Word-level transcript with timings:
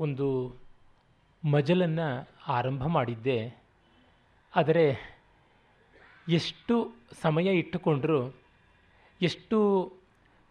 ಒಂದು 0.00 0.56
ಮಜಲನ್ನು 1.50 2.28
ಆರಂಭ 2.48 2.86
ಮಾಡಿದ್ದೆ. 2.86 3.62
ಆದರೆ 4.56 4.96
ಎಷ್ಟು 6.28 6.92
ಸಮಯ 7.22 7.44
ಇಟ್ಟುಕೊಂಡರೂ, 7.44 8.34
ಎಷ್ಟು 9.22 9.84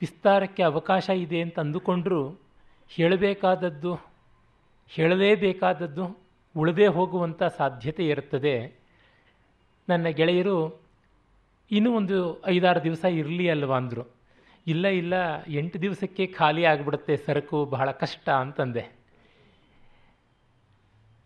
ವಿಸ್ತಾರಕ್ಕೆ 0.01 0.63
ಅವಕಾಶ 0.63 1.09
ಇದೆ 1.09 1.41
ಅಂತ 1.41 1.59
ಅಂದುಕೊಂಡರೂ, 1.59 2.39
ಹೇಳಬೇಕಾದದ್ದು, 2.89 3.95
ಹೇಳಲೇಬೇಕಾದದ್ದು 4.87 6.19
ಉಳದೇ 6.57 6.87
ಹೋಗುವಂಥ 6.87 7.43
ಸಾಧ್ಯತೆ 7.43 8.07
ಇರುತ್ತದೆ. 8.07 8.79
ನನ್ನ 9.89 10.07
ಗೆಳೆಯರು, 10.07 10.81
ಇನ್ನೂ 11.71 11.97
ಒಂದು 11.97 12.45
ಐದಾರು 12.45 12.83
ದಿವಸ 12.83 13.05
ಇರಲಿ 13.05 13.49
ಅಲ್ವಾ? 13.49 13.77
ಅಂದರು. 13.77 14.22
ಇಲ್ಲ 14.67 14.87
ಇಲ್ಲ, 14.87 15.13
ಎಂಟು 15.47 15.81
ದಿವಸಕ್ಕೆ 15.81 16.27
ಖಾಲಿ 16.27 16.65
ಆಗಿಬಿಡುತ್ತೆ 16.65 17.17
ಸರಕು, 17.17 17.65
ಬಹಳ 17.65 17.91
ಕಷ್ಟ 17.91 18.29
ಅಂತಂದೆ. 18.29 18.85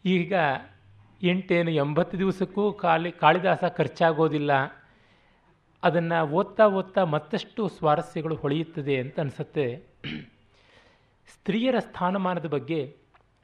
ಈಗ 0.05 0.33
ಎಂಟೇನು 1.23 1.71
ಎಂಬತ್ತು 1.71 2.17
ದಿವಸಕ್ಕೂ 2.17 2.73
ಖಾಲಿ, 2.73 3.11
ಕಾಳಿದಾಸ 3.11 3.63
ಖರ್ಚಾಗೋದಿಲ್ಲ. 3.63 4.51
ಅದನ್ನು 5.83 6.27
ಓದ್ತಾ 6.27 6.65
ಓದ್ತಾ 6.67 7.03
ಮತ್ತಷ್ಟು 7.03 7.67
ಸ್ವಾರಸ್ಯಗಳು 7.67 8.35
ಹೊಳೆಯುತ್ತದೆ 8.35 8.99
ಅಂತ 8.99 9.19
ಅನಿಸುತ್ತೆ. 9.19 9.83
ಸ್ತ್ರೀಯರ 11.27 11.75
ಸ್ಥಾನಮಾನದ 11.79 12.45
ಬಗ್ಗೆ 12.45 12.97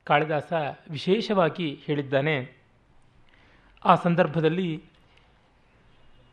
ಕಾಳಿದಾಸ 0.04 0.54
ವಿಶೇಷವಾಗಿ 0.90 1.80
ಹೇಳಿದ್ದಾನೆ. 1.86 2.64
ಆ 3.86 3.96
ಸಂದರ್ಭದಲ್ಲಿ 3.96 4.84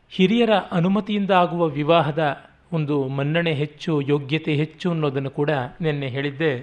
ಹಿರಿಯರ 0.09 0.53
ಅನುಮತಿಯಿಂದ 0.53 1.31
ಆಗುವ 1.31 1.65
ವಿವಾಹದ 1.67 2.50
ಒಂದು 2.71 2.95
ಮನ್ನಣೆ 3.07 3.53
ಹೆಚ್ಚು, 3.53 4.01
ಯೋಗ್ಯತೆ 4.01 4.53
ಹೆಚ್ಚು 4.53 4.91
ಅನ್ನೋದನ್ನು 4.91 5.29
ಕೂಡ 5.29 5.51
ನಿನ್ನೆ 5.81 6.07
ಹೇಳಿದ್ದೆ. 6.07 6.53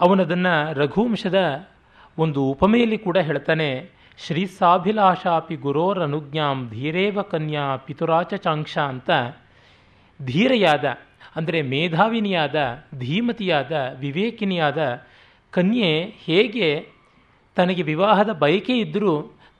ಅವನದನ್ನು 0.00 0.74
ರಘುವಂಶದ 0.74 1.40
ಒಂದು 2.18 2.40
ಉಪಮೆಯಲ್ಲಿ 2.44 2.98
ಕೂಡ 2.98 3.18
ಹೇಳ್ತಾನೆ 3.18 3.68
ಶ್ರೀಸಾಭಿಲಾಷಾಪಿ 4.26 5.56
ಗುರೋರ್ 5.56 5.98
ಅನುಜ್ಞಾಂ 5.98 6.58
ಧೀರೇವ 6.70 7.22
ಕನ್ಯಾ 7.22 7.76
ಪಿತುರಾಚ 7.76 8.34
ಚಾಂಕ್ಷ 8.34 8.78
ಅಂತ. 8.78 9.10
ಧೀರೆಯಾದ, 10.20 10.84
ಅಂದರೆ 11.36 11.62
ಮೇಧಾವಿನಿಯಾದ, 11.62 12.56
ಧೀಮತಿಯಾದ, 12.98 13.72
ವಿವೇಕಿನಿಯಾದ 13.98 14.80
ಕನ್ಯೆ 15.52 15.90
ಹೇಗೆ 16.24 16.68
ತನಗೆ 17.56 17.82
ವಿವಾಹದ 17.82 18.30
ಬಯಕೆ 18.32 18.76
ಇದ್ದರೂ 18.78 19.14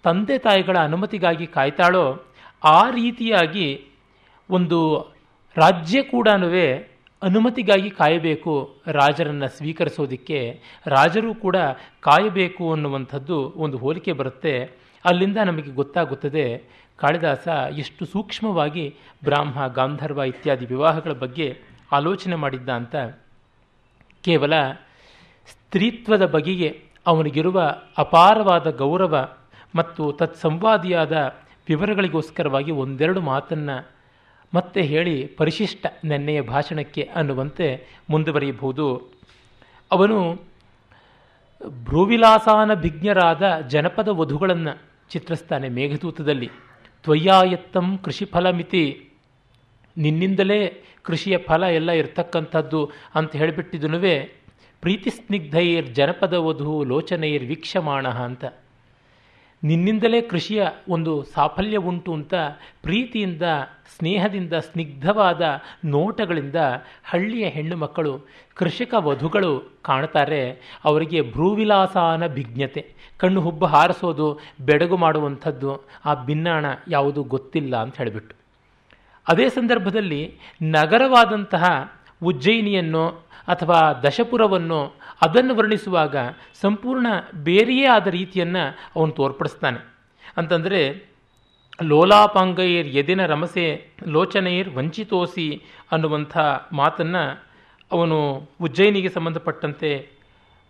ತಂದೆ 0.04 0.38
ತಾಯಿಗಳ 0.38 0.76
ಅನುಮತಿಗಾಗಿ 0.78 1.46
ಕಾಯ್ತಾಳೋ, 1.46 2.06
ಆ 2.64 2.80
ರೀತಿಯಾಗಿ 2.90 3.68
ಒಂದು 4.50 4.78
ರಾಜ್ಯ 5.56 6.02
ಕೂಡ 6.02 6.28
ಅನುಮತಿಗಾಗಿ 7.22 7.90
ಕಾಯಬೇಕು, 7.90 8.74
ರಾಜರನ್ನು 8.86 9.48
ಸ್ವೀಕರಿಸೋದಕ್ಕೆ 9.48 10.60
ರಾಜರು 10.86 11.34
ಕೂಡ 11.34 11.56
ಕಾಯಬೇಕು 12.00 12.72
ಅನ್ನುವಂಥದ್ದು 12.72 13.52
ಒಂದು 13.56 13.78
ಹೋಲಿಕೆ 13.78 14.12
ಬರುತ್ತೆ. 14.12 14.70
ಅಲ್ಲಿಂದ 15.04 15.36
ನಮಗೆ 15.36 15.70
ಗೊತ್ತಾಗುತ್ತದೆ, 15.70 16.62
ಕಾಳಿದಾಸ 16.96 17.48
ಎಷ್ಟು 17.78 18.06
ಸೂಕ್ಷ್ಮವಾಗಿ 18.06 18.94
ಬ್ರಾಹ್ಮ, 19.24 19.66
ಗಾಂಧರ್ವ 19.66 20.22
ಇತ್ಯಾದಿ 20.22 20.66
ವಿವಾಹಗಳ 20.66 21.12
ಬಗ್ಗೆ 21.12 21.58
ಆಲೋಚನೆ 21.92 22.34
ಮಾಡಿದ್ದ 22.34 22.68
ಅಂತ. 22.68 22.96
ಕೇವಲ 24.22 24.52
ಸ್ತ್ರೀತ್ವದ 25.46 26.26
ಬಗೆಗೆ 26.26 26.82
ಅವನಿಗಿರುವ 27.06 27.74
ಅಪಾರವಾದ 27.98 28.70
ಗೌರವ 28.70 29.28
ಮತ್ತು 29.74 30.12
ತತ್ಸಂವಾದಿಯಾದ 30.12 31.34
ವಿವರಗಳಿಗೋಸ್ಕರವಾಗಿ 31.68 32.70
ಒಂದೆರಡು 32.70 33.20
ಮಾತನ್ನು 33.20 33.93
ಮತ್ತೆ 34.54 34.82
ಹೇಳಿ 34.82 35.26
ಪರಿಶಿಷ್ಟ 35.26 35.86
ನೆನ್ನೆಯ 36.04 36.40
ಭಾಷಣಕ್ಕೆ 36.40 37.02
ಅನ್ನುವಂತೆ 37.02 37.86
ಮುಂದುವರಿಯಬಹುದು. 38.10 39.10
ಅವನು 39.92 40.34
ಭ್ರೂವಿಲಾಸಾನ 41.84 42.74
ಭಿಜ್ಞರಾದ 42.74 43.42
ಜನಪದ 43.68 44.08
ವಧುಗಳನ್ನು 44.08 44.82
ಚಿತ್ರಿಸ್ತಾನೆ 45.10 45.68
ಮೇಘದೂತದಲ್ಲಿ. 45.68 46.50
ತ್ವಯ್ಯಾಯತ್ತಂ 47.02 47.98
ಕೃಷಿ 47.98 48.24
ಫಲಮಿತಿ. 48.24 49.10
ನಿನ್ನಿಂದಲೇ 49.96 50.82
ಕೃಷಿಯ 51.02 51.38
ಫಲ 51.38 51.62
ಎಲ್ಲ 51.62 51.90
ಇರ್ತಕ್ಕಂಥದ್ದು 51.90 52.90
ಅಂತ 53.14 53.36
ಹೇಳಿಬಿಟ್ಟಿದ್ದನುವೇ 53.36 54.32
ಪ್ರೀತಿ 54.80 55.10
ಸ್ನಿಗ್ಧೈರ್ 55.10 55.86
ಜನಪದ 55.86 56.34
ವಧು 56.34 56.84
ಲೋಚನೆಯರ್ 56.84 57.44
ವೀಕ್ಷಮಾಣ 57.44 58.08
ಅಂತ. 58.08 58.44
ನಿನ್ನಿಂದಲೇ 59.64 60.20
ಕೃಷಿಯ 60.20 60.66
ಒಂದು 60.88 61.22
ಸಾಫಲ್ಯ 61.22 61.76
ಉಂಟು 61.76 62.14
ಅಂತ 62.14 62.34
ಪ್ರೀತಿಯಿಂದ, 62.82 63.42
ಸ್ನೇಹದಿಂದ, 63.98 64.52
ಸ್ನಿಗ್ಧವಾದ 64.52 65.42
ನೋಟಗಳಿಂದ 65.84 66.56
ಹಳ್ಳಿಯ 67.04 67.46
ಹೆಣ್ಣು 67.46 67.76
ಮಕ್ಕಳು, 67.76 68.20
ಕೃಷಿಕ 68.54 68.94
ವಧುಗಳು 68.98 69.78
ಕಾಣ್ತಾರೆ. 69.82 70.50
ಅವರಿಗೆ 70.84 71.20
ಭ್ರೂವಿಲಾಸಾನ 71.20 72.26
ಭಿಜ್ಞತೆ, 72.26 72.94
ಕಣ್ಣು 73.18 73.40
ಹುಬ್ಬು 73.40 73.66
ಹಾರಿಸೋದು, 73.66 74.40
ಬೆಡಗು 74.60 74.96
ಮಾಡುವಂಥದ್ದು, 74.96 75.80
ಆ 76.04 76.24
ಭಿನ್ನಾಣ 76.24 76.66
ಯಾವುದು 76.88 77.22
ಗೊತ್ತಿಲ್ಲ 77.22 77.76
ಅಂತ 77.76 77.96
ಹೇಳಿಬಿಟ್ಟು. 77.96 78.36
ಅದೇ 79.28 79.48
ಸಂದರ್ಭದಲ್ಲಿ 79.48 80.38
ನಗರವಾದಂತಹ 80.62 81.92
ಉಜ್ಜಯಿನಿಯನ್ನು 82.24 83.08
ಅಥವಾ 83.48 84.00
ದಶಪುರವನ್ನು 84.02 84.92
ಅದನ್ನು 85.22 85.56
ವರ್ಣಿಸುವಾಗ 85.56 86.16
ಸಂಪೂರ್ಣ 86.60 87.06
ಬೇರೆಯೇ 87.34 87.86
ಆದ 87.86 88.06
ರೀತಿಯನ್ನು 88.06 88.76
ಅವನು 88.96 89.12
ತೋರ್ಪಡಿಸ್ತಾನೆ. 89.12 89.94
ಅಂತಂದರೆ, 90.36 91.06
ಲೋಲಾಪಾಂಗೈರ್ 91.82 92.86
ಎದಿನ 92.86 93.26
ರಮಸೆ 93.26 93.88
ಲೋಚನೆಯರ್ 94.06 94.74
ವಂಚಿತೋಸಿ 94.74 95.62
ಅನ್ನುವಂಥ 95.92 96.38
ಮಾತನ್ನು 96.72 97.44
ಅವನು 97.92 98.48
ಉಜ್ಜಯಿನಿಗೆ 98.60 99.08
ಸಂಬಂಧಪಟ್ಟಂತೆ 99.08 100.08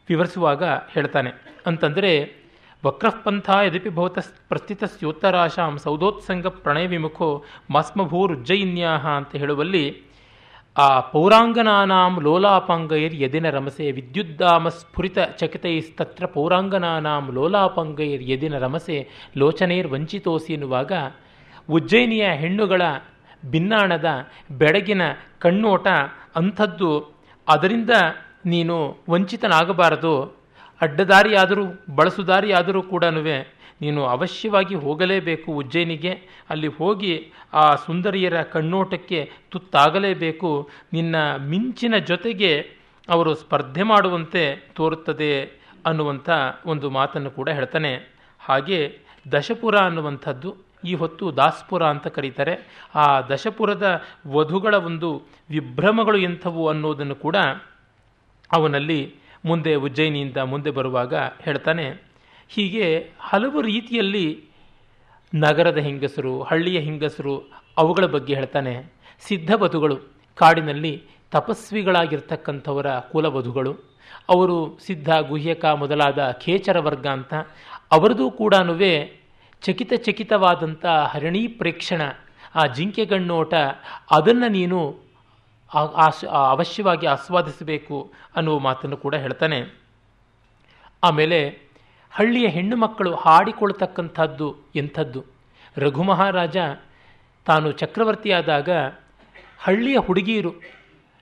ವಿವರಿಸುವಾಗ 0.08 0.64
ಹೇಳ್ತಾನೆ. 0.64 1.30
ಅಂತಂದರೆ, 1.66 2.44
ವಕ್ರಪಂಥ 2.86 3.50
ಯದಪಿ 3.64 3.88
ಭವತ 3.88 4.18
ಪ್ರಸ್ಥಿತಸ್ಯೋತ್ತರಾಶಾಂ 4.48 5.78
ಸೌದೋತ್ಸಂಗ 5.78 6.46
ಪ್ರಣಯ 6.46 6.86
ವಿಮುಖೋ 6.86 7.44
ಮಾಸ್ಮಭೂರುಜ್ಜಯಿನ್ಯಾಹ 7.70 9.06
ಅಂತ 9.06 9.36
ಹೇಳುವಲ್ಲಿ 9.36 10.13
ಆ 10.76 11.00
ಪೌರಾಂಗನಾನಾಂ 11.00 12.14
ಲೋಲಾಪಾಂಗೈರ್ 12.22 13.14
ಯದಿನ 13.14 13.50
ರಮಸೆ 13.50 13.90
ವಿದ್ಯುದ್ದಾಮ 13.90 14.68
ಸ್ಫುರಿತ 14.68 15.18
ಚಕಿತೈಸ್ತತ್ರ 15.40 16.26
ಪೌರಾಂಗನಾನಾಂ 16.26 17.26
ಲೋಲಾಪಾಂಗೈರ್ 17.34 18.22
ಯದಿನ 18.30 18.58
ರಮಸೆ 18.58 18.96
ಲೋಚನೈರ್ 19.36 19.88
ವಂಚಿತೋಸಿ 19.88 20.52
ಎನ್ನುವಾಗ 20.52 20.92
ಉಜ್ಜಯಿನಿಯ 21.68 22.24
ಹೆಣ್ಣುಗಳ 22.40 22.82
ಭಿನ್ನಾಣದ 23.50 24.08
ಬೆಡಗಿನ 24.58 25.02
ಕಣ್ಣೋಟ 25.38 25.86
ಅಂಥದ್ದು 26.36 26.90
ಅದರಿಂದ 27.48 27.90
ನೀನು 28.46 28.76
ವಂಚಿತನಾಗಬಾರದು. 29.10 30.14
ಅಡ್ಡದಾರಿಯಾದರೂ 30.80 31.64
ಬಳಸುದಾರಿಯಾದರೂ 31.94 32.82
ಕೂಡ 32.82 33.04
ನೀನು 33.80 34.06
ಅವಶ್ಯವಾಗಿ 34.06 34.74
ಹೋಗಲೇಬೇಕು 34.74 35.52
ಉಜ್ಜಯಿನಿಗೆ. 35.52 36.10
ಅಲ್ಲಿ 36.50 36.66
ಹೋಗಿ 36.66 37.32
ಆ 37.52 37.74
ಸುಂದರಿಯರ 37.74 38.42
ಕಣ್ಣೋಟಕ್ಕೆ 38.42 39.32
ತುತ್ತಾಗಲೇಬೇಕು. 39.50 40.70
ನಿನ್ನ 40.92 41.16
ಮಿಂಚಿನ 41.36 41.96
ಜೊತೆಗೆ 41.96 42.70
ಅವರು 43.08 43.34
ಸ್ಪರ್ಧೆ 43.34 43.82
ಮಾಡುವಂತೆ 43.82 44.68
ತೋರುತ್ತದೆ 44.74 45.42
ಅನ್ನುವಂಥ 45.86 46.30
ಒಂದು 46.66 46.90
ಮಾತನ್ನು 46.90 47.30
ಕೂಡ 47.30 47.48
ಹೇಳ್ತಾನೆ. 47.48 48.14
ಹಾಗೆ 48.38 48.98
ದಶಪುರ 49.32 49.78
ಅನ್ನುವಂಥದ್ದು 49.78 50.56
ಈ 50.84 50.94
ಹೊತ್ತು 50.94 51.36
ದಾಸ್ಪುರ 51.36 51.82
ಅಂತ 51.82 52.06
ಕರೀತಾರೆ. 52.06 52.86
ಆ 52.94 53.20
ದಶಪುರದ 53.20 54.02
ವಧುಗಳ 54.26 54.74
ಒಂದು 54.74 55.22
ವಿಭ್ರಮಗಳು 55.50 56.18
ಎಂಥವು 56.18 56.68
ಅನ್ನೋದನ್ನು 56.68 57.14
ಕೂಡ 57.14 57.36
ಅವನಲ್ಲಿ 58.52 59.14
ಮುಂದೆ 59.44 59.74
ಉಜ್ಜಯಿನಿಯಿಂದ 59.74 60.36
ಮುಂದೆ 60.36 60.70
ಬರುವಾಗ 60.70 61.14
ಹೇಳ್ತಾನೆ. 61.14 62.13
ಹೀಗೆ 62.48 63.10
ಹಲವು 63.20 63.60
ರೀತಿಯಲ್ಲಿ 63.62 64.44
ನಗರದ 65.34 65.78
ಹೆಂಗಸರು, 65.78 66.42
ಹಳ್ಳಿಯ 66.42 66.78
ಹೆಂಗಸರು 66.78 67.50
ಅವುಗಳ 67.76 68.04
ಬಗ್ಗೆ 68.06 68.34
ಹೇಳ್ತಾನೆ. 68.34 68.92
ಸಿದ್ಧವಧುಗಳು 69.20 69.96
ಕಾಡಿನಲ್ಲಿ 70.36 71.02
ತಪಸ್ವಿಗಳಾಗಿರ್ತಕ್ಕಂಥವರ 71.30 72.98
ಕುಲವಧುಗಳು 72.98 73.72
ಅವರು 74.28 74.78
ಸಿದ್ಧ, 74.86 75.10
ಗುಹ್ಯಕ 75.14 75.64
ಮೊದಲಾದ 75.64 76.30
ಖೇಚರ 76.30 76.78
ವರ್ಗ 76.78 77.06
ಅಂತ. 77.06 77.34
ಅವರದೂ 77.92 78.30
ಕೂಡ 78.30 78.54
ಚಕಿತ 79.62 79.92
ಚಕಿತವಾದಂಥ 79.96 80.86
ಹರಣಿ 80.86 81.46
ಪ್ರೇಕ್ಷಣ 81.46 82.02
ಆ 82.54 82.66
ಜಿಂಕೆಗಣ್ಣೋಟ, 82.66 83.54
ಅದನ್ನು 84.10 84.48
ನೀನು 84.48 85.04
ಅವಶ್ಯವಾಗಿ 86.30 87.06
ಆಸ್ವಾದಿಸಬೇಕು 87.06 88.12
ಅನ್ನುವ 88.36 88.58
ಮಾತನ್ನು 88.58 88.96
ಕೂಡ 88.96 89.14
ಹೇಳ್ತಾನೆ. 89.14 89.58
ಆಮೇಲೆ 91.02 91.63
ಹಳ್ಳಿಯ 92.16 92.46
ಹೆಣ್ಣು 92.48 92.76
ಮಕ್ಕಳು 92.76 93.14
ಹಾಡಿಕೊಳ್ತಕ್ಕಂಥದ್ದು 93.14 94.56
ಎಂಥದ್ದು? 94.74 95.24
ರಘು 95.76 96.02
ಮಹಾರಾಜ 96.02 96.56
ತಾನು 97.46 97.72
ಚಕ್ರವರ್ತಿಯಾದಾಗ, 97.72 98.68
ಹಳ್ಳಿಯ 99.58 99.96
ಹುಡುಗಿಯರು, 99.98 100.52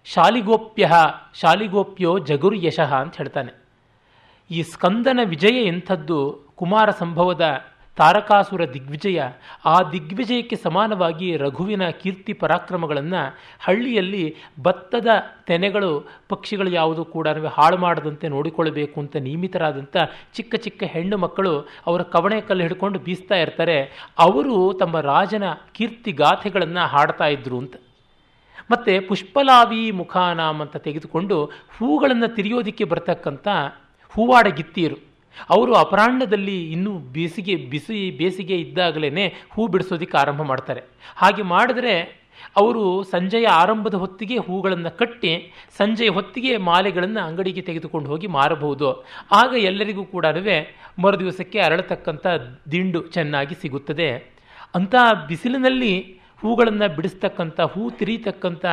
ಶಾಲಿಗೋಪ್ಯ, 0.05 0.91
ಶಾಲಿಗೋಪ್ಯೋ 1.35 2.19
ಜಗುರು 2.19 2.57
ಯಶಃ 2.57 2.95
ಅಂತ 2.95 3.17
ಹೇಳ್ತಾನೆ. 3.17 3.53
ಈ 4.51 4.63
ಸ್ಕಂದನ 4.63 5.21
ವಿಜಯ 5.25 5.67
ಎಂಥದ್ದು 5.67 6.49
ಕುಮಾರ 6.57 6.91
ಸಂಭವದ 6.91 7.45
ತಾರಕಾಸುರ 7.97 8.65
ದಿಗ್ವಿಜಯ 8.65 9.23
ಆ 9.65 9.83
ದಿಗ್ವಿಜಯಕ್ಕೆ 9.83 10.57
ಸಮಾನವಾಗಿ 10.57 11.37
ರಘುವಿನ 11.37 11.89
ಕೀರ್ತಿ 11.89 12.33
ಪರಾಕ್ರಮಗಳನ್ನು 12.33 13.37
ಹಳ್ಳಿಯಲ್ಲಿ 13.61 14.35
ಭತ್ತದ 14.63 15.07
ತೆನೆಗಳು 15.47 16.09
ಪಕ್ಷಿಗಳು 16.29 16.71
ಯಾವುದು 16.71 17.05
ಕೂಡ 17.05 17.29
ಹಾಳು 17.29 17.77
ಮಾಡದಂತೆ 17.77 18.29
ನೋಡಿಕೊಳ್ಳಬೇಕು 18.29 19.01
ಅಂತ 19.01 19.17
ನಿಯಮಿತರಾದಂಥ 19.17 19.97
ಚಿಕ್ಕ 20.35 20.55
ಚಿಕ್ಕ 20.55 20.83
ಹೆಣ್ಣು 20.83 21.17
ಮಕ್ಕಳು 21.17 21.69
ಅವರ 21.87 22.03
ಕವಣೆ 22.03 22.41
ಕಲ್ಲು 22.41 22.63
ಹಿಡ್ಕೊಂಡು 22.63 22.99
ಬೀಸ್ತಾ 22.99 23.35
ಇರ್ತಾರೆ. 23.35 24.09
ಅವರು 24.19 24.73
ತಮ್ಮ 24.81 25.01
ರಾಜನ 25.01 25.43
ಕೀರ್ತಿ 25.73 26.13
ಗಾಥೆಗಳನ್ನು 26.13 26.87
ಹಾಡ್ತಾ 26.87 27.25
ಇದ್ರು 27.25 27.59
ಅಂತ. 27.59 27.77
ಮತ್ತು 28.71 29.09
ಪುಷ್ಪಲಾವಿ 29.09 29.91
ಮುಖಾನಾಮ್ 29.91 30.61
ಅಂತ 30.61 30.77
ತೆಗೆದುಕೊಂಡು 30.77 31.45
ಹೂಗಳನ್ನು 31.45 32.35
ತಿರಿಯೋದಕ್ಕೆ 32.35 32.85
ಬರ್ತಕ್ಕಂಥ 32.85 33.49
ಹೂವಾಡ 34.09 34.47
ಅವರು 35.51 35.75
ಅಪರಾಹ್ನದಲ್ಲಿ 35.75 36.73
ಇನ್ನೂ 36.73 36.99
ಬೇಸಿಗೆ, 36.99 37.57
ಬಿಸಿ, 37.57 38.11
ಬೇಸಿಗೆ 38.11 38.57
ಇದ್ದಾಗಲೇ 38.57 39.27
ಹೂ 39.51 39.67
ಬಿಡಿಸೋದಕ್ಕೆ 39.67 40.19
ಆರಂಭ 40.19 40.43
ಮಾಡ್ತಾರೆ. 40.43 40.81
ಹಾಗೆ 41.17 41.43
ಮಾಡಿದ್ರೆ 41.43 42.23
ಅವರು 42.57 43.03
ಸಂಜೆಯ 43.03 43.47
ಆರಂಭದ 43.47 43.95
ಹೊತ್ತಿಗೆ 43.95 44.37
ಹೂಗಳನ್ನು 44.37 44.99
ಕಟ್ಟಿ 44.99 45.53
ಸಂಜೆಯ 45.79 46.09
ಹೊತ್ತಿಗೆ 46.09 46.57
ಮಾಲೆಗಳನ್ನು 46.57 47.21
ಅಂಗಡಿಗೆ 47.21 47.61
ತೆಗೆದುಕೊಂಡು 47.61 48.09
ಹೋಗಿ 48.09 48.27
ಮಾರಬಹುದು. 48.27 48.93
ಆಗ 49.33 49.55
ಎಲ್ಲರಿಗೂ 49.59 50.05
ಕೂಡ 50.05 50.27
ಮರುದಿವಸಕ್ಕೆ 50.99 51.61
ಅರಳತಕ್ಕಂಥ 51.61 52.27
ದಿಂಡು 52.71 53.03
ಚೆನ್ನಾಗಿ 53.07 53.55
ಸಿಗುತ್ತದೆ. 53.55 54.39
ಅಂಥ 54.75 54.95
ಬಿಸಿಲಿನಲ್ಲಿ 55.29 56.23
ಹೂಗಳನ್ನು 56.41 56.97
ಬಿಡಿಸ್ತಕ್ಕಂಥ, 56.97 57.61
ಹೂ 57.61 57.91
ತಿರೀತಕ್ಕಂಥ 57.91 58.65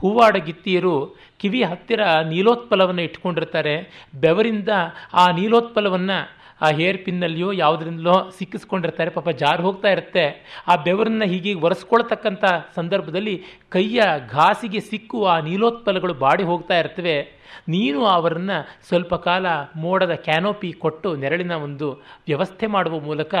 ಹೂವಾಡ 0.00 0.36
ಗಿತ್ತಿಯರು 0.36 0.94
ಕಿವಿ 1.38 1.62
ಹತ್ತಿರ 1.62 2.00
ನೀಲೋತ್ಪಲವನ್ನು 2.28 3.02
ಇಟ್ಕೊಂಡಿರ್ತಾರೆ. 3.02 3.76
ಬೆವರಿಂದ 4.20 4.68
ಆ 5.14 5.26
ನೀಲೋತ್ಪಲವನ್ನು 5.30 6.18
ಆ 6.62 6.68
ಹೇರ್ 6.70 7.04
ಪಿನ್ನಲ್ಲಿಯೋ 7.04 7.52
ಯಾವುದರಿಂದಲೋ 7.52 8.30
ಸಿಕ್ಕಿಸ್ಕೊಂಡಿರ್ತಾರೆ. 8.38 9.10
ಪಾಪ 9.10 9.28
ಜಾರು 9.28 9.62
ಹೋಗ್ತಾ 9.62 9.88
ಇರುತ್ತೆ. 9.88 10.24
ಆ 10.68 10.76
ಬೆವರನ್ನ 10.76 11.24
ಹೀಗೆ 11.24 11.54
ಒರೆಸ್ಕೊಳ್ತಕ್ಕಂಥ 11.54 12.44
ಸಂದರ್ಭದಲ್ಲಿ 12.74 13.42
ಕೈಯ 13.68 14.02
ಘಾಸಿಗೆ 14.30 14.80
ಸಿಕ್ಕು 14.80 15.26
ಆ 15.26 15.40
ನೀಲೋತ್ಪಲಗಳು 15.40 16.14
ಬಾಡಿ 16.14 16.42
ಹೋಗ್ತಾ 16.42 16.78
ಇರ್ತವೆ. 16.78 17.16
ನೀನು 17.68 18.06
ಅವರನ್ನು 18.06 18.56
ಸ್ವಲ್ಪ 18.88 19.14
ಕಾಲ 19.14 19.46
ಮೋಡದ 19.76 20.14
ಕ್ಯಾನೋಪಿ 20.14 20.72
ಕೊಟ್ಟು 20.72 21.16
ನೆರಳಿನ 21.16 21.52
ಒಂದು 21.52 21.88
ವ್ಯವಸ್ಥೆ 22.26 22.66
ಮಾಡುವ 22.66 23.00
ಮೂಲಕ 23.00 23.34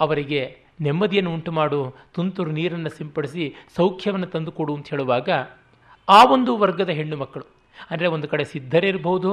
ಅವರಿಗೆ 0.00 0.42
ನೆಮ್ಮದಿಯನ್ನು 0.80 1.32
ಉಂಟು 1.32 1.52
ಮಾಡು 1.52 1.78
ತುಂತುರು 2.14 2.50
ನೀರನ್ನು 2.50 2.90
ಸಿಂಪಡಿಸಿ 2.90 3.44
ಸೌಖ್ಯವನ್ನು 3.76 4.26
ತಂದುಕೊಡು 4.26 4.74
ಅಂತ 4.74 4.88
ಹೇಳುವಾಗ 4.90 5.30
ಆ 6.08 6.20
ಒಂದು 6.34 6.52
ವರ್ಗದ 6.62 6.90
ಹೆಣ್ಣು 6.98 7.16
ಮಕ್ಕಳು. 7.16 7.44
ಅಂದರೆ 7.90 8.06
ಒಂದು 8.06 8.28
ಕಡೆ 8.32 8.44
ಸಿದ್ಧರಿರ್ಬೋದು, 8.44 9.30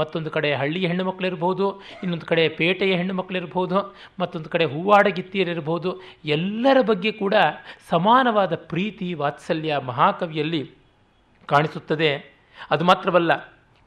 ಮತ್ತೊಂದು 0.00 0.30
ಕಡೆ 0.30 0.50
ಹಳ್ಳಿಯ 0.54 0.88
ಹೆಣ್ಣು 0.90 1.04
ಮಕ್ಕಳಿರ್ಬೋದು, 1.04 1.66
ಇನ್ನೊಂದು 2.02 2.26
ಕಡೆ 2.26 2.44
ಪೇಟೆಯ 2.48 2.92
ಹೆಣ್ಣು 3.00 3.14
ಮಕ್ಕಳಿರ್ಬೋದು, 3.14 3.78
ಮತ್ತೊಂದು 4.20 4.48
ಕಡೆ 4.48 4.64
ಹೂವಾಡಗಿತ್ತಿಯರಿರ್ಬೋದು, 4.64 5.90
ಎಲ್ಲರ 6.36 6.78
ಬಗ್ಗೆ 6.90 7.12
ಕೂಡ 7.12 7.34
ಸಮಾನವಾದ 7.90 8.52
ಪ್ರೀತಿ, 8.72 9.14
ವಾತ್ಸಲ್ಯ, 9.14 9.80
ಮಹಾಕವಿಯಲ್ಲಿ 9.90 10.62
ಕಾಣಿಸುತ್ತದೆ. 11.48 12.12
ಅದು 12.70 12.84
ಮಾತ್ರವಲ್ಲ, 12.84 13.32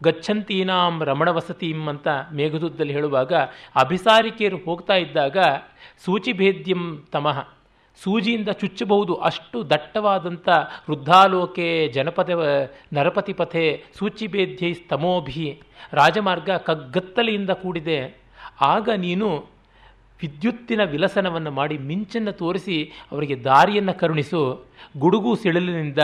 ಗಚ್ಚಂತೀನಾಂ 0.01 0.95
ರಮಣ 1.09 1.29
ವಸತೀಂ 1.29 1.81
ಅಂತ 1.87 2.07
ಮೇಘದೂತದಲ್ಲಿ 2.37 2.93
ಹೇಳುವಾಗ 2.93 3.33
ಅಭಿಸಾರಿಕೆಯರು 3.83 4.57
ಹೋಗ್ತಾ 4.57 4.95
ಇದ್ದಾಗ 4.95 5.37
ಸೂಚಿಭೇದ್ಯಂ 6.05 6.83
ತಮಃ. 7.13 7.37
ಸೂಜಿಯಿಂದ 8.03 8.49
ಚುಚ್ಚಬಹುದು. 8.49 9.15
ಅಷ್ಟು 9.15 9.69
ದಟ್ಟವಾದಂಥ 9.69 10.49
ವೃದ್ಧಾಲೋಕೆ, 10.89 11.87
ಜನಪದ, 11.87 12.29
ನರಪತಿ 12.93 13.33
ಪಥೆ 13.33 13.83
ಸೂಚಿಭೇದ್ಯೈ 13.97 14.73
ಸ್ತಮೋಭಿ, 14.73 15.61
ರಾಜಮಾರ್ಗ 15.93 16.49
ಕಗ್ಗತ್ತಲೆಯಿಂದ 16.51 17.49
ಕೂಡಿದೆ. 17.49 18.17
ಆಗ 18.61 18.89
ನೀನು 18.97 19.45
ವಿದ್ಯುತ್ತಿನ 20.21 20.83
ವಿಲಸನವನ್ನು 20.83 21.51
ಮಾಡಿ 21.51 21.77
ಮಿಂಚನ್ನು 21.77 22.31
ತೋರಿಸಿ 22.31 22.91
ಅವರಿಗೆ 23.11 23.43
ದಾರಿಯನ್ನು 23.43 23.93
ಕರುಣಿಸು. 23.93 24.65
ಗುಡುಗು 24.97 25.35
ಸಿಡಿಲಿನಿಂದ 25.35 25.99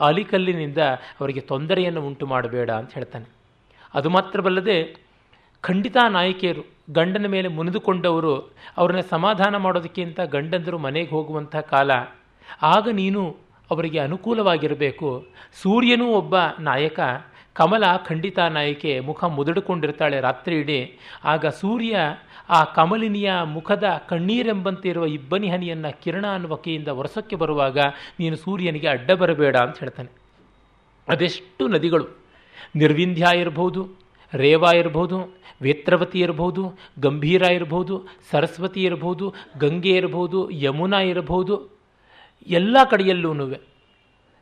ಅಲಿಕಲ್ಲಿನಿಂದ 0.00 0.78
ಅವರಿಗೆ 1.20 1.40
ತೊಂದರೆಯನ್ನು 1.40 2.06
ಉಂಟು 2.06 2.26
ಮಾಡಬೇಡ 2.26 2.70
ಅಂತ 2.70 2.94
ಹೇಳ್ತಾನೆ. 2.94 3.24
ಅದು 3.94 4.10
ಮಾತ್ರವಲ್ಲದೆ 4.10 5.01
ಖಂಡಿತ 5.62 5.96
ನಾಯಕಿಯರು 6.08 6.62
ಗಂಡನ 6.92 7.26
ಮೇಲೆ 7.26 7.48
ಮುನಿದುಕೊಂಡವರು 7.48 8.52
ಅವ್ರನ್ನ 8.76 9.00
ಸಮಾಧಾನ 9.10 9.56
ಮಾಡೋದಕ್ಕಿಂತ 9.56 10.20
ಗಂಡಂದರು 10.20 10.78
ಮನೆಗೆ 10.78 11.10
ಹೋಗುವಂಥ 11.10 11.56
ಕಾಲ. 11.56 11.90
ಆಗ 12.62 12.88
ನೀನು 12.92 13.36
ಅವರಿಗೆ 13.70 13.98
ಅನುಕೂಲವಾಗಿರಬೇಕು. 13.98 15.26
ಸೂರ್ಯನೂ 15.62 16.06
ಒಬ್ಬ 16.06 16.34
ನಾಯಕ, 16.60 17.00
ಕಮಲ 17.52 17.84
ಖಂಡಿತ 18.08 18.38
ನಾಯಕೆ, 18.38 19.00
ಮುಖ 19.00 19.24
ಮುದುಡಿಕೊಂಡಿರ್ತಾಳೆ 19.24 20.20
ರಾತ್ರಿ 20.20 20.56
ಇಡೀ. 20.56 20.98
ಆಗ 21.24 21.46
ಸೂರ್ಯ 21.46 21.98
ಆ 22.50 22.64
ಕಮಲಿನಿಯ 22.64 23.32
ಮುಖದ 23.44 23.84
ಕಣ್ಣೀರೆಂಬಂತೆ 24.08 24.88
ಇರುವ 24.88 25.06
ಇಬ್ಬನಿ 25.06 25.48
ಹನಿಯನ್ನು 25.48 26.02
ಕಿರಣ 26.02 26.26
ಅನ್ನುವ 26.26 26.54
ಕೈಯಿಂದ 26.54 26.88
ವರ್ಷಕ್ಕೆ 26.88 27.36
ಬರುವಾಗ 27.36 27.78
ನೀನು 28.20 28.36
ಸೂರ್ಯನಿಗೆ 28.36 28.88
ಅಡ್ಡ 28.88 29.12
ಬರಬೇಡ 29.12 29.56
ಅಂತ 29.56 29.78
ಹೇಳ್ತಾನೆ. 29.78 30.10
ಅದೆಷ್ಟು 31.08 31.68
ನದಿಗಳು 31.68 32.06
ನಿರ್ವಿಂಧ್ಯ 32.76 33.26
ಇರಬಹುದು. 33.34 34.01
ರೇವಾ 34.34 34.70
ಇರಬಹುದು 34.72 35.38
ವೇತ್ರವತಿ 35.62 36.20
ಇರಬಹುದು 36.20 36.78
ಗಂಭೀರ 37.00 37.42
ಇರಬಹುದು 37.42 38.04
ಸರಸ್ವತಿ 38.30 38.82
ಇರಬಹುದು 38.82 39.34
ಗಂಗೆ 39.60 39.90
ಇರಬಹುದು 39.90 40.50
ಯಮುನಾ 40.50 41.00
ಇರಬಹುದು 41.00 41.80
ಎಲ್ಲ 42.46 42.76
ಕಡೆಯಲ್ಲೂ 42.90 43.54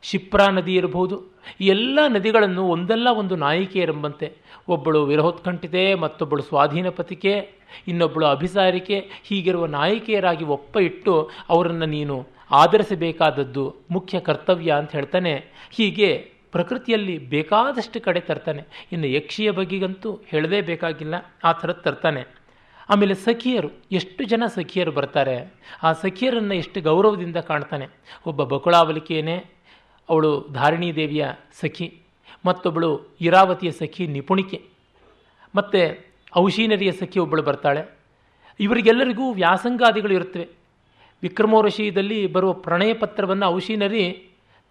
ಶಿಪ್ರಾ 0.01 0.47
ನದಿ 0.47 0.75
ಇರಬಹುದು 0.75 1.23
ಎಲ್ಲ 1.61 1.99
ನದಿಗಳನ್ನು 2.07 2.63
ಒಂದಲ್ಲ 2.67 3.07
ಒಂದು 3.17 3.35
ನಾಯಿಕೆಯರೆಂಬಂತೆ 3.35 4.37
ಒಬ್ಬಳು 4.67 5.05
ವಿರಹೋತ್ಕಂಠಿತೆ 5.05 5.95
ಮತ್ತೊಬ್ಬಳು 5.95 6.41
ಸ್ವಾಧೀನ 6.41 6.89
ಪತಿಕೆ 6.89 7.49
ಇನ್ನೊಬ್ಬಳು 7.87 8.25
ಅಭಿಸಾರಿಕೆ, 8.25 9.09
ಹೀಗಿರುವ 9.23 9.65
ನಾಯಕಿಯರಾಗಿ 9.65 10.43
ಒಪ್ಪ 10.43 10.77
ಇಟ್ಟು 10.77 11.29
ಅವರನ್ನು 11.49 11.85
ನೀನು 11.85 12.27
ಆಧರಿಸಬೇಕಾದದ್ದು 12.51 13.75
ಮುಖ್ಯ 13.91 14.19
ಕರ್ತವ್ಯ 14.19 14.71
ಅಂತ 14.71 14.91
ಹೇಳ್ತಾನೆ. 14.91 15.43
ಹೀಗೆ 15.71 16.30
ಪ್ರಕೃತಿಯಲ್ಲಿ 16.51 17.17
ಬೇಕಾದಷ್ಟು 17.17 18.01
ಕಡೆ 18.01 18.19
ತರ್ತಾನೆ. 18.19 18.63
ಇನ್ನು 18.91 19.07
ಯಕ್ಷಿಯ 19.07 19.51
ಬಗೆಗಂತೂ 19.51 20.19
ಹೇಳದೇ 20.25 20.61
ಬೇಕಾಗಿಲ್ಲ. 20.61 21.15
ಆ 21.43 21.51
ಥರದ್ದು 21.51 21.81
ತರ್ತಾನೆ. 21.81 22.23
ಆಮೇಲೆ 22.89 23.13
ಸಖಿಯರು, 23.13 23.69
ಎಷ್ಟು 23.91 24.23
ಜನ 24.23 24.43
ಸಖಿಯರು 24.47 24.91
ಬರ್ತಾರೆ? 24.91 25.53
ಆ 25.83 25.93
ಸಖಿಯರನ್ನು 25.93 26.53
ಎಷ್ಟು 26.53 26.81
ಗೌರವದಿಂದ 26.81 27.37
ಕಾಣ್ತಾನೆ? 27.37 27.87
ಒಬ್ಬ 28.25 28.43
ಬಕುಳಾವಲಿಕೆಯೇ 28.43 29.37
ಅವಳು 30.09 30.47
ಧಾರಿಣೀ 30.53 30.91
ದೇವಿಯ 30.91 31.27
ಸಖಿ 31.61 31.87
ಮತ್ತೊಬ್ಬಳು 32.45 33.17
ಇರಾವತಿಯ 33.21 33.71
ಸಖಿ 33.71 34.07
ನಿಪುಣಿಕೆ, 34.07 34.61
ಮತ್ತು 35.55 35.81
ಔಷೀನರಿಯ 36.37 36.91
ಸಖಿ 36.91 37.19
ಒಬ್ಬಳು 37.19 37.43
ಬರ್ತಾಳೆ. 37.43 37.81
ಇವರಿಗೆಲ್ಲರಿಗೂ 38.59 39.33
ವ್ಯಾಸಂಗಾದಿಗಳು 39.33 40.13
ಇರುತ್ತವೆ. 40.13 40.47
ವಿಕ್ರಮೋರ್ಷಿಯಲ್ಲಿ 41.23 42.27
ಬರುವ 42.27 42.53
ಪ್ರಣಯ 42.53 42.93
ಪತ್ರವನ್ನು 42.93 43.45
ಔಶೀನರಿ 43.45 44.03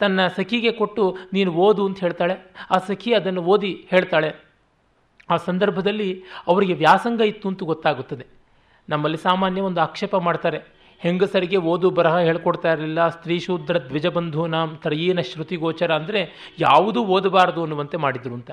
ತನ್ನ 0.01 0.27
ಸಖಿಗೆ 0.29 0.73
ಕೊಟ್ಟು 0.73 1.05
ನೀನು 1.33 1.51
ಓದು 1.53 1.87
ಅಂತ 1.87 2.01
ಹೇಳ್ತಾಳೆ. 2.01 2.37
ಆ 2.71 2.79
ಸಖಿ 2.79 3.15
ಅದನ್ನು 3.15 3.43
ಓದಿ 3.43 3.73
ಹೇಳ್ತಾಳೆ. 3.91 4.31
ಆ 5.31 5.37
ಸಂದರ್ಭದಲ್ಲಿ 5.37 6.23
ಅವರಿಗೆ 6.47 6.75
ವ್ಯಾಸಂಗ 6.75 7.21
ಇತ್ತು 7.21 7.49
ಅಂತ 7.49 7.63
ಗೊತ್ತಾಗುತ್ತದೆ. 7.63 8.27
ನಮ್ಮಲ್ಲಿ 8.89 9.19
ಸಾಮಾನ್ಯ 9.19 9.61
ಒಂದು 9.61 9.81
ಆಕ್ಷೇಪ 9.81 10.17
ಮಾಡ್ತಾರೆ. 10.17 10.61
ಹೆಂಗಸರಿಗೆ 10.99 11.57
ಓದು 11.57 11.91
ಬರಹ 11.91 12.19
ಹೇಳ್ಕೊಡ್ತಾ 12.19 12.73
ಇರಲಿಲ್ಲ. 12.73 13.09
ಸ್ತ್ರೀ 13.09 13.39
ಶೂದ್ರ 13.39 13.77
ದ್ವಿಜಬಂಧೂನಾಂ 13.89 14.71
ತ್ರಯೀನ 14.83 15.21
ಶ್ರುತಿಗೋಚರ 15.21 15.95
ಅಂದರೆ 15.95 16.53
ಯಾವುದೂ 16.59 17.05
ಓದಬಾರದು 17.05 17.61
ಅನ್ನುವಂತೆ 17.61 17.97
ಮಾಡಿದರು 17.97 18.35
ಅಂತ. 18.35 18.51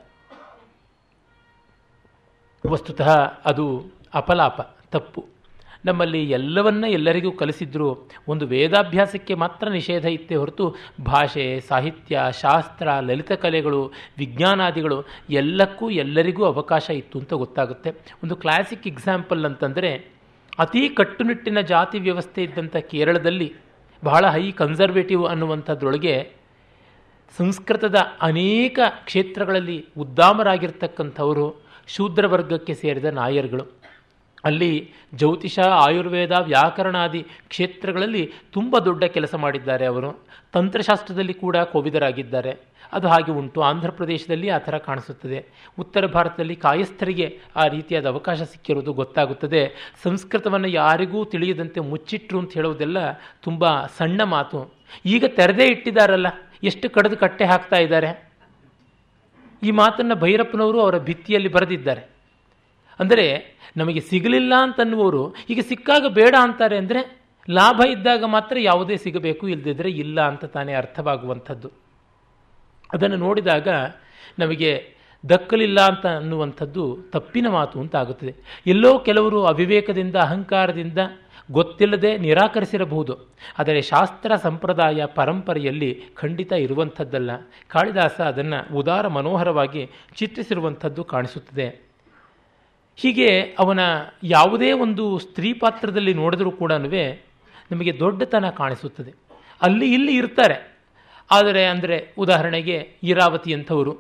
ವಸ್ತುತಃ 2.64 3.10
ಅದು 3.46 3.66
ಅಪಲಾಪ, 4.14 4.62
ತಪ್ಪು. 4.92 5.22
ನಮ್ಮಲ್ಲಿ 5.88 6.22
ಎಲ್ಲವನ್ನ 6.30 6.86
ಎಲ್ಲರಿಗೂ 6.88 7.32
ಕಲಿಸಿದ್ರು. 7.32 7.88
ಒಂದು 8.28 8.48
ವೇದಾಭ್ಯಾಸಕ್ಕೆ 8.48 9.34
ಮಾತ್ರ 9.34 9.70
ನಿಷೇಧ 9.70 10.06
ಇತ್ತೇ 10.06 10.36
ಹೊರತು 10.36 10.66
ಭಾಷೆ, 11.06 11.46
ಸಾಹಿತ್ಯ, 11.60 12.20
ಶಾಸ್ತ್ರ, 12.42 12.88
ಲಲಿತ 13.02 13.32
ಕಲೆಗಳು, 13.32 13.82
ವಿಜ್ಞಾನಾದಿಗಳು 14.18 15.04
ಎಲ್ಲಕ್ಕೂ 15.30 15.90
ಎಲ್ಲರಿಗೂ 15.90 16.46
ಅವಕಾಶ 16.46 16.90
ಇತ್ತು 16.90 17.20
ಅಂತ 17.20 17.34
ಗೊತ್ತಾಗುತ್ತೆ. 17.34 17.90
ಒಂದು 18.24 18.36
ಕ್ಲಾಸಿಕ್ 18.36 18.88
ಎಕ್ಸಾಂಪಲ್ 18.88 19.46
ಅಂತಂದರೆ, 19.46 19.92
ಅತೀ 20.60 20.90
ಕಟ್ಟುನಿಟ್ಟಿನ 20.90 21.62
ಜಾತಿ 21.62 22.00
ವ್ಯವಸ್ಥೆ 22.00 22.44
ಇದ್ದಂಥ 22.44 22.76
ಕೇರಳದಲ್ಲಿ 22.76 23.54
ಬಹಳ 24.04 24.26
ಹೈ 24.28 24.52
ಕನ್ಸರ್ವೇಟಿವ್ 24.52 25.24
ಅನ್ನುವಂಥದ್ರೊಳಗೆ 25.26 26.16
ಸಂಸ್ಕೃತದ 27.38 27.96
ಅನೇಕ 28.22 28.80
ಕ್ಷೇತ್ರಗಳಲ್ಲಿ 29.06 29.86
ಉದ್ದಾಮರಾಗಿರ್ತಕ್ಕಂಥವರು 29.98 31.48
ಶೂದ್ರ 31.88 32.28
ವರ್ಗಕ್ಕೆ 32.28 32.74
ಸೇರಿದ 32.74 33.06
ನಾಯರ್ಗಳು. 33.06 33.66
ಅಲ್ಲಿ 34.48 34.72
ಜ್ಯೋತಿಷ, 35.16 35.60
ಆಯುರ್ವೇದ, 35.60 36.32
ವ್ಯಾಕರಣಾದಿ 36.32 37.22
ಕ್ಷೇತ್ರಗಳಲ್ಲಿ 37.50 38.24
ತುಂಬ 38.54 38.78
ದೊಡ್ಡ 38.80 39.04
ಕೆಲಸ 39.16 39.36
ಮಾಡಿದ್ದಾರೆ 39.36 39.86
ಅವರು. 39.86 40.10
ತಂತ್ರಶಾಸ್ತ್ರದಲ್ಲಿ 40.54 41.36
ಕೂಡ 41.44 41.58
ಕೋವಿದರಾಗಿದ್ದಾರೆ. 41.74 42.54
ಅದು 42.92 43.08
ಹಾಗೆ 43.08 43.32
ಉಂಟು. 43.32 43.60
ಆಂಧ್ರ 43.62 43.90
ಪ್ರದೇಶದಲ್ಲಿ 43.90 44.50
ಆ 44.50 44.58
ಥರ 44.58 44.76
ಕಾಣಿಸುತ್ತದೆ. 44.78 45.40
ಉತ್ತರ 45.80 46.06
ಭಾರತದಲ್ಲಿ 46.06 46.56
ಕಾಯಸ್ಥರಿಗೆ 46.56 47.28
ಆ 47.56 47.64
ರೀತಿಯಾದ 47.68 48.06
ಅವಕಾಶ 48.08 48.42
ಸಿಕ್ಕಿರುವುದು 48.42 48.94
ಗೊತ್ತಾಗುತ್ತದೆ. 48.94 49.62
ಸಂಸ್ಕೃತವನ್ನು 50.04 50.68
ಯಾರಿಗೂ 50.68 51.26
ತಿಳಿಯದಂತೆ 51.26 51.80
ಮುಚ್ಚಿಟ್ರು 51.80 52.40
ಅಂತ 52.40 52.54
ಹೇಳುವುದೆಲ್ಲ 52.54 52.98
ತುಂಬ 53.44 53.64
ಸಣ್ಣ 53.98 54.22
ಮಾತು. 54.36 54.60
ಈಗ 55.06 55.26
ತೆರೆದೇ 55.28 55.66
ಇಟ್ಟಿದ್ದಾರಲ್ಲ, 55.68 56.28
ಎಷ್ಟು 56.64 56.90
ಕಡಿದು 56.90 57.18
ಕಟ್ಟೆ 57.18 57.46
ಹಾಕ್ತಾ 57.46 57.76
ಇದ್ದಾರೆ? 57.76 58.10
ಈ 59.64 59.72
ಮಾತನ್ನು 59.72 60.16
ಭೈರಪ್ಪನವರು 60.16 60.80
ಅವರ 60.82 60.98
ಭಿತ್ತಿಯಲ್ಲಿ 60.98 61.50
ಬರೆದಿದ್ದಾರೆ. 61.50 62.17
ಅಂದರೆ 63.00 63.56
ನಮಗೆ 63.78 64.00
ಸಿಗಲಿಲ್ಲ 64.00 64.54
ಅಂತನ್ನುವರು 64.58 65.36
ಈಗ 65.50 65.60
ಸಿಕ್ಕಾಗ 65.60 66.06
ಬೇಡ 66.08 66.36
ಅಂತಾರೆ 66.40 66.78
ಅಂದರೆ 66.78 67.28
ಲಾಭ 67.50 67.82
ಇದ್ದಾಗ 67.90 68.24
ಮಾತ್ರ 68.24 68.58
ಯಾವುದೇ 68.60 68.96
ಸಿಗಬೇಕು 68.96 69.48
ಇಲ್ಲದಿದ್ದರೆ 69.48 69.90
ಇಲ್ಲ 69.90 70.22
ಅಂತ 70.22 70.46
ತಾನೇ 70.46 70.74
ಅರ್ಥವಾಗುವಂಥದ್ದು. 70.74 71.72
ಅದನ್ನು 72.94 73.18
ನೋಡಿದಾಗ 73.18 73.68
ನಮಗೆ 74.40 74.98
ದಕ್ಕಲಿಲ್ಲ 75.30 75.80
ಅಂತ 75.82 76.06
ಅನ್ನುವಂಥದ್ದು 76.06 76.98
ತಪ್ಪಿನ 77.12 77.48
ಮಾತು 77.50 77.80
ಅಂತ 77.80 77.96
ಆಗುತ್ತದೆ 77.96 78.36
ಎಲ್ಲೋ 78.68 79.00
ಕೆಲವರು 79.00 79.44
ಅವಿವೇಕದಿಂದ, 79.44 80.16
ಅಹಂಕಾರದಿಂದ 80.16 80.98
ಗೊತ್ತಿಲ್ಲದೆ 81.52 82.18
ನಿರಾಕರಿಸಿರಬಹುದು. 82.18 83.14
ಆದರೆ 83.58 83.82
ಶಾಸ್ತ್ರ 83.82 84.36
ಸಂಪ್ರದಾಯ 84.36 85.06
ಪರಂಪರೆಯಲ್ಲಿ 85.06 86.04
ಖಂಡಿತ 86.16 86.52
ಇರುವಂಥದ್ದಲ್ಲ. 86.52 87.32
ಕಾಳಿದಾಸ 87.68 88.22
ಅದನ್ನು 88.22 88.76
ಉದಾರ 88.76 89.08
ಮನೋಹರವಾಗಿ 89.08 89.90
ಚಿತ್ರಿಸಿರುವಂಥದ್ದು 90.16 91.04
ಕಾಣಿಸುತ್ತದೆ. 91.04 91.87
ಹೀಗೆ 93.02 93.30
ಅವನ 93.60 93.80
ಯಾವುದೇ 94.36 94.72
ಒಂದು 94.86 95.04
ಸ್ತ್ರೀ 95.26 95.50
ಪಾತ್ರದಲ್ಲಿ 95.54 96.14
ನೋಡಿದರೂ 96.14 96.52
ಕೂಡ 96.62 96.74
ನಮಗೆ 97.72 97.94
ದೊಡ್ಡತನ 98.00 98.50
ಕಾಣಿಸುತ್ತದೆ. 98.62 99.12
ಅಲ್ಲಿ 99.62 99.88
ಇಲ್ಲಿ 99.94 100.14
ಇರ್ತಾರೆ. 100.16 100.58
ಆದರೆ 101.32 101.64
ಅಂದರೆ 101.66 101.96
ಉದಾಹರಣೆಗೆ 102.18 102.78
ಇರಾವತಿ 103.12 103.52
ಅಂಥವರು 103.54 103.94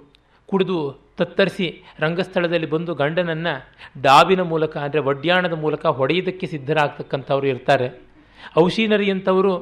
ಕುಡಿದು 0.50 0.77
ತತ್ತರಿಸಿ 1.20 1.68
ರಂಗಸ್ಥಳದಲ್ಲಿ 2.00 2.68
ಬಂದು 2.74 2.92
ಗಂಡನನ್ನು 2.96 3.54
ಡಾಬಿನ 4.01 4.42
ಮೂಲಕ 4.42 4.74
ಅಂದರೆ 4.77 5.01
ವಡ್ಯಾಣದ 5.08 5.56
ಮೂಲಕ 5.63 5.86
ಹೊಡೆಯುವುದಕ್ಕೆ 6.00 6.48
ಸಿದ್ಧರಾಗ್ತಕ್ಕಂಥವ್ರು 6.48 7.48
ಇರ್ತಾರೆ. 7.48 7.88
ಔಷೀನರಿ 8.60 9.08
ಅಂಥವರು 9.12 9.54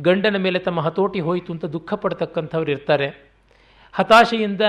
ಗಂಡನ 0.00 0.36
ಮೇಲೆ 0.36 0.58
ತಮ್ಮ 0.58 0.80
ಹತೋಟಿ 0.80 1.20
ಹೋಯಿತು 1.20 1.50
ಅಂತ 1.52 1.66
ದುಃಖ 1.76 1.94
ಪಡ್ತಕ್ಕಂಥವ್ರು 1.94 2.70
ಇರ್ತಾರೆ. 2.70 3.08
ಹತಾಶೆಯಿಂದ 3.94 4.60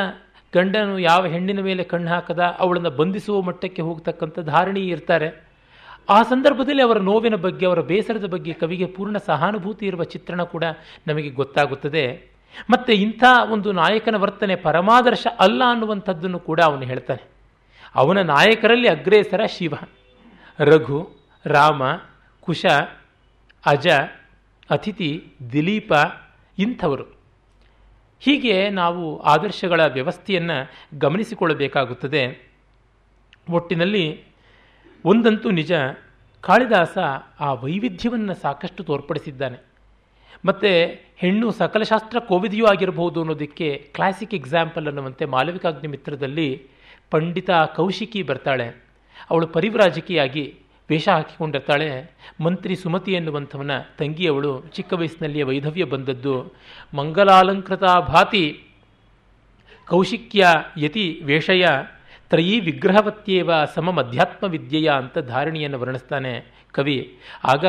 ಗಂಡನು 0.54 1.00
ಯಾವ 1.00 1.26
ಹೆಣ್ಣಿನ 1.26 1.62
ಮೇಲೆ 1.62 1.84
ಕಣ್ಣು 1.84 2.10
ಹಾಕದ, 2.10 2.40
ಅವಳನ್ನು 2.60 2.90
ಬಂಧಿಸುವ 2.90 3.42
ಮಟ್ಟಕ್ಕೆ 3.42 3.82
ಹೋಗ್ತಕ್ಕಂಥ 3.82 4.40
ಧಾರಣಿ 4.40 4.80
ಇರ್ತಾರೆ. 4.80 5.48
ಆ 6.10 6.24
ಸಂದರ್ಭದಲ್ಲಿ 6.24 6.82
ಅವರ 6.82 6.98
ನೋವಿನ 6.98 7.36
ಬಗ್ಗೆ, 7.36 7.66
ಅವರ 7.66 7.82
ಬೇಸರದ 7.82 8.26
ಬಗ್ಗೆ 8.26 8.54
ಕವಿಗೆ 8.54 8.86
ಪೂರ್ಣ 8.86 9.18
ಸಹಾನುಭೂತಿ 9.18 9.86
ಇರುವ 9.86 10.04
ಚಿತ್ರಣ 10.04 10.44
ಕೂಡ 10.44 10.64
ನಮಗೆ 11.08 11.30
ಗೊತ್ತಾಗುತ್ತದೆ. 11.30 12.34
ಮತ್ತು 12.70 12.94
ಇಂಥ 12.94 13.24
ಒಂದು 13.52 13.72
ನಾಯಕನ 13.72 14.16
ವರ್ತನೆ 14.16 14.56
ಪರಮಾದರ್ಶ 14.56 15.28
ಅಲ್ಲ 15.40 15.62
ಅನ್ನುವಂಥದ್ದನ್ನು 15.70 16.40
ಕೂಡ 16.40 16.62
ಅವನು 16.62 16.82
ಹೇಳ್ತಾನೆ. 16.82 17.24
ಅವನ 17.96 18.22
ನಾಯಕರಲ್ಲಿ 18.22 18.88
ಅಗ್ರೇಸರ 18.88 19.46
ಶಿವ, 19.46 19.74
ರಘು, 20.60 21.12
ರಾಮ, 21.46 21.84
ಕುಶ, 22.42 22.66
ಅಜ, 23.66 23.88
ಅತಿಥಿ, 24.70 25.34
ದಿಲೀಪ 25.52 25.94
ಇಂಥವರು. 26.60 27.13
ಹೀಗೆ 28.24 28.70
ನಾವು 28.70 29.20
ಆದರ್ಶಗಳ 29.20 29.86
ವ್ಯವಸ್ಥೆಯನ್ನು 29.86 30.72
ಗಮನಿಸಿಕೊಳ್ಳಬೇಕಾಗುತ್ತದೆ. 31.00 32.48
ಒಟ್ಟಿನಲ್ಲಿ 33.50 34.24
ಒಂದಂತೂ 35.06 35.52
ನಿಜ, 35.52 35.72
ಕಾಳಿದಾಸ 36.42 36.98
ಆ 37.40 37.54
ವೈವಿಧ್ಯವನ್ನು 37.54 38.34
ಸಾಕಷ್ಟು 38.34 38.84
ತೋರ್ಪಡಿಸಿದ್ದಾನೆ. 38.84 39.58
ಮತ್ತು 40.46 40.68
ಹೆಣ್ಣು 41.18 41.52
ಸಕಲಶಾಸ್ತ್ರ 41.52 42.20
ಕೋವಿದೆಯೂ 42.20 42.66
ಆಗಿರಬಹುದು 42.66 43.20
ಅನ್ನೋದಕ್ಕೆ 43.20 43.92
ಕ್ಲಾಸಿಕ್ 43.94 44.34
ಎಕ್ಸಾಂಪಲ್ 44.34 44.88
ಅನ್ನುವಂತೆ 44.88 45.26
ಮಾಲವಿಕಾಗ್ನಿ 45.26 45.88
ಮಿತ್ರದಲ್ಲಿ 45.88 46.68
ಪಂಡಿತ 47.12 47.50
ಕೌಶಿಕಿ 47.76 48.24
ಬರ್ತಾಳೆ. 48.24 48.84
ಅವಳು 49.30 49.48
ಪರಿವ್ರಾಜಕಿಯಾಗಿ 49.48 50.60
ವೇಷ 50.90 51.10
ಹಾಕಿಕೊಂಡಿರ್ತಾಳೆ 51.10 52.12
ಮಂತ್ರಿ 52.42 52.76
ಸುಮತಿ 52.76 53.12
ಎನ್ನುವಂಥವನ 53.12 53.72
ತಂಗಿಯವಳು 53.98 54.62
ಚಿಕ್ಕ 54.62 54.94
ವಯಸ್ಸಿನಲ್ಲಿಯೇ 54.94 55.44
ವೈಧವ್ಯ 55.44 55.84
ಬಂದದ್ದು. 55.84 56.54
ಮಂಗಲಾಲಂಕೃತ 56.94 57.84
ಭಾತಿ 57.84 58.64
ಕೌಶಿಕ್ಯ 59.88 60.48
ಯತಿ 60.78 61.22
ವೇಷಯ 61.24 61.66
ತ್ರಯೀ 62.30 62.60
ವಿಗ್ರಹವತ್ಯೇವ 62.60 63.52
ಸಮ 63.76 64.00
ಅಧ್ಯಾತ್ಮ 64.00 64.48
ವಿದ್ಯೆಯ 64.48 64.90
ಅಂತ 64.90 65.18
ಧಾರಣಿಯನ್ನು 65.18 65.80
ವರ್ಣಿಸ್ತಾನೆ 65.80 66.46
ಕವಿ. 66.72 67.18
ಆಗ 67.44 67.66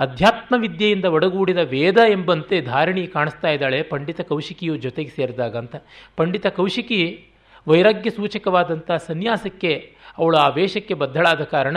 ಅಧ್ಯಾತ್ಮ 0.00 0.54
ವಿದ್ಯೆಯಿಂದ 0.58 1.04
ಒಡಗೂಡಿದ 1.04 1.58
ವೇದ 1.58 1.96
ಎಂಬಂತೆ 2.08 2.60
ಧಾರಣಿ 2.60 3.06
ಕಾಣಿಸ್ತಾ 3.06 3.48
ಇದ್ದಾಳೆ 3.48 3.82
ಪಂಡಿತ 3.82 4.20
ಕೌಶಿಕಿಯು 4.20 4.76
ಜೊತೆಗೆ 4.76 5.10
ಸೇರಿದಾಗ 5.10 5.56
ಅಂತ. 5.56 5.76
ಪಂಡಿತ 6.16 6.46
ಕೌಶಿಕಿ 6.46 7.24
ವೈರಾಗ್ಯ 7.68 8.10
ಸೂಚಕವಾದಂಥ 8.10 8.90
ಸನ್ಯಾಸಕ್ಕೆ 9.06 9.96
ಅವಳು 10.18 10.36
ಆ 10.36 10.48
ವೇಷಕ್ಕೆ 10.48 10.94
ಬದ್ಧಳಾದ 10.94 11.42
ಕಾರಣ 11.42 11.76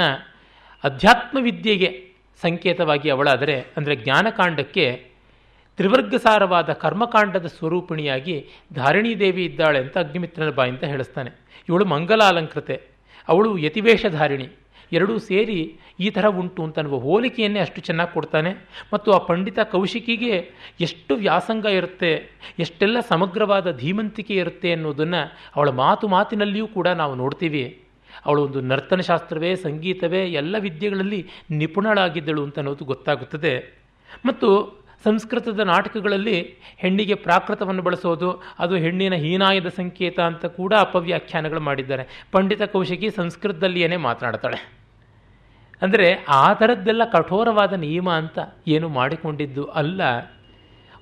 ಅಧ್ಯಾತ್ಮ 0.83 1.37
ವಿದ್ಯೆಗೆ 1.41 1.89
ಸಂಕೇತವಾಗಿ 2.41 3.07
ಅವಳಾದರೆ, 3.09 3.55
ಅಂದರೆ 3.77 3.95
ಜ್ಞಾನಕಾಂಡಕ್ಕೆ 3.95 4.85
ತ್ರಿವರ್ಗಸಾರವಾದ 5.79 6.69
ಕರ್ಮಕಾಂಡದ 6.83 7.47
ಸ್ವರೂಪಿಣಿಯಾಗಿ 7.57 8.35
ಧಾರಣಿ 8.73 9.11
ದೇವಿ 9.19 9.43
ಇದ್ದಾಳೆ 9.45 9.79
ಅಂತ 9.83 9.95
ಅಗ್ನಿಮಿತ್ರನ 9.97 10.49
ಅಂತ 10.71 10.83
ಹೇಳಿಸ್ತಾನೆ 10.83 11.31
ಇವಳು 11.69 11.85
ಮಂಗಲಾಲಂಕೃತೆ, 11.85 12.75
ಅವಳು 13.27 13.49
ಯತಿವೇಷಧಾರಿಣಿ, 13.57 14.47
ಎರಡೂ 14.91 15.13
ಸೇರಿ 15.19 15.57
ಈ 15.99 16.09
ಥರ 16.09 16.25
ಉಂಟು 16.41 16.61
ಅಂತ 16.63 16.79
ಅನ್ನುವ 16.79 16.97
ಹೋಲಿಕೆಯನ್ನೇ 16.99 17.59
ಅಷ್ಟು 17.59 17.81
ಚೆನ್ನಾಗಿ 17.81 18.11
ಕೊಡ್ತಾನೆ. 18.13 18.51
ಮತ್ತು 18.93 19.09
ಆ 19.11 19.19
ಪಂಡಿತ 19.27 19.59
ಕೌಶಿಕಿಗೆ 19.73 20.33
ಎಷ್ಟು 20.79 21.15
ವ್ಯಾಸಂಗ 21.15 21.65
ಇರುತ್ತೆ, 21.79 22.11
ಎಷ್ಟೆಲ್ಲ 22.59 22.97
ಸಮಗ್ರವಾದ 23.09 23.77
ಧೀಮಂತಿಕೆ 23.77 24.33
ಇರುತ್ತೆ 24.33 24.71
ಅನ್ನೋದನ್ನು 24.71 25.21
ಅವಳ 25.55 25.69
ಮಾತು 25.83 26.07
ಮಾತಿನಲ್ಲಿಯೂ 26.07 26.67
ಕೂಡ 26.77 26.87
ನಾವು 27.01 27.15
ನೋಡ್ತೀವಿ. 27.15 27.63
ಅವಳು 28.25 28.43
ಒಂದು 28.43 28.61
ನರ್ತನ 28.61 28.99
ಶಾಸ್ತ್ರವೇ 28.99 29.55
ಸಂಗೀತವೇ, 29.55 30.25
ಎಲ್ಲ 30.25 30.55
ವಿದ್ಯೆಗಳಲ್ಲಿ 30.59 31.27
ನಿಪುಣಳಾಗಿದ್ದಳು 31.51 32.43
ಅಂತ 32.43 32.59
ಅನ್ನೋದು 32.59 32.85
ಗೊತ್ತಾಗುತ್ತದೆ. 32.85 33.79
ಮತ್ತು 34.25 34.79
ಸಂಸ್ಕೃತದ 35.03 35.59
ನಾಟಕಗಳಲ್ಲಿ 35.59 36.57
ಹೆಣ್ಣಿಗೆ 36.77 37.13
ಪ್ರಾಕೃತವನ್ನು 37.13 37.81
ಬಳಸೋದು, 37.81 38.43
ಅದು 38.59 38.75
ಹೆಣ್ಣಿನ 38.75 39.13
ಹೀನಾಯದ 39.13 39.67
ಸಂಕೇತ 39.67 40.19
ಅಂತ 40.19 40.45
ಕೂಡ 40.45 40.73
ಅಪವ್ಯಾಖ್ಯಾನಗಳು 40.79 41.59
ಮಾಡಿದ್ದಾರೆ. 41.59 42.27
ಪಂಡಿತ 42.31 42.61
ಕೌಶಿಕಿ 42.61 43.09
ಸಂಸ್ಕೃತದಲ್ಲಿಯೇ 43.09 43.95
ಮಾತನಾಡ್ತಾಳೆ. 43.95 44.79
ಅಂದರೆ 45.81 46.25
ಆ 46.29 46.53
ಥರದ್ದೆಲ್ಲ 46.53 47.05
ಕಠೋರವಾದ 47.05 47.73
ನಿಯಮ 47.73 48.09
ಅಂತ 48.09 48.39
ಏನು 48.67 48.89
ಮಾಡಿಕೊಂಡಿದ್ದು 48.89 49.63
ಅಲ್ಲ. 49.63 50.01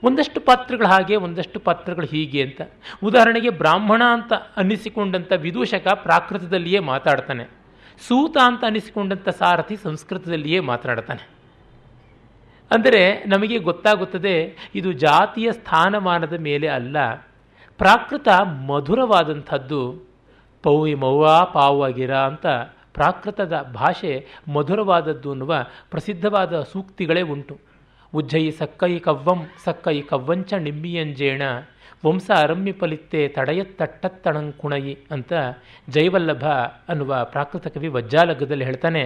ಒಂದಷ್ಟು 0.03 0.41
ಪಾತ್ರಗಳು 0.41 0.87
ಹಾಗೆ, 0.87 1.15
ಒಂದಷ್ಟು 1.15 1.59
ಪಾತ್ರಗಳು 1.59 2.05
ಹೀಗೆ 2.05 2.41
ಅಂತ. 2.43 2.61
ಉದಾಹರಣೆಗೆ 3.03 3.49
ಬ್ರಾಹ್ಮಣ 3.49 4.01
ಅಂತ 4.13 4.33
ಅನ್ನಿಸಿಕೊಂಡಂಥ 4.33 5.33
ವಿದೂಷಕ 5.37 5.87
ಪ್ರಾಕೃತದಲ್ಲಿಯೇ 5.93 6.79
ಮಾತಾಡ್ತಾನೆ. 6.79 7.45
ಸೂತ 8.07 8.37
ಅಂತ 8.45 8.63
ಅನ್ನಿಸಿಕೊಂಡಂಥ 8.63 9.29
ಸಾರಥಿ 9.29 9.75
ಸಂಸ್ಕೃತದಲ್ಲಿಯೇ 9.75 10.59
ಮಾತನಾಡ್ತಾನೆ 10.59 11.29
ಅಂದರೆ 12.71 13.23
ನಮಗೆ 13.23 13.57
ಗೊತ್ತಾಗುತ್ತದೆ, 13.57 14.55
ಇದು 14.75 14.91
ಜಾತಿಯ 14.91 15.51
ಸ್ಥಾನಮಾನದ 15.51 16.33
ಮೇಲೆ 16.33 16.67
ಅಲ್ಲ, 16.67 16.97
ಪ್ರಾಕೃತ 17.77 18.27
ಮಧುರವಾದಂಥದ್ದು. 18.67 20.07
ಪೌವಿ 20.63 20.95
ಮೌವಾ 20.95 21.43
ಪಾವಾಗಿರ 21.43 22.15
ಅಂತ 22.15 22.45
ಪ್ರಾಕೃತದ 22.93 23.71
ಭಾಷೆ 23.73 24.25
ಮಧುರವಾದದ್ದು 24.53 25.31
ಅನ್ನುವ 25.31 25.55
ಪ್ರಸಿದ್ಧವಾದ 25.91 26.61
ಸೂಕ್ತಿಗಳೇ 26.61 27.21
ಉಂಟು. 27.21 27.66
ಉಜ್ಜೈ 28.17 28.43
ಸಕ್ಕೈ 28.59 28.93
ಕವ್ವಂ 28.99 29.39
ಸಕ್ಕೈ 29.65 29.97
ಕವ್ವಂಚ 30.01 30.53
ನಿಮ್ಮಿಯಂಜೇಣ 30.67 31.41
ವಂಸ 32.05 32.27
ಅರಮ್ಯ 32.35 32.71
ಫಲಿತ್ತೆ 32.71 33.21
ತಡೆಯತ್ತಟ್ಟತ್ತಣಂಕುಣಯಿ 33.27 34.93
ಅಂತ 35.11 35.33
ಜೈವಲ್ಲಭ 35.89 36.45
ಅನ್ನುವ 36.89 37.21
ಪ್ರಾಕೃತ 37.31 37.67
ಕವಿ 37.67 37.87
ವಜ್ಜಾಲಗ್ಗದಲ್ಲಿ 37.87 38.65
ಹೇಳ್ತಾನೆ. 38.65 39.03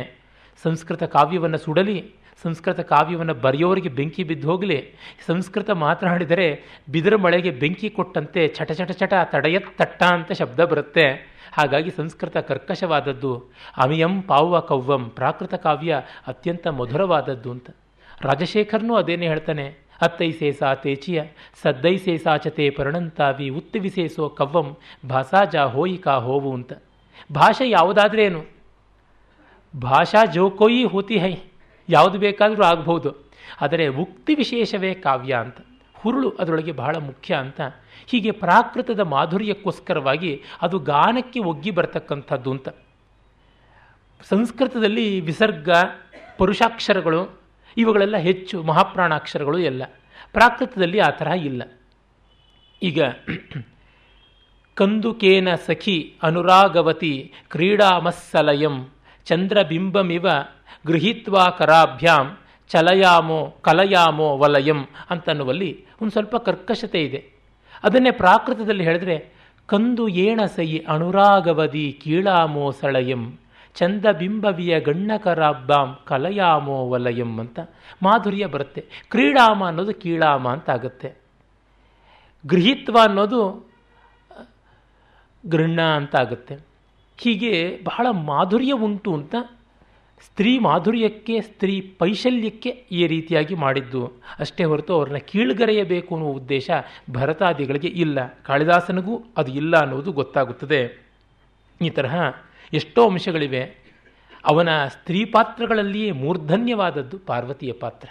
ಸಂಸ್ಕೃತ 0.63 1.03
ಕಾವ್ಯವನ್ನು 1.15 1.57
ಸುಡಲಿ, 1.57 1.97
ಸಂಸ್ಕೃತ 2.43 2.79
ಕಾವ್ಯವನ್ನು 2.91 3.35
ಬರೆಯೋರಿಗೆ 3.45 3.89
ಬೆಂಕಿ 3.89 4.23
ಬಿದ್ದು 4.23 4.47
ಹೋಗಲಿ, 4.51 4.79
ಸಂಸ್ಕೃತ 5.27 5.69
ಮಾತನಾಡಿದರೆ 5.83 6.47
ಬಿದಿರ 6.91 7.15
ಮಳೆಗೆ 7.15 7.51
ಬೆಂಕಿ 7.61 7.89
ಕೊಟ್ಟಂತೆ 7.89 8.47
ಚಟ 8.47 8.71
ಚಟ 8.71 8.91
ಚಟ 8.91 9.13
ತಡೆಯತ್ತಟ್ಟ 9.31 10.01
ಅಂತ 10.15 10.31
ಶಬ್ದ 10.31 10.59
ಬರುತ್ತೆ. 10.71 11.05
ಹಾಗಾಗಿ 11.53 11.89
ಸಂಸ್ಕೃತ 11.89 12.37
ಕರ್ಕಶವಾದದ್ದು 12.49 13.31
ಅಮಿಯಂ 13.77 14.15
ಪಾವ್ವ 14.21 14.59
ಕವ್ವಂ 14.71 15.05
ಪ್ರಾಕೃತ 15.09 15.55
ಕಾವ್ಯ 15.67 16.01
ಅತ್ಯಂತ 16.27 16.67
ಮಧುರವಾದದ್ದು 16.79 17.51
ಅಂತ. 17.51 17.69
ರಾಜಶೇಖರ್ನೂ 18.23 18.95
ಅದೇನೇ 18.95 19.27
ಹೇಳ್ತಾನೆ? 19.27 19.65
ಅತ್ತೈಸೇಸಾ 20.01 20.73
ತೇಚಿಯ 20.75 21.23
ಸದ್ದೈಸೇಸಾಚತೆ 21.61 22.69
ಪರಣಂತಾವಿ 22.69 23.49
ವಿಶೇಷೋ 23.79 24.29
ಕವ್ವಂ 24.29 24.77
ಭಾಷಾಜಾ 25.09 25.63
ಹೋಯಿಕಾ 25.63 26.15
ಹೋವು 26.15 26.53
ಅಂತ. 26.53 26.73
ಭಾಷೆ 27.35 27.69
ಯಾವುದಾದ್ರೇನು 27.69 28.41
ಭಾಷಾ 29.79 30.25
ಜೋಕೋಯಿ 30.25 30.83
ಹೋತಿ 30.83 31.17
ಹೈ, 31.17 31.33
ಯಾವುದು 31.89 32.19
ಬೇಕಾದರೂ 32.19 32.63
ಆಗ್ಬೋದು. 32.63 33.11
ಆದರೆ 33.61 33.87
ಉಕ್ತಿ 33.87 34.35
ವಿಶೇಷವೇ 34.35 34.93
ಕಾವ್ಯ 34.93 35.33
ಅಂತ. 35.33 35.57
ಹುರುಳು 35.95 36.29
ಅದರೊಳಗೆ 36.29 36.71
ಬಹಳ 36.71 36.95
ಮುಖ್ಯ 36.95 37.35
ಅಂತ. 37.35 37.61
ಹೀಗೆ 38.05 38.31
ಪ್ರಾಕೃತದ 38.31 38.99
ಮಾಧುರ್ಯಕ್ಕೋಸ್ಕರವಾಗಿ 38.99 40.41
ಅದು 40.61 40.79
ಗಾನಕ್ಕೆ 40.79 41.39
ಒಗ್ಗಿ 41.39 41.71
ಬರ್ತಕ್ಕಂಥದ್ದು 41.71 42.51
ಅಂತ. 42.51 42.69
ಸಂಸ್ಕೃತದಲ್ಲಿ 44.21 45.19
ವಿಸರ್ಗ, 45.19 45.69
ಪರುಷಾಕ್ಷರಗಳು 46.37 47.40
ಇವುಗಳೆಲ್ಲ 47.77 48.17
ಹೆಚ್ಚು 48.17 48.63
ಮಹಾಪ್ರಾಣಾಕ್ಷರಗಳು 48.63 49.59
ಎಲ್ಲ. 49.59 49.83
ಪ್ರಾಕೃತದಲ್ಲಿ 50.33 50.99
ಆ 50.99 51.09
ತರಹ 51.09 51.31
ಇಲ್ಲ. 51.31 51.63
ಈಗ 52.83 53.01
ಕಂದುಕೇನ 54.73 55.55
ಸಖಿ 55.55 56.15
ಅನುರಾಗವತಿ 56.23 57.31
ಕ್ರೀಡಾಮಸ್ಸಲಯಂ 57.49 58.89
ಚಂದ್ರಬಿಂಬಮಿವ 59.25 60.27
ಗೃಹೀತ್ವಾ 60.87 61.49
ಕರಾಭ್ಯಾಂ 61.49 62.37
ಚಲಯಾಮೋ 62.69 63.57
ಕಲಯಾಮೋ 63.61 64.37
ವಲಯಂ 64.37 64.87
ಅಂತನ್ನುವಲ್ಲಿ 65.09 65.85
ಒಂದು 66.01 66.11
ಸ್ವಲ್ಪ 66.11 66.35
ಕರ್ಕಶತೆ 66.35 67.03
ಇದೆ. 67.03 67.31
ಅದನ್ನೇ 67.83 68.11
ಪ್ರಾಕೃತದಲ್ಲಿ 68.11 68.83
ಹೇಳಿದ್ರೆ 68.83 69.33
ಕಂದು 69.65 70.07
ಏಣ 70.07 70.41
ಸಹಿ 70.55 70.85
ಅನುರಾಗವದಿ 70.87 71.99
ಕೀಳಾಮೋ 72.03 72.71
ಸಳಯಂ 72.71 73.39
ಚಂದ 73.75 74.05
ಬಿಂಬವಿಯ 74.19 74.79
ಗಣ್ಣಕರಾಬ್ಬಾಂ 74.79 75.97
ಕಲಯಾಮೋ 76.05 76.77
ವಲಯಂ 76.89 77.39
ಅಂತ 77.39 77.59
ಮಾಧುರ್ಯ 78.03 78.45
ಬರುತ್ತೆ. 78.45 78.81
ಕ್ರೀಡಾಮ 79.09 79.65
ಅನ್ನೋದು 79.65 79.93
ಕೀಳಾಮ 79.93 80.47
ಅಂತ 80.49 80.69
ಆಗುತ್ತೆ 80.69 81.09
ಗೃಹಿತ್ವ 82.47 82.97
ಅನ್ನೋದು 83.03 83.41
ಗೃಹಣ 85.43 85.81
ಅಂತ 85.81 86.15
ಆಗುತ್ತೆ 86.15 86.55
ಹೀಗೆ 87.17 87.79
ಬಹಳ 87.83 88.07
ಮಾಧುರ್ಯ 88.09 88.71
ಉಂಟು 88.71 89.13
ಅಂತ 89.13 89.35
ಸ್ತ್ರೀ 90.25 90.59
ಮಾಧುರ್ಯಕ್ಕೆ, 90.59 91.41
ಸ್ತ್ರೀ 91.41 91.81
ಪೈಶಲ್ಯಕ್ಕೆ 91.81 92.69
ಈ 92.69 93.07
ರೀತಿಯಾಗಿ 93.07 93.55
ಮಾಡಿದ್ದು. 93.55 94.01
ಅಷ್ಟೇ 94.39 94.63
ಹೊರತು 94.63 94.93
ಅವ್ರನ್ನ 94.93 95.17
ಕೀಳ್ಗರೆಯಬೇಕು 95.17 96.15
ಅನ್ನುವ 96.15 96.31
ಉದ್ದೇಶ 96.31 96.69
ಭರತಾದಿಗಳಿಗೆ 97.11 97.87
ಇಲ್ಲ. 97.87 98.19
ಕಾಳಿದಾಸನಿಗೂ 98.45 99.15
ಅದು 99.37 99.51
ಇಲ್ಲ 99.51 99.77
ಅನ್ನೋದು 99.77 100.11
ಗೊತ್ತಾಗುತ್ತದೆ. 100.11 100.81
ಈ 101.81 101.89
ತರಹ 101.89 102.15
ಎಷ್ಟೋ 102.73 103.09
ಅಂಶಗಳಿವೆ. 103.09 103.81
ಅವನ 104.45 104.87
ಸ್ತ್ರೀ 104.87 105.25
ಪಾತ್ರಗಳಲ್ಲಿಯೇ 105.25 106.11
ಮೂರ್ಧನ್ಯವಾದದ್ದು 106.11 107.19
ಪಾರ್ವತಿಯ 107.19 107.73
ಪಾತ್ರ. 107.73 108.07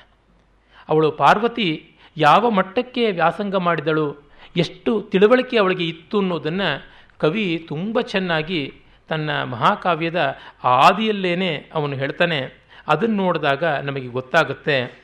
ಅವಳು 0.88 1.12
ಪಾರ್ವತಿ 1.12 1.92
ಯಾವ 2.16 2.50
ಮಟ್ಟಕ್ಕೆ 2.50 3.10
ವ್ಯಾಸಂಗ 3.10 3.56
ಮಾಡಿದಳು, 3.56 4.16
ಎಷ್ಟು 4.56 5.02
ತಿಳುವಳಿಕೆ 5.02 5.58
ಅವಳಿಗೆ 5.58 5.84
ಇತ್ತು 5.88 6.18
ಅನ್ನೋದನ್ನು 6.18 6.82
ಕವಿ 7.18 7.64
ತುಂಬ 7.68 8.00
ಚೆನ್ನಾಗಿ 8.00 8.72
ತನ್ನ 9.08 9.42
ಮಹಾಕಾವ್ಯದ 9.42 10.36
ಆದಿಯಲ್ಲೇನೆ 10.64 11.70
ಅವನು 11.74 11.96
ಹೇಳ್ತಾನೆ. 11.96 12.40
ಅದನ್ನು 12.88 13.16
ನೋಡಿದಾಗ 13.16 13.64
ನಮಗೆ 13.64 14.08
ಗೊತ್ತಾಗುತ್ತೆ. 14.08 15.02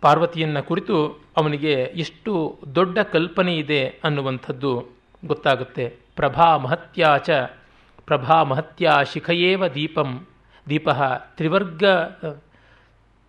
ಪಾರ್ವತಿಯನ್ನು 0.00 0.62
ಕುರಿತು 0.62 1.24
ಅವನಿಗೆ 1.36 1.72
ಎಷ್ಟು 1.72 2.58
ದೊಡ್ಡ 2.74 2.98
ಕಲ್ಪನೆ 2.98 3.56
ಇದೆ 3.56 3.86
ಅನ್ನುವಂಥದ್ದು 4.04 4.86
ಗೊತ್ತಾಗುತ್ತೆ. 5.26 5.96
ಪ್ರಭಾ 6.16 6.56
ಮಹತ್ಯಾಚ 6.56 7.30
ಪ್ರಭಾ 8.06 8.42
ಮಹತ್ಯ 8.42 8.90
ಶಿಖಯೇವ 9.12 9.66
ದೀಪಂ. 9.66 10.26
ದೀಪ 10.68 10.88
ತ್ರಿವರ್ಗ 11.36 11.84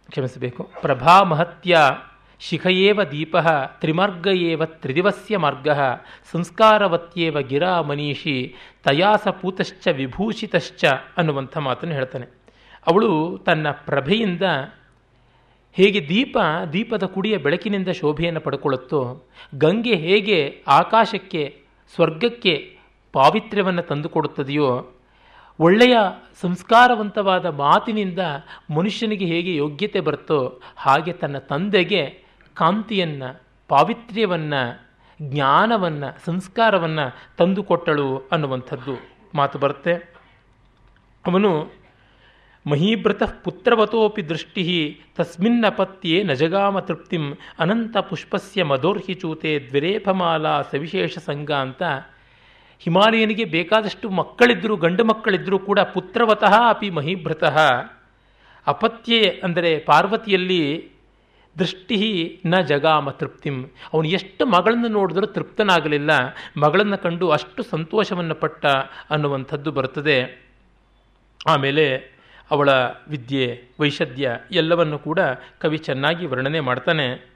ಕ್ಷಮಿಸಬೇಕು. 0.10 0.72
ಪ್ರಭಾ 0.82 1.24
ಮಹತ್ಯ 1.24 1.78
ಶಿಖಯೇವ 2.40 3.04
ದೀಪ 3.04 3.38
ತ್ರಿಮಾರ್ಗ 3.80 4.28
ಏವ 4.28 4.66
ತ್ರಿದಿವಸ್ಯ 4.66 5.38
ಮಾರ್ಗ. 5.38 5.70
ಸಂಸ್ಕಾರವತ್ಯೇವ 6.32 7.42
ಗಿರಾ 7.42 7.82
ಮನೀಷಿ, 7.82 8.56
ತಯಾಸ 8.84 9.28
ಪೂತಶ್ಚ 9.28 9.88
ವಿಭೂಷಿತಶ್ಚ 9.88 10.86
ಅನ್ನುವಂಥ 11.18 11.58
ಮಾತನ್ನು 11.58 11.96
ಹೇಳ್ತಾನೆ. 11.96 12.26
ಅವಳು 12.88 13.42
ತನ್ನ 13.46 13.72
ಪ್ರಭೆಯಿಂದ 13.72 14.42
ಹೇಗೆ 15.74 16.10
ದೀಪ, 16.10 16.38
ದೀಪದ 16.74 17.04
ಕುಡಿಯ 17.04 17.38
ಬೆಳಕಿನಿಂದ 17.38 17.88
ಶೋಭೆಯನ್ನು 17.88 18.42
ಪಡ್ಕೊಳ್ಳುತ್ತೋ, 18.42 19.24
ಗಂಗೆ 19.56 19.96
ಹೇಗೆ 19.96 20.64
ಆಕಾಶಕ್ಕೆ, 20.68 21.62
ಸ್ವರ್ಗಕ್ಕೆ 21.96 22.73
ಪಾವಿತ್ರ್ಯವನ್ನು 23.14 23.82
ತಂದುಕೊಡುತ್ತದೆಯೋ, 23.82 24.96
ಒಳ್ಳೆಯ 25.60 25.98
ಸಂಸ್ಕಾರವಂತವಾದ 26.42 27.46
ಮಾತಿನಿಂದ 27.46 28.20
ಮನುಷ್ಯನಿಗೆ 28.78 29.26
ಹೇಗೆ 29.26 29.56
ಯೋಗ್ಯತೆ 29.56 30.00
ಬರುತ್ತೋ 30.00 30.62
ಹಾಗೆ 30.76 31.14
ತನ್ನ 31.14 31.38
ತಂದೆಗೆ 31.38 32.24
ಕಾಂತಿಯನ್ನು, 32.54 33.42
ಪಾವಿತ್ರ್ಯವನ್ನು, 33.68 34.62
ಜ್ಞಾನವನ್ನು, 35.22 36.26
ಸಂಸ್ಕಾರವನ್ನು 36.26 37.06
ತಂದುಕೊಟ್ಟಳು 37.38 38.18
ಅನ್ನುವಂಥದ್ದು 38.32 38.96
ಮಾತು 39.36 39.60
ಬರುತ್ತೆ. 39.60 39.94
ಅವನು 41.26 41.84
ಮಹೀಭೃತ 42.70 43.24
ಪುತ್ರವತೋಪಿ 43.44 44.30
ದೃಷ್ಟಿ 44.30 44.64
ತಸ್ಮಿನ್ನಪತ್ಯೆ 45.18 46.24
ನಜಗಾಮ 46.24 46.80
ತೃಪ್ತಿಂ 46.80 47.38
ಅನಂತ 47.60 47.98
ಪುಷ್ಪಸ್ಯ 47.98 48.64
ಮಧೋರ್ಹಿಚೂತೆ 48.64 49.60
ದ್ವಿರೇಪಮಾಲಾ 49.60 50.62
ಸವಿಶೇಷ 50.62 51.18
ಸಂಘ 51.18 51.52
ಅಂತ 51.52 51.84
ಹಿಮಾಲಯನಿಗೆ 52.80 53.46
ಬೇಕಾದಷ್ಟು 53.46 54.10
ಮಕ್ಕಳಿದ್ದರೂ 54.10 54.76
ಗಂಡು 54.76 55.04
ಮಕ್ಕಳಿದ್ದರೂ 55.04 55.60
ಕೂಡ 55.60 55.80
ಪುತ್ರವತಃ 55.80 56.56
ಅಪಿ 56.70 56.90
ಮಹೀಭೃತಃ. 56.90 57.58
ಅಪತ್ಯೆ 58.68 59.42
ಅಂದರೆ 59.44 59.80
ಪಾರ್ವತಿಯಲ್ಲಿ 59.80 60.94
ದೃಷ್ಟಿ 61.60 62.42
ನ 62.46 62.62
ಜಗಾಮ 62.62 63.10
ತೃಪ್ತಿಂ. 63.10 63.64
ಅವನು 63.94 64.08
ಎಷ್ಟು 64.08 64.46
ಮಗಳನ್ನು 64.46 64.88
ನೋಡಿದ್ರೂ 64.88 65.26
ತೃಪ್ತನಾಗಲಿಲ್ಲ. 65.26 66.12
ಮಗಳನ್ನು 66.58 66.98
ಕಂಡು 66.98 67.30
ಅಷ್ಟು 67.30 67.64
ಸಂತೋಷವನ್ನು 67.64 68.36
ಪಟ್ಟ 68.36 68.66
ಅನ್ನುವಂಥದ್ದು 69.10 69.72
ಬರುತ್ತದೆ. 69.72 70.18
ಆಮೇಲೆ 71.48 72.14
ಅವಳ 72.52 72.70
ವಿದ್ಯೆ, 73.08 73.62
ವೈಷದ್ಯ 73.80 74.30
ಎಲ್ಲವನ್ನು 74.52 75.00
ಕೂಡ 75.00 75.20
ಕವಿ 75.60 75.78
ಚೆನ್ನಾಗಿ 75.78 76.26
ವರ್ಣನೆ 76.26 76.60
ಮಾಡ್ತಾನೆ. 76.60 77.34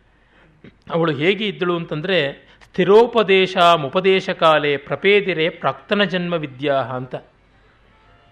ಅವಳು 0.92 1.12
ಹೇಗೆ 1.12 1.48
ಇದ್ದಳು 1.48 1.76
ಅಂತಂದರೆ 1.76 2.47
ಸ್ಥಿರೋಪದೇಶ 2.70 3.58
ಮುಪದೇಶ 3.76 4.30
ಕಾಲೇ 4.30 4.78
ಪ್ರಪೇದಿರೆ 4.78 5.50
ಪ್ರಾಕ್ತನ 5.50 6.04
ಜನ್ಮ 6.04 6.34
ವಿದ್ಯಾ 6.34 6.74
ಅಂತ. 6.74 7.16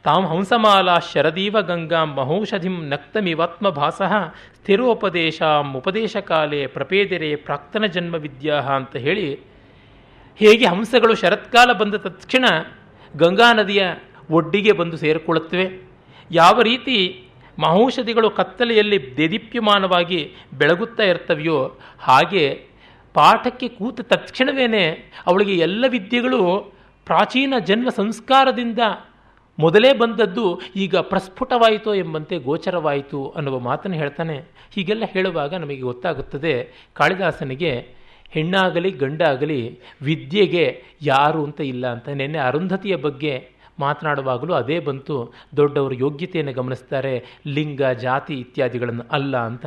ತಾಂ 0.03 0.27
ಹಂಸಮಾಲಾ 0.27 0.99
ಶರದೀವ 1.13 1.61
ಗಂಗಾಂ 1.61 2.13
ಮಹೌಷಧಿಂ 2.13 2.89
ನಕ್ತಮಿವಾತ್ಮ 2.89 3.69
ಭಾಸ 3.69 4.01
ಸ್ಥಿರೋಪದೇಶ 4.55 5.41
ಉಪದೇಶ 5.75 6.17
ಕಾಲೇ 6.17 6.67
ಪ್ರಪೇದಿರೆ 6.67 7.35
ಪ್ರಾಕ್ತನ 7.35 7.85
ಜನ್ಮ 7.85 8.15
ವಿದ್ಯಾ 8.15 8.55
ಅಂತ 8.55 8.95
ಹೇಳಿ 8.95 9.39
ಹೇಗೆ 10.37 10.65
ಹಂಸಗಳು 10.65 11.15
ಶರತ್ಕಾಲ 11.15 11.73
ಬಂದ 11.73 11.95
ತಕ್ಷಣ 11.95 12.45
ಗಂಗಾ 13.17 13.53
ನದಿಯ 13.53 13.81
ಒಡ್ಡಿಗೆ 14.31 14.71
ಬಂದು 14.71 14.97
ಸೇರಿಕೊಳ್ಳುತ್ತವೆ. 14.97 15.65
ಯಾವ 16.31 16.61
ರೀತಿ 16.61 16.97
ಮಹೌಷಧಿಗಳು 17.59 18.29
ಕತ್ತಲೆಯಲ್ಲಿ 18.29 19.17
ದೇದೀಪ್ಯಮಾನವಾಗಿ 19.17 20.35
ಬೆಳಗುತ್ತಾ 20.53 21.03
ಇರ್ತವೆಯೋ 21.03 21.79
ಹಾಗೆ 21.99 22.67
ಪಾಠಕ್ಕೆ 23.15 23.67
ಕೂತ 23.67 24.01
ತಕ್ಷಣವೇ 24.01 25.11
ಅವಳಿಗೆ 25.25 25.53
ಎಲ್ಲ 25.57 25.85
ವಿದ್ಯೆಗಳು 25.87 26.73
ಪ್ರಾಚೀನ 27.05 27.53
ಜನ್ಮ 27.65 27.89
ಸಂಸ್ಕಾರದಿಂದ 27.89 28.79
ಮೊದಲೇ 29.59 29.93
ಬಂದದ್ದು 29.93 30.61
ಈಗ 30.75 30.95
ಪ್ರಸ್ಫುಟವಾಯಿತು 30.95 31.95
ಎಂಬಂತೆ 31.95 32.37
ಗೋಚರವಾಯಿತು 32.37 33.29
ಅನ್ನುವ 33.29 33.59
ಮಾತನ್ನು 33.59 33.97
ಹೇಳ್ತಾನೆ. 33.97 34.37
ಹೀಗೆಲ್ಲ 34.73 35.03
ಹೇಳುವಾಗ 35.07 35.55
ನಮಗೆ 35.55 35.81
ಗೊತ್ತಾಗುತ್ತದೆ, 35.81 36.69
ಕಾಳಿದಾಸನಿಗೆ 36.93 37.87
ಹೆಣ್ಣಾಗಲಿ 38.29 38.91
ಗಂಡಾಗಲಿ 38.91 39.79
ವಿದ್ಯೆಗೆ 40.01 40.83
ಯಾರು 41.01 41.43
ಅಂತ 41.43 41.61
ಇಲ್ಲ 41.61 41.87
ಅಂತ. 41.91 42.09
ನಿನ್ನೆ 42.09 42.37
ಅರುಂಧತಿಯ 42.37 42.95
ಬಗ್ಗೆ 42.95 43.49
ಮಾತನಾಡುವಾಗಲೂ 43.79 44.53
ಅದೇ 44.53 44.79
ಬಂತು. 44.79 45.33
ದೊಡ್ಡವರು 45.57 45.95
ಯೋಗ್ಯತೆಯನ್ನು 45.95 46.53
ಗಮನಿಸ್ತಾರೆ, 46.53 47.25
ಲಿಂಗ, 47.47 47.81
ಜಾತಿ 47.81 48.33
ಇತ್ಯಾದಿಗಳನ್ನು 48.33 49.03
ಅಲ್ಲ 49.11 49.37
ಅಂತ. 49.37 49.65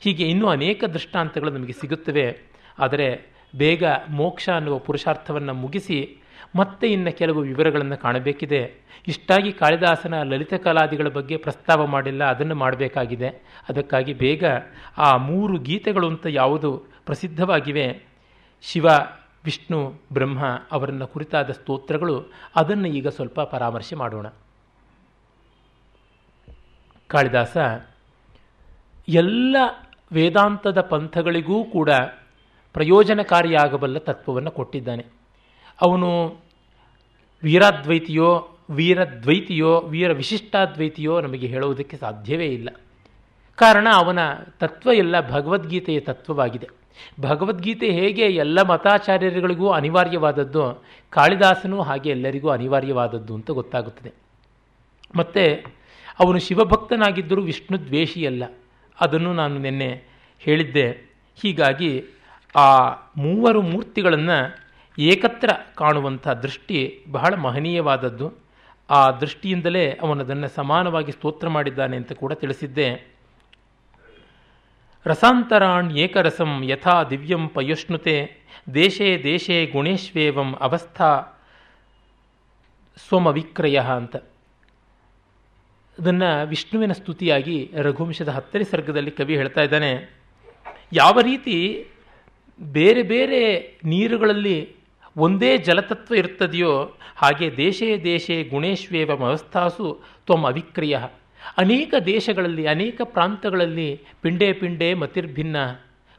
ಹೀಗೆ 0.00 0.24
ಇನ್ನೂ 0.24 0.48
ಅನೇಕ 0.48 0.84
ದೃಷ್ಟಾಂತಗಳು 0.84 1.50
ನಮಗೆ 1.50 1.72
ಸಿಗುತ್ತವೆ. 1.72 2.55
ಆದರೆ 2.78 3.26
ಬೇಗ 3.56 3.84
ಮೋಕ್ಷ 4.10 4.48
ಅನ್ನುವ 4.48 4.78
ಪುರುಷಾರ್ಥವನ್ನು 4.78 5.54
ಮುಗಿಸಿ 5.54 6.18
ಮತ್ತೆ 6.56 6.86
ಇನ್ನು 6.86 7.12
ಕೆಲವು 7.16 7.40
ವಿವರಗಳನ್ನು 7.40 7.96
ಕಾಣಬೇಕಿದೆ. 7.96 8.60
ಇಷ್ಟಾಗಿ 9.08 9.52
ಕಾಳಿದಾಸನ 9.52 10.22
ಲಲಿತ 10.22 10.54
ಕಲಾದಿಗಳ 10.54 11.08
ಬಗ್ಗೆ 11.08 11.36
ಪ್ರಸ್ತಾವ 11.36 11.86
ಮಾಡಿಲ್ಲ, 11.86 12.24
ಅದನ್ನು 12.24 12.54
ಮಾಡಬೇಕಾಗಿದೆ. 12.54 13.28
ಅದಕ್ಕಾಗಿ 13.68 14.14
ಬೇಗ 14.14 14.44
ಆ 14.98 15.16
ಮೂರು 15.16 15.58
ಗೀತೆಗಳು 15.58 16.08
ಅಂತ 16.08 16.26
ಯಾವುದು 16.28 16.82
ಪ್ರಸಿದ್ಧವಾಗಿವೆ. 17.06 18.02
ಶಿವ, 18.62 18.86
ವಿಷ್ಣು, 19.44 19.94
ಬ್ರಹ್ಮ 20.12 20.44
ಅವರನ್ನು 20.72 21.06
ಕುರಿತಾದ 21.06 21.50
ಸ್ತೋತ್ರಗಳು, 21.50 22.32
ಅದನ್ನು 22.56 22.88
ಈಗ 22.88 23.08
ಸ್ವಲ್ಪ 23.08 23.40
ಪರಾಮರ್ಶೆ 23.40 23.96
ಮಾಡೋಣ. 23.96 24.26
ಕಾಳಿದಾಸ, 27.08 27.56
ಎಲ್ಲ 29.08 29.56
ವೇದಾಂತದ 30.12 30.80
ಪಂಥಗಳಿಗೂ 30.80 31.64
ಕೂಡ 31.64 31.90
ಪ್ರಯೋಜನಕಾರಿಯಾಗಬಲ್ಲ 32.76 33.98
ತತ್ವವನ್ನು 33.98 34.50
ಕೊಟ್ಟಿದ್ದಾನೆ. 34.50 35.06
ಅವನು 35.80 36.36
ವೀರಾದ್ವೈತಿಯೋ, 37.42 38.58
ವೀರದ್ವೈತಿಯೋ 38.70 39.80
ವೀರ 39.80 40.12
ವಿಶಿಷ್ಟಾದ್ವೈತಿಯೋ 40.12 41.20
ನಮಗೆ 41.20 41.46
ಹೇಳುವುದಕ್ಕೆ 41.46 41.96
ಸಾಧ್ಯವೇ 41.96 42.46
ಇಲ್ಲ. 42.46 42.70
ಕಾರಣ 43.54 43.88
ಅವನ 43.92 44.18
ತತ್ವ 44.60 44.92
ಎಲ್ಲ 44.92 45.30
ಭಗವದ್ಗೀತೆಯ 45.30 46.00
ತತ್ವವಾಗಿದೆ. 46.00 46.68
ಭಗವದ್ಗೀತೆ 47.20 47.90
ಹೇಗೆ 47.90 48.22
ಎಲ್ಲ 48.22 48.62
ಮತಾಚಾರ್ಯರುಗಳಿಗೂ 48.62 49.68
ಅನಿವಾರ್ಯವಾದದ್ದು, 49.70 50.84
ಕಾಳಿದಾಸನೂ 51.10 51.82
ಹಾಗೆ 51.82 52.10
ಎಲ್ಲರಿಗೂ 52.10 52.48
ಅನಿವಾರ್ಯವಾದದ್ದು 52.48 53.34
ಅಂತ 53.34 53.50
ಗೊತ್ತಾಗುತ್ತದೆ. 53.50 54.12
ಮತ್ತು 55.14 55.64
ಅವನು 56.24 56.38
ಶಿವಭಕ್ತನಾಗಿದ್ದರೂ 56.38 57.42
ವಿಷ್ಣು 57.42 57.86
ದ್ವೇಷಿಯಲ್ಲ. 57.86 58.44
ಅದನ್ನು 59.00 59.32
ನಾನು 59.32 59.58
ನಿನ್ನೆ 59.58 60.04
ಹೇಳಿದ್ದೆ. 60.38 60.90
ಹೀಗಾಗಿ 61.42 62.04
ಆ 62.56 62.90
ಮೂವರು 63.16 63.62
ಮೂರ್ತಿಗಳನ್ನು 63.62 64.38
ಏಕತ್ರ 64.98 65.50
ಕಾಣುವಂಥ 65.74 66.28
ದೃಷ್ಟಿ 66.28 67.04
ಬಹಳ 67.10 67.34
ಮಹನೀಯವಾದದ್ದು. 67.34 68.32
ಆ 68.90 69.10
ದೃಷ್ಟಿಯಿಂದಲೇ 69.10 69.90
ಅವನದನ್ನು 69.92 70.48
ಸಮಾನವಾಗಿ 70.48 71.12
ಸ್ತೋತ್ರ 71.12 71.48
ಮಾಡಿದ್ದಾನೆ 71.48 71.96
ಅಂತ 71.96 72.12
ಕೂಡ 72.12 72.32
ತಿಳಿಸಿದ್ದೆ. 72.32 73.16
ರಸಾಂತರಾಣ್ 75.06 75.96
ಏಕರಸಂ 75.96 76.64
ಯಥಾ 76.64 77.04
ದಿವ್ಯಂ 77.04 77.48
ಪಯುಷ್ಣುತೆ 77.48 78.14
ದೇಶೇ 78.74 79.22
ದೇಶೇ 79.22 79.66
ಗುಣೇಶ್ವೇವಂ 79.66 80.54
ಅವಸ್ಥಾ 80.54 81.40
ಸ್ವಮವಿಕ್ರಯ 83.08 83.78
ಅಂತ. 83.80 84.16
ಅದನ್ನು 85.98 86.46
ವಿಷ್ಣುವಿನ 86.46 86.92
ಸ್ತುತಿಯಾಗಿ 86.92 87.72
ರಘುವಂಶದ 87.74 88.28
ಹತ್ತನೇ 88.28 88.62
ಸರ್ಗದಲ್ಲಿ 88.62 89.10
ಕವಿ 89.10 89.36
ಹೇಳ್ತಾ 89.36 89.60
ಇದ್ದಾನೆ. 89.60 89.92
ಯಾವ 90.92 91.20
ರೀತಿ 91.20 91.86
ಬೇರೆ 92.60 93.02
ಬೇರೆ 93.02 93.58
ನೀರುಗಳಲ್ಲಿ 93.84 94.76
ಒಂದೇ 95.16 95.58
ಜಲತತ್ವ 95.58 96.14
ಇರ್ತದೆಯೋ 96.14 96.84
ಹಾಗೆ 97.16 97.56
ದೇಶೇ 97.56 97.98
ದೇಶೇ 98.04 98.44
ಗುಣೇಶ್ವೇವ 98.44 99.16
ಮವಸ್ಥಾಸು 99.16 100.00
ತ್ವಂ 100.26 100.44
ಅವಿಕ್ರಿಯ. 100.44 100.98
ಅನೇಕ 101.56 101.94
ದೇಶಗಳಲ್ಲಿ, 102.06 102.66
ಅನೇಕ 102.66 103.00
ಪ್ರಾಂತಗಳಲ್ಲಿ 103.04 104.00
ಪಿಂಡೇ 104.22 104.52
ಪಿಂಡೇ 104.52 104.94
ಮತಿರ್ಭಿನ್ನ 104.94 105.56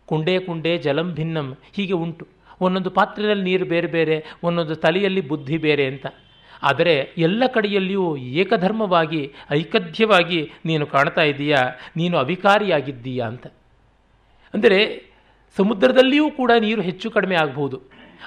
ಕುಂಡೇ 0.06 0.40
ಕುಂಡೇ 0.40 0.78
ಜಲಂ 0.78 1.14
ಭಿನ್ನಂ 1.14 1.58
ಹೀಗೆ 1.74 1.94
ಉಂಟು. 1.94 2.28
ಒಂದೊಂದು 2.62 2.90
ಪಾತ್ರೆಯಲ್ಲಿ 2.90 3.44
ನೀರು 3.44 3.66
ಬೇರೆ 3.66 3.88
ಬೇರೆ, 3.88 4.26
ಒಂದೊಂದು 4.44 4.76
ತಲೆಯಲ್ಲಿ 4.76 5.22
ಬುದ್ಧಿ 5.22 5.58
ಬೇರೆ 5.58 5.86
ಅಂತ. 5.86 6.06
ಆದರೆ 6.64 7.14
ಎಲ್ಲ 7.18 7.44
ಕಡೆಯಲ್ಲಿಯೂ 7.48 8.18
ಏಕಧರ್ಮವಾಗಿ, 8.18 9.34
ಐಕಧ್ಯವಾಗಿ 9.52 10.52
ನೀನು 10.66 10.86
ಕಾಣ್ತಾ 10.86 11.22
ಇದ್ದೀಯಾ 11.22 11.58
ನೀನು 11.96 12.18
ಅವಿಕಾರಿಯಾಗಿದ್ದೀಯಾ 12.18 13.28
ಅಂತ. 13.28 13.48
ಅಂದರೆ 14.54 15.07
ಸಮುದ್ರದಲ್ಲಿಯೂ 15.56 16.32
ಕೂಡ 16.32 16.52
ನೀರು 16.60 16.82
ಹೆಚ್ಚು 16.82 17.12
ಕಡಿಮೆ 17.12 17.36
ಆಗಬಹುದು 17.36 17.82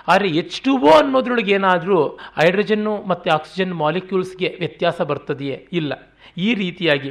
ಆದರೆ 0.09 0.29
ಎಚ್ 0.29 0.63
ಟು 0.63 0.79
ಓ 0.79 0.91
ಅನ್ನೋದ್ರೊಳಗೆ 0.91 1.53
ಏನಾದರೂ 1.53 2.09
ಹೈಡ್ರೋಜನ್ನು 2.09 3.03
ಮತ್ತು 3.03 3.31
ಆಕ್ಸಿಜನ್ 3.31 3.75
ಮಾಲಿಕ್ಯೂಲ್ಸ್ಗೆ 3.75 4.57
ವ್ಯತ್ಯಾಸ 4.59 5.01
ಬರ್ತದೆಯೇ 5.01 5.69
ಇಲ್ಲ. 5.73 5.93
ಈ 6.37 6.55
ರೀತಿಯಾಗಿ 6.55 7.11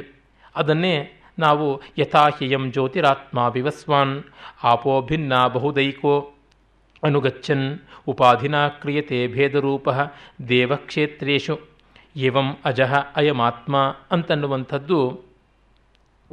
ಅದನ್ನೇ 0.56 1.20
ನಾವು 1.38 1.82
ಯಥಾಹ್ಯಯಂ 1.98 2.70
ಜ್ಯೋತಿರಾತ್ಮ 2.70 3.38
ವಿವಸ್ವಾನ್ 3.38 4.22
ಆಪೋ 4.62 5.00
ಭಿನ್ನ 5.00 5.46
ಬಹುದೈಕೋ 5.46 6.34
ಅನುಗಚ್ಚನ್ 7.04 7.78
ಉಪಾಧಿನ 8.08 8.68
ಕ್ರಿಯತೆ 8.68 9.26
ಭೇದರೂಪ 9.26 9.88
ದೇವಕ್ಷೇತ್ರೇಶು 10.48 11.60
ಏವಂ 12.16 12.58
ಅಜಃ 12.64 12.94
ಅಯಮಾತ್ಮ 13.16 13.76
ಅಂತನ್ನುವಂಥದ್ದು 14.10 14.98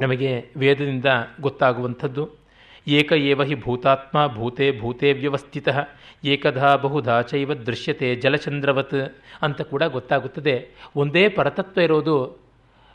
ನಮಗೆ 0.00 0.52
ವೇದದಿಂದ 0.56 1.06
ಗೊತ್ತಾಗುವಂಥದ್ದು. 1.40 2.37
ಏಕ 2.96 3.12
ಏವ 3.30 3.42
ಹಿ 3.42 3.54
ಭೂತಾತ್ಮ 3.54 4.18
ಭೂತೆ 4.34 4.66
ಭೂತೆ 4.80 5.08
ವ್ಯವಸ್ಥಿತ 5.12 5.68
ಏಕಧಾ 6.24 6.70
ಬಹುಧಾ 6.76 7.16
ಚೈವ 7.22 7.54
ದೃಶ್ಯತೆ 7.66 8.08
ಜಲಚಂದ್ರವತ್ 8.14 9.00
ಅಂತ 9.42 9.60
ಕೂಡ 9.62 9.82
ಗೊತ್ತಾಗುತ್ತದೆ. 9.96 10.54
ಒಂದೇ 10.96 11.24
ಪರತತ್ವ 11.28 11.80
ಇರೋದು 11.80 12.16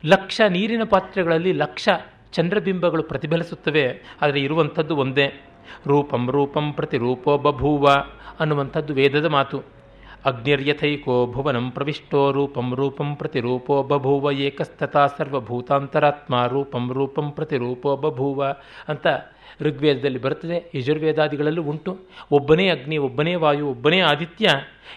ಲಕ್ಷ 0.04 0.42
ನೀರಿನ 0.50 0.84
ಪಾತ್ರೆಗಳಲ್ಲಿ 0.84 1.54
ಲಕ್ಷ 1.54 1.88
ಚಂದ್ರಬಿಂಬಗಳು 2.32 3.04
ಪ್ರತಿಫಲಿಸುತ್ತವೆ, 3.04 3.86
ಆದರೆ 4.22 4.40
ಇರುವಂಥದ್ದು 4.40 4.96
ಒಂದೇ. 4.96 5.28
ರೂಪಂ 5.88 6.24
ರೂಪಂ 6.32 6.66
ಪ್ರತಿರೂಪೋ 6.74 7.34
ಬಭೂವ 7.38 7.88
ಅನ್ನುವಂಥದ್ದು 8.40 8.94
ವೇದದ 8.94 9.28
ಮಾತು. 9.38 9.58
ಅಗ್ನಿರ್ಯಥೈಕೋ 10.26 11.28
ಭುವನಂ 11.32 11.72
ಪ್ರವಿಷ್ಟೋ 11.72 12.32
ರೂಪಂ 12.32 12.76
ರೂಪಂ 12.76 13.16
ಪ್ರತಿರೂಪೋ 13.16 13.84
ಬಭೂವ 13.84 14.32
ಏಕಸ್ತಥಾ 14.32 15.08
ಸರ್ವಭೂತಾಂತರಾತ್ಮ 15.08 16.46
ರೂಪಂ 16.46 16.94
ರೂಪಂ 16.94 17.32
ಪ್ರತಿರೂಪೋ 17.32 17.96
ಬಭೂವ 17.96 18.46
ಅಂತ 18.88 19.08
ಋಗ್ವೇದದಲ್ಲಿ 19.62 20.22
ಬರುತ್ತದೆ 20.22 20.72
ಯಜುರ್ವೇದಾದಿಗಳಲ್ಲೂ 20.76 21.64
ಉಂಟು. 21.64 22.00
ಒಬ್ಬನೇ 22.32 22.70
ಅಗ್ನಿ, 22.70 22.98
ಒಬ್ಬನೇ 22.98 23.36
ವಾಯು, 23.36 23.68
ಒಬ್ಬನೇ 23.68 24.00
ಆದಿತ್ಯ, 24.00 24.48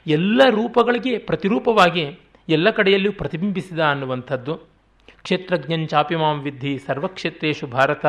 ಎಲ್ಲ 0.06 0.42
ರೂಪಗಳಿಗೆ 0.50 1.18
ಪ್ರತಿರೂಪವಾಗಿ 1.18 2.18
ಎಲ್ಲ 2.48 2.70
ಕಡೆಯಲ್ಲೂ 2.70 3.12
ಪ್ರತಿಬಿಂಬಿಸಿದ 3.12 3.78
ಅನ್ನುವಂಥದ್ದು. 3.78 4.54
ಕ್ಷೇತ್ರಜ್ಞಂಚಾಪಿ 5.22 6.16
ಮಾಂ 6.16 6.40
ವಿದ್ಧಿ 6.40 6.78
ಸರ್ವಕ್ಷೇತ್ರೇಶು 6.78 7.66
ಭಾರತ 7.66 8.06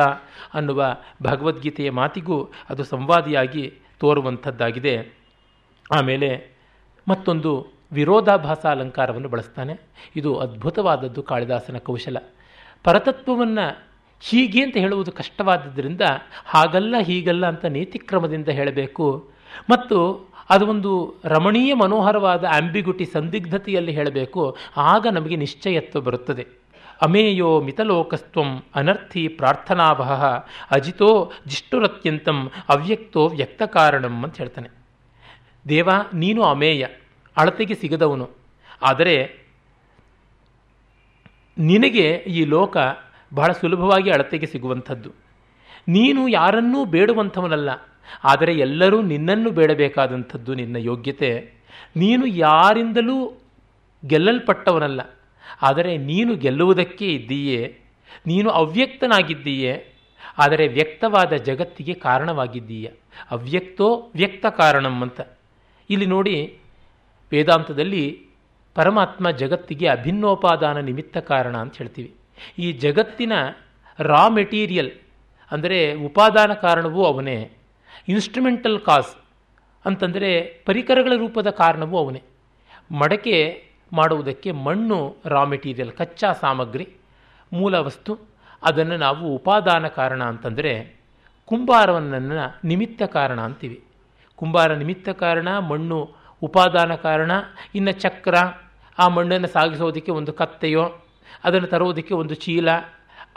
ಅನ್ನುವ 0.54 0.84
ಭಗವದ್ಗೀತೆಯ 1.22 1.90
ಮಾತಿಗೂ 1.90 2.52
ಅದು 2.68 2.84
ಸಂವಾದಿಯಾಗಿ 2.84 3.72
ತೋರುವಂಥದ್ದಾಗಿದೆ. 4.00 5.18
ಆಮೇಲೆ 5.92 6.57
ಮತ್ತೊಂದು 7.08 7.66
ವಿರೋಧಾಭಾಸ 7.92 8.66
ಅಲಂಕಾರವನ್ನು 8.66 9.28
ಬಳಸ್ತಾನೆ. 9.28 9.80
ಇದು 10.16 10.36
ಅದ್ಭುತವಾದದ್ದು 10.36 11.22
ಕಾಳಿದಾಸನ 11.22 11.78
ಕೌಶಲ. 11.78 12.16
ಪರತತ್ವವನ್ನು 12.84 13.88
ಹೀಗೆ 14.20 14.62
ಅಂತ 14.62 14.76
ಹೇಳುವುದು 14.76 15.12
ಕಷ್ಟವಾದದ್ದರಿಂದ 15.12 16.00
ಹಾಗಲ್ಲ 16.44 16.94
ಹೀಗಲ್ಲ 17.02 17.46
ಅಂತ 17.46 17.64
ನೀತಿಕ್ರಮದಿಂದ 17.64 18.48
ಹೇಳಬೇಕು. 18.48 19.30
ಮತ್ತು 19.70 20.28
ಅದು 20.50 20.66
ಒಂದು 20.66 21.14
ರಮಣೀಯ 21.24 21.74
ಮನೋಹರವಾದ 21.74 22.44
ಆಂಬಿಗುಟಿ 22.44 23.04
ಸಂದಿಗ್ಧತೆಯಲ್ಲಿ 23.04 23.92
ಹೇಳಬೇಕು. 23.92 24.56
ಆಗ 24.76 25.06
ನಮಗೆ 25.12 25.36
ನಿಶ್ಚಯತ್ವ 25.36 26.00
ಬರುತ್ತದೆ. 26.00 26.46
ಅಮೇಯೋ 27.02 27.60
ಮಿತಲೋಕಸ್ತ್ವಂ 27.60 28.62
ಅನರ್ಥಿ 28.74 29.28
ಪ್ರಾರ್ಥನಾಭಃ 29.28 30.44
ಅಜಿತೋ 30.70 31.32
ಜಿಷ್ಟುರತ್ಯಂತಂ 31.46 32.50
ಅವ್ಯಕ್ತೋ 32.68 33.28
ವ್ಯಕ್ತ 33.28 33.62
ಕಾರಣಂ 33.62 34.24
ಅಂತ 34.24 34.36
ಹೇಳ್ತಾನೆ. 34.36 34.77
ದೇವ, 35.68 35.88
ನೀನು 36.22 36.40
ಅಮೇಯ, 36.52 36.82
ಅಳತೆಗೆ 37.36 37.74
ಸಿಗದವನು. 37.74 38.26
ಆದರೆ 38.82 39.16
ನಿನಗೆ 41.56 42.06
ಈ 42.36 42.40
ಲೋಕ 42.54 42.76
ಬಹಳ 43.32 43.50
ಸುಲಭವಾಗಿ 43.52 44.10
ಅಳತೆಗೆ 44.10 44.46
ಸಿಗುವಂಥದ್ದು. 44.46 45.10
ನೀನು 45.88 46.22
ಯಾರನ್ನೂ 46.30 46.80
ಬೇಡುವಂಥವನಲ್ಲ, 46.94 47.70
ಆದರೆ 48.24 48.52
ಎಲ್ಲರೂ 48.66 48.98
ನಿನ್ನನ್ನು 49.12 49.50
ಬೇಡಬೇಕಾದಂಥದ್ದು 49.50 50.52
ನಿನ್ನ 50.60 50.76
ಯೋಗ್ಯತೆ. 50.90 51.30
ನೀನು 51.96 52.24
ಯಾರಿಂದಲೂ 52.44 53.16
ಗೆಲ್ಲಲ್ಪಟ್ಟವನಲ್ಲ, 54.02 55.00
ಆದರೆ 55.62 55.92
ನೀನು 56.10 56.32
ಗೆಲ್ಲುವುದಕ್ಕೆ 56.44 57.08
ಇದ್ದೀಯೇ. 57.14 57.62
ನೀನು 58.26 58.48
ಅವ್ಯಕ್ತನಾಗಿದ್ದೀಯೇ, 58.60 59.74
ಆದರೆ 60.38 60.64
ವ್ಯಕ್ತವಾದ 60.68 61.32
ಜಗತ್ತಿಗೆ 61.48 61.94
ಕಾರಣವಾಗಿದ್ದೀಯ. 62.06 62.86
ಅವ್ಯಕ್ತೋ 63.30 63.88
ವ್ಯಕ್ತ 64.14 64.46
ಕಾರಣಂ 64.60 64.96
ಅಂತ. 65.06 65.20
ಇಲ್ಲಿ 65.90 66.06
ನೋಡಿ 66.06 66.58
ವೇದಾಂತದಲ್ಲಿ 67.32 68.04
ಪರಮಾತ್ಮ 68.74 69.30
ಜಗತ್ತಿಗೆ 69.30 69.88
ಅಭಿನ್ನೋಪಾದಾನ 69.88 70.78
ನಿಮಿತ್ತ 70.78 71.16
ಕಾರಣ 71.18 71.56
ಅಂತ 71.56 71.76
ಹೇಳ್ತೀವಿ. 71.76 72.14
ಈ 72.58 72.72
ಜಗತ್ತಿನ 72.72 73.32
ರಾ 74.00 74.28
ಮೆಟೀರಿಯಲ್ 74.28 74.90
ಅಂದರೆ 75.52 75.92
ಉಪಾದಾನ 75.94 76.52
ಕಾರಣವೂ 76.52 77.04
ಅವನೇ 77.04 77.50
ಇನ್ಸ್ಟ್ರುಮೆಂಟಲ್ 78.08 78.80
ಕಾಸ್ 78.80 79.16
ಅಂತಂದರೆ 79.84 80.44
ಪರಿಕರಗಳ 80.66 81.12
ರೂಪದ 81.16 81.50
ಕಾರಣವೂ 81.50 81.98
ಅವನೇ. 81.98 82.22
ಮಡಕೆ 82.92 83.36
ಮಾಡುವುದಕ್ಕೆ 83.92 84.50
ಮಣ್ಣು 84.52 85.16
ರಾ 85.26 85.44
ಮೆಟೀರಿಯಲ್ 85.44 85.92
ಕಚ್ಚಾ 85.92 86.32
ಸಾಮಗ್ರಿ, 86.32 86.86
ಮೂಲ 87.52 87.74
ವಸ್ತು, 87.78 88.12
ಅದನ್ನು 88.62 88.96
ನಾವು 88.96 89.34
ಉಪಾದಾನ 89.34 89.86
ಕಾರಣ 89.88 90.22
ಅಂತಂದರೆ 90.24 90.72
ಕುಂಬಾರವನ್ನ 91.44 92.40
ನಿಮಿತ್ತ 92.64 93.02
ಕಾರಣ 93.02 93.40
ಅಂತೀವಿ. 93.40 93.78
ಕುಂಬಾರ 94.38 94.70
ನಿಮಿತ್ತ 94.74 95.08
ಕಾರಣ, 95.08 95.48
ಮಣ್ಣು 95.58 95.98
ಉಪಾದಾನ 96.42 96.92
ಕಾರಣ, 96.94 97.32
ಇನ್ನು 97.74 97.92
ಚಕ್ರ, 97.92 98.34
ಆ 98.98 99.06
ಮಣ್ಣನ್ನು 99.08 99.48
ಸಾಗಿಸೋದಕ್ಕೆ 99.48 100.12
ಒಂದು 100.12 100.32
ಕತ್ತೆಯೋ, 100.32 100.84
ಅದನ್ನು 101.44 101.66
ತರೋದಕ್ಕೆ 101.66 102.14
ಒಂದು 102.14 102.34
ಚೀಲ 102.34 102.68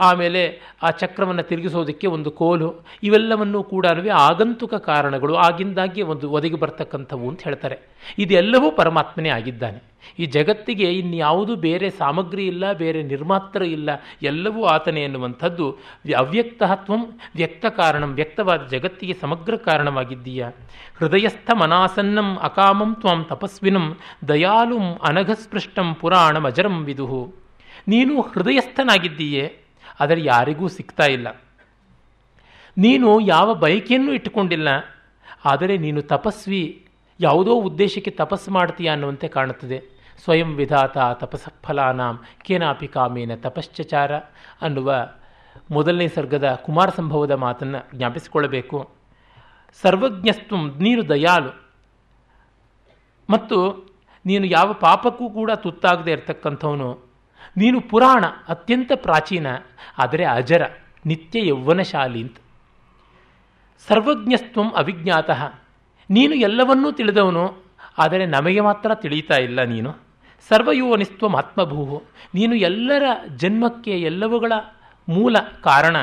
ಆಮೇಲೆ 0.02 0.42
ಆ 0.84 0.90
ಚಕ್ರವನ್ನು 1.02 1.44
ತಿರುಗಿಸೋದಕ್ಕೆ 1.44 2.08
ಒಂದು 2.08 2.32
ಕೋಲು. 2.32 2.70
ಇವೆಲ್ಲವನ್ನೂ 3.04 3.64
ಕೂಡ 3.64 3.86
ಆಗಂತುಕ 4.30 4.74
ಕಾರಣಗಳು 4.74 5.36
ಆಗಿಂದಾಗಿ 5.36 6.02
ಒಂದು 6.02 6.32
ಒದಗಿ 6.32 6.60
ಬರ್ತಕ್ಕಂಥವು 6.64 7.30
ಅಂತ 7.30 7.42
ಹೇಳ್ತಾರೆ. 7.44 7.78
ಇದೆಲ್ಲವೂ 8.18 8.72
ಪರಮಾತ್ಮನೇ 8.72 9.30
ಆಗಿದ್ದಾನೆ. 9.30 9.80
ಈ 10.20 10.26
ಜಗತ್ತಿಗೆ 10.26 10.88
ಇನ್ಯಾವುದೂ 10.94 11.56
ಬೇರೆ 11.56 11.90
ಸಾಮಗ್ರಿ 11.90 12.48
ಇಲ್ಲ, 12.48 12.74
ಬೇರೆ 12.74 13.04
ನಿರ್ಮಾತ್ರ 13.04 13.62
ಇಲ್ಲ, 13.62 13.90
ಎಲ್ಲವೂ 14.22 14.62
ಆತನೇ 14.66 15.02
ಎನ್ನುವಂಥದ್ದು 15.04 15.66
ಅವ್ಯಕ್ತತ್ವಂ 16.18 17.02
ವ್ಯಕ್ತ 17.36 17.66
ಕಾರಣಂ, 17.66 18.14
ವ್ಯಕ್ತವಾದ 18.14 18.62
ಜಗತ್ತಿಗೆ 18.68 19.16
ಸಮಗ್ರ 19.22 19.56
ಕಾರಣವಾಗಿದ್ದೀಯ? 19.56 20.46
ಹೃದಯಸ್ಥ 21.00 21.52
ಮನಾಸನ್ನಂ 21.62 22.30
ಅಕಾಮಂ 22.38 22.96
ತ್ವಂ 22.96 23.24
ತಪಸ್ವಿನಂ 23.24 23.86
ದಯಾಲುಂ 24.28 24.86
ಅನಘಸ್ಪೃಷ್ಟಂ 25.08 25.94
ಪುರಾಣಂ 26.02 26.46
ಅಜರಂ 26.46 26.84
ವಿದುಹು 26.84 27.22
ನೀನು 27.88 28.22
ಹೃದಯಸ್ಥನಾಗಿದ್ದೀಯೇ? 28.22 29.46
ಆದರೆ 30.02 30.22
ಯಾರಿಗೂ 30.24 30.68
ಸಿಗ್ತಾ 30.68 31.06
ಇಲ್ಲ. 31.06 31.28
ನೀನು 32.78 33.10
ಯಾವ 33.20 33.54
ಬಯಕೆಯನ್ನು 33.54 34.12
ಇಟ್ಟುಕೊಂಡಿಲ್ಲ, 34.14 34.70
ಆದರೆ 35.46 35.74
ನೀನು 35.78 36.02
ತಪಸ್ವಿ, 36.14 36.64
ಯಾವುದೋ 37.20 37.54
ಉದ್ದೇಶಕ್ಕೆ 37.62 38.12
ತಪಸ್ಸು 38.12 38.52
ಮಾಡ್ತೀಯ 38.52 38.90
ಅನ್ನುವಂತೆ 38.90 39.28
ಕಾಣುತ್ತದೆ. 39.28 39.80
ಸ್ವಯಂ 40.24 40.50
ವಿಧಾತ 40.56 40.98
ತಪಸ್ಫಲಾನಾಂ 41.14 42.16
ಕೇನಾಪಿ 42.46 42.88
ಕಾಮೇನ 42.88 43.36
ತಪಶ್ಚಚಾರ 43.36 44.12
ಅನ್ನುವ 44.62 44.92
ಮೊದಲನೇ 45.72 46.08
ಸರ್ಗದ 46.08 46.48
ಕುಮಾರ 46.66 46.90
ಸಂಭವದ 46.90 47.34
ಮಾತನ್ನು 47.46 47.80
ಜ್ಞಾಪಿಸಿಕೊಳ್ಳಬೇಕು. 47.98 48.80
ಸರ್ವಜ್ಞಸ್ತು 49.82 50.56
ನೀನು 50.84 51.02
ದಯಾಲು. 51.10 51.52
ಮತ್ತು 53.30 53.58
ನೀನು 54.26 54.46
ಯಾವ 54.48 54.70
ಪಾಪಕ್ಕೂ 54.86 55.26
ಕೂಡ 55.30 55.52
ತುತ್ತಾಗದೇ 55.64 56.12
ಇರತಕ್ಕಂಥವನು 56.12 56.90
ನೀನು 57.58 57.82
ಪುರಾಣ, 57.82 58.26
ಅತ್ಯಂತ 58.48 58.92
ಪ್ರಾಚೀನ, 58.96 59.48
ಆದರೆ 59.98 60.26
ಅಜರ, 60.26 60.62
ನಿತ್ಯ 61.06 61.48
ಯೌವನಶಾಲಿ 61.48 62.22
ಅಂತ. 62.22 62.38
ಸರ್ವಜ್ಞಸ್ತ್ವಂ 63.88 64.70
ಅವಿಜ್ಞಾತಃ. 64.72 65.54
ನೀನು 66.10 66.36
ಎಲ್ಲವನ್ನೂ 66.36 66.92
ತಿಳಿದವನು, 66.92 67.64
ಆದರೆ 67.98 68.26
ನಮಗೆ 68.26 68.62
ಮಾತ್ರ 68.62 68.96
ತಿಳಿಯುತ್ತಾ 68.96 69.38
ಇಲ್ಲ 69.38 69.64
ನೀನು. 69.64 70.12
ಸರ್ವಯೋನಿಸ್ತ್ವ 70.50 71.38
ಆತ್ಮಭೂ 71.38 72.04
ನೀನು 72.36 72.56
ಎಲ್ಲರ 72.56 73.04
ಜನ್ಮಕ್ಕೆ 73.36 74.02
ಎಲ್ಲವುಗಳ 74.02 74.54
ಮೂಲ 75.10 75.38
ಕಾರಣ. 75.64 75.96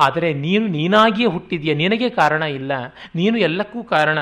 ಆದರೆ 0.00 0.32
ನೀನು 0.32 0.66
ನೀನಾಗಿಯೇ 0.66 1.28
ಹುಟ್ಟಿದೆಯಾ? 1.28 1.74
ನಿನಗೆ 1.74 2.10
ಕಾರಣ 2.10 2.42
ಇಲ್ಲ. 2.42 2.72
ನೀನು 3.14 3.38
ಎಲ್ಲಕ್ಕೂ 3.38 3.82
ಕಾರಣ. 3.82 4.18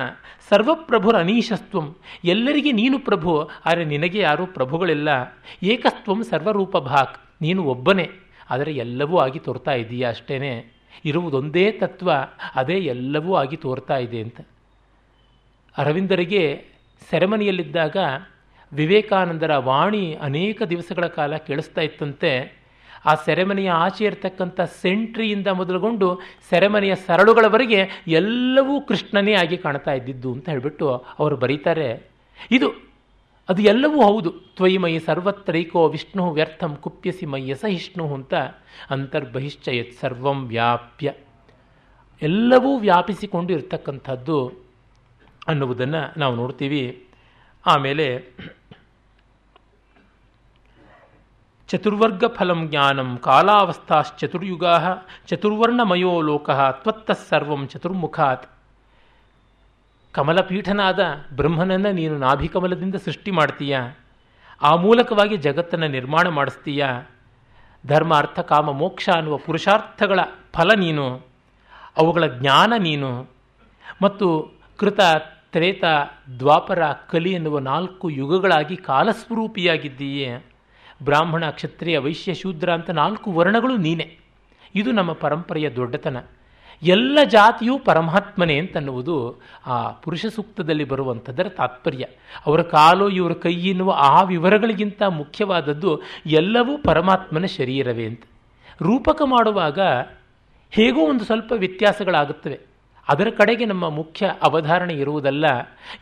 ಸರ್ವಪ್ರಭುರ 0.49 1.17
ಅನೀಶಸ್ತ್ವಂ. 1.19 1.97
ಎಲ್ಲರಿಗೆ 2.25 2.73
ನೀನು 2.73 2.99
ಪ್ರಭು, 2.99 3.51
ಆದರೆ 3.67 3.85
ನಿನಗೆ 3.85 4.19
ಯಾರೂ 4.19 4.47
ಪ್ರಭುಗಳಿಲ್ಲ. 4.47 5.09
ಏಕಸ್ತ್ವಂ 5.63 6.25
ಸರ್ವರೂಪ 6.25 6.77
ಭಾಕ್ 6.77 7.21
ನೀನು 7.43 7.65
ಒಬ್ಬನೇ, 7.65 8.11
ಆದರೆ 8.51 8.73
ಎಲ್ಲವೂ 8.75 9.19
ಆಗಿ 9.19 9.39
ತೋರ್ತಾ 9.39 9.73
ಇದೆಯಾ 9.73 10.09
ಅಷ್ಟೇ 10.09 10.77
ಇರುವುದೊಂದೇ 11.05 11.71
ತತ್ವ, 11.71 12.11
ಅದೇ 12.55 12.75
ಎಲ್ಲವೂ 12.75 13.35
ಆಗಿ 13.35 13.57
ತೋರ್ತಾ 13.57 13.97
ಇದೆ 13.97 14.21
ಅಂತ. 14.21 14.41
ಅರವಿಂದರಿಗೆ 15.79 16.65
ಸೆರೆಮನಿಯಲ್ಲಿದ್ದಾಗ 17.11 17.97
ವಿವೇಕಾನಂದರ 18.73 19.57
ವಾಣಿ 19.57 20.15
ಅನೇಕ 20.15 20.63
ದಿವಸಗಳ 20.63 21.07
ಕಾಲ 21.07 21.37
ಕೇಳಿಸ್ತಾ 21.37 21.81
ಇತ್ತಂತೆ. 21.81 22.66
ಆ 23.07 23.15
ಸೆರೆಮನೆಯ 23.15 23.71
ಆಚೆ 23.71 24.05
ಇರತಕ್ಕಂಥ 24.05 24.61
ಸೆಂಟ್ರಿಯಿಂದ 24.61 25.47
ಮೊದಲುಗೊಂಡು 25.47 26.21
ಸೆರೆಮನೆಯ 26.51 26.95
ಸರಳುಗಳವರೆಗೆ 26.95 27.89
ಎಲ್ಲವೂ 28.09 28.81
ಕೃಷ್ಣನೇ 28.81 29.33
ಆಗಿ 29.33 29.57
ಕಾಣ್ತಾ 29.57 29.93
ಇದ್ದಿದ್ದು 29.93 30.33
ಅಂತ 30.33 30.49
ಹೇಳಿಬಿಟ್ಟು 30.49 30.89
ಅವರು 31.19 31.37
ಬರೀತಾರೆ. 31.37 32.11
ಇದು, 32.51 32.69
ಅದು 33.49 33.63
ಎಲ್ಲವೂ 33.63 34.03
ಹೌದು. 34.03 34.31
ತ್ವಯಿಮಯಿ 34.31 34.99
ಸರ್ವತ್ರೈಕೋ 34.99 35.89
ವಿಷ್ಣು 35.89 36.31
ವ್ಯರ್ಥಂ 36.31 36.77
ಕುಪ್ಯಸಿ 36.77 37.27
ಮಯ್ಯ 37.27 37.55
ಸಹಿಷ್ಣು 37.55 38.15
ಅಂತ 38.15 38.35
ಅಂತರ್ಬಹಿಶ್ಚಯತ್ 38.91 40.01
ಸರ್ವಂ 40.01 40.47
ವ್ಯಾಪ್ಯ. 40.47 41.13
ಎಲ್ಲವೂ 42.23 42.79
ವ್ಯಾಪಿಸಿಕೊಂಡು 42.79 43.53
ಇರತಕ್ಕಂಥದ್ದು 43.53 44.53
ಅನ್ನುವುದನ್ನು 45.49 46.21
ನಾವು 46.21 46.35
ನೋಡ್ತೀವಿ. 46.35 47.07
ಆಮೇಲೆ 47.67 48.07
ಚತುರ್ವರ್ಗ 51.69 52.25
ಫಲಂ 52.27 52.69
ಜ್ಞಾನಂ 52.69 53.17
ಕಾಲಾವಸ್ಥಾಶ್ಚತುರ್ಯುಗಾ 53.17 54.75
ಚತುರ್ವರ್ಣಮಯೋ 55.27 56.21
ಲೋಕ 56.21 56.51
ತ್ವತ್ತ 56.51 57.11
ಸರ್ವಂ 57.11 57.67
ಚತುರ್ಮುಖಾತ್ 57.67 58.47
ಕಮಲಪೀಠನಾದ 60.13 60.99
ಬ್ರಹ್ಮನನ್ನು 61.33 61.93
ನೀನು 61.93 62.19
ನಾಭಿಕಮಲದಿಂದ 62.19 62.95
ಸೃಷ್ಟಿ 62.95 63.31
ಮಾಡ್ತೀಯ? 63.31 63.79
ಆ 64.63 64.77
ಮೂಲಕವಾಗಿ 64.77 65.37
ಜಗತ್ತನ್ನು 65.37 65.89
ನಿರ್ಮಾಣ 65.89 66.29
ಮಾಡಿಸ್ತೀಯ? 66.29 66.87
ಧರ್ಮ 67.87 68.15
ಅರ್ಥ 68.15 68.39
ಕಾಮ, 68.39 68.71
ಮೋಕ್ಷ 68.71 69.09
ಅನ್ನುವ 69.15 69.37
ಪುರುಷಾರ್ಥಗಳ 69.37 70.21
ಫಲ 70.55 70.71
ನೀನು, 70.77 71.21
ಅವುಗಳ 71.97 72.27
ಜ್ಞಾನ 72.27 72.73
ನೀನು, 72.79 73.31
ಮತ್ತು 74.03 74.53
ಕೃತ, 74.77 75.01
ತ್ರೇತ, 75.53 75.85
ದ್ವಾಪರ, 76.39 76.83
ಕಲಿ 77.11 77.33
ಎನ್ನುವ 77.33 77.59
ನಾಲ್ಕು 77.59 78.11
ಯುಗಗಳಾಗಿ 78.11 78.77
ಕಾಲಸ್ವರೂಪಿಯಾಗಿದ್ದೀಯೇ? 78.77 80.56
ಬ್ರಾಹ್ಮಣ 81.03 81.51
ಕ್ಷತ್ರಿಯ 81.51 81.99
ವೈಶ್ಯ 81.99 82.35
ಶೂದ್ರ 82.35 82.73
ಅಂತ 82.73 82.91
ನಾಲ್ಕು 82.91 83.33
ವರ್ಣಗಳು 83.33 83.77
ನೀನೆ. 83.77 84.19
ಇದು 84.75 84.93
ನಮ್ಮ 84.93 85.13
ಪರಂಪರೆಯ 85.13 85.71
ದೊಡ್ಡತನ. 85.71 86.17
ಎಲ್ಲ 86.83 87.19
ಜಾತಿಯೂ 87.29 87.79
ಪರಮಾತ್ಮನೇ 87.79 88.59
ಅಂತನ್ನುವುದು 88.59 89.43
ಆ 89.67 89.89
ಪುರುಷ 89.89 90.27
ಸೂಕ್ತದಲ್ಲಿ 90.27 90.85
ಬರುವಂಥದ್ದರ 90.85 91.49
ತಾತ್ಪರ್ಯ. 91.49 92.07
ಅವರ 92.47 92.63
ಕಾಲು 92.63 93.09
ಇವರ 93.09 93.33
ಕೈ 93.33 93.55
ಎನ್ನುವ 93.55 93.91
ಆ 93.91 94.23
ವಿವರಗಳಿಗಿಂತ 94.23 95.03
ಮುಖ್ಯವಾದದ್ದು 95.03 96.01
ಎಲ್ಲವೂ 96.27 96.79
ಪರಮಾತ್ಮನ 96.79 97.45
ಶರೀರವೇ 97.45 98.05
ಅಂತ. 98.05 98.23
ರೂಪಕ 98.83 99.23
ಮಾಡುವಾಗ 99.25 99.79
ಹೇಗೋ 100.71 101.01
ಒಂದು 101.01 101.25
ಸ್ವಲ್ಪ 101.25 101.53
ವ್ಯತ್ಯಾಸಗಳಾಗುತ್ತವೆ. 101.57 102.61
ಅದರ 103.09 103.29
ಕಡೆಗೆ 103.37 103.65
ನಮ್ಮ 103.65 103.89
ಮುಖ್ಯ 103.89 104.33
ಅವಧಾರಣೆ 104.43 104.95
ಇರುವುದಲ್ಲ, 104.95 105.47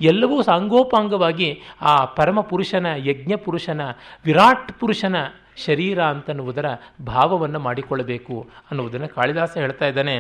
ಎಲ್ಲವೂ 0.01 0.37
ಸಾಂಗೋಪಾಂಗವಾಗಿ 0.43 1.49
ಆ 1.83 1.95
ಪರಮ 2.05 2.41
ಪುರುಷನ, 2.41 2.87
ಯಜ್ಞ 2.97 3.33
ಪುರುಷನ, 3.37 3.81
ವಿರಾಟ್ 4.25 4.73
ಪುರುಷನ 4.81 5.17
ಶರೀರ 5.57 5.99
ಅಂತನ್ನುವುದರ 6.03 6.69
ಭಾವವನ್ನು 7.07 7.59
ಮಾಡಿಕೊಳ್ಳಬೇಕು 7.59 8.37
ಅನ್ನುವುದನ್ನು 8.71 9.09
ಕಾಳಿದಾಸ 9.09 9.53
ಹೇಳ್ತಾ 9.57 9.87
ಇದ್ದಾನೆ. 9.87 10.17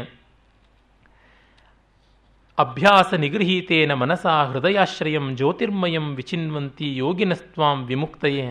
ಅಭ್ಯಾಸ 2.58 3.14
ನಿಗೃಹೀತೇನ 3.14 3.92
ಮನಸಾ 3.94 4.34
ಹೃದಯಾಶ್ರಯಂ 4.44 5.24
ಜ್ಯೋತಿರ್ಮಯಂ 5.36 6.06
ವಿಚಿನ್ವಂತಿ 6.14 6.88
ಯೋಗಿನಸ್ತ್ವಾಂ 6.96 7.78
ವಿಮುಕ್ತಯೇ. 7.84 8.46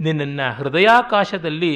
ನಿನ್ನನ್ನು 0.00 0.46
ಹೃದಯಾಕಾಶದಲ್ಲಿ, 0.56 1.74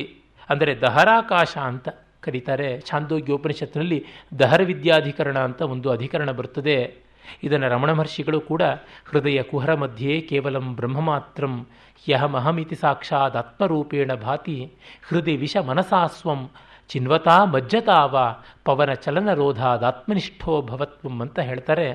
ಅಂದರೆ 0.50 0.74
ದಹರಾಕಾಶ 0.80 1.56
ಅಂತ 1.70 1.88
ಕರೀತಾರೆ. 2.20 2.80
ಛಾಂದೋಗ್ಯೋಪನಿಷತ್ತಿನಲ್ಲಿ 2.80 4.04
ದಹರ 4.38 4.62
ವಿದ್ಯಾಧಿಕರಣ 4.62 5.38
ಅಂತ 5.38 5.62
ಒಂದು 5.62 5.90
ಅಧಿಕರಣ 5.90 6.30
ಬರ್ತದೆ. 6.30 6.94
ಇದನ್ನು 7.42 7.68
ರಮಣ 7.68 7.92
ಮಹರ್ಷಿಗಳು 7.92 8.40
ಕೂಡ 8.40 8.62
ಹೃದಯ 9.04 9.42
ಕುಹರ 9.42 9.74
ಮಧ್ಯೆ 9.74 10.20
ಕೇವಲಂ 10.20 10.76
ಬ್ರಹ್ಮ 10.76 11.00
ಮಾತ್ರಂ 11.00 11.66
ಯಹಮಹಮಿತಿ 12.08 12.74
ಸಾಕ್ಷಾತ್ 12.74 13.36
ಆತ್ಮರೂಪೇಣ 13.36 14.14
ಭಾತಿ 14.14 14.72
ಹೃದಯ 15.08 15.36
ವಿಷ 15.36 15.56
ಮನಸಾಸ್ವಂ 15.56 16.50
ಚಿನ್ವತಾ 16.88 17.44
ಮಜ್ಜತಾವ 17.44 18.18
ಪವನ 18.64 18.92
ಚಲನರೋಧಾದಾತ್ಮನಿಷ್ಠೋ 18.92 20.62
ಭವತ್ವಂ 20.62 21.20
ಅಂತ 21.20 21.38
ಹೇಳ್ತಾರೆ. 21.38 21.90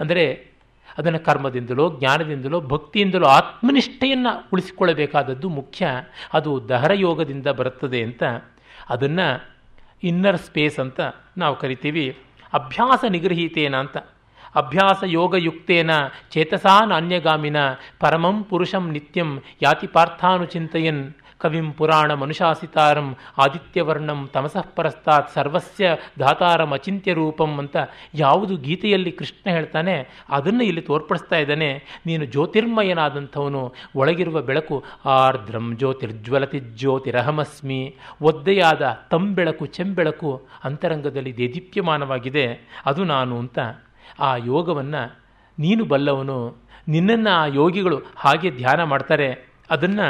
ಅಂದರೆ 0.00 0.46
ಅದನ್ನು 0.98 1.18
ಕರ್ಮದಿಂದಲೋ 1.18 1.96
ಜ್ಞಾನದಿಂದಲೋ 1.98 2.60
ಭಕ್ತಿಯಿಂದಲೋ 2.60 3.26
ಆತ್ಮನಿಷ್ಠೆಯನ್ನು 3.26 4.48
ಉಳಿಸಿಕೊಳ್ಳಬೇಕಾದದ್ದು 4.52 5.48
ಮುಖ್ಯ. 5.48 5.86
ಅದು 6.32 6.68
ದಹರ 6.68 6.92
ಯೋಗದಿಂದ 6.94 7.46
ಬರುತ್ತದೆ 7.46 8.02
ಅಂತ. 8.02 8.22
ಅದನ್ನು 8.88 9.50
ಇನ್ನರ್ 10.04 10.36
ಸ್ಪೇಸ್ 10.36 10.78
ಅಂತ 10.78 11.00
ನಾವು 11.38 11.56
ಕರಿತೀವಿ. 11.56 12.18
ಅಭ್ಯಾಸ 12.52 13.04
ನಿಗೃಹೀತೇನ 13.08 13.76
ಅಂತ. 13.76 13.96
ಅಭ್ಯಾಸ 14.54 15.02
ಯೋಗಯುಕ್ತೇನ 15.06 15.90
ಚೇತಸಾ 16.30 16.84
ನಾಣ್ಯಗಾಮಿನ 16.84 17.56
ಪರಮಂ 18.00 18.44
ಪುರುಷಂ 18.44 18.90
ನಿತ್ಯಂ 18.90 19.42
ಯಾತಿ 19.62 19.86
ಪಾರ್ಥಾನುಚಿಂತಯನ್ 19.86 21.14
ಕವಿಂ 21.42 21.68
ಪುರಾಣ 21.72 22.14
ಮನುಷಾಸಿತಾರಂ 22.14 23.08
ಆದಿತ್ಯವರ್ಣಂ 23.38 24.20
ತಮಸಃ 24.34 24.66
ಪರಸ್ತಾತ್ 24.76 25.30
ಸರ್ವಸ್ಯ 25.34 25.96
ಧಾತಾರಂ 26.18 26.72
ಅಚಿಂತ್ಯ 26.72 27.12
ರೂಪಂ 27.12 27.52
ಅಂತ 27.58 27.76
ಯಾವುದು 28.14 28.56
ಗೀತೆಯಲ್ಲಿ 28.56 29.12
ಕೃಷ್ಣ 29.12 29.44
ಹೇಳ್ತಾನೆ, 29.50 29.96
ಅದನ್ನು 30.30 30.64
ಇಲ್ಲಿ 30.64 30.80
ತೋರ್ಪಡಿಸ್ತಾ 30.80 31.36
ಇದ್ದಾನೆ, 31.36 31.70
ನೀನು 32.06 32.24
ಜ್ಯೋತಿರ್ಮಯನಾದಂಥವನು, 32.24 33.62
ಒಳಗಿರುವ 33.96 34.42
ಬೆಳಕು 34.42 34.76
ಆರ್ದ್ರಂ 35.18 35.66
ಜ್ಯೋತಿರ್ಜ್ವಲತಿ 35.76 36.60
ಜ್ಯೋತಿರಹಮಸ್ಮಿ, 36.60 37.80
ಒದ್ದೆಯಾದ 38.22 38.82
ತಂಬೆಳಕು 39.10 39.66
ಚೆಂಬೆಳಕು 39.66 40.32
ಅಂತರಂಗದಲ್ಲಿ 40.64 41.36
ದೇದೀಪ್ಯಮಾನವಾಗಿದೆ, 41.36 42.46
ಅದು 42.86 43.04
ನಾನು 43.04 43.38
ಅಂತ. 43.38 43.58
ಆ 44.20 44.36
ಯೋಗವನ್ನು 44.36 45.02
ನೀನು 45.58 45.84
ಬಲ್ಲವನು, 45.84 46.40
ನಿನ್ನನ್ನು 46.88 47.30
ಆ 47.30 47.44
ಯೋಗಿಗಳು 47.46 47.96
ಹಾಗೆ 48.16 48.50
ಧ್ಯಾನ 48.50 48.82
ಮಾಡ್ತಾರೆ, 48.84 49.30
ಅದನ್ನು 49.70 50.06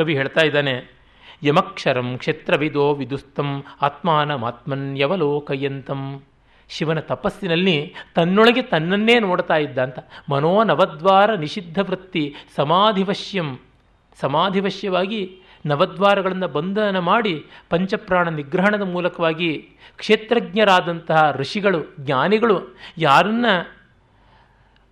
ಕವಿ 0.00 0.14
ಹೇಳ್ತಾ 0.14 0.40
ಇದ್ದಾನೆ, 0.40 1.00
ಯಮಕ್ಷರಂ 1.42 2.18
ಕ್ಷೇತ್ರವಿದೋ 2.18 2.94
ವಿದುಸ್ತಂ 2.94 3.64
ಆತ್ಮಾನಮಾತ್ಮನ್ಯವಲೋಕಯಂತಂ. 3.82 6.22
ಶಿವನ 6.68 7.00
ತಪಸ್ಸಿನಲ್ಲಿ 7.00 7.94
ತನ್ನೊಳಗೆ 8.14 8.62
ತನ್ನನ್ನೇ 8.62 9.18
ನೋಡ್ತಾ 9.18 9.56
ಇದ್ದ 9.56 9.78
ಅಂತ, 9.78 9.98
ಮನೋನವದ್ವಾರ 10.30 11.34
ನಿಷಿದ್ಧ 11.34 11.78
ವೃತ್ತಿ 11.78 12.34
ಸಮಾಧಿವಶ್ಯಂ. 12.56 13.58
ಸಮಾಧಿವಶ್ಯವಾಗಿ 14.20 15.38
ನವದ್ವಾರಗಳನ್ನು 15.66 16.48
ಬಂಧನ 16.48 16.98
ಮಾಡಿ 16.98 17.44
ಪಂಚಪ್ರಾಣ 17.70 18.28
ನಿಗ್ರಹಣದ 18.28 18.80
ಮೂಲಕವಾಗಿ 18.80 19.68
ಕ್ಷೇತ್ರಜ್ಞರಾದಂತಹ 19.96 21.32
ಋಷಿಗಳು, 21.32 21.96
ಜ್ಞಾನಿಗಳು, 22.00 22.76
ಯಾರನ್ನ 22.98 23.46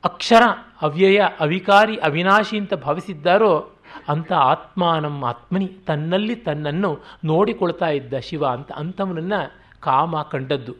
ಅಕ್ಷರ, 0.04 0.42
ಅವ್ಯಯ, 0.82 1.22
ಅವಿಕಾರಿ, 1.40 1.96
ಅವಿನಾಶಿ 1.96 2.58
ಅಂತ 2.58 2.74
ಭಾವಿಸಿದ್ದಾರೋ 2.74 3.77
ಅಂಥ 4.08 4.32
ಆತ್ಮಾನಂ 4.32 5.24
ಆತ್ಮನಿ 5.24 5.66
ತನ್ನಲ್ಲಿ 5.66 6.34
ತನ್ನನ್ನು 6.34 7.04
ನೋಡಿಕೊಳ್ತಾ 7.24 7.88
ಇದ್ದ 7.88 8.18
ಶಿವ 8.18 8.46
ಅಂತ 8.46 8.72
ಅಂಥವನನ್ನು 8.72 9.52
ಕಾಮ 9.80 10.22
ಕಂಡದ್ದು. 10.22 10.74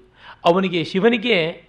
ಅವನಿಗೆ 0.44 0.85
ಶಿವನಿಗೆ 0.85 1.64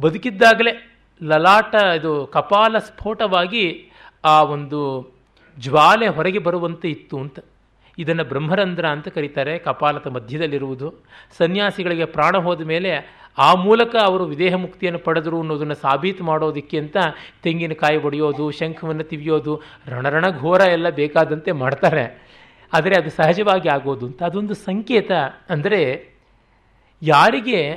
ಬದುಕಿದ್ದಾಗಲೇ 0.00 1.00
ಲಲಾಟ, 1.22 1.74
ಇದು 1.74 2.26
ಕಪಾಲ 2.26 2.78
ಸ್ಫೋಟವಾಗಿ 2.78 3.90
ಆ 4.24 4.42
ಒಂದು 4.42 5.12
ಜ್ವಾಲೆ 5.58 6.08
ಹೊರಗೆ 6.08 6.38
ಬರುವಂತೆ 6.38 6.90
ಇತ್ತು 6.90 7.18
ಅಂತ. 7.18 7.38
ಇದನ್ನು 7.98 8.24
ಬ್ರಹ್ಮರಂಧ್ರ 8.24 8.86
ಅಂತ 8.86 9.08
ಕರೀತಾರೆ, 9.08 9.58
ಕಪಾಲದ 9.58 10.06
ಮಧ್ಯದಲ್ಲಿರುವುದು. 10.06 10.94
ಸನ್ಯಾಸಿಗಳಿಗೆ 11.38 12.04
ಪ್ರಾಣ 12.04 12.36
ಹೋದ 12.36 12.60
ಮೇಲೆ 12.62 13.23
ಆ 13.38 13.54
ಮೂಲಕ 13.54 13.96
ಅವರು 13.96 14.24
ವಿದೇಹ 14.24 14.54
ಮುಕ್ತಿಯನ್ನು 14.54 14.98
ಪಡೆದರು 14.98 15.40
ಅನ್ನೋದನ್ನು 15.40 15.74
ಸಾಬೀತು 15.74 16.24
ಮಾಡೋದಕ್ಕೆ 16.24 16.78
ಅಂತ 16.78 16.96
ತೆಂಗಿನಕಾಯಿ 17.42 17.96
ಒಡೆಯೋದು 17.96 18.50
ಶಂಖವನ್ನು 18.50 19.02
ತಿವಿಯೋದು 19.02 19.62
ರಣರಣ 19.88 20.24
ಘೋರ 20.40 20.60
ಎಲ್ಲ 20.60 20.88
ಬೇಕಾದಂತೆ 20.88 21.52
ಮಾಡ್ತಾರೆ. 21.52 22.24
ಆದರೆ 22.72 22.96
ಅದು 22.96 23.10
ಸಹಜವಾಗಿ 23.10 23.68
ಆಗೋದು 23.68 24.06
ಅಂತ. 24.06 24.22
ಅದೊಂದು 24.22 24.54
ಸಂಕೇತ. 24.54 25.10
ಅಂದರೆ 25.50 26.14
ಯಾರಿಗೆ 27.02 27.70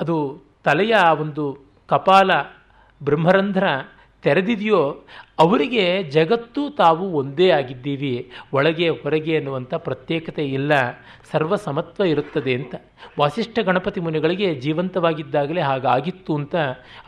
ಅದು 0.00 0.42
ತಲೆಯ 0.64 0.94
ಒಂದು 1.20 1.64
ಕಪಾಲ 1.88 2.30
ಬ್ರಹ್ಮರಂಧ್ರ 3.04 3.66
ತೆರೆದಿದೆಯೋ, 4.22 5.04
ಅವರಿಗೆ 5.38 6.02
ಜಗತ್ತು 6.02 6.70
ತಾವು 6.70 7.12
ಒಂದೇ 7.12 7.50
ಆಗಿದ್ದೀವಿ, 7.50 8.30
ಒಳಗೆ 8.52 8.88
ಹೊರಗೆ 8.88 9.36
ಅನ್ನುವಂಥ 9.36 9.74
ಪ್ರತ್ಯೇಕತೆ 9.74 10.44
ಇಲ್ಲ 10.44 10.72
ಸರ್ವ 11.32 11.56
ಸಮತ್ವ 11.56 12.04
ಇರುತ್ತದೆ 12.04 12.54
ಅಂತ. 12.54 12.74
ವಾಸಿಷ್ಠ 13.20 13.58
ಗಣಪತಿ 13.58 14.00
ಮುನಿಗಳಿಗೆ 14.00 14.54
ಜೀವಂತವಾಗಿದ್ದಾಗಲೇ 14.54 15.60
ಹಾಗಾಗಿತ್ತು 15.60 16.34
ಅಂತ 16.34 16.56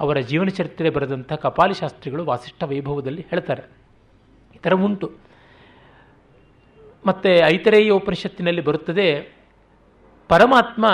ಅವರ 0.01 0.18
ಜೀವನ 0.18 0.46
ಚರಿತ್ರೆ 0.46 0.90
ಬರೆದಂಥ 0.90 1.33
ಕಪಾಲಿ 1.33 1.75
ಶಾಸ್ತ್ರಿಗಳು 1.75 2.25
ವಾಸಿಷ್ಠ 2.25 2.64
ವೈಭವದಲ್ಲಿ 2.64 3.27
ಹೇಳ್ತಾರೆ. 3.31 3.62
ಈ 4.55 4.59
ಥರ 4.59 4.75
ಉಂಟು. 4.75 5.12
ಮತ್ತು 7.07 7.55
ಐತರೇಯ 7.55 7.90
ಉಪನಿಷತ್ತಿನಲ್ಲಿ 7.90 8.61
ಬರುತ್ತದೆ, 8.61 9.37
ಪರಮಾತ್ಮ 10.29 10.87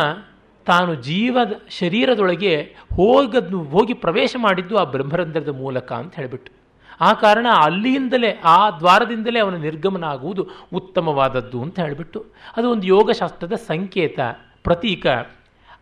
ತಾನು 0.68 0.94
ಜೀವದ 0.94 1.52
ಶರೀರದೊಳಗೆ 1.68 2.76
ಹೋಗದ್ನು, 2.96 3.64
ಹೋಗಿ 3.64 3.94
ಪ್ರವೇಶ 3.94 4.37
ಮಾಡಿದ್ದು 4.38 4.76
ಆ 4.76 4.85
ಬ್ರಹ್ಮರಂಧ್ರದ 4.85 5.48
ಮೂಲಕ 5.48 5.92
ಅಂತ 5.92 6.14
ಹೇಳಿಬಿಟ್ಟು. 6.14 6.52
ಆ 7.00 7.12
ಕಾರಣ 7.12 7.46
ಅಲ್ಲಿಯಿಂದಲೇ 7.64 8.40
ಆ 8.44 8.70
ದ್ವಾರದಿಂದಲೇ 8.70 9.38
ಅವನ 9.40 9.57
ನಿರ್ಗಮನ 9.57 10.04
ಆಗುವುದು 10.04 10.48
ಉತ್ತಮವಾದದ್ದು 10.72 11.62
ಅಂತ 11.62 11.81
ಹೇಳಿಬಿಟ್ಟು. 11.81 12.26
ಅದು 12.57 12.70
ಒಂದು 12.70 12.87
ಯೋಗಶಾಸ್ತ್ರದ 12.87 13.52
ಸಂಕೇತ, 13.52 14.20
ಪ್ರತೀಕ. 14.62 15.07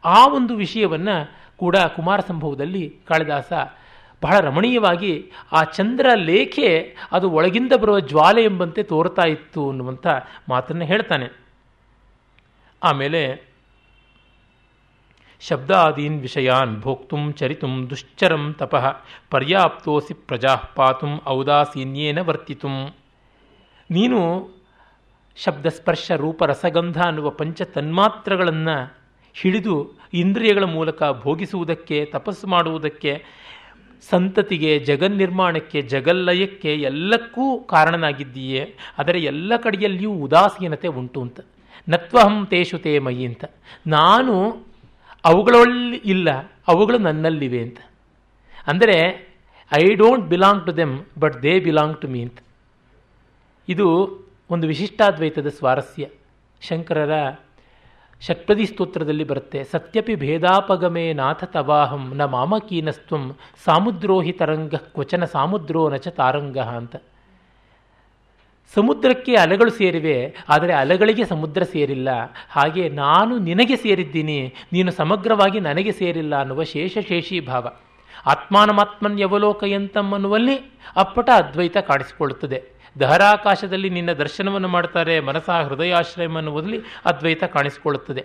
ಆ 0.05 0.27
ಒಂದು 0.27 0.57
ವಿಷಯವನ್ನು 0.57 1.31
ಕೂಡ 1.57 1.77
ಕುಮಾರ 1.77 2.21
ಸಂಭವದಲ್ಲಿ 2.21 2.99
ಕಾಳಿದಾಸ 3.07 3.53
ಬಹಳ 4.23 4.39
ರಮಣೀಯವಾಗಿ 4.41 5.33
ಆ 5.53 5.65
ಚಂದ್ರ 5.65 6.09
ಲೇಖೆ 6.15 6.97
ಅದು 7.13 7.31
ಒಳಗಿಂದ 7.31 7.73
ಬರುವ 7.73 8.01
ಜ್ವಾಲೆ 8.01 8.45
ಎಂಬಂತೆ 8.45 8.83
ತೋರ್ತಾ 8.83 9.23
ಇತ್ತು 9.23 9.69
ಅನ್ನುವಂಥ 9.69 10.07
ಮಾತನ್ನು 10.49 10.85
ಹೇಳ್ತಾನೆ. 10.85 11.47
ಆಮೇಲೆ 12.83 13.56
ಶಬ್ದಾದೀನ್ 15.41 16.21
ವಿಷಯಾನ್ 16.21 16.81
ಭೋಕ್ತುಂ 16.81 17.33
ಚರಿತುಂ 17.33 17.87
ದುಶ್ಚರಂ 17.91 18.55
ತಪಃ 18.59 18.97
ಪರ್ಯಾಪ್ತೋಸಿ 19.31 20.15
ಪ್ರಜಾ 20.15 20.57
ಪಾತುಂ 20.75 21.21
ಔದಾಸೀನ್ಯೇನ 21.27 22.21
ವರ್ತಿತು. 22.21 22.97
ನೀನು 23.91 24.49
ಶಬ್ದ 25.37 25.67
ಸ್ಪರ್ಶ 25.67 26.11
ರೂಪ 26.11 26.43
ರಸಗಂಧ 26.43 27.03
ಅನ್ನುವ 27.03 27.31
ಪಂಚ 27.31 27.63
ತನ್ಮಾತ್ರಗಳನ್ನು 27.63 28.97
ಹಿಡಿದು 29.35 29.95
ಇಂದ್ರಿಯಗಳ 30.15 30.65
ಮೂಲಕ 30.65 31.03
ಭೋಗಿಸುವುದಕ್ಕೆ, 31.23 32.05
ತಪಸ್ಸು 32.05 32.47
ಮಾಡುವುದಕ್ಕೆ, 32.47 33.25
ಸಂತತಿಗೆ 34.11 34.79
ಜಗನ್ 34.79 35.17
ನಿರ್ಮಾಣಕ್ಕೆ 35.17 35.83
ಜಗಲ್ಲಯಕ್ಕೆ 35.83 36.75
ಎಲ್ಲಕ್ಕೂ 36.75 37.61
ಕಾರಣನಾಗಿದ್ದೀಯೇ? 37.61 38.75
ಆದರೆ 38.99 39.21
ಎಲ್ಲ 39.21 39.57
ಕಡೆಯಲ್ಲಿಯೂ 39.57 40.13
ಉದಾಸೀನತೆ 40.13 40.89
ಉಂಟು 40.89 41.23
ಅಂತ. 41.23 41.41
ನತ್ವಹಂ 41.89 42.47
ತೇಷು 42.47 42.79
ತೇ 42.79 42.99
ಮಯಿ 42.99 43.27
ಅಂತ. 43.27 43.45
ನಾನು 43.87 44.66
ಅವುಗಳಲ್ಲಿ 45.31 45.99
ಇಲ್ಲ, 46.13 46.29
ಅವುಗಳು 46.69 46.99
ನನ್ನಲ್ಲಿವೆ 47.07 47.61
ಅಂತ. 47.67 47.79
ಅಂದರೆ 48.71 48.97
I 49.73 49.85
don't 50.03 50.27
belong 50.33 50.63
to 50.67 50.73
them 50.77 50.95
but 51.23 51.37
they 51.45 51.55
belong 51.67 51.97
to 52.03 52.09
me 52.13 52.21
ಅಂತ. 52.27 52.39
ಇದು 53.69 53.87
ಒಂದು 54.51 54.65
ವಿಶಿಷ್ಟಾದ್ವೈತದ 54.73 55.51
ಸ್ವಾರಸ್ಯ. 55.59 56.05
ಶಂಕರರ 56.63 57.15
ಷಟ್ಪದಿ 58.21 58.67
ಸ್ತೋತ್ರದಲ್ಲಿ 58.67 59.25
ಬರುತ್ತೆ, 59.31 59.59
ಸತ್ಯಪಿ 59.73 60.15
ಭೇದಾಪಗಮೇ 60.15 61.07
ನಾಥ 61.13 61.45
ತವಾಹಂ, 61.55 62.05
ನ 62.19 62.25
ಮಾಮಕೀನಸ್ತ್ವಂ 62.35 63.25
ಸಾಮುದ್ರೋಹಿ 63.65 64.33
ತರಂಗ 64.33 64.75
ಕ್ವಚನ 64.95 65.25
ಸಾಮುದ್ರೋ 65.35 65.83
ನಚ 65.95 66.09
ತಾರಂಗ 66.21 66.59
ಅಂತ. 66.79 66.97
ಸಮುದ್ರಕ್ಕೆ 68.75 69.33
ಅಲೆಗಳು 69.35 69.71
ಸೇರಿವೆ, 69.71 70.17
ಆದರೆ 70.49 70.73
ಅಲೆಗಳಿಗೆ 70.73 71.25
ಸಮುದ್ರ 71.25 71.63
ಸೇರಿಲ್ಲ. 71.75 72.09
ಹಾಗೆ 72.51 72.85
ನಾನು 73.03 73.35
ನಿನಗೆ 73.49 73.77
ಸೇರಿದ್ದೀನಿ, 73.77 74.39
ನೀನು 74.73 74.91
ಸಮಗ್ರವಾಗಿ 74.91 75.61
ನನಗೆ 75.61 75.93
ಸೇರಿಲ್ಲ 76.01 76.35
ಅನ್ನುವ 76.41 76.63
ಶೇಷಶೇಷಿ 76.73 77.39
ಭಾವ. 77.51 77.67
ಆತ್ಮಾನಮಾತ್ಮನ್ 78.27 79.21
ಯವಲೋಕಯಂತಂ 79.21 80.09
ಅನ್ನುವಲ್ಲಿ 80.15 80.57
ಅಪ್ಪಟ 80.97 81.29
ಅದ್ವೈತ 81.43 81.77
ಕಾಣಿಸಿಕೊಳ್ಳುತ್ತದೆ 81.91 82.59
ದಹರಾಕಾಶದಲ್ಲಿ 82.97 83.89
ನಿನ್ನ 83.91 84.11
ದರ್ಶನವನ್ನು 84.21 84.69
ಮಾಡ್ತಾರೆ 84.69 85.15
ಮನಸ 85.21 85.49
ಹೃದಯಾಶ್ರಯಂ 85.69 86.35
ಅನ್ನುವುದರಲ್ಲಿ 86.37 86.81
ಅದ್ವೈತ 87.11 87.45
ಕಾಣಿಸಿಕೊಳ್ಳುತ್ತದೆ. 87.57 88.23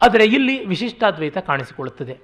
ಆದರೆ 0.00 0.24
ಇಲ್ಲಿ 0.36 0.54
ವಿಶಿಷ್ಟಾದ್ವೈತ 0.66 1.38
ಕಾಣಿಸಿಕೊಳ್ಳುತ್ತದೆ. 1.50 2.14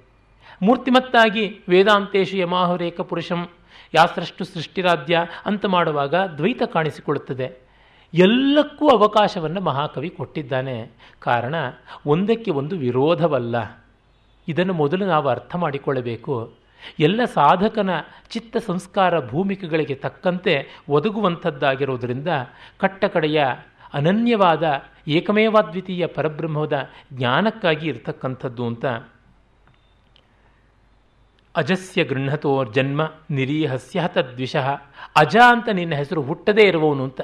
ಮೂರ್ತಿಮತ್ತಾಗಿ 0.61 1.45
ವೇದಾಂತೇಶು 1.69 2.35
ಯಮಾಹುರೇಕ 2.37 3.01
ಪುರುಷಂ 3.09 3.41
ಯಾಸ್ರಷ್ಟು 3.95 4.45
ಸೃಷ್ಟಿರಾಧ್ಯ 4.45 5.25
ಅಂತ 5.45 5.65
ಮಾಡುವಾಗ 5.65 6.15
ದ್ವೈತ 6.15 6.61
ಕಾಣಿಸಿಕೊಳ್ಳುತ್ತದೆ. 6.73 7.65
ಎಲ್ಲಕ್ಕೂ 8.13 8.89
ಅವಕಾಶವನ್ನು 8.89 9.61
ಮಹಾಕವಿ 9.61 10.09
ಕೊಟ್ಟಿದ್ದಾನೆ. 10.09 10.91
ಕಾರಣ, 11.19 11.55
ಒಂದಕ್ಕೆ 12.05 12.51
ಒಂದು 12.51 12.77
ವಿರೋಧವಲ್ಲ. 12.77 13.81
ಇದನ್ನು 14.47 14.73
ಮೊದಲು 14.73 15.05
ನಾವು 15.05 15.27
ಅರ್ಥ 15.27 15.55
ಮಾಡಿಕೊಳ್ಳಬೇಕು. 15.55 16.53
ಎಲ್ಲ 16.99 17.23
ಸಾಧಕನ 17.23 17.89
ಚಿತ್ತ 18.29 18.57
ಸಂಸ್ಕಾರ 18.57 19.27
ಭೂಮಿಕೆಗಳಿಗೆ 19.27 19.95
ತಕ್ಕಂತೆ 19.95 20.83
ಒದಗುವಂಥದ್ದಾಗಿರೋದರಿಂದ 20.89 22.27
ಕಟ್ಟಕಡೆಯ 22.79 23.43
ಅನನ್ಯವಾದ 23.93 24.63
ಏಕಮೇವಾದ್ವಿತೀಯ 25.07 26.05
ಪರಬ್ರಹ್ಮದ 26.05 26.89
ಜ್ಞಾನಕ್ಕಾಗಿ 27.13 27.87
ಇರತಕ್ಕಂಥದ್ದು 27.87 28.67
ಅಂತ 28.67 28.85
ಅಜಸ್ಯ 31.55 32.03
ಗೃಹತೋ 32.03 32.65
ಜನ್ಮ 32.65 33.13
ನಿರೀಹಸ್ಯ 33.31 34.01
ತದ್ವಿಷಃ. 34.07 34.69
ಅಜ 35.15 35.37
ಅಂತ 35.37 35.69
ನಿನ್ನ 35.69 35.95
ಹೆಸರು 35.95 36.21
ಹುಟ್ಟದೇ 36.21 36.67
ಇರುವವನು 36.67 37.03
ಅಂತ. 37.03 37.21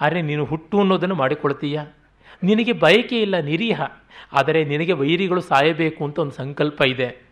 ಆದರೆ 0.00 0.22
ನೀನು 0.22 0.44
ಹುಟ್ಟು 0.44 0.80
ಅನ್ನೋದನ್ನು 0.80 1.14
ಮಾಡಿಕೊಳ್ತೀಯ? 1.14 1.80
ನಿನಗೆ 2.42 2.72
ಬಯಕೆ 2.72 3.22
ಇಲ್ಲ 3.22 3.38
ನಿರೀಹ. 3.38 3.80
ಆದರೆ 4.32 4.64
ನಿನಗೆ 4.64 4.92
ವೈರಿಗಳು 4.92 5.40
ಸಾಯಬೇಕು 5.40 6.04
ಅಂತ 6.04 6.18
ಒಂದು 6.18 6.32
ಸಂಕಲ್ಪ 6.32 6.82
ಇದೆ. 6.86 7.26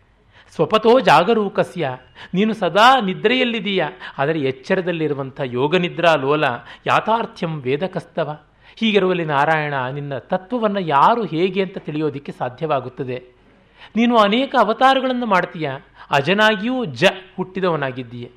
ಸ್ವಪತೋ 0.55 0.99
ಜಾಗರೂಕಸ್ಯ. 0.99 1.97
ನೀನು 2.33 2.53
ಸದಾ 2.53 2.99
ನಿದ್ರೆಯಲ್ಲಿದೀಯ 2.99 3.85
ಆದರೆ 4.17 4.39
ಎಚ್ಚರದಲ್ಲಿರುವಂಥ 4.39 5.41
ಯೋಗನಿದ್ರಾ 5.43 6.15
ಲೋಲ 6.15 6.43
ಯಾಥಾರ್ಥ್ಯಂ 6.87 7.61
ವೇದಕಸ್ತವ. 7.61 8.39
ಹೀಗಿರುವಲ್ಲಿ 8.75 9.25
ನಾರಾಯಣ 9.25 9.73
ನಿನ್ನ 9.93 10.17
ತತ್ವವನ್ನು 10.17 10.79
ಯಾರು 10.79 11.25
ಹೇಗೆ 11.25 11.61
ಅಂತ 11.61 11.77
ತಿಳಿಯೋದಿಕ್ಕೆ 11.77 12.31
ಸಾಧ್ಯವಾಗುತ್ತದೆ. 12.31 13.34
ನೀನು 13.95 14.17
ಅನೇಕ 14.17 14.55
ಅವತಾರಗಳನ್ನು 14.59 15.25
ಮಾಡ್ತೀಯ? 15.25 15.71
ಅಜನಾಗಿಯೂ 16.11 16.85
ಜ 16.85 17.03
ಹುಟ್ಟಿದವನಾಗಿದ್ದೀಯ. 17.37 18.27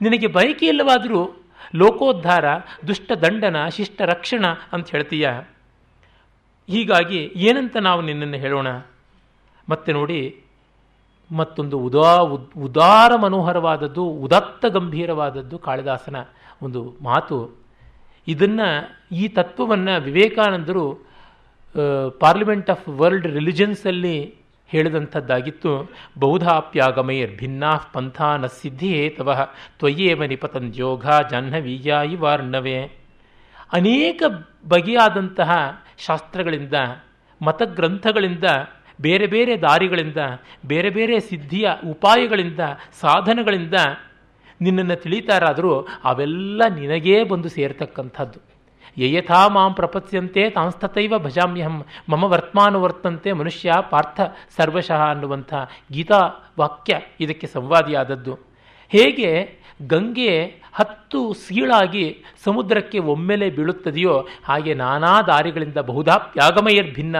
ನಿನಗೆ 0.00 0.26
ಬಯಕೆ 0.26 0.66
ಇಲ್ಲವಾದರೂ 0.66 1.36
ಲೋಕೋದ್ಧಾರ, 1.74 2.44
ದುಷ್ಟ 2.86 3.12
ದಂಡನ, 3.12 3.66
ಶಿಷ್ಟ 3.68 4.00
ರಕ್ಷಣ 4.00 4.46
ಅಂತ 4.72 4.90
ಹೇಳ್ತೀಯ? 4.90 5.30
ಹೀಗಾಗಿ 6.68 7.32
ಏನಂತ 7.36 7.76
ನಾವು 7.76 8.00
ನಿನ್ನನ್ನು 8.00 8.36
ಹೇಳೋಣ? 8.36 8.68
ಮತ್ತೆ 9.68 9.92
ನೋಡಿ, 9.92 10.42
ಮತ್ತೊಂದು 11.30 11.78
ಉದಾ, 11.78 12.12
ಉದಾರ 12.56 13.16
ಮನೋಹರವಾದದ್ದು, 13.16 14.04
ಉದತ್ತ 14.04 14.66
ಗಂಭೀರವಾದದ್ದು 14.66 15.58
ಕಾಳಿದಾಸನ 15.58 16.16
ಒಂದು 16.62 16.96
ಮಾತು. 17.02 17.58
ಇದನ್ನು 18.28 18.68
ಈ 19.16 19.28
ತತ್ವವನ್ನು 19.28 20.00
ವಿವೇಕಾನಂದರು 20.00 21.08
ಪಾರ್ಲಿಮೆಂಟ್ 22.20 22.70
ಆಫ್ 22.70 22.88
ವರ್ಲ್ಡ್ 22.88 23.26
ರಿಲಿಜನ್ಸಲ್ಲಿ 23.26 24.37
ಹೇಳಿದಂಥದ್ದಾಗಿತ್ತು. 24.68 25.90
ಬೌಧಾಪ್ಯಾಗಮೈರ್ 26.18 27.36
ಭಿನ್ನಾ 27.36 27.76
ಪಂಥಾ 27.92 28.36
ನ 28.36 28.46
ಸಿದ್ಧಿ 28.46 29.08
ತ್ವಯ್ಯೇವ 29.08 29.52
ತ್ವಯೇವ 29.78 30.24
ನಿಪತಂದ್ಯೋಗ 30.24 31.06
ಜಾಹ್ನವೀಯ 31.30 31.94
ವಾರ್ಣವೇ. 32.18 32.82
ಅನೇಕ 33.72 34.22
ಬಗೆಯಾದಂತಹ 34.68 35.82
ಶಾಸ್ತ್ರಗಳಿಂದ, 35.98 36.74
ಮತಗ್ರಂಥಗಳಿಂದ, 37.42 38.44
ಬೇರೆ 39.00 39.26
ಬೇರೆ 39.26 39.60
ದಾರಿಗಳಿಂದ, 39.60 40.16
ಬೇರೆ 40.66 40.90
ಬೇರೆ 40.90 41.20
ಸಿದ್ಧಿಯ 41.20 41.70
ಉಪಾಯಗಳಿಂದ, 41.90 42.60
ಸಾಧನಗಳಿಂದ 43.00 43.74
ನಿನ್ನನ್ನು 44.60 44.96
ತಿಳಿತಾರಾದರೂ 44.96 45.86
ಅವೆಲ್ಲ 46.04 46.62
ನಿನಗೇ 46.74 47.24
ಬಂದು 47.24 47.48
ಸೇರ್ತಕ್ಕಂಥದ್ದು. 47.48 48.47
ಯಯಥಾ 48.98 49.48
ಮಾಂ 49.48 49.74
ಪ್ರಪತ್ಸ್ಯಂತೆ 49.74 50.50
ತಾಂಸ್ತತೈವ 50.50 51.18
ಭಜಾಮ್ಯಹಂ, 51.18 51.84
ಮಮ 52.08 52.24
ವರ್ತಮಾನುವರ್ತಂತೆ 52.24 53.32
ಮನುಷ್ಯ 53.32 53.72
ಪಾರ್ಥ 53.90 54.20
ಸರ್ವಶಃ 54.56 55.00
ಅನ್ನುವಂಥ 55.10 55.54
ಗೀತಾ 55.92 56.20
ವಾಕ್ಯ 56.58 57.00
ಇದಕ್ಕೆ 57.20 57.46
ಸಂವಾದಿಯಾದದ್ದು. 57.46 58.34
ಹೇಗೆ 58.88 59.58
ಗಂಗೆ 59.86 60.44
ಹತ್ತು 60.72 61.32
ಸೀಳಾಗಿ 61.32 62.24
ಸಮುದ್ರಕ್ಕೆ 62.44 62.98
ಒಮ್ಮೆಲೆ 62.98 63.50
ಬೀಳುತ್ತದೆಯೋ 63.50 64.28
ಹಾಗೆ 64.44 64.74
ನಾನಾ 64.74 65.22
ದಾರಿಗಳಿಂದ 65.22 65.76
ಬಹುಧಾ 65.76 66.16
ಯಾಗಮಯರ್ 66.36 66.94
ಭಿನ್ನ 66.94 67.16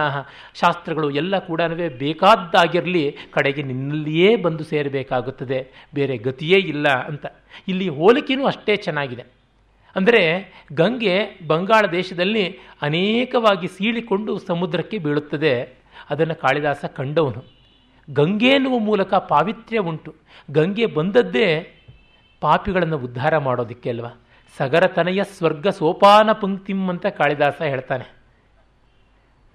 ಶಾಸ್ತ್ರಗಳು 0.53 1.09
ಎಲ್ಲ 1.09 1.39
ಕೂಡ 1.39 1.61
ಬೇಕಾದ್ದಾಗಿರಲಿ, 1.97 3.17
ಕಡೆಗೆ 3.31 3.63
ನಿನ್ನಲ್ಲಿಯೇ 3.63 4.35
ಬಂದು 4.35 4.63
ಸೇರಬೇಕಾಗುತ್ತದೆ. 4.63 5.87
ಬೇರೆ 5.93 6.17
ಗತಿಯೇ 6.17 6.57
ಇಲ್ಲ 6.57 6.87
ಅಂತ. 6.87 7.25
ಇಲ್ಲಿ 7.67 7.89
ಹೋಲಿಕೆಯೂ 7.89 8.45
ಅಷ್ಟೇ 8.45 8.75
ಚೆನ್ನಾಗಿದೆ. 8.75 9.38
ಅಂದರೆ 9.95 10.53
ಗಂಗೆ 10.73 11.39
ಬಂಗಾಳ 11.47 11.85
ದೇಶದಲ್ಲಿ 11.91 12.59
ಅನೇಕವಾಗಿ 12.81 13.67
ಸೀಳಿಕೊಂಡು 13.67 14.39
ಸಮುದ್ರಕ್ಕೆ 14.39 14.97
ಬೀಳುತ್ತದೆ. 14.97 15.79
ಅದನ್ನು 16.09 16.35
ಕಾಳಿದಾಸ 16.35 16.85
ಕಂಡವನು. 16.85 17.43
ಗಂಗೆ 18.13 18.47
ಎನ್ನುವ 18.47 18.79
ಮೂಲಕ 18.79 19.13
ಪಾವಿತ್ರ್ಯ 19.13 19.79
ಉಂಟು. 19.79 20.15
ಗಂಗೆ 20.51 20.85
ಬಂದದ್ದೇ 20.85 21.71
ಪಾಪಿಗಳನ್ನು 22.41 22.97
ಉದ್ಧಾರ 22.97 23.37
ಮಾಡೋದಕ್ಕೆ 23.37 23.89
ಅಲ್ವಾ? 23.89 24.27
ಸಗರತನಯ 24.57 25.23
ಸ್ವರ್ಗ 25.23 25.67
ಸೋಪಾನ 25.67 26.31
ಪಂಕ್ತಿಂ 26.31 26.89
ಅಂತ 26.89 27.05
ಕಾಳಿದಾಸ 27.05 27.61
ಹೇಳ್ತಾನೆ. 27.61 28.19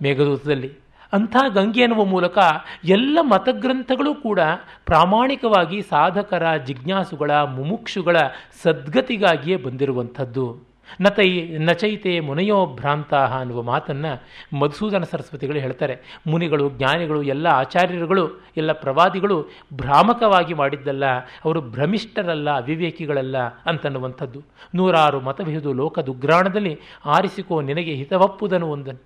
ಮೇಘದೂತದಲ್ಲಿ 0.02 0.83
ಅಂಥ 1.12 1.36
ಗಂಗೆ 1.54 1.80
ಎನ್ನುವ 1.80 2.04
ಮೂಲಕ 2.04 2.38
ಎಲ್ಲ 2.84 3.18
ಮತಗ್ರಂಥಗಳು 3.22 4.14
ಕೂಡ 4.14 4.40
ಪ್ರಾಮಾಣಿಕವಾಗಿ 4.84 5.82
ಸಾಧಕರ, 5.82 6.56
ಜಿಜ್ಞಾಸುಗಳ, 6.56 7.30
ಮುಮುಕ್ಷುಗಳ 7.30 8.16
ಸದ್ಗತಿಗಾಗಿಯೇ 8.62 9.56
ಬಂದಿರುವಂಥದ್ದು. 9.56 10.74
ನತೈ, 11.00 11.48
ನಚೈತೆ 11.58 12.20
ಮುನಯೋ 12.20 12.66
ಭ್ರಾಂತ 12.66 13.14
ಅನ್ನುವ 13.14 13.62
ಮಾತನ್ನು 13.62 14.22
ಮಧುಸೂದನ 14.58 15.02
ಸರಸ್ವತಿಗಳು 15.02 15.58
ಹೇಳ್ತಾರೆ. 15.58 16.20
ಮುನಿಗಳು, 16.26 16.70
ಜ್ಞಾನಿಗಳು, 16.70 17.22
ಎಲ್ಲ 17.22 17.46
ಆಚಾರ್ಯರುಗಳು, 17.46 18.44
ಎಲ್ಲ 18.56 18.72
ಪ್ರವಾದಿಗಳು 18.72 19.48
ಭ್ರಾಮಕವಾಗಿ 19.74 20.54
ಮಾಡಿದ್ದಲ್ಲ, 20.54 21.04
ಅವರು 21.44 21.60
ಭ್ರಮಿಷ್ಠರಲ್ಲ, 21.60 22.56
ಅವಿವೇಕಿಗಳಲ್ಲ 22.56 23.38
ಅಂತನ್ನುವಂಥದ್ದು. 23.38 24.42
ನೂರಾರು 24.74 25.20
ಮತವಿಹುದು 25.20 25.72
ಲೋಕದುಗ್ರಾಣದಲ್ಲಿ 25.72 26.80
ಆರಿಸಿಕೋ 27.04 27.60
ನಿನಗೆ 27.60 27.94
ಹಿತವಪ್ಪುದನು 27.94 28.66
ಒಂದನ್ನು 28.66 29.04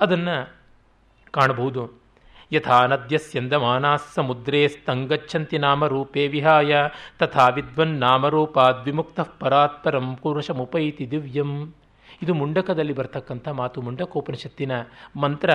ಅದನ್ನು 0.00 0.65
ಕಾಣಬಹುದು. 1.36 1.84
ಯಥಾ 2.52 2.76
ನದ್ಯಸ್ಯಂದಮಾನಾ 2.86 3.96
ಸಮುದ್ರೇ 4.14 4.68
ಸ್ತಂಗಚ್ಚಂತಿ 4.68 5.58
ನಾಮರೂಪೇ 5.58 6.28
ವಿಹಾಯ, 6.28 6.76
ತಥಾ 7.18 7.48
ವಿದ್ವನ್ 7.48 7.94
ನಾಮರೂಪಾದ್ 8.00 8.84
ವಿಮುಕ್ತ 8.84 9.20
ಪರಾತ್ಪರಂ 9.40 10.16
ಪುರುಷಮುಪೈತಿ 10.16 11.10
ದಿವ್ಯಂ. 11.10 11.52
ಇದು 12.22 12.34
ಮುಂಡಕದಲ್ಲಿ 12.34 12.92
ಬರ್ತಕ್ಕಂಥ 12.92 13.48
ಮಾತು 13.48 13.82
ಮುಂಡಕೋಪನಿಷತ್ತಿನ 13.82 14.72
ಮಂತ್ರ. 15.16 15.50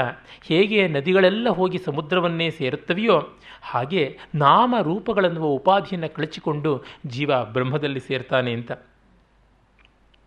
ಹೇಗೆ 0.47 0.87
ನದಿಗಳೆಲ್ಲ 0.87 1.49
ಹೋಗಿ 1.49 1.77
ಸಮುದ್ರವನ್ನೇ 1.77 2.49
ಸೇರುತ್ತವೆಯೋ, 2.49 3.17
ಹಾಗೆ 3.61 4.03
ನಾಮ 4.35 4.75
ರೂಪಗಳನ್ನು 4.81 5.45
ಉಪಾಧಿಯನ್ನು 5.49 6.09
ಕಳಚಿಕೊಂಡು 6.15 6.71
ಜೀವ 7.05 7.31
ಬ್ರಹ್ಮದಲ್ಲಿ 7.53 7.99
ಸೇರ್ತಾನೆ 7.99 8.53
ಅಂತ. 8.53 8.71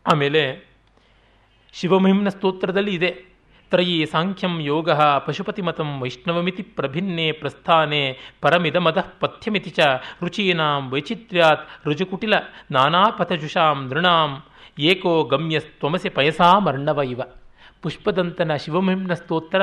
ಆಮೇಲೆ 0.07 0.43
ಶಿವಮಹಿಮ್ನ 1.73 2.29
ಸ್ತೋತ್ರದಲ್ಲಿ 2.29 2.95
ಇದೆ. 2.95 3.34
ತ್ರಯೀ 3.75 4.05
ಸಾಂಖ್ಯಂ 4.05 4.61
ಯೋಗ 4.61 4.91
ಪಶುಪತಿಮತಂ 5.27 6.01
ವೈಷ್ಣವಮಿತಿ 6.01 6.63
ಪ್ರಭಿನ್ನೆ 6.63 7.33
ಪ್ರಸ್ಥಾನೆ 7.33 8.01
ಪರಮಿದಮದಃ 8.41 9.07
ಪಥ್ಯಮಿತಿ 9.21 9.71
ಚ 9.71 9.81
ರುಚೀನಾಂ 10.23 10.91
ವೈಚಿತ್ರ್ಯಾತ್ 10.91 11.87
ರುಜುಕುಟಿಲ 11.87 12.35
ನಾನಾಪಥಜುಷಾಂ 12.71 13.79
ನೃಣಾಂ 13.89 14.31
ಏಕೋ 14.79 15.23
ಗಮ್ಯಸ್ತ್ವಮಸಿ 15.23 16.09
ಪಯಸಾಮರ್ಣವ 16.09 17.01
ಇವ. 17.01 17.21
ಪುಷ್ಪದಂತನ 17.83 18.57
ಶಿವಮಹಿಮ್ನ 18.57 19.15
ಸ್ತೋತ್ರ 19.15 19.63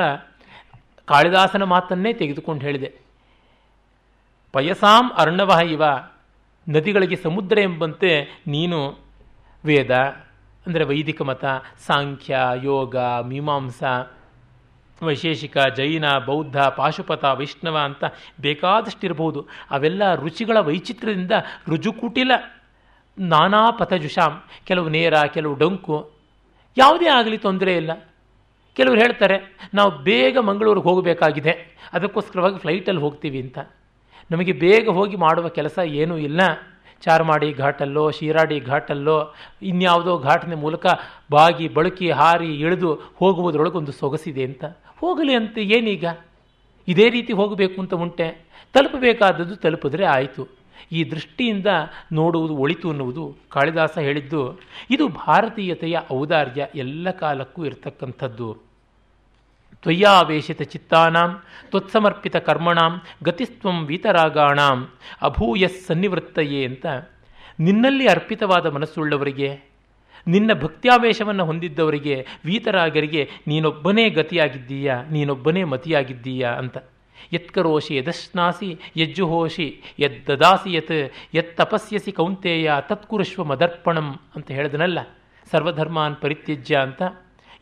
ಕಾಳಿದಾಸನ 1.04 1.62
ಮಾತನ್ನೇ 1.62 2.12
ತೆಗೆದುಕೊಂಡು 2.12 2.62
ಹೇಳಿದೆ. 2.64 2.92
ಪಯಸಾಂ 4.52 5.10
ಅರ್ಣವ 5.18 5.52
ಇವ. 5.70 5.82
ನದಿಗಳಿಗೆ 6.68 7.16
ಸಮುದ್ರ 7.16 7.58
ಎಂಬಂತೆ 7.58 8.42
ನೀನು 8.46 8.78
ವೇದ 9.64 9.90
ಅಂದರೆ 10.66 10.84
ವೈದಿಕ 10.84 11.22
ಮತ, 11.22 11.44
ಸಾಂಖ್ಯ, 11.86 12.38
ಯೋಗ, 12.62 12.96
ಮೀಮಾಂಸ, 12.96 13.82
ವೈಶೇಷಿಕ, 15.02 15.56
ಜೈನ, 15.76 16.18
ಬೌದ್ಧ, 16.18 16.58
ಪಾಶುಪತ, 16.60 17.24
ವೈಷ್ಣವ 17.24 17.78
ಅಂತ 17.78 18.04
ಬೇಕಾದಷ್ಟಿರಬಹುದು. 18.40 19.48
ಅವೆಲ್ಲ 19.70 20.14
ರುಚಿಗಳ 20.14 20.56
ವೈಚಿತ್ರ್ಯದಿಂದ 20.56 21.32
ರುಜುಕುಟಿಲ 21.68 22.32
ನಾನಾ 23.18 23.70
ಪಥಜುಷಾಂ. 23.70 24.42
ಕೆಲವು 24.64 24.88
ನೇರ, 24.88 25.22
ಕೆಲವು 25.22 25.54
ಡೊಂಕು. 25.54 26.12
ಯಾವುದೇ 26.76 27.08
ಆಗಲಿ 27.08 27.38
ತೊಂದರೆ 27.38 27.76
ಇಲ್ಲ. 27.76 28.08
ಕೆಲವರು 28.74 28.98
ಹೇಳ್ತಾರೆ, 28.98 29.68
ನಾವು 29.74 29.98
ಬೇಗ 29.98 30.38
ಮಂಗಳೂರಿಗೆ 30.38 30.84
ಹೋಗಬೇಕಾಗಿದೆ. 30.84 31.76
ಅದಕ್ಕೋಸ್ಕರವಾಗಿ 31.92 32.58
ಫ್ಲೈಟಲ್ಲಿ 32.58 33.00
ಹೋಗ್ತೀವಿ 33.00 33.40
ಅಂತ. 33.40 33.58
ನಮಗೆ 34.30 34.52
ಬೇಗ 34.52 34.88
ಹೋಗಿ 34.88 35.16
ಮಾಡುವ 35.16 35.48
ಕೆಲಸ 35.48 35.78
ಏನೂ 35.84 36.16
ಇಲ್ಲ. 36.16 36.40
ಚಾರ್ಮಾಡಿ 37.02 37.52
ಘಾಟಲ್ಲೋ, 37.52 38.10
ಶಿರಾಡಿ 38.10 38.60
ಘಾಟಲ್ಲೋ, 38.60 39.34
ಇನ್ಯಾವುದೋ 39.62 40.18
ಘಾಟಿನ 40.18 40.54
ಮೂಲಕ 40.54 40.86
ಬಾಗಿ, 41.30 41.68
ಬಳಕಿ, 41.68 42.10
ಹಾರಿ, 42.10 42.54
ಇಳಿದು 42.54 42.94
ಹೋಗುವುದರೊಳಗೊಂದು 43.16 43.92
ಸೊಗಸಿದೆ 43.92 44.44
ಅಂತ. 44.44 44.64
ಹೋಗಲಿ 45.00 45.34
ಅಂತ 45.34 45.58
ಏನೀಗ? 45.58 46.04
ಇದೇ 46.88 47.10
ರೀತಿ 47.10 47.32
ಹೋಗಬೇಕು 47.32 47.80
ಅಂತ 47.80 47.94
ಉಂಟೆ. 47.94 48.52
ತಲುಪಬೇಕಾದದ್ದು 48.72 49.56
ತಲುಪಿದ್ರೆ 49.56 50.06
ಆಯಿತು. 50.06 50.48
ಈ 50.92 51.10
ದೃಷ್ಟಿಯಿಂದ 51.10 51.66
ನೋಡುವುದು 52.12 52.56
ಒಳಿತು 52.56 52.88
ಅನ್ನುವುದು 52.88 53.36
ಕಾಳಿದಾಸ 53.48 53.98
ಹೇಳಿದ್ದು, 53.98 54.60
ಇದು 54.90 55.08
ಭಾರತೀಯತೆಯ 55.08 55.98
ಔದಾರ್ಯ 56.12 56.66
ಎಲ್ಲ 56.74 57.10
ಕಾಲಕ್ಕೂ 57.10 57.64
ಇರತಕ್ಕಂಥದ್ದು. 57.64 58.71
ತ್ವಯ್ಯಾವೇಶಿತ 59.82 60.62
ಚಿತ್ತಾನಾಂ, 60.72 61.30
ತ್ವತ್ಸಮರ್ಪಿತ 61.70 62.36
ಕರ್ಮಣಾಂ, 62.48 62.92
ಗತಿಸ್ತ್ವಂ 63.24 63.78
ವೀತರಾಗಾಣಾಂ 63.86 64.78
ಅಭೂಯಸ್ 65.22 65.80
ಸನ್ನಿವೃತ್ತಯೇ 65.86 66.62
ಅಂತ. 66.64 66.86
ನಿನ್ನಲ್ಲಿ 67.58 68.06
ಅರ್ಪಿತವಾದ 68.06 68.66
ಮನಸ್ಸುಳ್ಳವರಿಗೆ, 68.76 69.50
ನಿನ್ನ 70.26 70.50
ಭಕ್ತ್ಯಾವೇಶವನ್ನು 70.62 71.44
ಹೊಂದಿದ್ದವರಿಗೆ, 71.44 72.16
ವೀತರಾಗರಿಗೆ 72.44 73.22
ನೀನೊಬ್ಬನೇ 73.48 74.04
ಗತಿಯಾಗಿದ್ದೀಯಾ, 74.10 74.96
ನೀನೊಬ್ಬನೇ 75.10 75.62
ಮತಿಯಾಗಿದ್ದೀಯಾ 75.64 76.50
ಅಂತ. 76.62 76.76
ಯತ್ಕರೋಷಿ 77.32 77.92
ಯದಶ್ನಾಸಿ 77.96 78.68
ಯಜ್ಜುಹೋಷಿ, 78.96 79.66
ಯದ್ದದಾಸಿ 79.98 80.70
ಯತ್ 80.74 80.92
ಯತ್ 81.34 81.52
ತಪಸ್ಯಸಿ 81.56 82.12
ಕೌಂತೇಯ 82.12 82.70
ತತ್ಕುರುಶ್ವ 82.88 83.44
ಮದರ್ಪಣಂ 83.44 84.08
ಅಂತ 84.36 84.48
ಹೇಳಿದನಲ್ಲ, 84.50 84.98
ಸರ್ವಧರ್ಮಾನ್ 85.46 86.16
ಪರಿತ್ಯಜ್ಯ 86.16 86.74
ಅಂತ. 86.86 87.02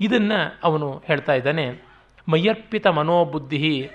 ಇದನ್ನು 0.00 0.40
ಅವನು 0.68 0.88
ಹೇಳ್ತಾ 1.06 1.34
ಇದ್ದಾನೆ. 1.34 1.66
ಮಯ್ಯರ್ಪಿತ 2.28 2.86
ಮನೋಬುದ್ಧಿ 2.86 3.90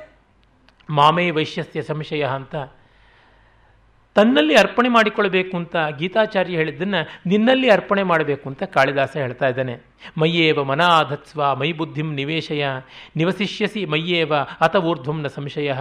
ಮಾಮೇ 0.90 1.32
ವೈಶ್ಯಸ್ಯ 1.32 1.82
ಸಂಶಯ 1.82 2.24
ಅಂತ. 2.24 2.56
ತನ್ನಲ್ಲಿ 4.16 4.56
ಅರ್ಪಣೆ 4.56 4.90
ಮಾಡಿಕೊಳ್ಬೇಕು 4.90 5.58
ಅಂತ 5.58 5.76
ಗೀತಾಚಾರ್ಯ 5.98 6.56
ಹೇಳಿದ್ದನ್ನು 6.56 7.08
ನಿನ್ನಲ್ಲಿ 7.26 7.70
ಅರ್ಪಣೆ 7.70 8.04
ಮಾಡಬೇಕು 8.04 8.50
ಅಂತ 8.50 8.64
ಕಾಳಿದಾಸ 8.64 9.18
ಹೇಳ್ತಾ 9.18 9.48
ಇದ್ದಾನೆ. 9.48 9.76
ಮಯ್ಯೇವ 10.18 10.64
ಮನಾಧತ್ಸ್ವ 10.64 11.56
ಮೈ 11.56 11.74
ಬುದ್ಧಿಂ 11.74 12.14
ನಿವೇಶಯ, 12.14 12.66
ನಿವಸಿಷ್ಯಸಿ 13.16 13.86
ಮಯ್ಯೇವ 13.86 14.34
ಅತ 14.62 14.76
ಊರ್ಧ್ವಂ 14.76 15.22
ನ 15.22 15.28
ಸಂಶಯ. 15.28 15.74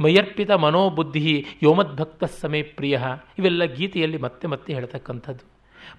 ಮಯ್ಯರ್ಪಿತ 0.00 0.50
ಮನೋಬುದ್ಧಿ 0.50 1.46
ಯೋಮದ್ಭಕ್ತ 1.62 2.24
ಸಮೇ 2.24 2.62
ಪ್ರಿಯ. 2.62 2.98
ಇವೆಲ್ಲ 3.38 3.64
ಗೀತೆಯಲ್ಲಿ 3.64 4.18
ಮತ್ತೆ 4.18 4.48
ಮತ್ತೆ 4.48 4.74
ಹೇಳ್ತಕ್ಕಂಥದ್ದು. 4.74 5.44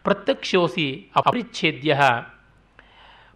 ಪ್ರತ್ಯಕ್ಷೋಸಿ 0.04 1.12
ಅಪರಿಚ್ಛೇದ್ಯ. 1.16 2.00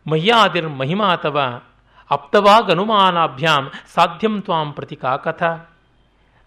ಮಹಿಮಾ 0.08 1.06
ಅಥವಾ 1.06 1.72
ಅಪ್ತವಾಗನುಮಾನಾಭ್ಯಾಂ 2.10 3.72
ಸಾಧ್ಯಂ 3.96 4.42
ತ್ವಾಂ 4.42 4.72
ಪ್ರತಿಕಾ 4.72 5.18
ಕಥ. 5.18 5.44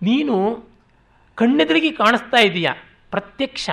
ನೀನು 0.03 0.65
ಕಣ್ಣೆದುರಿಗೆ 1.35 1.93
ಕಾಣಿಸ್ತಾ 1.93 2.41
ಇದೆಯಾ? 2.41 2.75
ಪ್ರತ್ಯಕ್ಷ. 3.11 3.71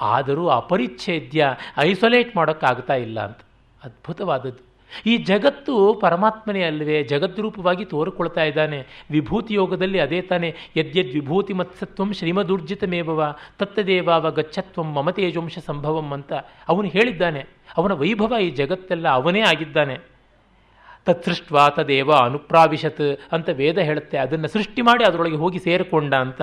ಆದರೂ 0.00 0.48
ಅಪರಿಚ್ಛೇದ್ಯ 0.48 1.54
ಐಸೋಲೇಟ್ 1.78 2.36
ಮಾಡೋಕ್ಕಾಗ್ತಾ 2.36 2.94
ಇಲ್ಲ 2.94 3.20
ಅಂತ. 3.20 3.38
ಅದ್ಭುತವಾದದ್ದು. 3.84 4.74
ಈ 5.06 5.16
ಜಗತ್ತು 5.16 5.94
ಪರಮಾತ್ಮನೇ 5.94 6.62
ಅಲ್ಲವೇ? 6.62 7.02
ಜಗದ್ರೂಪವಾಗಿ 7.02 7.84
ತೋರಿಕೊಳ್ತಾ 7.84 8.44
ಇದ್ದಾನೆ. 8.44 9.06
ವಿಭೂತಿ 9.10 9.54
ಯೋಗದಲ್ಲಿ 9.54 10.00
ಅದೇ 10.00 10.22
ತಾನೇ. 10.22 10.54
ಯದ್ಯದ್ 10.76 11.14
ವಿಭೂತಿ 11.14 11.52
ಮತ್ಸತ್ವಂ 11.52 12.12
ಶ್ರೀಮದೂರ್ಜಿತಮೇವವ. 12.12 13.34
ತತ್ತದೇವಾವ 13.58 14.30
ಗಚ್ಚತ್ವಂ 14.30 14.92
ಮಮತೇಜವಂಶ 14.92 15.58
ಸಂಭವಂ 15.66 16.12
ಅಂತ 16.12 16.32
ಅವನು 16.68 16.88
ಹೇಳಿದ್ದಾನೆ. 16.88 17.46
ಅವನ 17.76 17.92
ವೈಭವ 17.92 18.34
ಈ 18.40 18.50
ಜಗತ್ತೆಲ್ಲ 18.50 19.08
ಅವನೇ 19.08 19.40
ಆಗಿದ್ದಾನೆ. 19.40 20.13
ತತ್ಸೃಷ್ಟ್ವ 21.06 21.58
ತದೇವ 21.68 22.12
ಅನುಪ್ರಾವಿಶತ್ 22.12 23.18
ಅಂತ 23.32 23.48
ವೇದ 23.48 23.78
ಹೇಳುತ್ತೆ. 23.78 24.18
ಅದನ್ನು 24.18 24.48
ಸೃಷ್ಟಿ 24.48 24.82
ಮಾಡಿ 24.82 25.04
ಅದರೊಳಗೆ 25.04 25.36
ಹೋಗಿ 25.36 25.58
ಸೇರಿಕೊಂಡ 25.58 26.14
ಅಂತ. 26.14 26.42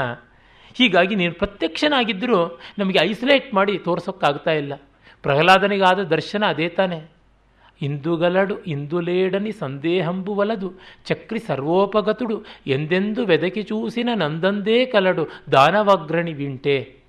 ಹೀಗಾಗಿ 0.73 1.15
ನೀನು 1.15 1.33
ಪ್ರತ್ಯಕ್ಷನಾಗಿದ್ದರೂ 1.33 2.59
ನಮಗೆ 2.79 2.99
ಐಸೋಲೇಟ್ 3.01 3.53
ಮಾಡಿ 3.53 3.77
ತೋರಿಸೋಕ್ಕಾಗ್ತಾ 3.77 4.51
ಇಲ್ಲ. 4.51 4.73
ಪ್ರಹ್ಲಾದನಿಗಾದ 5.23 5.99
ದರ್ಶನ 5.99 6.43
ಅದೇ 6.47 6.69
ತಾನೆ. 6.69 7.11
ಇಂದುಗಲಡು, 7.81 8.63
ಇಂದುಲೇಡನಿ 8.63 9.51
ಸಂದೇಹಂಬುವಲದು 9.51 10.73
ಚಕ್ರಿ 11.05 11.39
ಸರ್ವೋಪಗತುಡು, 11.39 12.43
ಎಂದೆಂದು 12.67 13.25
ವೆದಕಿ 13.25 13.63
ಚೂಸಿನ 13.63 14.09
ನಂದಂದೇ 14.15 14.85
ಕಲಡು, 14.85 15.27
ದಾನವಗ್ರಣಿ 15.51 16.33
ವಿಂಟೆ. 16.33 17.00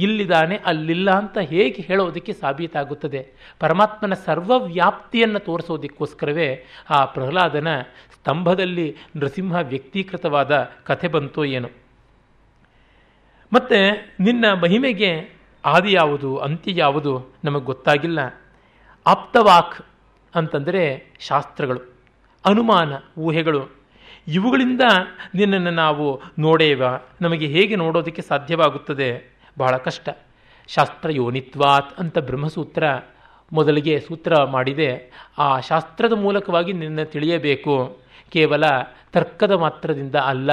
ಇಲ್ಲಿದ್ದಾನೆ, 0.00 0.56
ಅಲ್ಲಿಲ್ಲ 0.66 1.10
ಅಂತ 1.10 1.38
ಹೇಗೆ 1.38 1.82
ಹೇಳೋದಕ್ಕೆ 1.82 2.32
ಸಾಬೀತಾಗುತ್ತದೆ? 2.32 3.20
ಪರಮಾತ್ಮನ 3.60 4.14
ಸರ್ವವ್ಯಾಪ್ತಿಯನ್ನು 4.14 5.38
ತೋರಿಸೋದಕ್ಕೋಸ್ಕರವೇ 5.38 6.48
ಆ 6.90 7.04
ಪ್ರಹ್ಲಾದನ 7.04 7.68
ಸ್ತಂಭದಲ್ಲಿ 8.14 8.96
ನೃಸಿಂಹ 9.16 9.56
ವ್ಯಕ್ತೀಕೃತವಾದ 9.62 10.52
ಕಥೆ 10.84 11.08
ಬಂತೋ 11.08 11.44
ಏನು. 11.44 11.68
ಮತ್ತು 13.52 13.78
ನಿನ್ನ 14.22 14.44
ಮಹಿಮೆಗೆ 14.62 15.10
ಆದಿ 15.64 15.92
ಯಾವುದು, 15.92 16.38
ಅಂತ್ಯ 16.38 16.72
ಯಾವುದು 16.74 17.12
ನಮಗೆ 17.44 17.64
ಗೊತ್ತಾಗಿಲ್ಲ. 17.64 18.18
ಆಪ್ತವಾಕ್ 19.06 19.76
ಅಂತಂದರೆ 20.34 20.82
ಶಾಸ್ತ್ರಗಳು, 21.20 21.80
ಅನುಮಾನ, 22.44 22.92
ಊಹೆಗಳು. 23.18 23.62
ಇವುಗಳಿಂದ 24.28 24.80
ನಿನ್ನನ್ನು 25.34 25.70
ನಾವು 25.70 26.20
ನೋಡೇವ, 26.38 26.82
ನಮಗೆ 27.20 27.46
ಹೇಗೆ 27.46 27.76
ನೋಡೋದಕ್ಕೆ 27.76 28.22
ಸಾಧ್ಯವಾಗುತ್ತದೆ? 28.22 29.39
ಬಹಳ 29.60 29.76
ಕಷ್ಟ. 29.76 30.08
ಶಾಸ್ತ್ರ 30.68 31.10
ಯೋನಿತ್ವಾತ್ 31.12 32.00
ಅಂತ 32.00 32.18
ಬ್ರಹ್ಮಸೂತ್ರ 32.18 32.84
ಮೊದಲಿಗೆ 33.52 33.94
ಸೂತ್ರ 34.00 34.32
ಮಾಡಿದೆ. 34.44 34.88
ಆ 35.38 35.60
ಶಾಸ್ತ್ರದ 35.60 36.12
ಮೂಲಕವಾಗಿ 36.12 36.72
ನಿನ್ನ 36.72 37.02
ತಿಳಿಯಬೇಕು. 37.02 37.74
ಕೇವಲ 38.28 38.64
ತರ್ಕದ 39.12 39.52
ಮಾತ್ರದಿಂದ 39.52 40.14
ಅಲ್ಲ. 40.14 40.50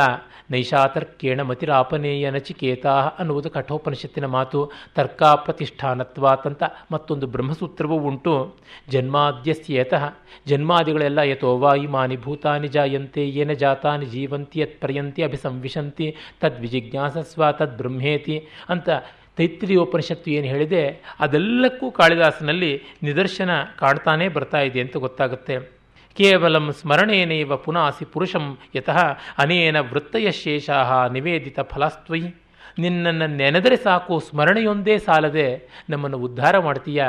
ನೈಷಾತರ್ಕೇಣ 0.51 1.41
ಮತಿರಾಪನೇಯ 1.41 2.29
ನಚಿಕೇತಾ 2.29 2.89
ಅನ್ನುವುದು 2.89 3.49
ಕಠೋಪನಿಷತ್ತಿನ 3.49 4.25
ಮಾತು. 4.25 4.71
ತರ್ಕ 4.95 5.23
ಪ್ರತಿಷ್ಠಾನತ್ವಾತ್ 5.23 6.91
ಮತ್ತೊಂದು 6.91 7.27
ಬ್ರಹ್ಮಸೂತ್ರವೂ 7.27 7.95
ಉಂಟು. 7.95 8.55
ಜನ್ಮಾದ್ಯಸ್ಯೇತಃ. 8.89 10.15
ಜನ್ಮಾದಿಗಳೆಲ್ಲ 10.47 11.19
ಯಥೋ 11.19 11.57
ವಾಯುಮಾನಿ 11.57 12.17
ಭೂತಾನಿ 12.17 12.67
ಜಾಯಂತೆ 12.67 13.29
ಏನ 13.29 13.51
ಜಾತಾನಿ 13.51 14.05
ಜೀವಂತಿ 14.05 14.59
ಯತ್ಪರ್ಯಂತಿ 14.59 15.23
ಅಭಿಸಂವಿಶಂತಿ 15.23 16.15
ತದ್ವಿಜಿಜ್ಞಾಸಸ್ವ 16.41 17.51
ತದ್ 17.51 17.77
ಬ್ರಹ್ಮೇತಿ 17.77 18.47
ಅಂತ 18.69 18.89
ತೈತ್ರಿಯೋಪನಿಷತ್ತು 19.37 20.31
ಏನು 20.31 20.47
ಹೇಳಿದೆ 20.47 21.01
ಅದೆಲ್ಲಕ್ಕೂ 21.19 21.91
ಕಾಳಿದಾಸನಲ್ಲಿ 21.91 22.81
ನಿದರ್ಶನ 23.03 23.49
ಕಾಣ್ತಾನೇ 23.79 24.27
ಬರ್ತಾ 24.27 24.59
ಇದೆ 24.59 24.81
ಅಂತ 24.81 24.97
ಗೊತ್ತಾಗುತ್ತೆ. 24.97 25.76
ಕೇವಲಂ 26.17 26.71
ಸ್ಮರಣೇನೈವ 26.71 27.55
ಪುನಾಸಿ 27.55 28.05
ಪುರುಷಂ 28.05 28.57
ಯತಃ 28.75 29.17
ಅನೇನ 29.37 29.79
ವೃತ್ತಯ 29.79 30.31
ಶೇಷಾ 30.31 31.07
ನಿವೇದಿತ 31.07 31.59
ಫಲಸ್ತ್ವಯಿ. 31.59 32.35
ನಿನ್ನನ್ನು 32.79 33.27
ನೆನೆದರೆ 33.27 33.75
ಸಾಕು, 33.75 34.19
ಸ್ಮರಣೆಯೊಂದೇ 34.19 34.97
ಸಾಲದೆ. 34.97 35.69
ನಮ್ಮನ್ನು 35.89 36.17
ಉದ್ಧಾರ 36.17 36.59
ಮಾಡ್ತೀಯ? 36.59 37.05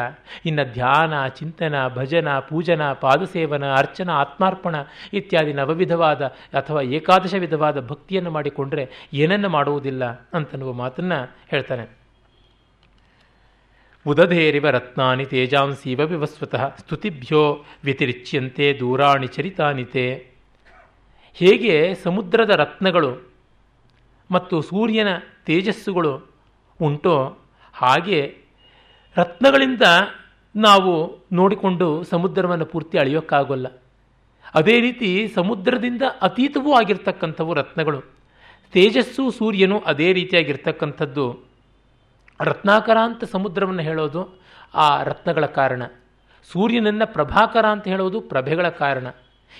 ಇನ್ನು 0.47 0.73
ಧ್ಯಾನ, 0.73 1.29
ಚಿಂತನ, 1.29 1.89
ಭಜನ, 1.89 2.39
ಪೂಜನ, 2.39 2.93
ಪಾದಸೇವನ, 2.93 3.75
ಅರ್ಚನ, 3.75 4.11
ಆತ್ಮಾರ್ಪಣ 4.11 4.75
ಇತ್ಯಾದಿ 5.13 5.53
ನವವಿಧವಾದ 5.53 6.23
ಅಥವಾ 6.55 6.81
ಏಕಾದಶ 6.81 7.35
ವಿಧವಾದ 7.35 7.87
ಭಕ್ತಿಯನ್ನು 7.87 8.31
ಮಾಡಿಕೊಂಡ್ರೆ 8.31 9.09
ಏನನ್ನು 9.13 9.49
ಮಾಡುವುದಿಲ್ಲ 9.49 10.05
ಅಂತನ್ನುವ 10.35 10.73
ಮಾತನ್ನು 10.73 11.37
ಹೇಳ್ತಾನೆ. 11.49 11.98
ಉದಧೇರಿವ 14.09 14.67
ರತ್ನಾನಿ 14.71 15.25
ತೇಜಾಂಸೀವ 15.25 16.01
ವಿವಸ್ವತಃ 16.01 16.77
ಸ್ತುತಿಭ್ಯೋ 16.77 17.65
ವ್ಯತಿರಿಚ್ಯಂತೆ 17.85 18.67
ದೂರಾಣಿ 18.81 19.27
ಚರಿತಾನಿತೆ 19.27 20.05
ಹೇಗೆ 21.35 21.95
ಸಮುದ್ರದ 21.95 22.51
ರತ್ನಗಳು 22.51 23.11
ಮತ್ತು 24.31 24.61
ಸೂರ್ಯನ 24.61 25.09
ತೇಜಸ್ಸುಗಳು 25.47 26.13
ಉಂಟೋ 26.81 27.39
ಹಾಗೆ 27.73 28.21
ರತ್ನಗಳಿಂದ 29.17 29.83
ನಾವು 30.57 31.25
ನೋಡಿಕೊಂಡು 31.33 32.03
ಸಮುದ್ರವನ್ನು 32.03 32.67
ಪೂರ್ತಿ 32.67 32.99
ಅಳೆಯೋಕ್ಕಾಗೋಲ್ಲ. 32.99 33.67
ಅದೇ 34.55 34.81
ರೀತಿ 34.81 35.33
ಸಮುದ್ರದಿಂದ 35.35 36.03
ಅತೀತವೂ 36.23 36.73
ಆಗಿರ್ತಕ್ಕಂಥವು 36.73 37.55
ರತ್ನಗಳು. 37.55 38.01
ತೇಜಸ್ಸು 38.73 39.31
ಸೂರ್ಯನು 39.31 39.79
ಅದೇ 39.79 40.13
ರೀತಿಯಾಗಿರ್ತಕ್ಕಂಥದ್ದು. 40.13 41.48
ರತ್ನಾಕರ 42.41 42.97
ಅಂತ 43.03 43.25
ಸಮುದ್ರವನ್ನು 43.25 43.83
ಹೇಳೋದು 43.83 44.41
ಆ 44.75 45.03
ರತ್ನಗಳ 45.03 45.47
ಕಾರಣ. 45.47 45.83
ಸೂರ್ಯನನ್ನು 46.53 47.13
ಪ್ರಭಾಕರ 47.13 47.67
ಅಂತ 47.67 47.89
ಹೇಳೋದು 47.89 48.21
ಪ್ರಭೆಗಳ 48.21 48.69
ಕಾರಣ. 48.69 49.07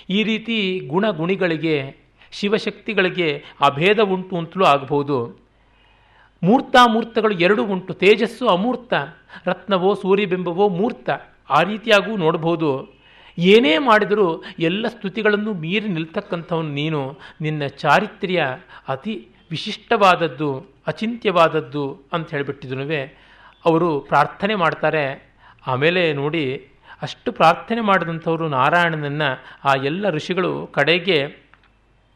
ಈ 0.09 0.23
ರೀತಿ 0.23 0.79
ಗುಣ 0.87 1.09
ಗುಣಿಗಳಿಗೆ 1.09 1.95
ಶಿವಶಕ್ತಿಗಳಿಗೆ 2.31 3.43
ಅಭೇದ 3.61 3.99
ಉಂಟು 3.99 4.37
ಅಂತಲೂ 4.37 4.65
ಆಗಬಹುದು. 4.65 5.39
ಮೂರ್ತಾಮೂರ್ತಗಳು 6.43 7.31
ಎರಡು 7.31 7.65
ಉಂಟು. 7.65 7.93
ತೇಜಸ್ಸು 7.93 8.47
ಅಮೂರ್ತ, 8.47 8.93
ರತ್ನವೋ 9.45 9.93
ಸೂರ್ಯಬಿಂಬವೋ 9.93 10.69
ಮೂರ್ತ. 10.69 11.09
ಆ 11.49 11.61
ರೀತಿಯಾಗೂ 11.61 12.17
ನೋಡಬಹುದು 12.17 12.99
ಏನೇ 13.37 13.77
ಮಾಡಿದರೂ 13.77 14.43
ಎಲ್ಲ 14.59 14.87
ಸ್ತುತಿಗಳನ್ನು 14.87 15.53
ಮೀರಿ 15.53 15.87
ನಿಲ್ತಕ್ಕಂಥವನು 15.87 16.69
ನೀನು. 16.69 17.19
ನಿನ್ನ 17.41 17.65
ಚಾರಿತ್ರ್ಯ 17.67 18.45
ಅತಿ 18.87 19.27
ವಿಶಿಷ್ಟವಾದದ್ದು, 19.49 20.65
ಅಚಿಂತ್ಯವಾದದ್ದು 20.87 22.01
ಅಂತ 22.13 22.31
ಹೇಳಿಬಿಟ್ಟಿದ್ರು 22.31 22.81
ಅವರು 23.65 23.99
ಪ್ರಾರ್ಥನೆ 23.99 24.55
ಮಾಡ್ತಾರೆ. 24.55 25.33
ಆಮೇಲೆ 25.67 26.13
ನೋಡಿ, 26.13 26.67
ಅಷ್ಟು 27.01 27.31
ಪ್ರಾರ್ಥನೆ 27.31 27.81
ಮಾಡಿದಂಥವರು 27.81 28.49
ನಾರಾಯಣನನ್ನು 28.49 29.43
ಆ 29.65 29.75
ಎಲ್ಲ 29.75 30.09
ಋಷಿಗಳು 30.09 30.67
ಕಡೆಗೆ 30.67 31.49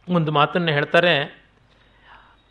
ಒಂದು 0.10 0.32
ಮಾತನ್ನು 0.32 0.72
ಹೇಳ್ತಾರೆ, 0.72 1.44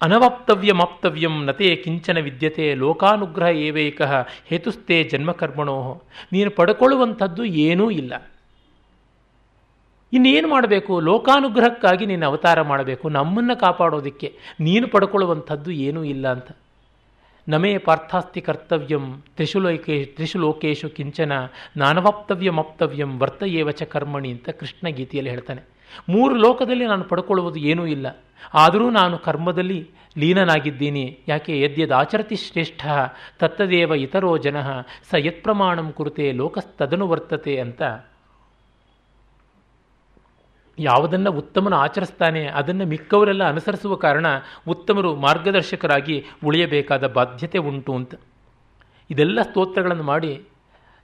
ಅನವಾಪ್ತವ್ಯಮಾಪ್ತವ್ಯಂ 0.03 1.45
ನತೆ 1.45 1.77
ಕಿಂಚನ 1.77 2.19
ವಿದ್ಯತೆ 2.19 2.75
ಲೋಕಾನುಗ್ರಹ 2.75 3.47
ಏವೈಕ 3.47 4.03
ಹೇತುಸ್ತೆ 4.45 5.05
ಜನ್ಮಕರ್ಮಣೋ, 5.05 6.03
ನೀನು 6.33 6.51
ಪಡ್ಕೊಳ್ಳುವಂಥದ್ದು 6.51 7.45
ಏನೂ 7.45 7.91
ಇಲ್ಲ. 7.91 8.32
ಇನ್ನೇನು 10.13 10.49
ಮಾಡಬೇಕು? 10.49 11.01
ಲೋಕಾನುಗ್ರಹಕ್ಕಾಗಿ 11.01 12.07
ನೀನು 12.07 12.27
ಅವತಾರ 12.27 12.63
ಮಾಡಬೇಕು. 12.63 13.09
ನಮ್ಮನ್ನು 13.09 13.61
ಕಾಪಾಡೋದಕ್ಕೆ 13.61 14.39
ನೀನು 14.61 14.89
ಪಡ್ಕೊಳ್ಳುವಂಥದ್ದು 14.89 15.71
ಏನೂ 15.71 16.05
ಇಲ್ಲ 16.05 16.29
ಅಂತ. 16.29 16.51
ನಮೇ 17.49 17.79
ಪಾರ್ಥಾಸ್ತಿ 17.79 18.41
ಕರ್ತವ್ಯಂ 18.41 19.23
ತ್ರಿಷು 19.37 19.59
ತ್ರಿಶುಲೋಕೇಶು 20.05 20.89
ಕಿಂಚನ 20.89 21.33
ನಾನವಾಪ್ತವ್ಯಮಪ್ತವ್ಯಂ 21.77 23.19
ವರ್ತಯೇವಚ 23.19 23.83
ಕರ್ಮಣಿ 23.83 24.31
ಅಂತ 24.31 24.49
ಕೃಷ್ಣ 24.49 24.89
ಗೀತೆಯಲ್ಲಿ 24.89 25.31
ಹೇಳ್ತಾನೆ. 25.31 25.63
ಮೂರು 26.09 26.35
ಲೋಕದಲ್ಲಿ 26.35 26.87
ನಾನು 26.87 27.05
ಪಡ್ಕೊಳ್ಳುವುದು 27.05 27.59
ಏನೂ 27.61 27.87
ಇಲ್ಲ. 27.87 28.25
ಆದರೂ 28.55 28.91
ನಾನು 28.91 29.19
ಕರ್ಮದಲ್ಲಿ 29.19 29.91
ಲೀನನಾಗಿದ್ದೀನಿ. 30.19 31.19
ಯಾಕೆ? 31.29 31.61
ಯದ್ಯದಾಚರತಿ 31.61 32.37
ಶ್ರೇಷ್ಠ, 32.37 32.87
ತತ್ತದೇವ 33.39 33.95
ಇತರೋ 33.95 34.39
ಜನ, 34.39 34.57
ಸ 35.11 35.15
ಯತ್ಪ್ರಮಾಣಂ 35.19 35.93
ಕುರುತೆ, 35.93 36.33
ಲೋಕಸ್ತದನು 36.33 37.09
ವರ್ತತೆ 37.09 37.61
ಅಂತ 37.61 37.83
ಯಾವುದನ್ನು 40.79 41.33
ಉತ್ತಮನ 41.33 41.75
ಆಚರಿಸ್ತಾನೆ, 41.75 42.47
ಅದನ್ನು 42.47 42.87
ಮಿಕ್ಕವರೆಲ್ಲ 42.87 43.49
ಅನುಸರಿಸುವ 43.49 43.95
ಕಾರಣ 43.95 44.27
ಉತ್ತಮರು 44.69 45.17
ಮಾರ್ಗದರ್ಶಕರಾಗಿ 45.17 46.25
ಉಳಿಯಬೇಕಾದ 46.45 47.07
ಬಾಧ್ಯತೆ 47.07 47.59
ಉಂಟು 47.59 47.95
ಅಂತ. 47.95 48.15
ಇದೆಲ್ಲ 49.11 49.43
ಸ್ತೋತ್ರಗಳನ್ನು 49.43 50.03
ಮಾಡಿ 50.03 50.43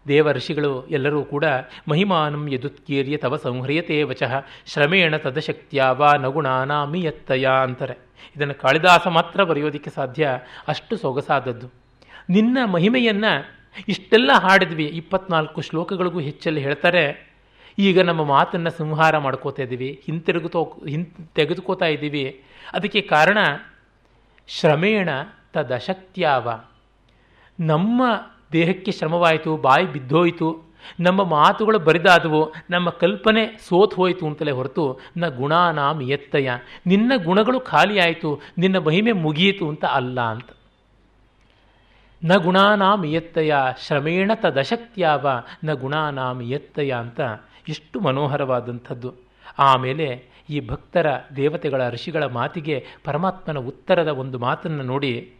ದೇವ 0.08 0.32
ಋಷಿಗಳು 0.32 0.86
ಎಲ್ಲರೂ 0.86 1.22
ಕೂಡ 1.22 1.44
ಮಹಿಮಾನಂ 1.88 2.48
ಯದುತ್ಕೀರ್ಯ 2.48 3.16
ತವ 3.16 3.36
ಸಂಹ್ರಿಯತೆ 3.36 4.02
ವಚಃ 4.02 4.44
ಶ್ರಮೇಣ 4.66 5.16
ತದಶಕ್ತ್ಯಾವ 5.16 6.10
ನಗುಣಾನಾಮಿಯತ್ತಯ 6.18 7.46
ಅಂತಾರೆ. 7.62 7.98
ಇದನ್ನು 8.36 8.54
ಕಾಳಿದಾಸ 8.54 9.06
ಮಾತ್ರ 9.06 9.44
ಬರೆಯೋದಕ್ಕೆ 9.44 9.90
ಸಾಧ್ಯ, 9.90 10.38
ಅಷ್ಟು 10.68 10.96
ಸೊಗಸಾದದ್ದು. 10.96 11.66
ನಿನ್ನ 12.30 12.58
ಮಹಿಮೆಯನ್ನು 12.64 13.32
ಇಷ್ಟೆಲ್ಲ 13.88 14.30
ಹಾಡಿದ್ವಿ, 14.32 14.84
ಇಪ್ಪತ್ನಾಲ್ಕು 14.84 15.60
ಶ್ಲೋಕಗಳಿಗೂ 15.60 16.20
ಹೆಚ್ಚಲ್ಲಿ 16.20 16.60
ಹೇಳ್ತಾರೆ 16.60 17.27
ಈಗ 17.78 18.00
ನಮ್ಮ 18.00 18.24
ಮಾತನ್ನು 18.24 18.70
ಸಂಹಾರ 18.70 19.18
ಮಾಡ್ಕೋತಾ 19.18 19.62
ಇದ್ದೀವಿ 19.62 20.02
ಹಿಂತಿರುಗುತ್ತೋ 20.04 20.78
ಹಿಂ 20.88 21.04
ತೆಗೆದುಕೋತಾ 21.34 21.86
ಇದ್ದೀವಿ 21.86 22.42
ಅದಕ್ಕೆ 22.72 23.00
ಕಾರಣ, 23.00 23.38
ಶ್ರಮೇಣ 24.46 25.08
ತದಶಕ್ತ್ಯಾವ. 25.52 26.48
ನಮ್ಮ 27.60 28.02
ದೇಹಕ್ಕೆ 28.52 28.92
ಶ್ರಮವಾಯಿತು, 28.92 29.56
ಬಾಯಿ 29.56 29.92
ಬಿದ್ದೋಯಿತು, 29.92 30.62
ನಮ್ಮ 31.00 31.24
ಮಾತುಗಳು 31.24 31.78
ಬರಿದಾದವು, 31.78 32.54
ನಮ್ಮ 32.70 32.90
ಕಲ್ಪನೆ 32.90 33.56
ಸೋತ್ 33.68 33.94
ಹೋಯಿತು 33.94 34.26
ಅಂತಲೇ 34.26 34.50
ಹೊರತು, 34.50 35.00
ನ 35.16 35.28
ಗುಣಾನಾಮ್ 35.28 36.02
ಎತ್ತಯ 36.02 36.50
ನಿನ್ನ 36.86 37.12
ಗುಣಗಳು 37.24 37.60
ಖಾಲಿಯಾಯಿತು 37.60 38.40
ನಿನ್ನ 38.58 38.78
ಮಹಿಮೆ 38.78 39.12
ಮುಗಿಯಿತು 39.12 39.68
ಅಂತ 39.68 39.84
ಅಲ್ಲ 39.84 40.20
ಅಂತ. 40.20 40.50
ನ 42.24 42.34
ಗುಣಾನಾಮ್ 42.36 43.04
ಎತ್ತಯ 43.06 43.54
ಶ್ರಮೇಣ 43.86 44.30
ತದಶಕ್ತ್ಯಾವ, 44.34 45.28
ನ 45.64 45.72
ಗುಣಾನಾಮ್ 45.72 46.42
ಎತ್ತಯ 46.42 46.90
ಅಂತ 46.92 47.20
ಎಷ್ಟು 47.68 48.00
ಮನೋಹರವಾದಂಥದ್ದು. 48.00 49.14
ಆಮೇಲೆ 49.58 50.24
ಈ 50.50 50.68
ಭಕ್ತರ 50.68 51.06
ದೇವತೆಗಳ, 51.36 51.90
ಋಷಿಗಳ 51.90 52.24
ಮಾತಿಗೆ 52.24 52.86
ಪರಮಾತ್ಮನ 53.04 53.58
ಉತ್ತರದ 53.58 54.08
ಒಂದು 54.08 54.38
ಮಾತನ್ನು 54.38 54.82
ನೋಡಿ, 54.82 55.32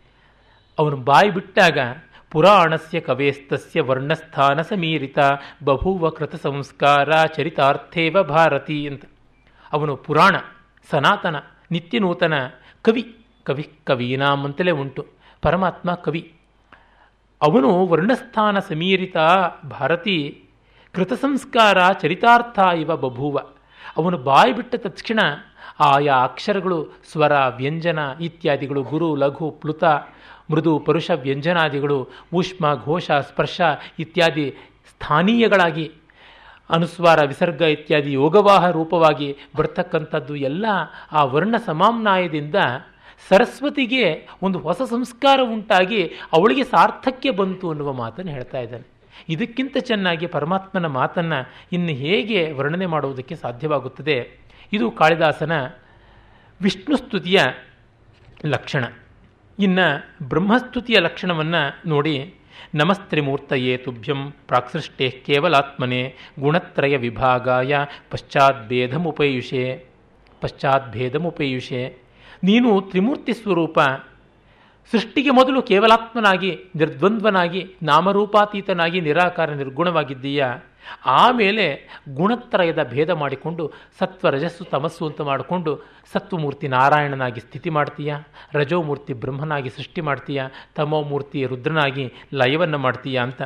ಅವನು 0.79 0.97
ಬಾಯಿ 0.97 1.31
ಬಿಟ್ಟಾಗ, 1.31 1.79
ಪುರಾಣಸ್ಯ 2.31 3.01
ಕವೇಸ್ತಸ್ಯ 3.01 3.81
ವರ್ಣಸ್ಥಾನ 3.81 4.61
ಸಮೀರಿತ 4.61 5.18
ಬಭೂವ 5.64 6.09
ಕೃತ 6.09 6.35
ಸಂಸ್ಕಾರ 6.35 7.09
ಚರಿತಾರ್ಥೇವ 7.26 8.22
ಭಾರತಿ 8.22 8.89
ಅಂತ. 8.89 9.05
ಅವನು 9.72 9.97
ಪುರಾಣ, 9.97 10.37
ಸನಾತನ 10.91 11.37
ನಿತ್ಯ 11.70 11.99
ನೂತನ 11.99 12.35
ಕವಿ 12.83 13.16
ಕವಿ 13.45 13.70
ಕವೀನಾಂ 13.85 14.45
ಅಂತಲೇ 14.45 14.70
ಉಂಟು, 14.70 15.07
ಪರಮಾತ್ಮ 15.43 15.95
ಕವಿ. 15.95 16.33
ಅವನು 17.43 17.87
ವರ್ಣಸ್ಥಾನ 17.87 18.59
ಸಮೀರಿತ 18.59 19.16
ಭಾರತಿ 19.70 20.47
ಕೃತ 20.93 21.12
ಸಂಸ್ಕಾರ 21.12 21.93
ಚರಿತಾರ್ಥ 21.93 22.59
ಇವ 22.59 22.97
ಬಭೂವ. 22.97 23.39
ಅವನು 23.97 24.18
ಬಾಯಿ 24.18 24.53
ಬಿಟ್ಟ 24.53 24.74
ತಕ್ಷಣ 24.74 25.20
ಆಯಾ 25.80 26.14
ಅಕ್ಷರಗಳು, 26.14 26.89
ಸ್ವರ, 27.11 27.32
ವ್ಯಂಜನ 27.57 27.99
ಇತ್ಯಾದಿಗಳು, 28.20 28.82
ಗುರು, 28.82 29.16
ಲಘು, 29.16 29.51
ಪ್ಲುತ, 29.51 29.84
ಮೃದು, 30.51 30.78
ಪರುಷ, 30.78 31.11
ವ್ಯಂಜನಾದಿಗಳು, 31.11 32.09
ಊಷ್ಮ, 32.34 32.84
ಘೋಷ, 32.84 33.11
ಸ್ಪರ್ಶ 33.11 33.61
ಇತ್ಯಾದಿ 33.99 34.57
ಸ್ಥಾನೀಯಗಳಾಗಿ, 34.89 35.93
ಅನುಸ್ವಾರ, 36.70 37.24
ವಿಸರ್ಗ 37.24 37.61
ಇತ್ಯಾದಿ 37.61 38.12
ಯೋಗವಾಹ 38.12 38.70
ರೂಪವಾಗಿ 38.70 39.36
ಬರ್ತಕ್ಕಂಥದ್ದು 39.57 40.36
ಎಲ್ಲ 40.36 40.66
ಆ 41.12 41.24
ವರ್ಣ 41.24 41.55
ಸಮಾಮ್ನಾಯದಿಂದ 41.66 42.55
ಸರಸ್ವತಿಗೆ 43.28 44.28
ಒಂದು 44.43 44.59
ಹೊಸ 44.59 44.82
ಸಂಸ್ಕಾರ 44.82 45.41
ಉಂಟಾಗಿ 45.43 46.03
ಅವಳಿಗೆ 46.32 46.64
ಸಾರ್ಥಕ್ಯ 46.64 47.30
ಬಂತು 47.30 47.70
ಅನ್ನುವ 47.70 47.93
ಮಾತನ್ನು 47.93 48.32
ಹೇಳ್ತಾ 48.32 48.59
ಇದ್ದಾನೆ. 48.59 48.97
ಇದಕ್ಕಿಂತ 49.28 49.76
ಚೆನ್ನಾಗಿ 49.80 50.26
ಪರಮಾತ್ಮನ 50.26 50.86
ಮಾತನ್ನು 50.86 51.50
ಇನ್ನು 51.72 51.88
ಹೇಗೆ 51.88 52.52
ವರ್ಣನೆ 52.52 52.86
ಮಾಡುವುದಕ್ಕೆ 52.86 53.34
ಸಾಧ್ಯವಾಗುತ್ತದೆ? 53.36 54.38
ಇದು 54.72 54.90
ಕಾಳಿದಾಸನ 54.90 55.52
ವಿಷ್ಣುಸ್ತುತಿಯ 56.60 57.38
ಲಕ್ಷಣ. 58.46 58.84
ಇನ್ನು 59.58 60.28
ಬ್ರಹ್ಮಸ್ತುತಿಯ 60.28 60.96
ಲಕ್ಷಣವನ್ನು 61.00 61.88
ನೋಡಿ, 61.88 62.34
ನಮಸ್ತ್ರಿಮೂರ್ತಯೇ 62.74 63.76
ತುಭ್ಯಂ 63.76 64.30
ಪ್ರಾಕ್ಸೃಷ್ಟೇ 64.30 65.10
ಕೇವಲಾತ್ಮನೆ 65.10 66.14
ಗುಣತ್ರಯ 66.40 66.96
ವಿಭಾಗಾಯ 66.96 67.74
ಪಶ್ಚಾದ್ಭೇದಮುಪಯುಷೆ 68.10 69.86
ಪಶ್ಚಾದ್ಭೇದಮುಪಯುಷೆ. 70.40 71.98
ನೀನು 72.44 72.80
ತ್ರಿಮೂರ್ತಿ 72.80 73.32
ಸ್ವರೂಪ 73.32 73.78
ಸೃಷ್ಟಿಗೆ 74.91 75.30
ಮೊದಲು 75.30 75.62
ಕೇವಲಾತ್ಮನಾಗಿ, 75.62 76.64
ನಿರ್ದ್ವಂದ್ವನಾಗಿ, 76.76 77.74
ನಾಮರೂಪಾತೀತನಾಗಿ, 77.82 79.01
ನಿರಾಕಾರ, 79.01 79.51
ನಿರ್ಗುಣವಾಗಿದ್ದೀಯ? 79.51 80.47
ಆಮೇಲೆ 81.07 81.89
ಗುಣತ್ರಯದ 82.14 82.82
ಭೇದ 82.82 83.11
ಮಾಡಿಕೊಂಡು 83.11 83.72
ಸತ್ವ, 83.99 84.28
ರಜಸ್ಸು, 84.28 84.64
ತಮಸ್ಸು 84.64 85.07
ಅಂತ 85.07 85.20
ಮಾಡಿಕೊಂಡು 85.20 85.86
ಸತ್ವಮೂರ್ತಿ 86.12 86.68
ನಾರಾಯಣನಾಗಿ 86.68 87.41
ಸ್ಥಿತಿ 87.41 87.70
ಮಾಡ್ತೀಯ? 87.70 88.14
ರಜೋಮೂರ್ತಿ 88.53 89.12
ಬ್ರಹ್ಮನಾಗಿ 89.12 89.68
ಸೃಷ್ಟಿ 89.68 90.01
ಮಾಡ್ತೀಯ? 90.01 90.43
ತಮೋಮೂರ್ತಿ 90.74 91.47
ರುದ್ರನಾಗಿ 91.47 92.12
ಲಯವನ್ನು 92.34 92.78
ಮಾಡ್ತೀಯ 92.78 93.18
ಅಂತ. 93.18 93.43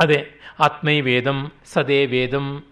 ಅದೇ, 0.00 0.40
ಆತ್ಮೈ 0.60 1.00
ವೇದಂ, 1.00 1.52
ಸದೇ 1.64 2.06
ವೇದಂ. 2.06 2.64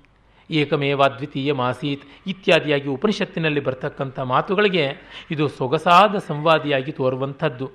ಏಕಮೇವಾದ್ವಿತೀಯ 0.51 1.53
ಮಾಸೀತ್ 1.53 2.03
ಇತ್ಯಾದಿಯಾಗಿ 2.27 2.89
ಉಪನಿಷತ್ತಿನಲ್ಲಿ 2.89 3.61
ಬರ್ತಕ್ಕಂಥ 3.61 4.21
ಮಾತುಗಳಿಗೆ 4.21 4.93
ಇದು 5.31 5.49
ಸೊಗಸಾದ 5.49 6.19
ಸಂವಾದಿಯಾಗಿ 6.19 6.93
ತೋರುವಂಥದ್ದು. 6.93 7.71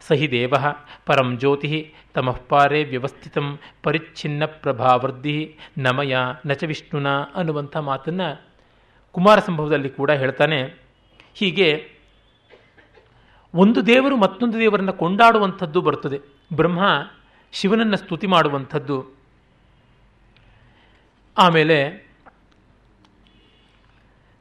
ಸಹಿ 0.00 0.30
ದೇವ 0.30 0.54
ಪರಂ 1.06 1.38
ಜ್ಯೋತಿ 1.38 1.94
ತಮಃಪಾರೇ 2.14 2.84
ವ್ಯವಸ್ಥಿತಂ 2.84 3.58
ಪರಿಚ್ಛಿನ್ನ 3.82 4.44
ಪ್ರಭಾವೃದ್ಧಿ 4.44 5.56
ನಮಯ 5.78 6.16
ನಚ 6.46 6.64
ವಿಷ್ಣುನ 6.64 7.08
ಅನ್ನುವಂಥ 7.34 7.76
ಮಾತನ್ನು 7.76 8.48
ಕುಮಾರ 9.12 9.38
ಸಂಭವದಲ್ಲಿ 9.38 9.88
ಕೂಡ 9.88 10.10
ಹೇಳ್ತಾನೆ. 10.10 10.82
ಹೀಗೆ 11.34 11.90
ಒಂದು 13.54 13.86
ದೇವರು 13.86 14.16
ಮತ್ತೊಂದು 14.16 14.58
ದೇವರನ್ನು 14.58 14.92
ಕೊಂಡಾಡುವಂಥದ್ದು 14.92 15.80
ಬರ್ತದೆ. 15.80 16.18
ಬ್ರಹ್ಮ 16.56 16.80
ಶಿವನನ್ನು 17.52 17.96
ಸ್ತುತಿ 17.96 18.26
ಮಾಡುವಂಥದ್ದು. 18.26 19.06
ಆಮೇಲೆ 21.38 22.07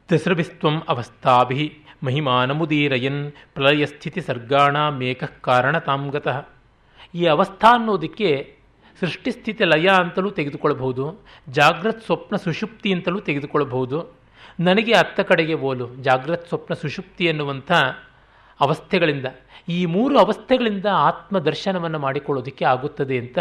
ತಿಸ್ರಭಿಸ್ತ್ವಂ 0.09 0.75
ಅವಸ್ಥಾಭಿ 0.87 1.77
ಮಹಿಮಾನಮುದೀರಯನ್ 2.03 3.31
ಪ್ರಳಯಸ್ಥಿತಿ 3.53 4.21
ಕಾರಣ 4.21 4.77
ಕಾರಣತಾಂಗತಃ 5.41 6.37
ಈ 7.15 7.25
ಅವಸ್ಥಾ 7.25 7.69
ಅನ್ನೋದಕ್ಕೆ 7.73 8.55
ಸೃಷ್ಟಿಸ್ಥಿತಿ 8.99 9.63
ಲಯ 9.63 9.87
ಅಂತಲೂ 9.87 10.29
ತೆಗೆದುಕೊಳ್ಳಬಹುದು, 10.31 11.25
ಜಾಗ್ರತ್ 11.49 12.03
ಸ್ವಪ್ನ 12.03 12.35
ಸುಷುಪ್ತಿ 12.35 12.93
ಅಂತಲೂ 12.93 13.19
ತೆಗೆದುಕೊಳ್ಳಬಹುದು. 13.19 13.97
ನನಗೆ 14.59 14.93
ಅತ್ತ 14.93 15.19
ಕಡೆಗೆ 15.19 15.53
ಓಲು 15.53 15.95
ಜಾಗ್ರತ್ 15.95 16.47
ಸ್ವಪ್ನ 16.47 16.73
ಸುಷುಪ್ತಿ 16.73 17.25
ಎನ್ನುವಂಥ 17.25 17.71
ಅವಸ್ಥೆಗಳಿಂದ, 18.59 19.25
ಈ 19.69 19.85
ಮೂರು 19.85 20.19
ಅವಸ್ಥೆಗಳಿಂದ 20.19 20.85
ಆತ್ಮ 20.91 21.39
ದರ್ಶನವನ್ನು 21.39 21.99
ಮಾಡಿಕೊಳ್ಳೋದಕ್ಕೆ 21.99 22.65
ಆಗುತ್ತದೆ 22.65 23.17
ಅಂತ 23.17 23.39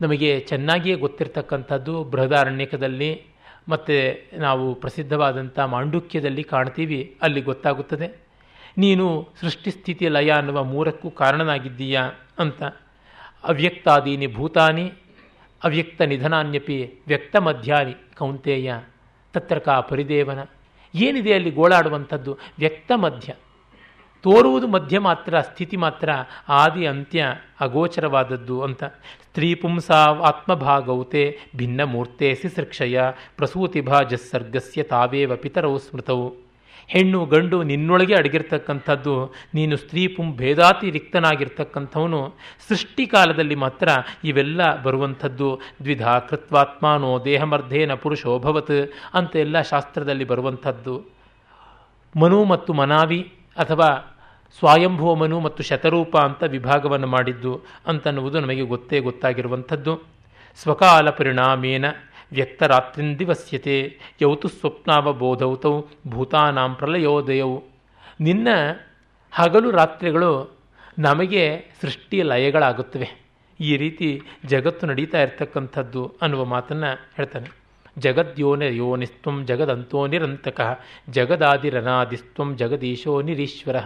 ನಮಗೆ 0.00 0.40
ಚೆನ್ನಾಗಿಯೇ 0.40 0.96
ಗೊತ್ತಿರತಕ್ಕಂಥದ್ದು 0.96 2.04
ಬೃಹದಾರಣ್ಯಕದಲ್ಲಿ. 2.04 3.35
ಮತ್ತು 3.68 4.28
ನಾವು 4.38 4.74
ಪ್ರಸಿದ್ಧವಾದಂಥ 4.74 5.58
ಮಾಂಡುಕ್ಯದಲ್ಲಿ 5.58 6.44
ಕಾಣ್ತೀವಿ, 6.44 7.16
ಅಲ್ಲಿ 7.22 7.40
ಗೊತ್ತಾಗುತ್ತದೆ. 7.40 8.26
ನೀನು 8.78 9.28
ಸೃಷ್ಟಿಸ್ಥಿತಿ 9.40 10.08
ಲಯ 10.08 10.30
ಅನ್ನುವ 10.30 10.64
ಮೂರಕ್ಕೂ 10.64 11.10
ಕಾರಣನಾಗಿದ್ದೀಯಾ 11.10 12.02
ಅಂತ. 12.38 12.62
ಅವ್ಯಕ್ತಾದೀನಿ 13.44 14.26
ಭೂತಾನಿ, 14.26 14.92
ಅವ್ಯಕ್ತ 15.64 16.02
ನಿಧನಾನ್ಯಪಿ 16.02 16.94
ವ್ಯಕ್ತ 17.06 17.36
ಮಧ್ಯಾನಿ 17.36 17.94
ಕೌಂತೇಯ, 18.18 18.74
ತತ್ರಕ 19.32 19.68
ಪರಿದೇವನ. 19.68 20.44
ಏನಿದೆ 20.94 21.34
ಅಲ್ಲಿ 21.34 21.50
ಗೋಳಾಡುವಂಥದ್ದು? 21.50 22.38
ವ್ಯಕ್ತ 22.58 22.92
ಮಧ್ಯ. 22.96 23.32
ತೋರುವುದು 24.22 24.66
ಮಧ್ಯ 24.66 24.98
ಮಾತ್ರ, 24.98 25.40
ಸ್ಥಿತಿ 25.40 25.76
ಮಾತ್ರ, 25.76 26.08
ಆದಿ, 26.48 26.86
ಅಂತ್ಯ, 26.86 27.24
ಅಗೋಚರವಾದದ್ದು 27.60 28.62
ಅಂತ. 28.62 28.84
ಸ್ತ್ರೀ 29.24 29.54
ಪುಂಸಾ 29.54 30.00
ಆತ್ಮಭಾಗೌತೆ 30.04 31.38
ಭಿನ್ನ 31.56 31.80
ಮೂರ್ತೆ 31.84 32.34
ಸಿಸೃಕ್ಷಯ 32.34 32.98
ಪ್ರಸೂತಿಭಾಜಸ್ಸರ್ಗಸ್ಯ 33.36 34.82
ತಾವೇವ 34.82 35.36
ಪಿತರವು 35.36 35.78
ಸ್ಮೃತವು 35.78 36.26
ಹೆಣ್ಣು 36.88 37.26
ಗಂಡು 37.26 37.62
ನಿನ್ನೊಳಗೆ 37.62 38.14
ಅಡಗಿರ್ತಕ್ಕಂಥದ್ದು, 38.14 39.34
ನೀನು 39.54 39.76
ಸ್ತ್ರೀ 39.76 40.06
ಪುಂ 40.06 40.36
ಭೇದಾತಿ 40.36 40.90
ರಿಕ್ತನಾಗಿರ್ತಕ್ಕಂಥವನು. 40.90 42.20
ಸೃಷ್ಟಿಕಾಲದಲ್ಲಿ 42.68 43.54
ಮಾತ್ರ 43.54 43.88
ಇವೆಲ್ಲ 44.24 44.82
ಬರುವಂಥದ್ದು. 44.82 45.60
ದ್ವಿಧಾ 45.82 46.18
ಕೃತ್ವಾತ್ಮಾನೋ 46.18 47.24
ದೇಹಮರ್ಧೇನ 47.24 47.94
ಪುರುಷೋಭವತ್ 47.94 48.78
ಅಂತ 49.14 49.36
ಎಲ್ಲ 49.36 49.60
ಶಾಸ್ತ್ರದಲ್ಲಿ 49.60 50.24
ಬರುವಂಥದ್ದು. 50.24 50.96
ಮನು 52.14 52.44
ಮತ್ತು 52.44 52.72
ಮನಾವಿ 52.72 53.32
ಅಥವಾ 53.56 54.12
ಸ್ವಾಯಂಭೋಮನು 54.58 55.40
ಮತ್ತು 55.40 55.62
ಶತರೂಪ 55.62 56.16
ಅಂತ 56.16 56.42
ವಿಭಾಗವನ್ನು 56.42 57.06
ಮಾಡಿದ್ದು 57.06 57.62
ಅಂತನ್ನುವುದು 57.86 58.40
ನಮಗೆ 58.40 58.62
ಗೊತ್ತೇ 58.62 59.00
ಗೊತ್ತಾಗಿರುವಂಥದ್ದು. 59.00 60.02
ಸ್ವಕಾಲ 60.56 61.10
ಪರಿಣಾಮೇನ 61.10 61.84
ವ್ಯಕ್ತರಾತ್ರಿಂದಿವಸ್ಯತೆ 62.32 63.98
ಯೌತು 64.22 64.48
ಸ್ವಪ್ನಾವ 64.48 65.02
ಸ್ವಪ್ನಾವಬೋಧೌತೌ 65.02 65.82
ಭೂತಾನಾಂ 66.08 66.74
ಪ್ರಲಯೋದಯವು 66.74 67.64
ನಿನ್ನ 68.20 68.48
ಹಗಲು 69.32 69.70
ರಾತ್ರಿಗಳು 69.70 70.56
ನಮಗೆ 70.98 71.72
ಸೃಷ್ಟಿ 71.80 72.22
ಲಯಗಳಾಗುತ್ತವೆ. 72.22 73.26
ಈ 73.60 73.76
ರೀತಿ 73.76 74.22
ಜಗತ್ತು 74.46 74.86
ನಡೀತಾ 74.86 75.22
ಇರ್ತಕ್ಕಂಥದ್ದು 75.22 76.12
ಅನ್ನುವ 76.22 76.44
ಮಾತನ್ನು 76.44 77.08
ಹೇಳ್ತಾನೆ. 77.16 77.65
ಜಗದ್ಯೋನ 77.98 78.62
ಯೋನಿಸ್ತ್ವಂ 78.62 79.46
ಜಗದಂತೋ 79.46 80.06
ನಿರಂತಕ, 80.06 80.80
ಜಗದಾದಿರನಾದಿಸ್ತ್ವಂ 81.10 82.56
ಜಗದೀಶೋ 82.56 83.22
ನಿರೀಶ್ವರ. 83.22 83.76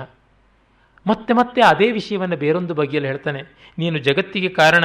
ಮತ್ತೆ 1.06 1.32
ಮತ್ತೆ 1.32 1.62
ಅದೇ 1.62 1.90
ವಿಷಯವನ್ನು 1.90 2.36
ಬೇರೊಂದು 2.36 2.74
ಬಗೆಯಲ್ಲಿ 2.74 3.08
ಹೇಳ್ತಾನೆ. 3.08 3.42
ನೀನು 3.78 3.98
ಜಗತ್ತಿಗೆ 3.98 4.48
ಕಾರಣ, 4.48 4.84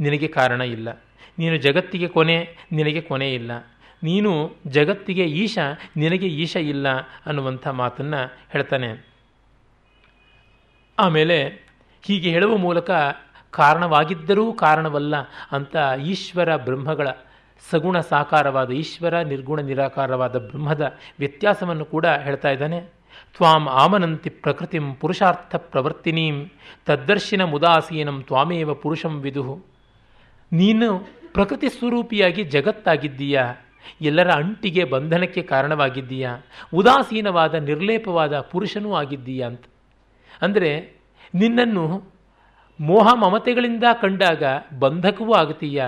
ನಿನಗೆ 0.00 0.28
ಕಾರಣ 0.28 0.60
ಇಲ್ಲ. 0.60 1.02
ನೀನು 1.38 1.56
ಜಗತ್ತಿಗೆ 1.56 2.08
ಕೊನೆ, 2.08 2.56
ನಿನಗೆ 2.72 3.00
ಕೊನೆ 3.00 3.34
ಇಲ್ಲ. 3.34 3.52
ನೀನು 4.02 4.56
ಜಗತ್ತಿಗೆ 4.66 5.24
ಈಶ, 5.24 5.58
ನಿನಗೆ 5.96 6.26
ಈಶ 6.26 6.56
ಇಲ್ಲ 6.56 6.88
ಅನ್ನುವಂಥ 6.98 7.68
ಮಾತನ್ನು 7.68 8.32
ಹೇಳ್ತಾನೆ. 8.52 9.08
ಆಮೇಲೆ 10.98 11.68
ಹೀಗೆ 12.02 12.30
ಹೇಳುವ 12.30 12.56
ಮೂಲಕ 12.56 12.90
ಕಾರಣವಾಗಿದ್ದರೂ 13.50 14.52
ಕಾರಣವಲ್ಲ 14.52 15.16
ಅಂತ 15.52 15.76
ಈಶ್ವರ 16.06 16.56
ಬ್ರಹ್ಮಗಳ 16.56 17.08
ಸಗುಣ 17.70 18.00
ಸಾಕಾರವಾದ 18.00 18.70
ಈಶ್ವರ, 18.70 19.20
ನಿರ್ಗುಣ 19.20 19.60
ನಿರಾಕಾರವಾದ 19.60 20.38
ಬ್ರಹ್ಮದ 20.38 20.96
ವ್ಯತ್ಯಾಸವನ್ನು 21.18 21.84
ಕೂಡ 21.84 22.06
ಹೇಳ್ತಾ 22.06 22.50
ಇದ್ದಾನೆ. 22.50 22.80
ತ್ವಾಂ 23.36 23.68
ಆಮನಂತಿ 23.68 24.30
ಪ್ರಕೃತಿಂ 24.30 24.94
ಪುರುಷಾರ್ಥ 24.94 25.56
ಪ್ರವರ್ತಿನೀಂ 25.56 26.50
ತದ್ದರ್ಶಿನ 26.86 27.42
ಮುದಾಸೀನಂ 27.44 28.22
ತ್ವಾಮೇವ 28.22 28.74
ಪುರುಷಂ 28.74 29.20
ವಿದುಹು 29.20 29.64
ನೀನು 30.52 30.98
ಪ್ರಕೃತಿ 31.32 31.68
ಸ್ವರೂಪಿಯಾಗಿ 31.68 32.44
ಜಗತ್ತಾಗಿದ್ದೀಯಾ? 32.44 33.54
ಎಲ್ಲರ 34.00 34.30
ಅಂಟಿಗೆ 34.30 34.84
ಬಂಧನಕ್ಕೆ 34.84 35.42
ಕಾರಣವಾಗಿದ್ದೀಯಾ? 35.42 36.32
ಉದಾಸೀನವಾದ, 36.74 37.54
ನಿರ್ಲೇಪವಾದ 37.54 38.40
ಪುರುಷನೂ 38.40 38.94
ಆಗಿದ್ದೀಯಾ 38.94 39.46
ಅಂತ. 39.46 39.64
ಅಂದರೆ 40.42 40.92
ನಿನ್ನನ್ನು 41.34 42.12
ಮೋಹ 42.80 43.08
ಮಮತೆಗಳಿಂದ 43.14 43.84
ಕಂಡಾಗ 44.02 44.42
ಬಂಧಕವೂ 44.78 45.32
ಆಗ್ತೀಯ? 45.32 45.84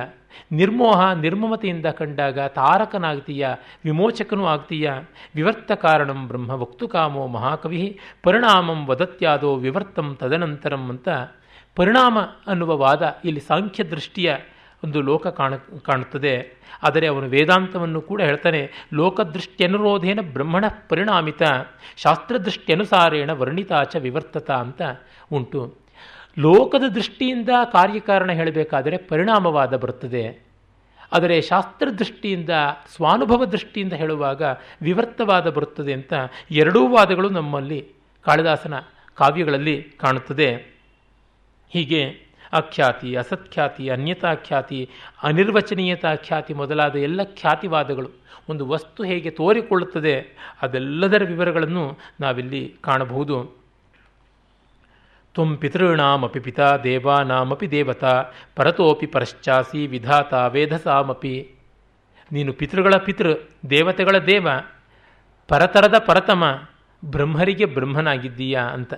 ನಿರ್ಮೋಹ, 0.52 1.12
ನಿರ್ಮಮತೆಯಿಂದ 1.12 1.86
ಕಂಡಾಗ 1.86 2.38
ತಾರಕನಾಗ್ತೀಯ, 2.38 3.48
ವಿಮೋಚಕನೂ 3.84 4.46
ಆಗ್ತೀಯ. 4.46 4.90
ವಿವರ್ತ 5.34 5.72
ಕಾರಣಂ 5.72 6.28
ಬ್ರಹ್ಮ 6.28 6.50
ವಕ್ತು 6.50 6.88
ಕಾಮೋ 6.88 7.26
ಮಹಾಕವಿ, 7.26 7.98
ಪರಿಣಾಮಂ 8.22 8.86
ವದತ್ಯಾದೋ 8.86 9.56
ವಿವರ್ತಂ 9.56 10.16
ತದನಂತರಂ 10.20 10.88
ಅಂತ 10.88 11.08
ಪರಿಣಾಮ 11.76 12.18
ಅನ್ನುವ 12.46 12.76
ವಾದ 12.76 13.18
ಇಲ್ಲಿ 13.24 13.40
ಸಾಂಖ್ಯ 13.40 13.84
ದೃಷ್ಟಿಯ 13.84 14.36
ಒಂದು 14.84 15.00
ಲೋಕ 15.00 15.26
ಕಾಣ, 15.26 15.56
ಕಾಣುತ್ತದೆ. 15.56 16.60
ಆದರೆ 16.82 17.06
ಅವನು 17.06 17.28
ವೇದಾಂತವನ್ನು 17.28 18.00
ಕೂಡ 18.00 18.22
ಹೇಳ್ತಾನೆ, 18.22 18.70
ಲೋಕದೃಷ್ಟ್ಯನುರೋಧೇನ 18.92 20.20
ಬ್ರಹ್ಮಣ 20.32 20.64
ಪರಿಣಾಮಿತ, 20.88 21.42
ಶಾಸ್ತ್ರದೃಷ್ಟ್ಯನುಸಾರೇಣ 21.96 23.30
ವರ್ಣಿತಾಚ 23.32 23.96
ವಿವರ್ತತ 23.96 24.50
ಅಂತ 24.50 24.82
ಉಂಟು. 25.32 25.79
ಲೋಕದ 26.38 26.88
ದೃಷ್ಟಿಯಿಂದ 26.88 27.48
ಕಾರ್ಯಕಾರಣ 27.72 28.32
ಹೇಳಬೇಕಾದರೆ 28.32 28.96
ಪರಿಣಾಮವಾದ 28.96 29.76
ಬರುತ್ತದೆ. 29.76 30.50
ಆದರೆ 31.12 31.40
ಶಾಸ್ತ್ರದೃಷ್ಟಿಯಿಂದ 31.40 32.50
ಸ್ವಾನುಭವ 32.94 33.44
ದೃಷ್ಟಿಯಿಂದ 33.44 33.92
ಹೇಳುವಾಗ 33.92 34.42
ವಿವರ್ತವಾದ 34.82 35.50
ಬರುತ್ತದೆ 35.50 35.92
ಅಂತ 35.92 36.12
ಎರಡೂ 36.50 36.88
ವಾದಗಳು 36.88 37.28
ನಮ್ಮಲ್ಲಿ 37.28 37.88
ಕಾಳಿದಾಸನ 38.22 38.74
ಕಾವ್ಯಗಳಲ್ಲಿ 39.14 39.82
ಕಾಣುತ್ತದೆ. 39.82 40.54
ಹೀಗೆ 41.68 42.30
ಅಖ್ಯಾತಿ, 42.52 43.16
ಅಸತ್ಖ್ಯಾತಿ 43.16 44.88
ಅನಿರ್ವಚನೀಯತಾ 45.22 46.14
ಖ್ಯಾತಿ 46.14 46.54
ಮೊದಲಾದ 46.54 46.96
ಎಲ್ಲ 46.96 47.22
ಖ್ಯಾತಿವಾದಗಳು 47.22 48.10
ಒಂದು 48.48 48.66
ವಸ್ತು 48.66 49.04
ಹೇಗೆ 49.04 49.30
ತೋರಿಕೊಳ್ಳುತ್ತದೆ 49.30 50.36
ಅದೆಲ್ಲದರ 50.62 51.24
ವಿವರಗಳನ್ನು 51.24 51.98
ನಾವಿಲ್ಲಿ 52.20 52.74
ಕಾಣಬಹುದು. 52.80 53.59
ತ್ವಂ 55.34 55.56
ಪಿತೃಣಾಮಪಿ 55.56 56.40
ಪಿತಾ 56.40 56.76
ದೇವಾನಾಮಪಿ 56.76 57.70
ದೇವತಾ, 57.70 58.24
ಪರತೋಪಿ 58.56 59.06
ಪರಶ್ಚಾಸಿ 59.06 59.86
ವಿಧಾತ 59.86 60.34
ವೇಧಸಾಮಪಿ. 60.34 61.54
ನೀನು 62.32 62.52
ಪಿತೃಗಳ 62.52 62.94
ಪಿತೃ, 62.94 63.34
ದೇವತೆಗಳ 63.70 64.18
ದೇವ, 64.18 64.48
ಪರತರದ 65.48 65.94
ಪರತಮ, 65.98 66.44
ಬ್ರಹ್ಮರಿಗೆ 67.04 67.64
ಬ್ರಹ್ಮನಾಗಿದ್ದೀಯಾ 67.64 68.62
ಅಂತ. 68.62 68.94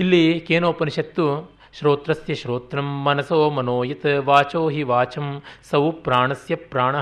ಇಲ್ಲಿ 0.00 0.40
ಕೇನೋಪನಿಷತ್ತು, 0.40 1.54
ಶ್ರೋತ್ರಸ್ಯ 1.78 2.34
ಶ್ರೋತ್ರಂ 2.34 3.04
ಮನಸೋ 3.04 3.50
ಮನೋಯತ್ 3.50 4.06
ವಾಚೋ 4.06 4.68
ಹಿ 4.68 4.82
ವಾಚಂ 4.82 5.42
ಸೌ 5.70 5.90
ಪ್ರಾಣಸ್ಯ 5.90 6.54
ಪ್ರಾಣ 6.54 6.96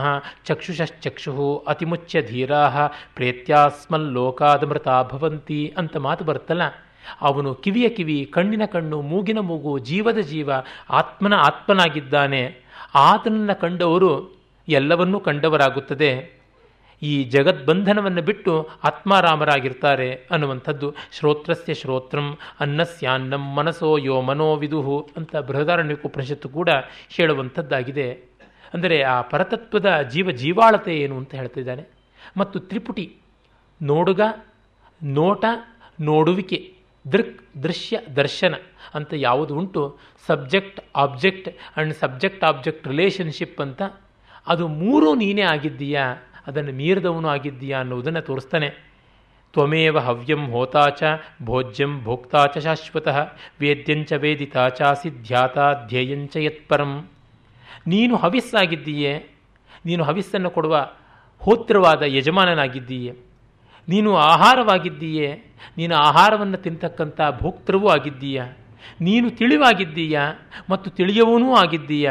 ಚಕ್ಷುಷಶ್ಚಕ್ಷು 0.45 1.65
ಅತಿಮುಚ್ಯ 1.69 2.23
ಧೀರಾ 2.23 2.91
ಪ್ರೇತ್ಯಾಸ್ಮಲ್ಲೋಕಾದಮೃತಾ 3.15 5.03
ಭವಂತಿ 5.03 5.75
ಅಂತ 5.79 5.97
ಮಾತು 5.97 6.25
ಬರುತ್ತಲ್ಲ. 6.25 6.63
ಅವನು 7.21 7.55
ಕಿವಿಯ 7.55 7.89
ಕಿವಿ, 7.89 8.25
ಕಣ್ಣಿನ 8.25 8.65
ಕಣ್ಣು, 8.65 9.01
ಮೂಗಿನ 9.03 9.39
ಮೂಗು, 9.39 9.79
ಜೀವದ 9.79 10.19
ಜೀವ, 10.19 10.51
ಆತ್ಮನ 10.91 11.35
ಆತ್ಮನಾಗಿದ್ದಾನೆ. 11.35 12.57
ಆತನನ್ನು 12.95 13.61
ಕಂಡವರು 13.61 14.43
ಎಲ್ಲವನ್ನೂ 14.69 15.21
ಕಂಡವರಾಗುತ್ತದೆ. 15.21 16.43
ಈ 17.03 17.25
ಜಗದ್ಬಂಧನವನ್ನು 17.25 18.23
ಬಿಟ್ಟು 18.23 18.69
ಆತ್ಮಾರಾಮರಾಗಿರ್ತಾರೆ 18.85 20.15
ಅನ್ನುವಂಥದ್ದು. 20.15 20.95
ಶ್ರೋತ್ರಸ್ಯ 21.13 21.75
ಶ್ರೋತ್ರಂ 21.75 22.39
ಅನ್ನಸ್ಯಾನ್ನಂ 22.61 23.55
ಮನಸೋ 23.55 23.97
ಯೋ 23.97 24.21
ಮನೋ 24.21 24.57
ವಿದುಹು 24.57 25.09
ಅಂತ 25.17 25.37
ಬೃಹದಾರಣ್ಯಕೋಪನಿಷತ್ತು 25.37 26.49
ಕೂಡ 26.49 26.69
ಹೇಳುವಂಥದ್ದಾಗಿದೆ. 27.11 28.33
ಅಂದರೆ 28.75 29.03
ಆ 29.03 29.21
ಪರತತ್ವದ 29.21 30.01
ಜೀವ 30.11 30.31
ಜೀವಾಳತೆ 30.31 30.97
ಏನು 30.97 31.17
ಅಂತ 31.17 31.35
ಹೇಳ್ತಿದ್ದಾನೆ 31.35 31.89
ಮತ್ತು 32.37 32.59
ತ್ರಿಪುಟಿ, 32.61 33.17
ನೋಡುಗ, 33.83 34.21
ನೋಟ, 35.03 35.45
ನೋಡುವಿಕೆ 36.01 36.77
ದೃಕ್ 37.13 37.63
ದೃಶ್ಯ 37.63 37.99
ದರ್ಶನ 38.17 38.55
ಅಂತ 38.95 39.15
ಯಾವುದು 39.17 39.57
ಉಂಟು? 39.57 39.99
Subject, 40.27 40.81
object 40.97 41.49
and 41.77 41.95
subject, 41.95 42.45
object 42.45 42.89
relationship 42.89 43.61
ಅಂತ. 43.61 43.83
ಅದು 44.47 44.69
ಮೂರೂ 44.69 45.15
ನೀನೇ 45.15 45.43
ಆಗಿದ್ದೀಯಾ? 45.43 46.15
ಅದನ್ನು 46.47 46.73
ಮೀರಿದವನು 46.73 47.29
ಆಗಿದ್ದೀಯಾ 47.29 47.79
ಅನ್ನೋದನ್ನು 47.79 48.21
ತೋರಿಸ್ತಾನೆ. 48.21 48.93
ತ್ವಮೇವ 49.53 49.99
ಹವ್ಯಂ 49.99 50.51
ಹೋತಾಚ 50.51 51.03
ಭೋಜ್ಯಂ 51.43 52.05
ಭೋಕ್ತಾಚ 52.05 52.59
ಶಾಶ್ವತಃ 52.59 53.37
ವೇದ್ಯಂಚ 53.61 54.13
ವೇದಿತಾ 54.13 54.69
ಚಾಸಿ 54.69 55.11
ಧ್ಯಾತಾ 55.11 55.73
ಧ್ಯೇಯಂಚ 55.89 56.37
ಯತ್ಪರಂ. 56.37 57.11
ನೀನು 57.87 58.17
ಹವಿಸ್ಸಾಗಿದ್ದೀಯೇ? 58.17 59.27
ನೀನು 59.85 60.05
ಹವಿಸ್ಸನ್ನು 60.05 60.51
ಕೊಡುವ 60.51 60.91
ಹೋತ್ರವಾದ 61.39 62.03
ಯಜಮಾನನಾಗಿದ್ದೀಯೆ? 62.03 63.32
ನೀನು 63.89 64.11
ಆಹಾರವಾಗಿದ್ದೀಯೆ, 64.33 65.29
ನೀನು 65.77 65.95
ಆಹಾರವನ್ನು 66.09 66.57
ತಿಂತಕ್ಕಂಥ 66.57 67.21
ಭೋಕ್ತೃವೂ 67.41 67.89
ಆಗಿದ್ದೀಯ, 67.89 68.41
ನೀನು 69.01 69.31
ತಿಳಿವಾಗಿದ್ದೀಯ 69.31 70.19
ಮತ್ತು 70.71 70.91
ತಿಳಿಯವನೂ 70.91 71.49
ಆಗಿದ್ದೀಯ, 71.55 72.11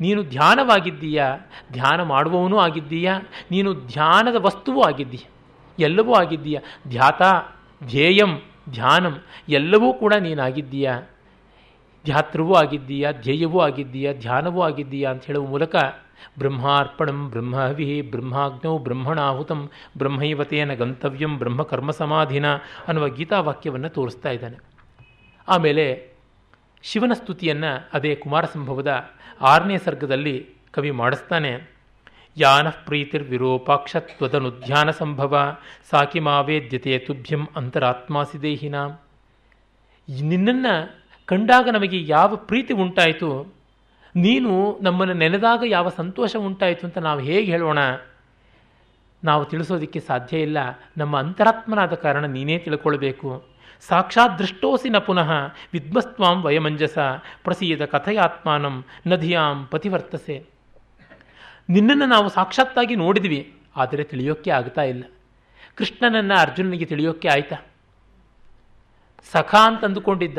ನೀನು 0.00 0.20
ಧ್ಯಾನವಾಗಿದ್ದೀಯ, 0.22 1.20
ಧ್ಯಾನ 1.72 2.00
ಮಾಡುವವನೂ 2.02 2.58
ಆಗಿದ್ದೀಯ, 2.58 3.10
ನೀನು 3.50 3.72
ಧ್ಯಾನದ 3.74 4.38
ವಸ್ತುವೂ 4.44 4.80
ಆಗಿದ್ದೀಯ, 4.80 5.26
ಎಲ್ಲವೂ 5.78 6.12
ಆಗಿದ್ದೀಯ, 6.12 6.58
ಧ್ಯಾತ, 6.88 7.22
ಧ್ಯೇಯಂ, 7.84 8.32
ಧ್ಯಾನಂ, 8.70 9.14
ಎಲ್ಲವೂ 9.48 9.92
ಕೂಡ 9.92 10.14
ನೀನಾಗಿದ್ದೀಯ, 10.20 10.90
ಧ್ಯಾತೃವೂ 12.04 12.54
ಆಗಿದ್ದೀಯ, 12.54 13.06
ಧ್ಯೇಯವೂ 13.12 13.58
ಆಗಿದ್ದೀಯ, 13.60 14.12
ಧ್ಯಾನವೂ 14.14 14.60
ಆಗಿದ್ದೀಯ 14.60 15.04
ಅಂತ 15.04 15.24
ಹೇಳುವ 15.24 15.46
ಮೂಲಕ 15.46 15.74
ಬ್ರಹ್ಮಾರ್ಪಣಂ 16.38 17.30
ಬ್ರಹ್ಮಹವಿ 17.30 18.02
ಬ್ರಹ್ಮಾಗ್ನೌ 18.02 18.78
ಬ್ರಹ್ಮಣಾಹುತಂ 18.78 19.70
ಬ್ರಹ್ಮೈವತೇನ 19.98 20.74
ಗಂತವ್ಯಂ 20.74 21.38
ಬ್ರಹ್ಮ 21.38 21.62
ಕರ್ಮ 21.62 21.90
ಸಮಾಧಿನ 21.90 22.46
ಅನ್ನುವ 22.88 23.08
ಗೀತಾವಾಕ್ಯವನ್ನು 23.08 23.88
ತೋರಿಸ್ತಾ 23.88 24.30
ಇದ್ದಾನೆ. 24.30 24.56
ಆಮೇಲೆ 25.48 26.10
ಶಿವನ 26.82 27.12
ಸ್ತುತಿಯನ್ನು 27.14 27.90
ಅದೇ 27.92 28.14
ಕುಮಾರಸಂಭವದ 28.14 29.10
ಆರನೇ 29.40 29.78
ಸರ್ಗದಲ್ಲಿ 29.78 30.48
ಕವಿ 30.70 30.90
ಮಾಡಿಸ್ತಾನೆ. 30.90 31.80
ಯಾನ 32.36 32.68
ಪ್ರೀತಿರ್ವಿರೂಪಾಕ್ಷತ್ವದನುಧ್ಯಾನ 32.68 34.90
ಸಂಭವ 34.90 35.56
ಸಾಕಿ 35.90 36.20
ಮಾವೇದ್ಯತೆ 36.20 36.98
ತುಭ್ಯಂ 36.98 37.48
ಅಂತರಾತ್ಮಾಸಿ 37.56 38.42
ದೇಹಿನ. 38.42 38.74
ನಿನ್ನನ್ನು 40.20 41.00
ಕಂಡಾಗ 41.26 41.68
ನಮಗೆ 41.72 42.06
ಯಾವ 42.06 42.36
ಪ್ರೀತಿ 42.36 42.74
ಉಂಟಾಯಿತು? 42.74 43.59
ನೀನು 44.14 44.52
ನಮ್ಮನ್ನು 44.82 45.14
ನೆನೆದಾಗ 45.14 45.62
ಯಾವ 45.66 45.88
ಸಂತೋಷ 45.88 46.36
ಉಂಟಾಯಿತು 46.36 46.84
ಅಂತ 46.86 46.98
ನಾವು 46.98 47.20
ಹೇಗೆ 47.20 47.46
ಹೇಳೋಣ? 47.52 47.78
ನಾವು 49.22 49.42
ತಿಳಿಸೋದಕ್ಕೆ 49.44 50.00
ಸಾಧ್ಯ 50.00 50.38
ಇಲ್ಲ. 50.38 50.58
ನಮ್ಮ 50.98 51.14
ಅಂತರಾತ್ಮನಾದ 51.18 51.94
ಕಾರಣ 51.94 52.24
ನೀನೇ 52.26 52.58
ತಿಳ್ಕೊಳ್ಬೇಕು. 52.58 53.30
ಸಾಕ್ಷಾತ್ 53.88 54.38
ದೃಷ್ಟೋಸಿ 54.38 54.88
ನ 54.88 54.98
ಪುನಃ 54.98 55.30
ವಿದ್ಮಸ್ತ್ವಾಂ 55.72 56.38
ವಯಮಂಜಸ 56.42 56.98
ಪ್ರಸೀದ 57.44 57.84
ಕಥೆಯಾತ್ಮಾನಂ 57.84 58.84
ನದಿಯಾಂ 59.06 59.58
ಪತಿವರ್ತಸೆ. 59.66 60.36
ನಿನ್ನನ್ನು 61.70 62.06
ನಾವು 62.06 62.28
ಸಾಕ್ಷಾತ್ತಾಗಿ 62.28 62.96
ನೋಡಿದ್ವಿ, 62.96 63.40
ಆದರೆ 63.76 64.04
ತಿಳಿಯೋಕ್ಕೆ 64.04 64.50
ಆಗ್ತಾ 64.50 64.82
ಇಲ್ಲ. 64.82 65.04
ಕೃಷ್ಣನನ್ನು 65.74 66.36
ಅರ್ಜುನನಿಗೆ 66.40 66.84
ತಿಳಿಯೋಕ್ಕೆ 66.84 67.28
ಆಯ್ತಾ? 67.28 67.58
ಸಖ 69.32 69.54
ಅಂತ 69.54 69.84
ಅಂದುಕೊಂಡಿದ್ದ 69.84 70.38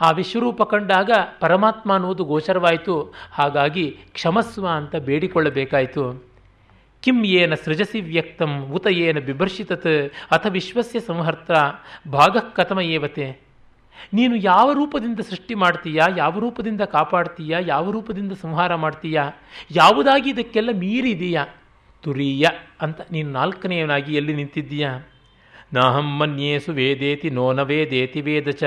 ಆ 0.00 0.10
ವಿಶ್ವರೂಪ 0.10 0.62
ಕಂಡಾಗ 0.62 1.10
ಪರಮಾತ್ಮ 1.40 1.92
ಅನ್ನುವುದು 1.92 2.24
ಗೋಚರವಾಯಿತು. 2.24 3.14
ಹಾಗಾಗಿ 3.32 3.98
ಕ್ಷಮಸ್ವ 4.12 4.68
ಅಂತ 4.68 4.96
ಬೇಡಿಕೊಳ್ಳಬೇಕಾಯಿತು. 4.96 6.28
ಕಿಂ 7.02 7.24
ಏನ 7.24 7.54
ಸೃಜಸಿ 7.54 8.00
ವ್ಯಕ್ತಂ, 8.00 8.64
ಉತ 8.72 8.86
ಏನ 8.86 9.18
ಬಿಭರ್ಷಿತತ್, 9.18 10.12
ಅಥ 10.30 10.46
ವಿಶ್ವಸ್ಯ 10.48 11.00
ಸಂಹರ್ತ 11.00 11.50
ಭಾಗ 12.08 12.36
ಕಥಮ 12.38 12.80
ಏವತೆ. 12.80 13.48
ನೀನು 14.14 14.36
ಯಾವ 14.36 14.72
ರೂಪದಿಂದ 14.72 15.20
ಸೃಷ್ಟಿ 15.20 15.54
ಮಾಡ್ತೀಯಾ, 15.54 16.06
ಯಾವ 16.16 16.38
ರೂಪದಿಂದ 16.38 16.80
ಕಾಪಾಡ್ತೀಯಾ, 16.80 17.58
ಯಾವ 17.58 17.90
ರೂಪದಿಂದ 17.90 18.32
ಸಂಹಾರ 18.32 18.74
ಮಾಡ್ತೀಯಾ, 18.74 19.30
ಯಾವುದಾಗಿ 19.70 20.30
ಇದಕ್ಕೆಲ್ಲ 20.30 20.70
ಮೀರಿದೀಯಾ, 20.72 21.46
ತುರಿಯ 22.02 22.46
ಅಂತ 22.80 23.00
ನೀನು 23.10 23.30
ನಾಲ್ಕನೆಯವನಾಗಿ 23.30 24.14
ಎಲ್ಲಿ 24.14 24.34
ನಿಂತಿದ್ದೀಯಾ? 24.34 25.08
ನಾಹಂ 25.72 26.18
ಮನ್ಯೇಸು 26.18 26.72
ವೇದೇತಿ 26.72 27.30
ನೋನ 27.30 27.62
ವೇದೇತಿ 27.62 28.20
ವೇದ 28.20 28.48
ಚ. 28.48 28.64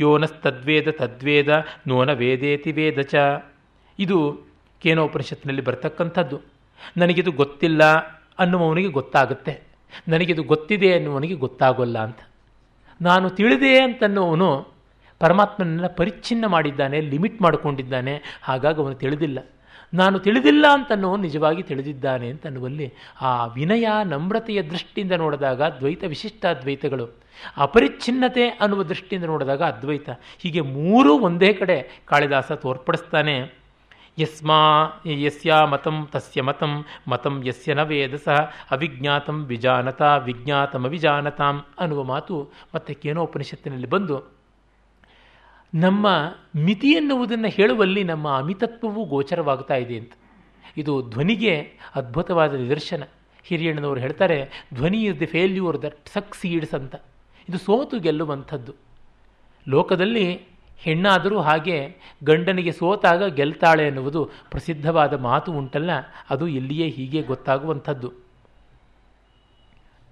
ಯೋನಸ್ತದ್ವೇದ 0.00 0.88
ತದ್ವೇದ 0.90 1.64
ನೋನ 1.86 2.12
ವೇದೇತಿ 2.12 2.72
ವೇದ 2.72 3.00
ಚ. 3.00 3.14
ಇದು 3.98 4.40
ಕೇನೋಪನಿಷತ್ನಲ್ಲಿ 4.82 5.62
ಬರ್ತಕ್ಕಂಥದ್ದು. 5.62 6.40
ನನಗಿದು 6.96 7.32
ಗೊತ್ತಿಲ್ಲ 7.32 7.84
ಅನ್ನುವವನಿಗೆ 8.38 8.88
ಗೊತ್ತಾಗುತ್ತೆ. 8.88 9.60
ನನಗಿದು 10.08 10.42
ಗೊತ್ತಿದೆ 10.42 10.92
ಅನ್ನುವನಿಗೆ 10.94 11.34
ಗೊತ್ತಾಗೋಲ್ಲ 11.34 11.98
ಅಂತ. 11.98 12.18
ನಾನು 13.02 13.30
ತಿಳಿದೆ 13.30 13.82
ಅಂತನ್ನುವನು 13.82 14.68
ಪರಮಾತ್ಮನನ್ನ 15.18 15.86
ಪರಿಚ್ಛಿನ್ನ 15.86 16.46
ಮಾಡಿದ್ದಾನೆ, 16.46 17.00
ಲಿಮಿಟ್ 17.00 17.42
ಮಾಡಿಕೊಂಡಿದ್ದಾನೆ, 17.42 18.40
ಹಾಗಾಗಿ 18.42 18.82
ಅವನು 18.82 18.94
ತಿಳಿದಿಲ್ಲ. 18.94 19.38
ನಾನು 19.94 20.18
ತಿಳಿದಿಲ್ಲ 20.18 20.66
ಅಂತನೋ 20.72 21.16
ನಿಜವಾಗಿ 21.16 21.62
ತಿಳಿದಿದ್ದಾನೆ 21.62 22.28
ಅಂತನ್ನುವಲ್ಲಿ 22.28 22.94
ಆ 23.20 23.46
ವಿನಯ 23.46 23.88
ನಮ್ರತೆಯ 24.04 24.62
ದೃಷ್ಟಿಯಿಂದ 24.62 25.12
ನೋಡಿದಾಗ 25.12 25.62
ದ್ವೈತ 25.62 26.04
ವಿಶಿಷ್ಟಾದ್ವೈತಗಳು 26.04 27.08
ಅಪರಿಚ್ಛಿನ್ನತೆ 27.56 28.48
ಅನ್ನುವ 28.48 28.82
ದೃಷ್ಟಿಯಿಂದ 28.82 29.26
ನೋಡಿದಾಗ 29.26 29.62
ಅದ್ವೈತ. 29.62 30.10
ಹೀಗೆ 30.38 30.60
ಮೂರೂ 30.60 31.18
ಒಂದೇ 31.18 31.52
ಕಡೆ 31.52 32.02
ಕಾಳಿದಾಸ 32.06 32.52
ತೋರ್ಪಡಿಸ್ತಾನೆ. 32.52 33.60
ಯಸ್ಮಾ, 34.18 34.86
ಯಸ್ಯ 35.06 35.54
ಮತಂ 35.70 36.08
ತಸ್ಯ 36.12 36.42
ಮತಂ 36.42 36.84
ಮತಂ 37.08 37.42
ಯಸ್ಯ 37.46 37.74
ನ 37.74 37.82
ವೇದ 37.82 38.14
ಸಹ 38.14 38.52
ಅವಿಜ್ಞಾತಂ 38.70 39.44
ವಿಜಾನತ 39.44 40.02
ವಿಜ್ಞಾತಂ 40.02 40.84
ಅವಿಜಾನತಾಂ 40.84 41.64
ಅನ್ನುವ 41.78 42.02
ಮಾತು 42.02 42.52
ಮತ್ತೆ 42.74 42.94
ಕೇನೋಪನಿಷತ್ತಿನಲ್ಲಿ 42.94 43.88
ಬಂದು 43.88 44.39
ನಮ್ಮ 45.74 46.06
ಮಿತಿ 46.56 46.88
ಎನ್ನುವುದನ್ನು 46.88 47.48
ಹೇಳುವಲ್ಲಿ 47.48 48.04
ನಮ್ಮ 48.04 48.36
ಅಮಿತತ್ವವೂ 48.36 49.04
ಗೋಚರವಾಗ್ತಾ 49.04 49.74
ಇದೆ 49.74 49.98
ಅಂತ. 49.98 50.12
ಇದು 50.76 51.10
ಧ್ವನಿಗೆ 51.10 51.78
ಅದ್ಭುತವಾದ 51.94 52.54
ನಿದರ್ಶನ. 52.54 53.02
ಹಿರಿಯಣ್ಣನವರು 53.42 54.00
ಹೇಳ್ತಾರೆ, 54.00 54.66
ಧ್ವನಿ 54.74 55.04
is 55.04 55.20
the 55.20 55.26
failure 55.26 55.82
that 55.82 56.08
succeeds 56.08 56.74
ಅಂತ. 56.74 56.94
ಇದು 57.48 57.58
ಸೋತು 57.58 58.00
ಗೆಲ್ಲುವಂಥದ್ದು. 58.00 58.74
ಲೋಕದಲ್ಲಿ 59.68 60.40
ಹೆಣ್ಣಾದರೂ 60.78 61.40
ಹಾಗೆ 61.40 61.96
ಗಂಡನಿಗೆ 62.24 62.72
ಸೋತಾಗ 62.72 63.34
ಗೆಲ್ತಾಳೆ 63.34 63.86
ಎನ್ನುವುದು 63.86 64.24
ಪ್ರಸಿದ್ಧವಾದ 64.24 65.14
ಮಾತು 65.14 65.52
ಉಂಟಲ್ಲ, 65.52 65.90
ಅದು 66.30 66.48
ಇಲ್ಲಿಯೇ 66.48 66.88
ಹೀಗೆ 66.88 67.22
ಗೊತ್ತಾಗುವಂಥದ್ದು. 67.22 68.12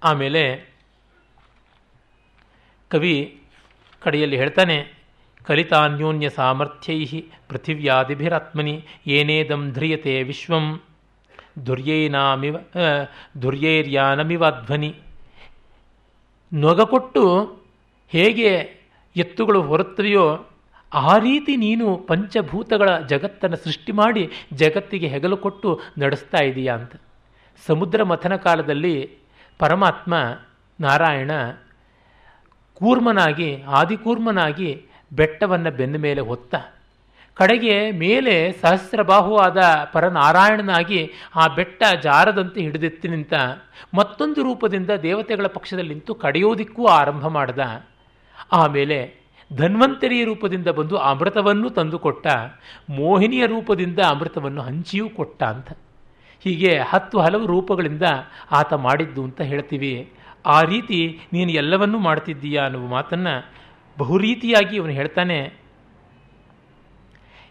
ಆಮೇಲೆ 0.03 0.73
ಕವಿ 2.87 3.41
ಕಡೆಯಲ್ಲಿ 4.01 4.37
ಹೇಳ್ತಾನೆ 4.37 4.98
ಕಲಿತಾನ್ಯೋನ್ಯ 5.49 6.29
ಸಾಮರ್ಥ್ಯೈ 6.29 7.05
ಪೃಥಿವ್ಯಾದಿಭಿರಾತ್ಮನಿ 7.49 8.73
ಏನೇದಂ 9.07 9.61
ಧ್ರಿಯತೆ 9.71 10.11
ವಿಶ್ವಂ. 10.23 10.65
ದುರ್ಯೈನಾಮಿವ 13.41 14.45
ಧ್ವನಿ. 14.65 14.91
ನೊಗಕೊಟ್ಟು 16.53 17.23
ಹೇಗೆ 18.09 18.49
ಎತ್ತುಗಳು 19.15 19.61
ಹೊರತವೆಯೋ 19.61 20.25
ಆ 20.93 21.17
ರೀತಿ 21.17 21.55
ನೀನು 21.55 21.87
ಪಂಚಭೂತಗಳ 22.09 22.89
ಜಗತ್ತನ್ನು 23.13 23.57
ಸೃಷ್ಟಿ 23.57 23.91
ಮಾಡಿ 23.91 24.23
ಜಗತ್ತಿಗೆ 24.53 25.07
ಹೆಗಲು 25.07 25.37
ಕೊಟ್ಟು 25.37 25.69
ನಡೆಸ್ತಾ 25.97 26.43
ಇದೀಯಾ 26.43 26.75
ಅಂತ. 26.75 26.93
ಸಮುದ್ರ 27.67 28.03
ಮಥನ 28.03 28.35
ಕಾಲದಲ್ಲಿ 28.35 28.95
ಪರಮಾತ್ಮ 29.59 30.13
ನಾರಾಯಣ 30.79 31.31
ಕೂರ್ಮನಾಗಿ, 32.73 33.49
ಆದಿಕೂರ್ಮನಾಗಿ 33.79 34.71
ಬೆಟ್ಟವನ್ನು 35.13 35.71
ಬೆನ್ನ 35.71 35.97
ಮೇಲೆ 35.97 36.21
ಹೊತ್ತ 36.21 36.55
ಕಡೆಗೆ 37.33 37.91
ಮೇಲೆ 37.91 38.51
ಸಹಸ್ರಬಾಹುವಾದ 38.51 39.57
ಪರನಾರಾಯಣನಾಗಿ 39.93 41.11
ಆ 41.35 41.47
ಬೆಟ್ಟ 41.47 41.83
ಜಾರದಂತೆ 42.03 42.61
ಹಿಡಿದೆತ್ತಿ 42.61 43.07
ನಿಂತ 43.07 43.33
ಮತ್ತೊಂದು 43.93 44.43
ರೂಪದಿಂದ 44.43 44.89
ದೇವತೆಗಳ 44.89 45.47
ಪಕ್ಷದಲ್ಲಿ 45.47 45.89
ನಿಂತು 45.89 46.15
ಕಡೆಯೋದಿಕ್ಕೂ 46.15 46.85
ಆರಂಭ 46.85 47.27
ಮಾಡ್ದ. 47.27 47.59
ಆಮೇಲೆ 48.51 49.19
ಧನ್ವಂತರಿಯ 49.55 50.23
ರೂಪದಿಂದ 50.23 50.67
ಬಂದು 50.67 50.97
ಅಮೃತವನ್ನು 50.97 51.69
ತಂದುಕೊಟ್ಟ, 51.69 52.27
ಮೋಹಿನಿಯ 52.89 53.45
ರೂಪದಿಂದ 53.45 53.99
ಅಮೃತವನ್ನು 53.99 54.61
ಹಂಚಿಯೂ 54.61 55.09
ಕೊಟ್ಟ 55.09 55.43
ಅಂತ. 55.43 55.71
ಹೀಗೆ 56.39 56.79
ಹತ್ತು 56.89 57.19
ಹಲವು 57.19 57.45
ರೂಪಗಳಿಂದ 57.45 58.03
ಆತ 58.51 58.73
ಮಾಡಿದ್ದು 58.73 59.23
ಅಂತ 59.23 59.41
ಹೇಳ್ತೀವಿ. 59.41 60.13
ಆ 60.45 60.61
ರೀತಿ 60.61 61.19
ನೀನು 61.33 61.51
ಎಲ್ಲವನ್ನೂ 61.51 61.99
ಮಾಡ್ತಿದ್ದೀಯಾ 61.99 62.63
ಅನ್ನುವ 62.63 62.87
ಮಾತನ್ನು 62.87 63.59
ಬಹುರೀತಿಯಾಗಿ 64.01 64.73
ಇವನು 64.79 64.93
ಹೇಳ್ತಾನೆ, 64.99 65.37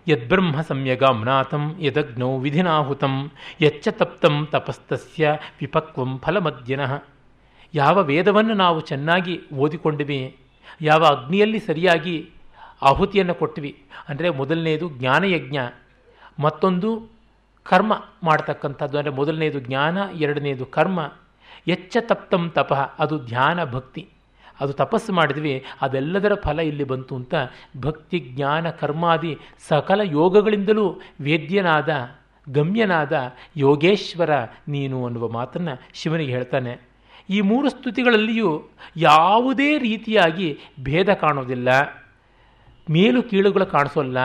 ಯದ್ಬ್ರಹ್ಮ 0.07 0.61
ಸಮ್ಯಗಾಮ್ನಾಥಂ 0.69 1.65
ಯದಗ್ನೌ 1.87 2.31
ವಿಧಿನಾಹುತಂ 2.45 3.15
ಯಚ್ಚ 3.65 3.89
ತಪ್ತಂ 4.01 4.37
ತಪಸ್ತಸ್ಯ 4.55 5.33
ವಿಪಕ್ವಂ 5.61 6.11
ಫಲಮದ್ಯನಃ. 6.25 6.93
ಯಾವ 7.75 7.99
ವೇದವನ್ನು 8.11 8.55
ನಾವು 8.65 8.79
ಚೆನ್ನಾಗಿ 8.91 9.35
ಓದಿಕೊಂಡಿವಿ, 9.65 10.21
ಯಾವ 10.89 11.03
ಅಗ್ನಿಯಲ್ಲಿ 11.17 11.61
ಸರಿಯಾಗಿ 11.69 12.17
ಆಹುತಿಯನ್ನು 12.91 13.35
ಕೊಟ್ವಿ, 13.43 13.73
ಅಂದರೆ 14.11 14.29
ಮೊದಲನೆಯದು 14.41 14.87
ಜ್ಞಾನಯಜ್ಞ, 14.99 15.59
ಮತ್ತೊಂದು 16.45 16.91
ಕರ್ಮ 17.67 17.93
ಮಾಡ್ತಕ್ಕಂಥದ್ದು, 18.29 18.97
ಅಂದರೆ 19.01 19.15
ಮೊದಲನೆಯದು 19.21 19.61
ಜ್ಞಾನ 19.67 19.99
ಎರಡನೆಯದು 20.25 20.67
ಕರ್ಮ 20.77 21.01
ಎಚ್ಚ 21.75 21.97
ತಪ್ತಂ 22.11 22.45
ತಪ, 22.57 22.73
ಅದು 23.05 23.17
ಧ್ಯಾನ 23.31 23.59
ಭಕ್ತಿ. 23.75 24.03
ಅದು 24.61 24.73
ತಪಸ್ಸು 24.73 25.13
ಮಾಡಿದ್ವಿ, 25.13 25.55
ಅದೆಲ್ಲದರ 25.83 26.35
ಫಲ 26.45 26.59
ಇಲ್ಲಿ 26.71 26.85
ಬಂತು 26.85 27.15
ಅಂತ 27.17 27.35
ಭಕ್ತಿ, 27.81 28.19
ಜ್ಞಾನ, 28.31 28.71
ಕರ್ಮಾದಿ 28.81 29.33
ಸಕಲ 29.69 30.01
ಯೋಗಗಳಿಂದಲೂ 30.19 30.87
ವೇದ್ಯನಾದ, 31.21 31.91
ಗಮ್ಯನಾದ 32.47 33.15
ಯೋಗೇಶ್ವರ 33.57 34.33
ನೀನು 34.69 34.99
ಅನ್ನುವ 35.07 35.29
ಮಾತನ್ನು 35.29 35.75
ಶಿವನಿಗೆ 35.95 36.33
ಹೇಳ್ತಾನೆ. 36.33 36.75
ಈ 37.31 37.39
ಮೂರು 37.41 37.69
ಸ್ತುತಿಗಳಲ್ಲಿಯೂ 37.69 38.51
ಯಾವುದೇ 38.97 39.71
ರೀತಿಯಾಗಿ 39.79 40.49
ಭೇದ 40.85 41.09
ಕಾಣೋದಿಲ್ಲ, 41.25 41.69
ಮೇಲು 42.91 43.23
ಕೀಳುಗಳು 43.23 43.67
ಕಾಣಿಸೋಲ್ಲ, 43.67 44.19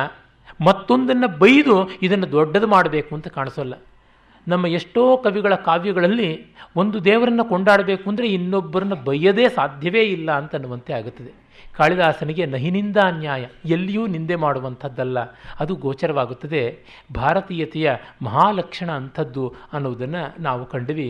ಮತ್ತೊಂದನ್ನು 0.61 1.27
ಬೈದು 1.37 1.75
ಇದನ್ನು 2.01 2.27
ದೊಡ್ಡದು 2.31 2.67
ಮಾಡಬೇಕು 2.67 3.11
ಅಂತ 3.15 3.27
ಕಾಣಿಸೋಲ್ಲ. 3.27 3.73
ನಮ್ಮ 4.47 4.65
ಎಷ್ಟೋ 4.67 5.17
ಕವಿಗಳ 5.17 5.55
ಕಾವ್ಯಗಳಲ್ಲಿ 5.55 6.29
ಒಂದು 6.75 7.05
ದೇವರನ್ನು 7.05 7.45
ಕೊಂಡಾಡಬೇಕು 7.45 8.09
ಅಂದರೆ 8.09 8.27
ಇನ್ನೊಬ್ಬರನ್ನು 8.27 8.95
ಬಯ್ಯದೇ 8.95 9.45
ಸಾಧ್ಯವೇ 9.49 10.03
ಇಲ್ಲ 10.03 10.29
ಅಂತ 10.31 10.55
ಅನ್ನುವಂತೆ 10.55 10.93
ಆಗುತ್ತದೆ. 10.93 11.31
ಕಾಳಿದಾಸನಿಗೆ 11.75 12.45
ನಹಿನಿಂದ 12.45 12.97
ಅನ್ಯಾಯ, 13.05 13.43
ಎಲ್ಲಿಯೂ 13.65 14.07
ನಿಂದೆ 14.07 14.35
ಮಾಡುವಂಥದ್ದಲ್ಲ. 14.35 15.19
ಅದು 15.59 15.75
ಗೋಚರವಾಗುತ್ತದೆ. 15.75 16.63
ಭಾರತೀಯತೆಯ 17.15 17.95
ಮಹಾಲಕ್ಷಣ 18.21 18.91
ಅಂಥದ್ದು 18.91 19.45
ಅನ್ನೋದನ್ನು 19.73 20.41
ನಾವು 20.41 20.65
ಕಂಡ್ವಿ. 20.65 21.09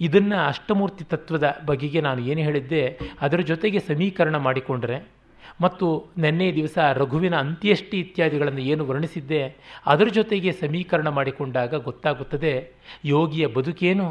ಇದನ್ನು 0.00 0.46
ಅಷ್ಟಮೂರ್ತಿ 0.46 1.04
ತತ್ವದ 1.04 1.46
ಬಗೆಗೆ 1.66 2.00
ನಾನು 2.00 2.20
ಏನು 2.20 2.40
ಹೇಳಿದ್ದೆ, 2.40 2.82
ಅದರ 3.20 3.40
ಜೊತೆಗೆ 3.40 3.78
ಸಮೀಕರಣ 3.78 4.36
ಮಾಡಿಕೊಂಡ್ರೆ 4.36 5.19
ಮತ್ತು 5.60 5.86
ನಿನ್ನೆ 6.18 6.48
ದಿವಸ 6.52 6.78
ರಘುವಿನ 7.00 7.34
ಅಂತ್ಯಷ್ಟಿ 7.36 7.96
ಇತ್ಯಾದಿಗಳನ್ನು 8.00 8.62
ಏನು 8.72 8.82
ವರ್ಣಿಸಿದ್ದೆ, 8.86 9.42
ಅದರ 9.86 10.08
ಜೊತೆಗೆ 10.08 10.52
ಸಮೀಕರಣ 10.52 11.08
ಮಾಡಿಕೊಂಡಾಗ 11.08 11.74
ಗೊತ್ತಾಗುತ್ತದೆ, 11.88 12.52
ಯೋಗಿಯ 13.04 13.46
ಬದುಕೇನು, 13.46 14.06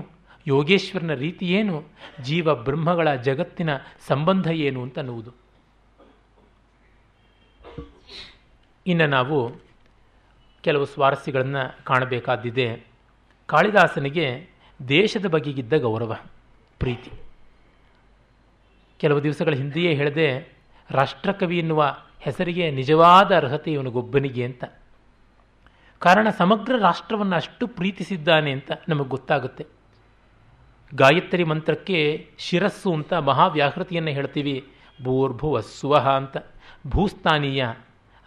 ಯೋಗೇಶ್ವರನ 0.48 1.14
ರೀತಿ 1.14 1.46
ಏನು, 1.60 1.76
ಜೀವ 2.24 2.54
ಬ್ರಹ್ಮಗಳ 2.68 3.08
ಜಗತ್ತಿನ 3.28 3.72
ಸಂಬಂಧ 4.08 4.48
ಏನು 4.68 4.82
ಅಂತ 4.82 5.00
ಅನ್ನುವುದು 5.00 5.32
ಇನ್ನು 8.86 9.08
ನಾವು 9.08 9.38
ಕೆಲವು 10.64 10.86
ಸ್ವಾರಸ್ಯಗಳನ್ನು 10.86 11.64
ಕಾಣಬೇಕಾದಿದೆ 11.84 12.68
ಕಾಳಿದಾಸನಿಗೆ 13.50 14.28
ದೇಶದ 14.80 15.26
ಬಗೆಗಿದ್ದ 15.26 15.74
ಗೌರವ, 15.74 16.12
ಪ್ರೀತಿ. 16.80 17.12
ಕೆಲವು 19.00 19.20
ದಿವಸಗಳ 19.24 19.54
ಹಿಂದೆಯೇ 19.54 19.92
ಹೇಳಿದೆ 19.94 20.59
ರಾಷ್ಟ್ರಕವಿ 20.92 21.60
ಎನ್ನುವ 21.60 21.98
ಹೆಸರಿಗೆ 22.20 22.72
ನಿಜವಾದ 22.72 23.36
ಅರ್ಹತೆ 23.36 23.74
ಇವನಿಗೊಬ್ಬನಿಗೆ 23.74 24.46
ಅಂತ. 24.46 24.64
ಕಾರಣ 26.00 26.28
ಸಮಗ್ರ 26.38 26.78
ರಾಷ್ಟ್ರವನ್ನು 26.78 27.36
ಅಷ್ಟು 27.36 27.68
ಪ್ರೀತಿಸಿದ್ದಾನೆ 27.68 28.52
ಅಂತ 28.52 28.72
ನಮಗೆ 28.90 29.10
ಗೊತ್ತಾಗುತ್ತೆ. 29.10 29.66
ಗಾಯತ್ರಿ 30.96 31.44
ಮಂತ್ರಕ್ಕೆ 31.44 32.30
ಶಿರಸ್ಸು 32.38 32.94
ಅಂತ 32.94 33.14
ಮಹಾವ್ಯಾಹೃತಿಯನ್ನು 33.14 34.12
ಹೇಳ್ತೀವಿ. 34.12 34.68
ಭೂರ್ಭುವ 35.04 35.60
ಸ್ವಹ 35.60 36.10
ಅಂತ. 36.10 36.38
ಭೂಸ್ಥಾನೀಯ 36.88 37.66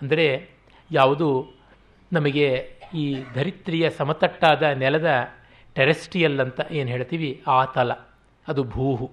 ಅಂದರೆ 0.02 0.50
ಯಾವುದು 0.90 1.52
ನಮಗೆ 2.12 2.76
ಈ 2.94 3.24
ಧರಿತ್ರಿಯ 3.34 3.90
ಸಮತಟ್ಟಾದ 3.90 4.62
ನೆಲದ 4.62 5.10
ಟೆರೆಸ್ಟ್ರಿಯಲ್ 5.74 6.40
ಅಂತ 6.40 6.60
ಏನು 6.70 6.90
ಹೇಳ್ತೀವಿ? 6.90 7.42
ಆ 7.46 7.64
ತಲ 7.64 7.92
ಅದು 8.48 8.64
ಭೂಹು. 8.64 9.10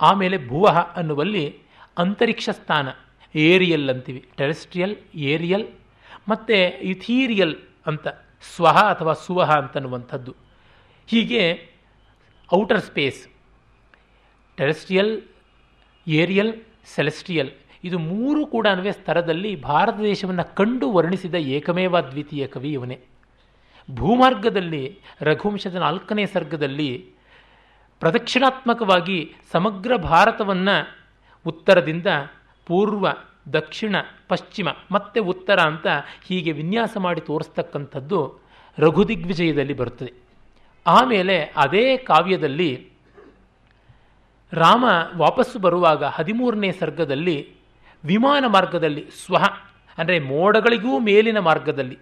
ಆಮೇಲೆ 0.00 0.48
ಭುವಃ 0.48 0.92
ಅನ್ನುವಲ್ಲಿ 0.94 1.58
ಅಂತರಿಕ್ಷ 1.98 2.48
ಸ್ಥಾನ, 2.50 2.88
ಏರಿಯಲ್ 3.34 3.90
ಅಂತೀವಿ. 3.90 4.28
ಟೆರೆಸ್ಟ್ರಿಯಲ್ 4.36 4.96
ಏರಿಯಲ್ 5.14 5.68
ಮತ್ತು 6.28 6.80
ಇಥೀರಿಯಲ್ 6.80 7.56
ಅಂತ, 7.86 8.08
ಸ್ವಹ 8.54 8.78
ಅಥವಾ 8.78 9.12
ಸುವಹ 9.12 9.56
ಅಂತನ್ನುವಂಥದ್ದು. 9.56 10.34
ಹೀಗೆ 11.06 11.70
outer 12.54 12.80
space 12.80 13.28
terrestrial 14.56 15.22
aerial 16.08 16.52
celestial 16.94 17.50
ಇದು 17.84 17.98
ಮೂರು 17.98 18.46
ಕೂಡ 18.46 18.66
ಸ್ತರದಲ್ಲಿ 18.90 19.56
ಭಾರತ 19.56 19.94
ದೇಶವನ್ನು 19.94 20.54
ಕಂಡು 20.54 20.92
ವರ್ಣಿಸಿದ 20.92 21.34
ಏಕಮೇವ 21.34 22.00
ದ್ವಿತೀಯ 22.00 22.46
ಕವಿ 22.46 22.72
ಇವನೇ. 22.72 23.00
ಭೂಮಾರ್ಗದಲ್ಲಿ 23.90 25.00
ರಘುವಂಶದ 25.20 25.74
ನಾಲ್ಕನೇ 25.74 26.26
ಸರ್ಗದಲ್ಲಿ 26.26 27.10
ಪ್ರದಕ್ಷಿಣಾತ್ಮಕವಾಗಿ 28.00 29.34
ಸಮಗ್ರ 29.52 29.96
ಭಾರತವನ್ನು 29.96 31.05
ಉತ್ತರದಿಂದ 31.46 32.06
ಪೂರ್ವ, 32.66 33.06
ದಕ್ಷಿಣ, 33.52 33.96
ಪಶ್ಚಿಮ, 34.28 34.68
ಮತ್ತೆ 34.92 35.20
ಉತ್ತರ 35.32 35.58
ಅಂತ 35.60 35.86
ಹೀಗೆ 36.28 36.52
ವಿನ್ಯಾಸ 36.52 36.96
ಮಾಡಿ 36.96 37.20
ತೋರಿಸ್ತಕ್ಕಂಥದ್ದು 37.20 38.20
ರಘುದಿಗ್ವಿಜಯದಲ್ಲಿ 38.78 39.74
ಬರುತ್ತದೆ. 39.74 40.12
ಆಮೇಲೆ 40.86 41.36
ಅದೇ 41.56 41.84
ಕಾವ್ಯದಲ್ಲಿ 41.96 42.70
ರಾಮ 44.52 44.84
ವಾಪಸ್ಸು 45.16 45.58
ಬರುವಾಗ 45.58 46.04
ಹದಿಮೂರನೇ 46.04 46.70
ಸರ್ಗದಲ್ಲಿ 46.72 47.36
ವಿಮಾನ 48.04 48.44
ಮಾರ್ಗದಲ್ಲಿ 48.46 49.04
ಸ್ವಹ, 49.24 49.44
ಅಂದರೆ 49.98 50.16
ಮೋಡಗಳಿಗೂ 50.18 50.92
ಮೇಲಿನ 50.98 51.38
ಮಾರ್ಗದಲ್ಲಿ 51.38 51.98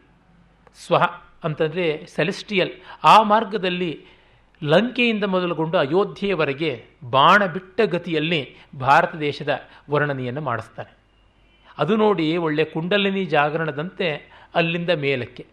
ಸ್ವಹ 0.86 1.02
ಅಂತಂದರೆ 1.44 1.86
ಸೆಲೆಸ್ಟಿಯಲ್ 2.06 2.72
ಆ 3.04 3.22
ಮಾರ್ಗದಲ್ಲಿ 3.22 3.92
ಲಂಕೆಯಿಂದ 4.64 5.24
ಮೊದಲುಗೊಂಡು 5.24 5.78
ಅಯೋಧ್ಯೆಯವರೆಗೆ 5.78 6.84
ಬಾಣ 7.10 7.46
ಬಿಟ್ಟ 7.46 7.80
ಗತಿಯಲ್ಲಿ 7.80 8.56
ಭಾರತ 8.78 9.14
ದೇಶದ 9.14 9.60
ವರ್ಣನೆಯನ್ನು 9.90 10.40
ಮಾಡಿಸ್ತಾನೆ. 10.40 10.96
ಅದು 11.78 11.96
ನೋಡಿ 11.96 12.36
ಒಳ್ಳೆ 12.36 12.64
ಕುಂಡಲಿನಿ 12.64 13.24
ಜಾಗರಣದಂತೆ 13.24 14.30
ಅಲ್ಲಿಂದ 14.54 14.90
ಮೇಲಕ್ಕೆ. 14.90 15.46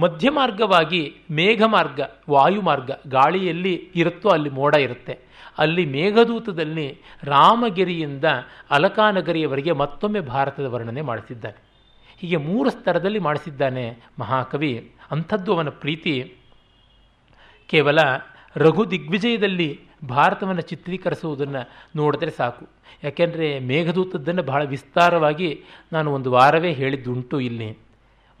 ಮಧ್ಯ 0.00 0.30
ಮಾರ್ಗವಾಗಿ 0.30 1.16
ಮೇಘ 1.30 1.62
ಮಾರ್ಗ 1.66 2.00
ವಾಯುಮಾರ್ಗ 2.30 2.90
ಗಾಳಿಯಲ್ಲಿ 3.08 3.90
ಇರುತ್ತೋ 3.94 4.28
ಅಲ್ಲಿ 4.28 4.50
ಮೋಡ 4.50 4.74
ಇರುತ್ತೆ. 4.74 5.18
ಅಲ್ಲಿ 5.58 5.86
ಮೇಘದೂತದಲ್ಲಿ 5.86 6.98
ರಾಮಗಿರಿಯಿಂದ 7.24 8.24
ಅಲಕಾನಗರಿಯವರೆಗೆ 8.70 9.72
ಮತ್ತೊಮ್ಮೆ 9.72 10.20
ಭಾರತದ 10.20 10.64
ವರ್ಣನೆ 10.64 11.00
ಮಾಡಿಸಿದ್ದಾನೆ. 11.00 11.62
ಹೀಗೆ 12.18 12.36
ಮೂರು 12.36 12.70
ಸ್ತರದಲ್ಲಿ 12.70 13.18
ಮಾಡಿಸಿದ್ದಾನೆ 13.18 13.98
ಮಹಾಕವಿ. 14.18 14.92
ಅಂಥದ್ದು 15.10 15.54
ಅವನ 15.54 15.68
ಪ್ರೀತಿ. 15.68 16.34
ಕೇವಲ 17.66 17.98
ರಘು 18.56 18.90
ದಿಗ್ವಿಜಯದಲ್ಲಿ 18.90 19.80
ಭಾರತವನ್ನು 20.08 20.62
ಚಿತ್ರೀಕರಿಸುವುದನ್ನು 20.62 21.70
ನೋಡಿದ್ರೆ 21.96 22.30
ಸಾಕು. 22.30 22.68
ಯಾಕೆಂದರೆ 23.04 23.58
ಮೇಘದೂತದ್ದನ್ನು 23.58 24.42
ಬಹಳ 24.42 24.64
ವಿಸ್ತಾರವಾಗಿ 24.64 25.64
ನಾನು 25.92 26.12
ಒಂದು 26.12 26.32
ವಾರವೇ 26.32 26.72
ಹೇಳಿದ್ದುಂಟು 26.72 27.40
ಇಲ್ಲಿ. 27.40 27.78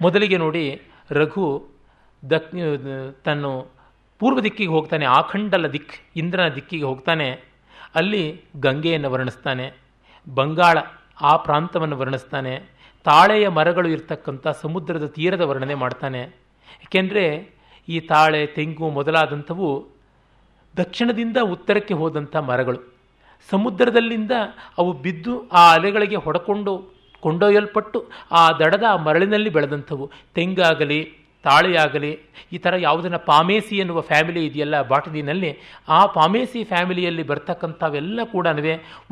ಮೊದಲಿಗೆ 0.00 0.36
ನೋಡಿ, 0.36 0.82
ರಘು 1.10 1.68
ದಕ್, 2.30 2.52
ತನ್ನ 3.24 3.46
ಪೂರ್ವ 4.18 4.40
ದಿಕ್ಕಿಗೆ 4.40 4.70
ಹೋಗ್ತಾನೆ, 4.70 5.04
ಆಖಂಡಲ 5.04 5.66
ದಿಕ್, 5.66 5.92
ಇಂದ್ರನ 6.16 6.48
ದಿಕ್ಕಿಗೆ 6.48 6.84
ಹೋಗ್ತಾನೆ. 6.84 7.30
ಅಲ್ಲಿ 7.94 8.44
ಗಂಗೆಯನ್ನು 8.60 9.10
ವರ್ಣಿಸ್ತಾನೆ. 9.10 9.72
ಬಂಗಾಳ 10.34 10.78
ಆ 11.20 11.36
ಪ್ರಾಂತವನ್ನು 11.36 11.98
ವರ್ಣಿಸ್ತಾನೆ. 11.98 12.60
ತಾಳೆಯ 13.04 13.48
ಮರಗಳು 13.48 13.88
ಇರ್ತಕ್ಕಂಥ 13.88 14.48
ಸಮುದ್ರದ 14.48 15.06
ತೀರದ 15.06 15.40
ವರ್ಣನೆ 15.40 15.74
ಮಾಡ್ತಾನೆ. 15.74 16.20
ಏಕೆಂದರೆ 16.84 17.54
ಈ 17.88 18.00
ತಾಳೆ, 18.00 18.46
ತೆಂಗು 18.46 18.90
ಮೊದಲಾದಂಥವು 18.90 19.88
ದಕ್ಷಿಣದಿಂದ 20.76 21.36
ಉತ್ತರಕ್ಕೆ 21.42 21.94
ಹೋದಂಥ 21.94 22.36
ಮರಗಳು. 22.36 22.92
ಸಮುದ್ರದಲ್ಲಿಂದ 23.50 24.30
ಅವು 24.78 24.92
ಬಿದ್ದು 24.92 25.48
ಆ 25.48 25.72
ಅಲೆಗಳಿಗೆ 25.72 26.16
ಹೊಡಕೊಂಡು 26.16 26.92
ಕೊಂಡೊಯ್ಯಲ್ಪಟ್ಟು 27.20 28.08
ಆ 28.32 28.52
ದಡದ 28.52 28.82
ಆ 28.88 28.96
ಮರಳಿನಲ್ಲಿ 28.96 29.50
ಬೆಳೆದಂಥವು. 29.50 30.10
ತೆಂಗಾಗಲಿ, 30.34 31.22
ತಾಳೆಯಾಗಲಿ, 31.42 32.18
ಈ 32.52 32.58
ಥರ 32.58 32.74
ಯಾವುದನ್ನು 32.76 33.18
ಪಾಮೇಸಿ 33.18 33.76
ಎನ್ನುವ 33.76 34.00
ಫ್ಯಾಮಿಲಿ 34.00 34.46
ಇದೆಯಲ್ಲ 34.46 34.82
ಬಾಟಲಿನಲ್ಲಿ, 34.82 35.58
ಆ 35.88 36.06
ಪಾಮೇಸಿ 36.06 36.64
ಫ್ಯಾಮಿಲಿಯಲ್ಲಿ 36.64 37.22
ಬರ್ತಕ್ಕಂಥವೆಲ್ಲ 37.22 38.20
ಕೂಡ 38.24 38.46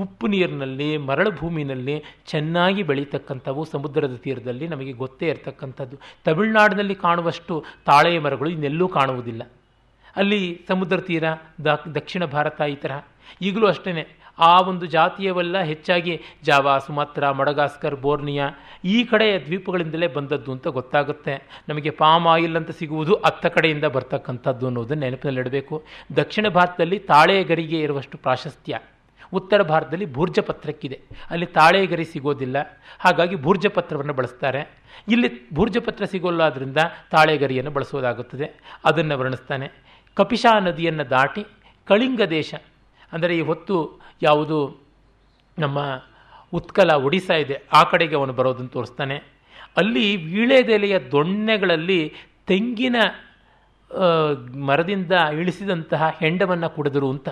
ಉಪ್ಪು 0.00 0.26
ನೀರಿನಲ್ಲಿ, 0.26 0.96
ಮರಳು 0.96 1.30
ಭೂಮಿನಲ್ಲಿ 1.30 2.04
ಚೆನ್ನಾಗಿ 2.26 2.82
ಬೆಳೀತಕ್ಕಂಥವು 2.82 3.64
ಸಮುದ್ರದ 3.64 4.16
ತೀರದಲ್ಲಿ 4.16 4.68
ನಮಗೆ 4.68 4.92
ಗೊತ್ತೇ 4.92 5.26
ಇರತಕ್ಕಂಥದ್ದು. 5.26 5.96
ತಮಿಳುನಾಡಿನಲ್ಲಿ 6.24 6.94
ಕಾಣುವಷ್ಟು 6.94 7.64
ತಾಳೆಯ 7.86 8.18
ಮರಗಳು 8.18 8.50
ಇನ್ನೆಲ್ಲೂ 8.50 8.88
ಕಾಣುವುದಿಲ್ಲ. 8.88 9.42
ಅಲ್ಲಿ 10.16 10.64
ಸಮುದ್ರ 10.68 10.96
ತೀರ 10.96 11.24
ದಕ್ಷಿಣ 11.94 12.24
ಭಾರತ 12.24 12.60
ಈ 12.60 12.74
ತರಹ. 12.74 13.00
ಈಗಲೂ 13.42 13.66
ಅಷ್ಟೇ 13.66 14.16
ಆ 14.38 14.60
ಒಂದು 14.60 14.86
ಜಾತಿಯವೆಲ್ಲ 14.86 15.60
ಹೆಚ್ಚಾಗಿ 15.60 16.20
ಜಾವಾ, 16.42 16.78
ಸುಮಾತ್ರ, 16.78 17.30
ಮಡಗಾಸ್ಕರ್, 17.30 17.96
ಬೋರ್ನಿಯಾ, 17.96 18.50
ಈ 18.84 19.04
ಕಡೆ 19.04 19.44
ದ್ವೀಪಗಳಿಂದಲೇ 19.44 20.06
ಬಂದದ್ದು 20.06 20.52
ಅಂತ 20.52 20.66
ಗೊತ್ತಾಗುತ್ತೆ. 20.66 21.62
ನಮಗೆ 21.68 21.90
ಪಾಮ್ 21.90 22.26
ಆಯಿಲ್ 22.26 22.56
ಅಂತ 22.56 22.70
ಸಿಗುವುದು 22.70 23.14
ಅತ್ತ 23.14 23.46
ಕಡೆಯಿಂದ 23.46 23.84
ಬರ್ತಕ್ಕಂಥದ್ದು 23.84 24.66
ಅನ್ನೋದನ್ನು 24.66 25.02
ನೆನಪಿನಲ್ಲಿಡಬೇಕು. 25.02 25.84
ದಕ್ಷಿಣ 26.16 26.48
ಭಾರತದಲ್ಲಿ 26.48 26.98
ತಾಳೆಗರಿಗೆ 26.98 27.80
ಇರುವಷ್ಟು 27.80 28.18
ಪ್ರಾಶಸ್ತ್ಯ. 28.18 28.78
ಉತ್ತರ 29.32 29.62
ಭಾರತದಲ್ಲಿ 29.62 30.12
ಭೂರ್ಜಪತ್ರಕ್ಕಿದೆ. 30.12 31.00
ಅಲ್ಲಿ 31.30 31.46
ತಾಳೆಗರಿ 31.46 32.04
ಸಿಗೋದಿಲ್ಲ. 32.04 32.56
ಹಾಗಾಗಿ 32.98 33.36
ಭೂರ್ಜಪತ್ರವನ್ನು 33.36 34.12
ಬಳಸ್ತಾರೆ. 34.12 34.70
ಇಲ್ಲಿ 35.08 35.54
ಭೂರ್ಜಪತ್ರ 35.54 36.04
ಸಿಗೋಲ್ಲ 36.04 36.40
ಆದ್ದರಿಂದ 36.40 36.76
ತಾಳೆಗರಿಯನ್ನು 37.10 37.70
ಬಳಸೋದಾಗುತ್ತದೆ. 37.70 38.78
ಅದನ್ನು 38.84 39.18
ವರ್ಣಿಸ್ತಾನೆ. 39.18 39.89
ಕಪಿಶಾ 40.20 40.52
ನದಿಯನ್ನು 40.60 41.04
ದಾಟಿ 41.10 41.42
ಕಳಿಂಗ 41.88 42.22
ದೇಶ, 42.30 42.54
ಅಂದರೆ 43.12 43.32
ಈ 43.38 43.42
ಹೊತ್ತು 43.50 43.76
ಯಾವುದು 44.22 44.58
ನಮ್ಮ 45.56 45.78
ಉತ್ಕಲ 46.52 46.90
ಒಡಿಸಾ 47.06 47.34
ಇದೆ, 47.44 47.56
ಆ 47.72 47.80
ಕಡೆಗೆ 47.90 48.14
ಅವನು 48.16 48.32
ಬರೋದನ್ನು 48.32 48.72
ತೋರಿಸ್ತಾನೆ. 48.76 49.16
ಅಲ್ಲಿ 49.76 50.06
ವೀಳೆದೆಲೆಯ 50.24 50.96
ದೊಣ್ಣೆಗಳಲ್ಲಿ 51.12 52.00
ತೆಂಗಿನ 52.48 52.96
ಮರದಿಂದ 54.66 55.12
ಇಳಿಸಿದಂತಹ 55.40 56.02
ಹೆಂಡವನ್ನು 56.20 56.68
ಕುಡಿದರು 56.74 57.08
ಅಂತ. 57.14 57.28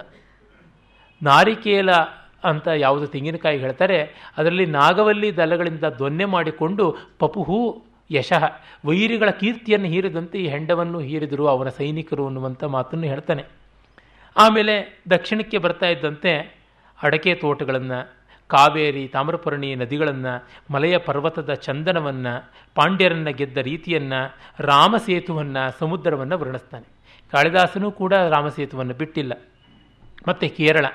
ನಾರಿಕೇಲ 1.20 1.90
ಅಂತ 2.50 2.68
ಯಾವುದು 2.76 3.06
ತೆಂಗಿನಕಾಯಿ 3.06 3.58
ಹೇಳ್ತಾರೆ, 3.58 3.98
ಅದರಲ್ಲಿ 4.38 4.66
ನಾಗವಲ್ಲಿ 4.80 5.28
ದಲಗಳಿಂದ 5.36 5.86
ದೊನ್ನೆ 5.98 6.26
ಮಾಡಿಕೊಂಡು 6.34 6.84
ಪಪುಹು 7.18 7.60
ಯಶಃ 8.10 8.44
ವೈರಿಗಳ 8.84 9.30
ಕೀರ್ತಿಯನ್ನು 9.30 9.86
ಹೀರಿದಂತೆ 9.86 10.38
ಈ 10.38 10.48
ಹೆಂಡವನ್ನು 10.48 11.00
ಹೀರಿದರು 11.00 11.46
ಅವನ 11.46 11.68
ಸೈನಿಕರು 11.68 12.26
ಅನ್ನುವಂಥ 12.26 12.64
ಮಾತನ್ನು 12.64 13.06
ಹೇಳ್ತಾನೆ. 13.06 13.44
ಆಮೇಲೆ 14.36 15.02
ದಕ್ಷಿಣಕ್ಕೆ 15.10 15.58
ಬರ್ತಾ 15.58 15.86
ಇದ್ದಂತೆ 15.86 16.58
ಅಡಕೆ 17.02 17.34
ತೋಟಗಳನ್ನು, 17.34 18.12
ಕಾವೇರಿ, 18.48 19.08
ತಾಮ್ರಪರ್ಣಿ 19.08 19.74
ನದಿಗಳನ್ನು, 19.74 20.48
ಮಲೆಯ 20.72 20.98
ಪರ್ವತದ 20.98 21.54
ಚಂದನವನ್ನು, 21.54 22.52
ಪಾಂಡ್ಯರನ್ನು 22.74 23.32
ಗೆದ್ದ 23.32 23.56
ರೀತಿಯನ್ನು 23.56 24.36
ರಾಮಸೇತುವನ್ನು 24.58 25.78
ಸಮುದ್ರವನ್ನು 25.78 26.38
ವರ್ಣಿಸ್ತಾನೆ. 26.38 26.86
ಕಾಳಿದಾಸನೂ 27.32 27.90
ಕೂಡ 27.90 28.14
ರಾಮಸೇತುವನ್ನು 28.14 28.94
ಬಿಟ್ಟಿಲ್ಲ. 28.94 29.32
ಮತ್ತು 30.28 30.56
ಕೇರಳ. 30.56 30.86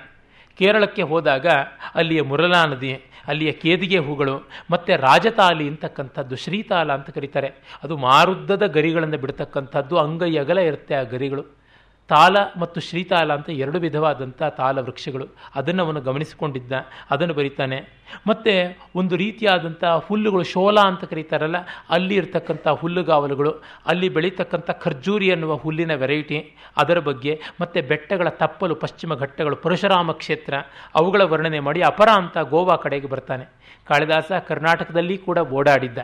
ಕೇರಳಕ್ಕೆ 0.57 1.01
ಹೋದಾಗ 1.01 1.47
ಅಲ್ಲಿಯ 1.95 2.22
ಮುರಲಾ 2.22 2.66
ನದಿ 2.66 3.05
ಅಲ್ಲಿಯ 3.28 3.51
ಕೇದಿಗೆ 3.51 3.97
ಹೂಗಳು, 3.97 4.49
ಮತ್ತು 4.71 5.01
ರಾಜತಾಲಿ 5.01 5.67
ಅಂತಕ್ಕಂಥದ್ದು, 5.67 6.36
ಶ್ರೀತಾಲ 6.36 6.93
ಅಂತ 6.93 7.09
ಕರೀತಾರೆ. 7.09 7.49
ಅದು 7.84 7.97
ಮಾರುದ್ದದ 7.97 8.65
ಗರಿಗಳನ್ನು 8.65 9.17
ಬಿಡ್ತಕ್ಕಂಥದ್ದು 9.17 9.97
ಅಂಗೈ 9.97 10.36
ಇರುತ್ತೆ 10.61 10.95
ಆ 10.95 11.03
ಗರಿಗಳು. 11.03 11.62
ತಾಲ 12.10 12.38
ಮತ್ತು 12.58 12.82
ಶ್ರೀತಾಲ 12.82 13.34
ಅಂತ 13.34 13.49
ಎರಡು 13.49 13.80
ವಿಧವಾದಂಥ 13.80 14.43
ತಾಲ 14.43 14.80
ವೃಕ್ಷಗಳು. 14.80 15.28
ಅದನ್ನು 15.56 15.86
ಅವನು 15.86 16.01
ಗಮನಿಸಿಕೊಂಡಿದ್ದ, 16.01 16.72
ಅದನ್ನು 17.12 17.34
ಬರೀತಾನೆ. 17.34 18.04
ಮತ್ತು 18.28 18.78
ಒಂದು 18.95 19.16
ರೀತಿಯಾದಂಥ 19.16 19.84
ಹುಲ್ಲುಗಳು, 19.84 20.43
ಶೋಲ 20.43 20.80
ಅಂತ 20.80 21.04
ಕರೀತಾರಲ್ಲ, 21.04 21.56
ಅಲ್ಲಿ 21.89 22.16
ಇರ್ತಕ್ಕಂಥ 22.16 22.68
ಹುಲ್ಲುಗಾವಲುಗಳು, 22.68 23.51
ಅಲ್ಲಿ 23.88 24.10
ಬೆಳೀತಕ್ಕಂಥ 24.10 24.72
ಖರ್ಜೂರಿ 24.72 25.32
ಅನ್ನುವ 25.32 25.56
ಹುಲ್ಲಿನ 25.56 25.95
ವೆರೈಟಿ 25.95 26.58
ಅದರ 26.78 26.99
ಬಗ್ಗೆ, 26.99 27.41
ಮತ್ತು 27.62 27.82
ಬೆಟ್ಟಗಳ 27.82 28.30
ತಪ್ಪಲು 28.30 28.76
ಪಶ್ಚಿಮ 28.76 29.16
ಘಟ್ಟಗಳು, 29.16 29.56
ಪರಶುರಾಮ 29.56 30.12
ಕ್ಷೇತ್ರ, 30.12 30.54
ಅವುಗಳ 30.95 31.22
ವರ್ಣನೆ 31.22 31.60
ಮಾಡಿ 31.60 31.82
ಅಪರ 31.82 32.10
ಅಂತ 32.10 32.38
ಗೋವಾ 32.38 32.76
ಕಡೆಗೆ 32.76 33.08
ಬರ್ತಾನೆ. 33.08 33.45
ಕಾಳಿದಾಸ 33.86 34.32
ಕರ್ನಾಟಕದಲ್ಲಿ 34.47 35.18
ಕೂಡ 35.18 35.38
ಓಡಾಡಿದ್ದ. 35.38 35.97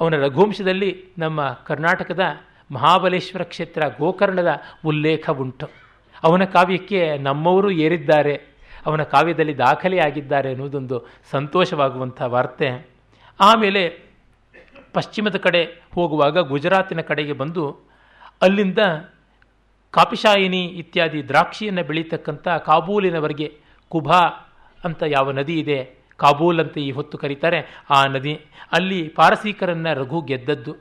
ಅವನ 0.00 0.14
ರಘುವಂಶದಲ್ಲಿ 0.16 1.04
ನಮ್ಮ 1.18 1.52
ಕರ್ನಾಟಕದ 1.66 2.20
ಮಹಾಬಲೇಶ್ವರ 2.70 3.42
ಕ್ಷೇತ್ರ 3.42 3.82
ಗೋಕರ್ಣದ 3.98 4.60
ಉಲ್ಲೇಖ 4.84 5.30
ಉಂಟು. 5.30 5.70
ಅವನ 6.22 6.44
ಕಾವ್ಯಕ್ಕೆ 6.44 7.18
ನಮ್ಮವರು 7.18 7.70
ಏರಿದ್ದಾರೆ, 7.70 8.34
ಅವನ 8.86 9.02
ಕಾವ್ಯದಲ್ಲಿ 9.02 9.58
ದಾಖಲೆಯಾಗಿದ್ದಾರೆ 9.58 10.50
ಅನ್ನೋದೊಂದು 10.50 11.06
ಸಂತೋಷವಾಗುವಂಥ 11.30 12.22
ವಾರ್ತೆ. 12.22 12.90
ಆಮೇಲೆ 13.40 14.12
ಪಶ್ಚಿಮದ 14.92 15.36
ಕಡೆ 15.36 15.64
ಹೋಗುವಾಗ 15.94 16.38
ಗುಜರಾತಿನ 16.38 17.00
ಕಡೆಗೆ 17.00 17.32
ಬಂದು 17.32 17.64
ಅಲ್ಲಿಂದ 18.42 18.78
ಕಾಪಿಶಾಯಿನಿ 19.90 20.64
ಇತ್ಯಾದಿ 20.64 21.28
ದ್ರಾಕ್ಷಿಯನ್ನು 21.28 21.82
ಬೆಳೀತಕ್ಕಂಥ 21.82 22.48
ಕಾಬೂಲಿನವರೆಗೆ 22.48 23.56
ಕುಭಾ 23.88 24.20
ಅಂತ 24.84 25.02
ಯಾವ 25.06 25.30
ನದಿ 25.30 25.60
ಇದೆ, 25.60 25.78
ಕಾಬೂಲ್ 26.16 26.60
ಅಂತ 26.60 26.78
ಈ 26.78 26.90
ಹೊತ್ತು 26.90 27.18
ಕರೀತಾರೆ, 27.18 27.84
ಆ 27.90 28.04
ನದಿ. 28.06 28.34
ಅಲ್ಲಿ 28.72 29.08
ಪಾರಸೀಕರನ್ನು 29.08 29.94
ರಘು 29.94 30.20
ಗೆದ್ದದ್ದು. 30.20 30.74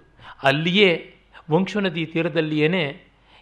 ಅಲ್ಲಿಯೇ 0.43 1.15
ವಂಶು 1.51 1.79
ನದಿ 1.79 2.05
ತೀರದಲ್ಲಿಯೇ 2.05 3.01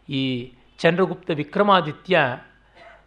ಈ 0.10 0.54
ಚಂದ್ರಗುಪ್ತ 0.78 1.32
ವಿಕ್ರಮಾದಿತ್ಯ 1.32 2.20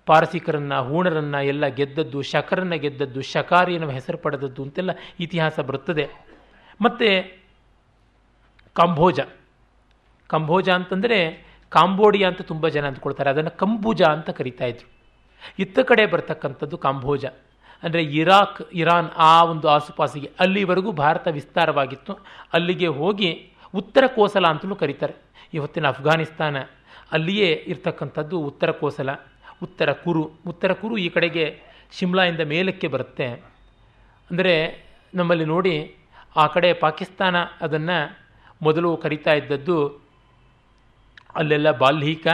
ಪಾರಸಿಕರನ್ನು, 0.06 0.84
ಹೂಣರನ್ನು 0.84 1.42
ಎಲ್ಲ 1.42 1.66
ಗೆದ್ದದ್ದು, 1.66 2.22
ಶಕರನ್ನು 2.22 2.78
ಗೆದ್ದದ್ದು, 2.78 3.22
ಶಕಾರಿ 3.22 3.74
ಎನ್ನುವ 3.74 3.90
ಹೆಸರು 3.90 4.18
ಪಡೆದದ್ದು 4.18 4.62
ಅಂತೆಲ್ಲ 4.62 4.90
ಇತಿಹಾಸ 5.20 5.60
ಬರುತ್ತದೆ. 5.60 6.08
ಮತ್ತು 6.80 7.40
ಕಾಂಬೋಜ. 8.72 9.20
ಕಂಬೋಜ 10.26 10.68
ಅಂತಂದರೆ 10.68 11.46
ಕಾಂಬೋಡಿಯಾ 11.68 12.28
ಅಂತ 12.28 12.42
ತುಂಬ 12.42 12.68
ಜನ 12.68 12.86
ಅಂದ್ಕೊಳ್ತಾರೆ. 12.86 13.30
ಅದನ್ನು 13.30 13.50
ಕಂಬೂಜ 13.50 14.02
ಅಂತ 14.02 14.30
ಕರಿತಾ 14.30 14.64
ಇದ್ರು. 14.64 14.90
ಇತ್ತ 15.58 15.78
ಕಡೆ 15.78 16.06
ಬರ್ತಕ್ಕಂಥದ್ದು 16.06 16.78
ಕಾಂಬೋಜ. 16.78 17.24
ಅಂದರೆ 17.82 18.02
ಇರಾಕ್, 18.02 18.62
ಇರಾನ್ 18.72 19.08
ಆ 19.16 19.44
ಒಂದು 19.44 19.68
ಆಸುಪಾಸಿಗೆ 19.68 20.30
ಅಲ್ಲಿವರೆಗೂ 20.40 20.92
ಭಾರತ 20.92 21.28
ವಿಸ್ತಾರವಾಗಿತ್ತು. 21.28 22.18
ಅಲ್ಲಿಗೆ 22.52 22.86
ಹೋಗಿ 22.86 23.51
ಉತ್ತರ 23.74 24.04
ಕೋಸಲ 24.06 24.46
ಅಂತಲೂ 24.46 24.76
ಕರೀತಾರೆ. 24.76 25.14
ಇವತ್ತಿನ 25.54 25.88
ಅಫ್ಘಾನಿಸ್ತಾನ 25.88 26.56
ಅಲ್ಲಿಯೇ 27.12 27.52
ಇರ್ತಕ್ಕಂಥದ್ದು 27.66 28.38
ಉತ್ತರ 28.38 28.70
ಕೋಸಲ, 28.70 29.10
ಉತ್ತರ 29.62 29.92
ಕುರು. 29.92 30.30
ಉತ್ತರ 30.46 30.72
ಕುರು 30.72 30.96
ಈ 30.96 31.08
ಕಡೆಗೆ 31.08 31.60
ಶಿಮ್ಲಾಯಿಂದ 31.92 32.40
ಮೇಲಕ್ಕೆ 32.40 32.88
ಬರುತ್ತೆ. 32.88 33.26
ಅಂದರೆ 34.30 34.84
ನಮ್ಮಲ್ಲಿ 35.14 35.44
ನೋಡಿ 35.44 35.96
ಆ 36.36 36.46
ಕಡೆ 36.46 36.72
ಪಾಕಿಸ್ತಾನ 36.72 37.36
ಅದನ್ನು 37.60 38.18
ಮೊದಲು 38.62 38.96
ಕರಿತಾ 38.96 39.32
ಇದ್ದದ್ದು 39.32 40.00
ಅಲ್ಲೆಲ್ಲ 41.34 41.70
ಬಾಲ್ಹೀಕ, 41.70 42.26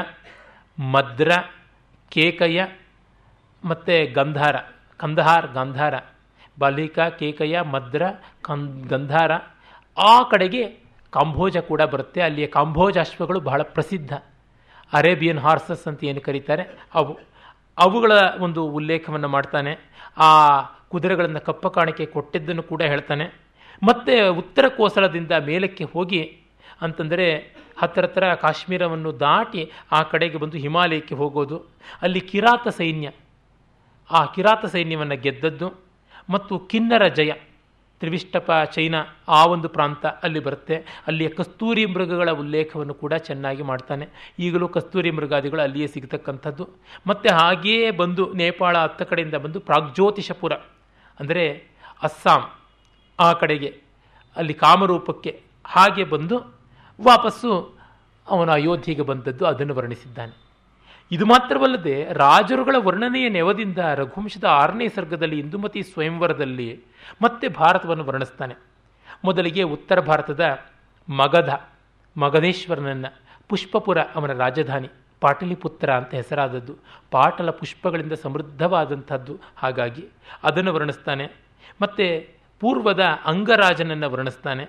ಮದ್ರ, 0.79 1.33
ಕೇಕಯ್ಯ 2.09 2.69
ಮತ್ತು 3.65 4.15
ಗಂಧಾರ. 4.15 4.57
ಕಂದಹಾರ್, 4.97 5.47
ಗಂಧಾರ. 5.53 5.95
ಬಾಲ್ಹೀಕ, 6.59 7.01
ಕೇಕಯ್ಯ, 7.01 7.61
ಮದ್ರ 7.61 8.03
ಕಂ 8.43 8.85
ಗಂಧಾರ 8.89 9.33
ಆ 9.99 10.23
ಕಡೆಗೆ 10.23 10.88
ಕಾಂಬೋಜ 11.11 11.57
ಕೂಡ 11.57 11.83
ಬರುತ್ತೆ. 11.83 12.21
ಅಲ್ಲಿಯ 12.21 12.47
ಕಾಂಬೋಜ 12.47 12.99
ಅಶ್ವಗಳು 12.99 13.41
ಬಹಳ 13.41 13.63
ಪ್ರಸಿದ್ಧ. 13.63 14.13
ಅರೇಬಿಯನ್ 14.93 15.39
ಹಾರ್ಸಸ್ 15.39 15.89
ಅಂತ 15.89 16.05
ಏನು 16.05 16.21
ಕರೀತಾರೆ? 16.21 16.63
ಅವು, 16.95 17.19
ಅವುಗಳ 17.79 18.13
ಒಂದು 18.41 18.67
ಉಲ್ಲೇಖವನ್ನು 18.67 19.29
ಮಾಡ್ತಾನೆ. 19.29 19.77
ಆ 20.17 20.61
ಕುದುರೆಗಳನ್ನು 20.63 21.41
ಕಪ್ಪ 21.41 21.67
ಕಾಣಿಕೆ 21.67 22.07
ಕೊಟ್ಟಿದ್ದನ್ನು 22.07 22.63
ಕೂಡ 22.63 22.83
ಹೇಳ್ತಾನೆ. 22.83 23.49
ಮತ್ತು 23.83 24.35
ಉತ್ತರ 24.35 24.69
ಕೋಸಲದಿಂದ 24.69 25.33
ಮೇಲಕ್ಕೆ 25.33 25.85
ಹೋಗಿ 25.85 26.39
ಅಂತಂದರೆ 26.81 27.55
ಹತ್ತಿರ 27.79 28.05
ಹತ್ತಿರ 28.05 28.35
ಕಾಶ್ಮೀರವನ್ನು 28.35 29.21
ದಾಟಿ 29.21 29.73
ಆ 29.93 30.03
ಕಡೆಗೆ 30.03 30.39
ಬಂದು 30.39 30.57
ಹಿಮಾಲಯಕ್ಕೆ 30.57 31.15
ಹೋಗೋದು. 31.15 31.63
ಅಲ್ಲಿ 32.03 32.21
ಕಿರಾತ 32.21 32.69
ಸೈನ್ಯ. 32.69 33.11
ಆ 34.11 34.25
ಕಿರಾತ 34.25 34.67
ಸೈನ್ಯವನ್ನು 34.67 35.17
ಗೆದ್ದದ್ದು. 35.17 35.73
ಮತ್ತು 36.31 36.59
ಕಿನ್ನರ 36.59 37.09
ಜಯ. 37.09 37.33
ತ್ರಿವಿಷ್ಟಪ 38.01 38.51
ಚೈನಾ 38.75 39.01
ಆ 39.29 39.41
ಒಂದು 39.55 39.69
ಪ್ರಾಂತ 39.69 40.07
ಅಲ್ಲಿ 40.27 40.41
ಬರುತ್ತೆ. 40.41 40.77
ಅಲ್ಲಿಯ 41.07 41.29
ಕಸ್ತೂರಿ 41.29 41.85
ಮೃಗಗಳ 41.87 42.31
ಉಲ್ಲೇಖವನ್ನು 42.43 42.95
ಕೂಡ 42.95 43.15
ಚೆನ್ನಾಗಿ 43.29 43.63
ಮಾಡ್ತಾನೆ. 43.63 44.09
ಈಗಲೂ 44.39 44.69
ಕಸ್ತೂರಿ 44.69 45.11
ಮೃಗಾದಿಗಳು 45.11 45.63
ಅಲ್ಲಿಯೇ 45.63 45.87
ಸಿಗತಕ್ಕಂಥದ್ದು. 45.87 46.67
ಮತ್ತು 47.07 47.29
ಹಾಗೆಯೇ 47.35 47.91
ಬಂದು 48.03 48.25
ನೇಪಾಳ 48.33 48.75
ಹತ್ತ 48.79 49.03
ಕಡೆಯಿಂದ 49.03 49.35
ಬಂದು 49.35 49.61
ಪ್ರಾಗ್ಜ್ಯೋತಿಷಪುರ 49.61 50.55
ಅಂದರೆ 51.21 51.45
ಅಸ್ಸಾಂ 52.03 52.43
ಆ 53.19 53.33
ಕಡೆಗೆ 53.33 53.71
ಅಲ್ಲಿ 54.37 54.55
ಕಾಮರೂಪಕ್ಕೆ 54.55 55.33
ಹಾಗೆ 55.65 56.05
ಬಂದು 56.05 56.37
ವಾಪಸ್ಸು 57.01 57.51
ಅವನು 58.27 58.51
ಅಯೋಧ್ಯೆಗೆ 58.53 59.03
ಬಂದದ್ದು, 59.03 59.45
ಅದನ್ನು 59.47 59.75
ವರ್ಣಿಸಿದ್ದಾನೆ. 59.75 60.35
ಇದು 61.11 61.25
ಮಾತ್ರವಲ್ಲದೆ 61.27 61.95
ರಾಜರುಗಳ 62.13 62.77
ವರ್ಣನೆಯ 62.79 63.27
ನೆವದಿಂದ 63.29 63.79
ರಘುವಂಶದ 64.01 64.45
ಆರನೇ 64.45 64.87
ಸರ್ಗದಲ್ಲಿ 64.89 65.39
ಇಂದುಮತಿ 65.39 65.83
ಸ್ವಯಂವರದಲ್ಲಿ 65.83 66.69
ಮತ್ತೆ 67.23 67.49
ಭಾರತವನ್ನು 67.49 68.05
ವರ್ಣಿಸ್ತಾನೆ. 68.05 68.55
ಮೊದಲಿಗೆ 69.25 69.63
ಉತ್ತರ 69.63 70.01
ಭಾರತದ 70.01 70.59
ಮಗಧ, 71.09 71.51
ಮಗಧೇಶ್ವರನನ್ನು 72.17 73.23
ಪುಷ್ಪಪುರ 73.49 73.99
ಅವನ 74.01 74.33
ರಾಜಧಾನಿ 74.33 74.89
ಪಾಟಲಿಪುತ್ರ 75.21 75.93
ಅಂತ 75.93 76.15
ಹೆಸರಾದದ್ದು. 76.15 76.77
ಪಾಟಲ 77.11 77.51
ಪುಷ್ಪಗಳಿಂದ 77.51 78.13
ಸಮೃದ್ಧವಾದಂಥದ್ದು 78.13 79.41
ಹಾಗಾಗಿ 79.57 80.09
ಅದನ್ನು 80.43 80.75
ವರ್ಣಿಸ್ತಾನೆ. 80.75 81.27
ಮತ್ತು 81.83 82.39
ಪೂರ್ವದ 82.61 83.05
ಅಂಗರಾಜನನ್ನು 83.25 84.11
ವರ್ಣಿಸ್ತಾನೆ. 84.11 84.69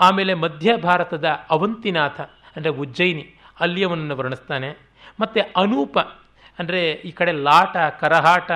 ಆಮೇಲೆ 0.00 0.34
ಮಧ್ಯ 0.34 0.76
ಭಾರತದ 0.76 1.24
ಅವಂತಿನಾಥ, 1.50 2.20
ಅಂದರೆ 2.56 2.70
ಉಜ್ಜಯಿನಿ, 2.70 3.34
ಅಲ್ಲಿಯವನನ್ನು 3.60 4.16
ವರ್ಣಿಸ್ತಾನೆ. 4.16 4.70
ಮತ್ತು 5.20 5.40
ಅನೂಪ, 5.60 5.98
ಅಂದರೆ 6.58 6.90
ಈ 6.90 7.10
ಕಡೆ 7.10 7.32
ಲಾಟ, 7.32 7.76
ಕರಹಾಟ 8.00 8.50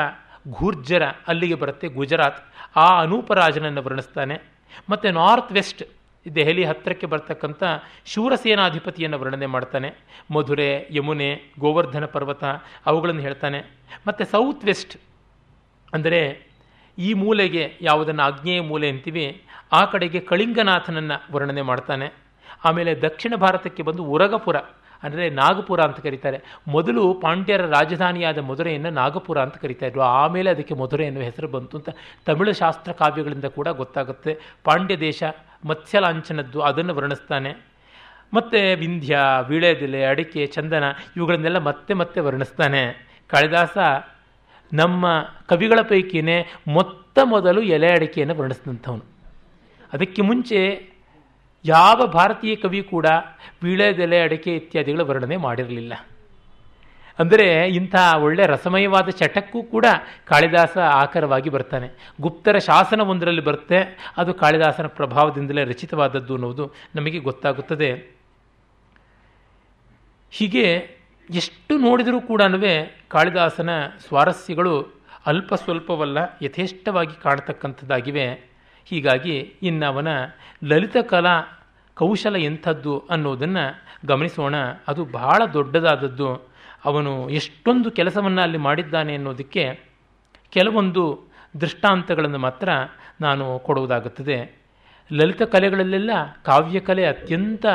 ಘೂರ್ಜರ 0.52 1.02
ಅಲ್ಲಿಗೆ 1.02 1.54
ಬರುತ್ತೆ 1.54 1.88
ಗುಜರಾತ್. 1.88 2.44
ಆ 2.76 3.00
ಅನೂಪರಾಜನನ್ನು 3.00 3.82
ವರ್ಣಿಸ್ತಾನೆ. 3.82 4.42
ಮತ್ತು 4.90 5.10
ನಾರ್ತ್ 5.10 5.52
ವೆಸ್ಟ್ 5.52 5.82
ದೆಹಲಿ 6.34 6.64
ಹತ್ತಿರಕ್ಕೆ 6.64 7.06
ಬರ್ತಕ್ಕಂಥ 7.06 7.62
ಶೂರಸೇನಾಧಿಪತಿಯನ್ನು 8.06 9.18
ವರ್ಣನೆ 9.18 9.46
ಮಾಡ್ತಾನೆ. 9.46 9.92
ಮಧುರೆ, 10.30 10.88
ಯಮುನೆ, 10.90 11.54
ಗೋವರ್ಧನ 11.58 12.04
ಪರ್ವತ, 12.04 12.44
ಅವುಗಳನ್ನು 12.86 13.20
ಹೇಳ್ತಾನೆ. 13.20 13.60
ಮತ್ತು 14.08 14.24
ಸೌತ್ 14.24 14.64
ವೆಸ್ಟ್ 14.64 14.96
ಅಂದರೆ 15.94 16.46
ಈ 16.98 17.14
ಮೂಲೆಗೆ 17.14 17.76
ಯಾವುದನ್ನು 17.80 18.22
ಆಗ್ನೇಯ 18.22 18.60
ಮೂಲೆ 18.60 18.88
ಅಂತೀವಿ, 18.88 19.42
ಆ 19.72 19.84
ಕಡೆಗೆ 19.84 20.20
ಕಳಿಂಗನಾಥನನ್ನು 20.20 21.34
ವರ್ಣನೆ 21.34 21.62
ಮಾಡ್ತಾನೆ. 21.62 22.12
ಆಮೇಲೆ 22.64 22.94
ದಕ್ಷಿಣ 22.94 23.34
ಭಾರತಕ್ಕೆ 23.36 23.82
ಬಂದು 23.82 24.04
ಉರಗಪುರ. 24.04 24.56
ಅಂದರೆ 25.04 25.30
ನಾಗಪುರ 25.30 25.80
ಅಂತ 25.80 26.00
ಕರೀತಾರೆ. 26.00 26.40
ಮೊದಲು 26.68 27.14
ಪಾಂಡ್ಯರ 27.14 27.66
ರಾಜಧಾನಿಯಾದ 27.66 28.38
ಮಧುರೆಯನ್ನು 28.38 28.90
ನಾಗಪುರ 28.90 29.40
ಅಂತ 29.40 29.56
ಕರೀತಾ 29.56 29.86
ಇದ್ರು. 29.86 30.00
ಆಮೇಲೆ 30.00 30.50
ಅದಕ್ಕೆ 30.50 30.74
ಮಧುರೆ 30.74 31.04
ಎನ್ನುವ 31.04 31.24
ಹೆಸರು 31.24 31.48
ಬಂತು 31.48 31.76
ಅಂತ 31.76 31.88
ತಮಿಳು 32.26 32.52
ಶಾಸ್ತ್ರ 32.52 32.92
ಕಾವ್ಯಗಳಿಂದ 32.92 33.44
ಕೂಡ 33.44 33.68
ಗೊತ್ತಾಗುತ್ತೆ. 33.68 34.38
ಪಾಂಡ್ಯ 34.64 34.96
ದೇಶ 34.96 35.22
ಮತ್ಸ್ಯಲಾಂಛನದ್ದು 35.64 36.60
ಅದನ್ನು 36.60 36.94
ವರ್ಣಿಸ್ತಾನೆ. 36.94 37.74
ಮತ್ತು 38.34 38.78
ವಿಂಧ್ಯ, 38.78 39.18
ವೀಳೆದೆಲೆ, 39.48 40.04
ಅಡಿಕೆ, 40.04 40.46
ಚಂದನ, 40.46 40.84
ಇವುಗಳನ್ನೆಲ್ಲ 41.16 41.58
ಮತ್ತೆ 41.58 41.94
ಮತ್ತೆ 41.94 42.20
ವರ್ಣಿಸ್ತಾನೆ. 42.20 43.14
ಕಾಳಿದಾಸ 43.28 43.78
ನಮ್ಮ 44.72 45.26
ಕವಿಗಳ 45.48 45.78
ಪೈಕಿನೇ 45.82 46.46
ಮೊತ್ತ 46.68 47.18
ಮೊದಲು 47.24 47.62
ಎಲೆ 47.62 47.90
ಅಡಿಕೆಯನ್ನು 47.90 48.34
ವರ್ಣಿಸಿದಂಥವನು. 48.34 49.04
ಅದಕ್ಕೆ 49.92 50.22
ಮುಂಚೆ 50.22 50.93
ಯಾವ 51.64 52.06
ಭಾರತೀಯ 52.06 52.54
ಕವಿ 52.54 52.82
ಕೂಡ 52.82 53.06
ವೀಳೆದೆಲೆ 53.62 54.18
ಅಡಕೆ 54.22 54.56
ಇತ್ಯಾದಿಗಳ 54.56 55.00
ವರ್ಣನೆ 55.00 55.36
ಮಾಡಿರಲಿಲ್ಲ. 55.36 55.94
ಅಂದರೆ 57.18 57.68
ಇಂಥ 57.68 57.94
ಒಳ್ಳೆ 58.22 58.46
ರಸಮಯವಾದ 58.46 59.08
ಚಟಕ್ಕೂ 59.08 59.62
ಕೂಡ 59.62 59.86
ಕಾಳಿದಾಸ 60.26 60.78
ಆಕರವಾಗಿ 60.78 61.50
ಬರ್ತಾನೆ. 61.50 62.14
ಗುಪ್ತರ 62.20 62.58
ಶಾಸನವೊಂದರಲ್ಲಿ 62.58 63.44
ಬರುತ್ತೆ, 63.44 63.78
ಅದು 64.16 64.34
ಕಾಳಿದಾಸನ 64.34 64.86
ಪ್ರಭಾವದಿಂದಲೇ 64.86 65.64
ರಚಿತವಾದದ್ದು 65.64 66.34
ಅನ್ನೋದು 66.34 66.74
ನಮಗೆ 66.94 67.18
ಗೊತ್ತಾಗುತ್ತದೆ. 67.18 67.90
ಹೀಗೆ 70.30 70.66
ಎಷ್ಟು 71.30 71.78
ನೋಡಿದರೂ 71.78 72.20
ಕೂಡ 72.20 72.42
ಕಾಳಿದಾಸನ 73.08 73.70
ಸ್ವಾರಸ್ಯಗಳು 74.08 74.74
ಅಲ್ಪ 75.26 75.54
ಸ್ವಲ್ಪವಲ್ಲ, 75.54 76.18
ಯಥೇಷ್ಟವಾಗಿ 76.42 77.22
ಕಾಣತಕ್ಕಂಥದ್ದಾಗಿವೆ. 77.22 78.53
ಹೀಗಾಗಿ 78.84 79.54
ಇನ್ನವನ 79.62 80.08
ಲಲಿತ 80.64 80.96
ಕಲಾ 80.96 81.64
ಕೌಶಲ 81.94 82.36
ಎಂಥದ್ದು 82.36 82.98
ಅನ್ನೋದನ್ನು 83.10 83.82
ಗಮನಿಸೋಣ. 84.06 84.54
ಅದು 84.88 85.04
ಬಹಳ 85.04 85.42
ದೊಡ್ಡದಾದದ್ದು. 85.52 86.54
ಅವನು 86.84 87.30
ಎಷ್ಟೊಂದು 87.30 87.90
ಕೆಲಸವನ್ನು 87.90 88.42
ಅಲ್ಲಿ 88.42 88.58
ಮಾಡಿದ್ದಾನೆ 88.58 89.14
ಅನ್ನೋದಕ್ಕೆ 89.14 89.80
ಕೆಲವೊಂದು 90.50 91.22
ದೃಷ್ಟಾಂತಗಳನ್ನು 91.60 92.38
ಮಾತ್ರ 92.38 92.68
ನಾನು 93.20 93.58
ಕೊಡುವುದಾಗುತ್ತದೆ. 93.58 94.62
ಲಲಿತ 95.12 95.42
ಕಲೆಗಳಲ್ಲೆಲ್ಲ 95.42 96.10
ಕಾವ್ಯಕಲೆ 96.44 97.06
ಅತ್ಯಂತ 97.06 97.66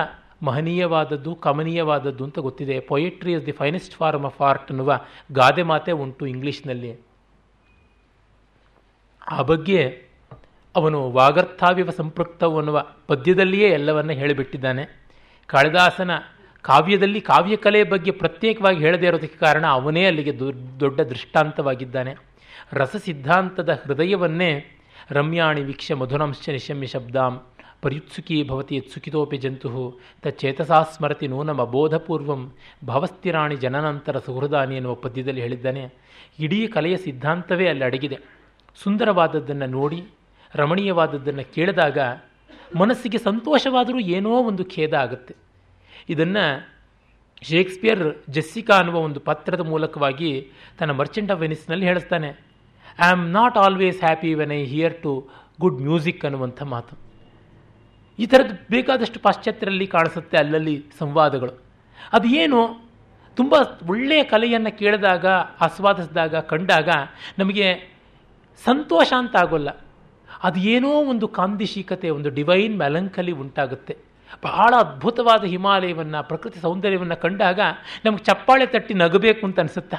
ಮಹನೀಯವಾದದ್ದು, 0.43 1.35
ಕಮನೀಯವಾದದ್ದು 1.35 2.23
ಅಂತ 2.23 2.39
ಗೊತ್ತಿದೆ. 2.39 2.79
Poetry 2.79 3.33
is 3.33 3.45
the 3.45 3.51
finest 3.51 3.95
form 3.95 4.25
of 4.25 4.41
art 4.41 4.71
ಅನ್ನುವ 4.71 5.01
ಗಾದೆ 5.31 5.63
ಮಾತೆ 5.63 5.91
ಉಂಟು 5.91 6.27
ಇಂಗ್ಲೀಷ್ನಲ್ಲಿ. 6.27 6.97
ಆ 9.31 9.41
ಬಗ್ಗೆ 9.41 10.08
ಅವನು 10.75 11.11
ವಾಗರ್ಥಾವಿವ 11.11 11.89
ಸಂಪೃಕ್ತವು 11.89 12.57
ಅನ್ನುವ 12.57 12.85
ಪದ್ಯದಲ್ಲಿಯೇ 13.07 13.69
ಎಲ್ಲವನ್ನ 13.69 14.11
ಹೇಳಿಬಿಟ್ಟಿದ್ದಾನೆ. 14.11 15.07
ಕಾಳಿದಾಸನ 15.45 16.11
ಕಾವ್ಯದಲ್ಲಿ 16.61 17.21
ಕಾವ್ಯಕಲೆಯ 17.21 17.83
ಬಗ್ಗೆ 17.83 18.11
ಪ್ರತ್ಯೇಕವಾಗಿ 18.11 18.79
ಹೇಳದೇ 18.79 19.07
ಇರೋದಕ್ಕೆ 19.07 19.39
ಕಾರಣ 19.39 19.65
ಅವನೇ 19.67 20.05
ಅಲ್ಲಿಗೆ 20.05 20.39
ದೊಡ್ಡ 20.79 21.01
ದೃಷ್ಟಾಂತವಾಗಿದ್ದಾನೆ. 21.01 22.15
ರಸ 22.73 22.95
ಸಿದ್ಧಾಂತದ 22.95 23.69
ಹೃದಯವನ್ನೇ 23.83 24.79
ರಮ್ಯಾಣಿ 25.11 25.63
ವೀಕ್ಷ 25.63 25.91
ಮಧುರಂಶ್ಚ 25.91 26.49
ನಿಶಮ್ಯ 26.49 26.87
ಶಬ್ದಾಂ 26.87 27.41
ಪರ್ಯುತ್ಸುಕಿ 27.81 28.43
ಭವತಿ 28.47 28.75
ಯತ್ಸುಕಿತೋಪಿ 28.75 29.37
ಜಂತು 29.37 29.99
ತಚ್ಚೇತಸಾ 30.21 30.83
ಸ್ಮರತಿ 30.83 31.27
ನೂನಮ 31.27 31.63
ಬೋಧಪೂರ್ವಂ 31.63 32.53
ಭವಸ್ಥಿರಾಣಿ 32.85 33.55
ಜನನಂತರ 33.55 34.19
ಸುಹೃದಾನಿ 34.19 34.75
ಎನ್ನುವ 34.75 34.95
ಪದ್ಯದಲ್ಲಿ 34.95 35.41
ಹೇಳಿದ್ದಾನೆ. 35.41 35.93
ಇಡೀ 36.39 36.67
ಕಲೆಯ 36.67 36.97
ಸಿದ್ಧಾಂತವೇ 36.97 37.67
ಅಲ್ಲಿ 37.67 37.85
ಅಡಗಿದೆ. 37.85 38.17
ಸುಂದರವಾದದ್ದನ್ನು 38.83 39.65
ನೋಡಿ 39.65 40.07
ರಮಣೀಯವಾದದ್ದನ್ನು 40.55 41.53
ಕೇಳಿದಾಗ 41.53 41.97
ಮನಸ್ಸಿಗೆ 42.77 43.17
ಸಂತೋಷವಾದರೂ 43.17 43.99
ಏನೋ 43.99 44.29
ಒಂದು 44.29 44.65
ಖೇದ 44.65 44.93
ಆಗುತ್ತೆ. 44.93 45.35
ಇದನ್ನು 46.09 46.69
ಶೇಕ್ಸ್ಪಿಯರ್ 47.41 48.23
ಜೆಸ್ಸಿಕಾ 48.29 48.77
ಅನ್ನುವ 48.77 48.95
ಒಂದು 48.95 49.19
ಪತ್ರದ 49.19 49.59
ಮೂಲಕವಾಗಿ 49.59 50.51
ತನ್ನ 50.79 50.91
ಮರ್ಚೆಂಟ್ 50.91 51.31
ಆಫ್ 51.31 51.39
ವೆನಿಸ್ನಲ್ಲಿ 51.39 51.85
ಹೇಳಿಸ್ತಾನೆ. 51.85 52.27
I 52.99 53.11
am 53.11 53.31
not 53.31 53.57
always 53.57 53.99
happy 53.99 54.33
when 54.33 54.51
I 54.51 54.63
hear 54.63 55.01
to 55.01 55.29
good 55.59 55.81
music 55.81 56.25
ಅನ್ನುವಂಥ 56.25 56.63
ಮಾತು. 56.63 56.97
ಈ 58.19 58.25
ಥರದ್ದು 58.25 58.67
ಬೇಕಾದಷ್ಟು 58.69 59.19
ಪಾಶ್ಚಾತ್ಯರಲ್ಲಿ 59.19 59.87
ಕಾಣಿಸುತ್ತೆ 59.87 60.37
ಅಲ್ಲಲ್ಲಿ 60.37 60.85
ಸಂವಾದಗಳು. 60.99 61.61
ಅದು 62.13 62.27
ಏನು? 62.27 62.89
ತುಂಬ 63.35 63.55
ಒಳ್ಳೆಯ 63.87 64.23
ಕಲೆಯನ್ನು 64.23 64.77
ಕೇಳಿದಾಗ, 64.77 65.25
ಆಸ್ವಾದಿಸಿದಾಗ, 65.61 66.35
ಕಂಡಾಗ 66.35 66.89
ನಮಗೆ 67.39 67.89
ಸಂತೋಷ 68.65 69.13
ಅಂತ 69.17 69.35
ಆಗೋಲ್ಲ. 69.35 69.69
ಅದು 70.43 70.59
ಏನೋ 70.59 70.89
ಒಂದು 70.89 71.27
ಕಾಂದಿಶೀಕತೆ 71.27 72.09
ಒಂದು 72.09 72.29
ಡಿವೈನ್ 72.29 72.77
ಮೆಲಂಕಲಿ 72.77 73.31
ಉಂಟಾಗುತ್ತೆ. 73.31 73.97
ಬಹಳ 74.43 74.73
ಅದ್ಭುತವಾದ 74.79 75.43
ಹಿಮಾಲಯವನ್ನು, 75.43 76.27
ಪ್ರಕೃತಿ 76.27 76.59
ಸೌಂದರ್ಯವನ್ನು 76.59 77.21
ಕಂಡಾಗ 77.21 77.59
ನಮಗೆ 78.05 78.23
ಚಪ್ಪಾಳೆ 78.23 78.65
ತಟ್ಟಿ 78.65 78.93
ನಗಬೇಕು 78.93 79.45
ಅಂತ 79.47 79.59
ಅನಿಸುತ್ತಾ? 79.59 79.97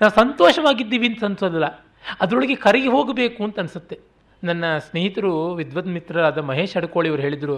ನಾವು 0.00 0.12
ಸಂತೋಷವಾಗಿದ್ದೀವಿ 0.14 1.06
ಅಂತ 1.06 1.24
ಅನ್ಸೋದಿಲ್ಲ. 1.24 1.66
ಅದರೊಳಗೆ 2.20 2.54
ಕರಗಿ 2.54 2.88
ಹೋಗಬೇಕು 2.88 3.44
ಅಂತ 3.44 3.58
ಅನಿಸುತ್ತೆ. 3.58 3.98
ನನ್ನ 4.44 4.78
ಸ್ನೇಹಿತರು 4.78 5.54
ವಿದ್ವದ್ 5.54 5.86
ಮಿತ್ರರಾದ 5.86 6.38
ಮಹೇಶ್ 6.38 6.76
ಅಡ್ಕೋಳಿ 6.76 7.08
ಅವರು 7.08 7.22
ಹೇಳಿದರು, 7.22 7.56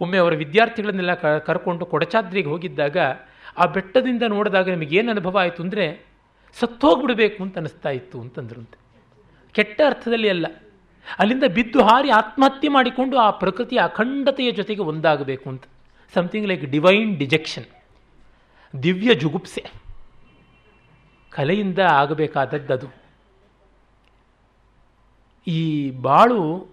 ಒಮ್ಮೆ 0.00 0.18
ಅವರ 0.18 0.34
ವಿದ್ಯಾರ್ಥಿಗಳನ್ನೆಲ್ಲ 0.34 1.14
ಕರ್ಕೊಂಡು 1.38 1.86
ಕೊಡಚಾದ್ರಿಗೆ 1.86 2.48
ಹೋಗಿದ್ದಾಗ 2.48 2.96
ಆ 3.58 3.66
ಬೆಟ್ಟದಿಂದ 3.66 4.22
ನೋಡಿದಾಗ 4.28 4.70
ನಿಮಗೇನು 4.70 5.10
ಅನುಭವ 5.10 5.38
ಆಯಿತು 5.38 5.62
ಅಂದರೆ 5.62 5.86
ಸತ್ತೋಗ್ಬಿಡಬೇಕು 6.54 7.42
ಅಂತ 7.42 7.58
ಅನಿಸ್ತಾ 7.58 7.90
ಇತ್ತು 7.90 8.20
ಅಂತಂದ್ರಂತೆ. 8.20 8.76
ಕೆಟ್ಟ 9.52 9.80
ಅರ್ಥದಲ್ಲಿ 9.86 10.28
ಅಲ್ಲ. 10.28 10.46
ಅಲ್ಲಿಂದ 11.18 11.44
ಬಿದ್ದು 11.54 11.82
ಹಾರಿ 11.82 12.10
ಆತ್ಮಹತ್ಯೆ 12.10 12.68
ಮಾಡಿಕೊಂಡು 12.68 13.18
ಆ 13.18 13.30
ಪ್ರಕೃತಿಯ 13.30 13.78
ಅಖಂಡತೆಯ 13.78 14.50
ಜೊತೆಗೆ 14.50 14.82
ಒಂದಾಗಬೇಕು 14.82 15.50
ಅಂತ. 15.50 15.64
ಸಮಥಿಂಗ್ 16.14 16.48
ಲೈಕ್ 16.48 16.64
ಡಿವೈನ್ 16.64 17.18
ಡಿಜೆಕ್ಷನ್ 17.18 17.64
ದಿವ್ಯ 18.82 19.14
ಜುಗುಪ್ಸೆ. 19.14 19.64
ಕಲೆಯಿಂದ 21.30 21.78
ಆಗಬೇಕಾದದ್ದು 21.78 22.86
ಈ 25.46 25.90
ಬಾಳು 25.90 26.68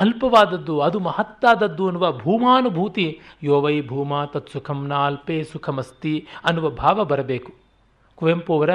ಅಲ್ಪವಾದದ್ದು, 0.00 0.80
ಅದು 0.80 0.98
ಮಹತ್ತಾದದ್ದು 0.98 1.86
ಅನ್ನುವ 1.86 2.12
ಭೂಮಾನುಭೂತಿ 2.12 3.20
ಯೋವೈ 3.42 3.80
ಭೂಮ 3.80 3.98
ಭೂಮಾ 3.98 4.26
ತತ್ಸುಖಂ 4.26 4.86
ನಾಲ್ಪೇ 4.86 5.42
ಸುಖಮಸ್ತಿ 5.42 6.26
ಅನ್ನುವ 6.44 6.70
ಭಾವ 6.70 7.04
ಬರಬೇಕು. 7.04 7.54
ಕುವೆಂಪು 8.14 8.54
ಅವರ 8.54 8.70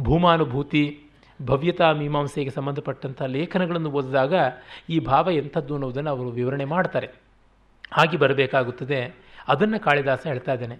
ಭೂಮಾನುಭೂತಿ 0.00 1.07
ಭವ್ಯತಾ 1.42 1.92
ಮೀಮಾಂಸೆಗೆ 1.92 2.50
ಸಂಬಂಧಪಟ್ಟಂಥ 2.50 3.22
ಲೇಖನಗಳನ್ನು 3.22 3.90
ಓದಿದಾಗ 3.90 4.34
ಈ 4.90 4.98
ಭಾವ 4.98 5.30
ಎಂಥದ್ದು 5.30 5.74
ಅನ್ನೋದನ್ನು 5.74 6.10
ಅವರು 6.10 6.28
ವಿವರಣೆ 6.28 6.64
ಮಾಡ್ತಾರೆ. 6.64 7.08
ಹಾಗೆ 7.90 8.16
ಬರಬೇಕಾಗುತ್ತದೆ. 8.16 9.14
ಅದನ್ನು 9.48 9.80
ಕಾಳಿದಾಸ 9.80 10.26
ಹೇಳ್ತಾ 10.26 10.52
ಇದ್ದಾನೆ. 10.52 10.74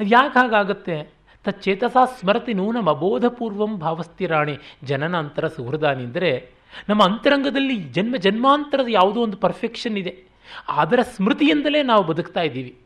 ಅದು 0.00 0.04
ಯಾಕೆ 0.04 0.38
ಹಾಗಾಗುತ್ತೆ? 0.38 1.12
ತಚ್ಚೇತಸಾ 1.44 2.04
ಸ್ಮರತಿ 2.04 2.54
ನೂನಂ 2.54 2.86
ಅಬೋಧಪೂರ್ವಂ 2.86 3.78
ಭಾವಸ್ಥಿರಾಣಿ 3.78 4.58
ಜನನಾಂತರ 4.84 5.46
ಸುಹೃದಾನಿ 5.46 6.04
ಅಂದರೆ 6.04 6.50
ನಮ್ಮ 6.88 7.04
ಅಂತರಂಗದಲ್ಲಿ 7.04 7.78
ಜನ್ಮ 7.78 8.16
ಜನ್ಮಾಂತರದ 8.16 8.86
ಯಾವುದೋ 8.88 9.22
ಒಂದು 9.22 9.36
ಪರ್ಫೆಕ್ಷನ್ 9.36 9.98
ಇದೆ. 9.98 10.24
ಅದರ 10.68 10.98
ಸ್ಮೃತಿಯಿಂದಲೇ 11.02 11.82
ನಾವು 11.82 12.02
ಬದುಕ್ತಾ 12.02 12.40
ಇದ್ದೀವಿ. 12.40 12.78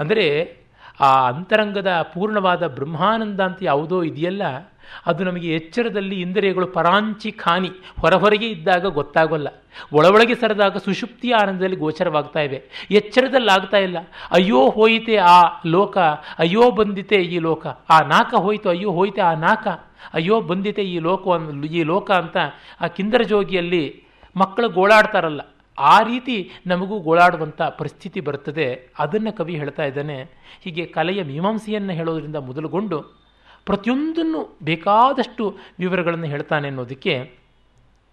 ಅಂದರೆ 0.00 0.56
ಆ 1.00 1.28
ಅಂತರಂಗದ 1.28 2.10
ಪೂರ್ಣವಾದ 2.14 2.66
ಬ್ರಹ್ಮಾನಂದ 2.66 3.40
ಅಂತ 3.40 3.58
ಯಾವುದೋ 3.62 4.02
ಇದೆಯಲ್ಲ 4.02 4.69
ಅದು 5.06 5.24
ನಮಗೆ 5.24 5.54
ಎಚ್ಚರದಲ್ಲಿ 5.54 6.20
ಇಂದ್ರಿಯಗಳು 6.20 6.66
ಪರಾಂಚಿ 6.66 7.32
ಖಾನಿ, 7.32 7.70
ಹೊರಹೊರಗೆ 8.00 8.48
ಇದ್ದಾಗ 8.48 8.86
ಗೊತ್ತಾಗೋಲ್ಲ. 8.86 9.48
ಒಳಒಳಗೆ 9.92 10.34
ಸರಿದಾಗ 10.34 10.76
ಸುಷುಪ್ತಿಯ 10.76 11.34
ಆನಂದದಲ್ಲಿ 11.34 11.76
ಗೋಚರವಾಗ್ತಾ 11.76 12.40
ಇವೆ. 12.40 12.88
ಎಚ್ಚರದಲ್ಲಿ 12.90 13.52
ಆಗ್ತಾ 13.52 13.76
ಇಲ್ಲ. 13.76 13.98
ಅಯ್ಯೋ 14.30 14.70
ಹೋಯಿತೆ 14.70 15.16
ಆ 15.16 15.42
ಲೋಕ, 15.66 15.98
ಅಯ್ಯೋ 16.38 16.70
ಬಂದಿತೆ 16.70 17.16
ಈ 17.16 17.38
ಲೋಕ. 17.38 17.66
ಆ 17.66 18.00
ನಾಕ 18.00 18.34
ಹೋಯಿತು, 18.34 18.68
ಅಯ್ಯೋ 18.68 18.90
ಹೋಯಿತೆ 18.92 19.20
ಆ 19.20 19.34
ನಾಕ. 19.34 19.68
ಅಯ್ಯೋ 20.14 20.40
ಬಂದಿತೆ 20.40 20.82
ಈ 20.82 20.98
ಲೋಕ 20.98 21.26
ಈ 21.70 21.82
ಲೋಕ 21.82 22.10
ಅಂತ 22.10 22.36
ಆ 22.80 22.86
ಕಿಂದರ 22.86 23.22
ಜೋಗಿಯಲ್ಲಿ 23.22 24.04
ಮಕ್ಕಳು 24.36 24.68
ಗೋಳಾಡ್ತಾರಲ್ಲ. 24.68 25.40
ಆ 25.78 26.00
ರೀತಿ 26.00 26.50
ನಮಗೂ 26.66 26.98
ಗೋಳಾಡುವಂಥ 26.98 27.62
ಪರಿಸ್ಥಿತಿ 27.62 28.20
ಬರುತ್ತದೆ. 28.20 28.92
ಅದನ್ನು 28.98 29.36
ಕವಿ 29.36 29.56
ಹೇಳ್ತಾ 29.56 29.84
ಇದ್ದಾನೆ. 29.84 30.22
ಹೀಗೆ 30.64 30.86
ಕಲೆಯ 30.86 31.22
ಮೀಮಾಂಸೆಯನ್ನು 31.22 31.92
ಹೇಳೋದರಿಂದ 31.92 32.36
ಮೊದಲುಗೊಂಡು 32.36 33.19
ಪ್ರತಿಯೊಂದನ್ನು 33.66 34.58
ಬೇಕಾದಷ್ಟು 34.62 35.58
ವಿವರಗಳನ್ನು 35.78 36.26
ಹೇಳ್ತಾನೆ 36.26 36.68
ಅನ್ನೋದಕ್ಕೆ 36.68 37.36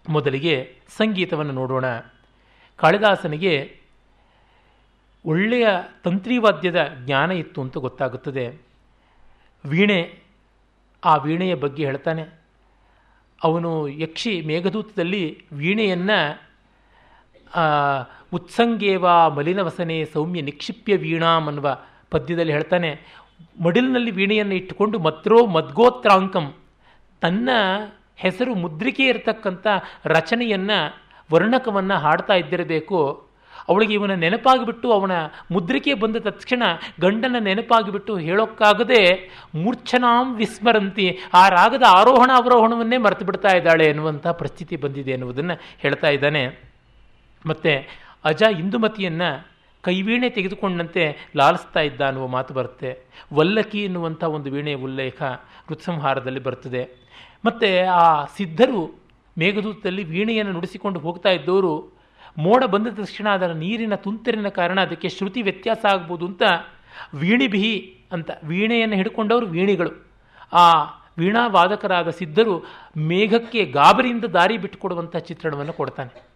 ಮೊದಲಿಗೆ 0.08 0.76
ಸಂಗೀತವನ್ನು 0.88 1.52
ನೋಡೋಣ. 1.52 1.84
ಕಾಳಿದಾಸನಿಗೆ 2.76 3.80
ಒಳ್ಳೆಯ 5.24 5.68
ತಂತ್ರಿವಾದ್ಯದ 6.04 6.90
ಜ್ಞಾನ 7.04 7.30
ಇತ್ತು 7.32 7.60
ಅಂತ 7.60 7.78
ಗೊತ್ತಾಗುತ್ತದೆ. 7.78 8.62
ವೀಣೆ 9.66 10.22
ಆ 11.04 11.16
ವೀಣೆಯ 11.16 11.54
ಬಗ್ಗೆ 11.54 11.84
ಹೇಳ್ತಾನೆ. 11.84 12.24
ಅವನು 13.44 13.88
ಯಕ್ಷಿ 13.88 14.40
ಮೇಘದೂತದಲ್ಲಿ 14.40 15.44
ವೀಣೆಯನ್ನು 15.52 16.48
ಉತ್ಸಂಗೇವ 18.32 19.30
ಮಲಿನವಸನೆ 19.30 20.04
ಸೌಮ್ಯ 20.04 20.40
ನಿಕ್ಷಿಪ್ಯ 20.40 20.96
ವೀಣಾಂ 20.96 21.46
ಅನ್ನುವ 21.46 21.78
ಪದ್ಯದಲ್ಲಿ 22.10 22.52
ಹೇಳ್ತಾನೆ. 22.52 22.90
ಮಡಿಲಿನಲ್ಲಿ 23.64 24.10
ವೀಣೆಯನ್ನು 24.10 24.54
ಇಟ್ಟುಕೊಂಡು 24.54 24.98
ಮತ್ರೋ 24.98 25.46
ಮದ್ಗೋತ್ರಾಂಕಂ, 25.46 26.54
ತನ್ನ 27.20 27.48
ಹೆಸರು 28.16 28.54
ಮುದ್ರಿಕೆ 28.54 29.04
ಇರತಕ್ಕಂಥ 29.04 29.66
ರಚನೆಯನ್ನು, 30.04 30.78
ವರ್ಣಕವನ್ನು 31.32 31.94
ಹಾಡ್ತಾ 31.94 32.34
ಇದ್ದಿರಬೇಕು. 32.34 33.28
ಅವಳಿಗೆ 33.68 33.94
ಇವನ 33.94 34.14
ನೆನಪಾಗಿಬಿಟ್ಟು 34.14 34.92
ಅವನ 34.92 35.12
ಮುದ್ರಿಕೆ 35.50 35.94
ಬಂದ 35.94 36.16
ತಕ್ಷಣ 36.16 36.62
ಗಂಡನ 37.00 37.36
ನೆನಪಾಗಿಬಿಟ್ಟು 37.40 38.16
ಹೇಳೋಕ್ಕಾಗದೆ 38.16 39.30
ಮೂರ್ಛನಾಂ 39.54 40.36
ವಿಸ್ಮರಂತಿ, 40.36 41.18
ಆ 41.34 41.48
ರಾಗದ 41.48 41.82
ಆರೋಹಣ 41.88 42.30
ಅವರೋಹಣವನ್ನೇ 42.34 42.96
ಮರೆತು 42.96 43.24
ಬಿಡ್ತಾ 43.24 43.56
ಇದ್ದಾಳೆ 43.56 43.84
ಎನ್ನುವಂಥ 43.84 44.26
ಪರಿಸ್ಥಿತಿ 44.26 44.76
ಬಂದಿದೆ 44.76 45.10
ಎನ್ನುವುದನ್ನು 45.10 45.60
ಹೇಳ್ತಾ 45.78 46.08
ಇದ್ದಾನೆ. 46.08 46.46
ಮತ್ತು 47.46 47.88
ಅಜ 48.24 48.42
ಇಂದುಮತಿಯನ್ನು 48.60 49.57
ಕೈವೀಣೆ 49.82 50.28
ತೆಗೆದುಕೊಂಡಂತೆ 50.28 51.16
ಲಾಲಿಸ್ತಾ 51.36 51.80
ಇದ್ದ 51.80 52.00
ಅನ್ನುವ 52.00 52.26
ಮಾತು 52.26 52.54
ಬರುತ್ತೆ. 52.54 52.98
ವಲ್ಲಕಿ 53.34 53.84
ಎನ್ನುವಂಥ 53.84 54.24
ಒಂದು 54.24 54.50
ವೀಣೆಯ 54.50 54.74
ಉಲ್ಲೇಖ 54.74 55.22
ಋತ್ಸಂಹಾರದಲ್ಲಿ 55.70 56.40
ಬರ್ತದೆ. 56.40 57.08
ಮತ್ತು 57.44 57.92
ಆ 57.92 58.24
ಸಿದ್ಧರು 58.24 59.00
ಮೇಘದೂತದಲ್ಲಿ 59.38 60.04
ವೀಣೆಯನ್ನು 60.04 60.52
ನುಡಿಸಿಕೊಂಡು 60.52 61.00
ಹೋಗ್ತಾ 61.00 61.28
ಇದ್ದವರು 61.28 61.98
ಮೋಡ 62.38 62.64
ಬಂದ 62.64 62.86
ತಕ್ಷಣ 62.86 63.28
ಅದರ 63.28 63.52
ನೀರಿನ 63.52 63.94
ತುಂತರಿನ 63.94 64.48
ಕಾರಣ 64.48 64.80
ಅದಕ್ಕೆ 64.80 65.08
ಶ್ರುತಿ 65.08 65.42
ವ್ಯತ್ಯಾಸ 65.42 65.84
ಆಗ್ಬೋದು 65.92 66.26
ಅಂತ 66.26 66.42
ವೀಣಿಬಿಹಿ 67.14 68.04
ಅಂತ 68.12 68.30
ವೀಣೆಯನ್ನು 68.44 68.96
ಹಿಡ್ಕೊಂಡವರು 68.96 69.46
ವೀಣಿಗಳು. 69.46 70.06
ಆ 70.52 70.82
ವೀಣಾವಾದಕರಾದ 71.18 72.10
ಸಿದ್ಧರು 72.10 72.64
ಮೇಘಕ್ಕೆ 72.96 73.64
ಗಾಬರಿಯಿಂದ 73.64 74.24
ದಾರಿ 74.24 74.58
ಬಿಟ್ಟುಕೊಡುವಂಥ 74.58 75.16
ಚಿತ್ರಣವನ್ನು 75.16 75.72
ಕೊಡ್ತಾನೆ. 75.72 76.27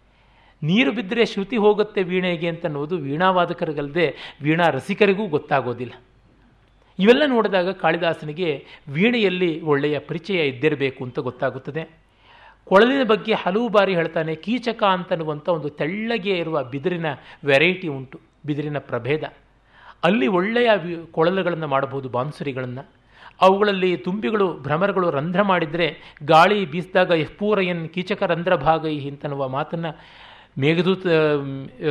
ನೀರು 0.63 0.91
ಬಿದ್ದರೆ 0.91 1.25
ಶ್ರುತಿ 1.25 1.57
ಹೋಗುತ್ತೆ 1.57 2.03
ವೀಣೆಗೆ 2.03 2.47
ಅಂತ 2.47 2.65
ಅನ್ನೋದು 2.65 2.97
ವೀಣಾವಾದಕರಿಗಲ್ಲದೆ 2.97 4.15
ವೀಣಾ 4.41 4.67
ರಸಿಕರಿಗೂ 4.67 5.27
ಗೊತ್ತಾಗೋದಿಲ್ಲ. 5.27 5.93
ಇವೆಲ್ಲ 6.99 7.23
ನೋಡಿದಾಗ 7.25 7.69
ಕಾಳಿದಾಸನಿಗೆ 7.69 8.65
ವೀಣೆಯಲ್ಲಿ 8.89 9.61
ಒಳ್ಳೆಯ 9.61 9.99
ಪರಿಚಯ 9.99 10.47
ಇದ್ದಿರಬೇಕು 10.47 11.03
ಅಂತ 11.03 11.19
ಗೊತ್ತಾಗುತ್ತದೆ. 11.19 12.03
ಕೊಳಲಿನ 12.65 13.03
ಬಗ್ಗೆ 13.03 13.33
ಹಲವು 13.33 13.69
ಬಾರಿ 13.69 13.95
ಹೇಳ್ತಾನೆ, 13.95 14.35
ಕೀಚಕ 14.35 14.83
ಅಂತನ್ನುವಂಥ 14.83 15.49
ಒಂದು 15.49 15.69
ತೆಳ್ಳಗೆ 15.69 16.37
ಇರುವ 16.37 16.63
ಬಿದಿರಿನ 16.63 17.05
ವೆರೈಟಿ 17.45 17.87
ಉಂಟು, 17.87 18.19
ಬಿದಿರಿನ 18.45 18.77
ಪ್ರಭೇದ. 18.77 19.23
ಅಲ್ಲಿ 20.03 20.27
ಒಳ್ಳೆಯ 20.27 20.69
ಕೊಳಲುಗಳನ್ನು 21.11 21.67
ಮಾಡಬಹುದು, 21.67 22.09
ಬಾನ್ಸುರಿಗಳನ್ನು. 22.09 22.91
ಅವುಗಳಲ್ಲಿ 23.41 23.97
ತುಂಬಿಗಳು, 23.97 24.53
ಭ್ರಮರಗಳು 24.53 25.09
ರಂಧ್ರ 25.09 25.41
ಮಾಡಿದರೆ 25.41 26.17
ಗಾಳಿ 26.23 26.65
ಬೀಸಿದಾಗ 26.65 27.09
ಎಫ್ಪೂರಯನ್ 27.09 27.89
ಕೀಚಕ 27.89 28.23
ರಂಧ್ರ 28.23 28.55
ಭಾಗೈ 28.55 29.09
ಅಂತನ್ನುವ 29.09 29.47
ಮಾತನ್ನು 29.47 30.23
ಮೇಘದೂತ 30.59 31.05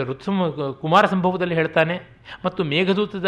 ಋತ್ಸಮ 0.04 0.48
ಕುಮಾರ 0.80 1.06
ಸಂಭವದಲ್ಲಿ 1.06 1.54
ಹೇಳ್ತಾನೆ, 1.54 2.00
ಮತ್ತು 2.44 2.64
ಮೇಘದೂತದ 2.64 3.26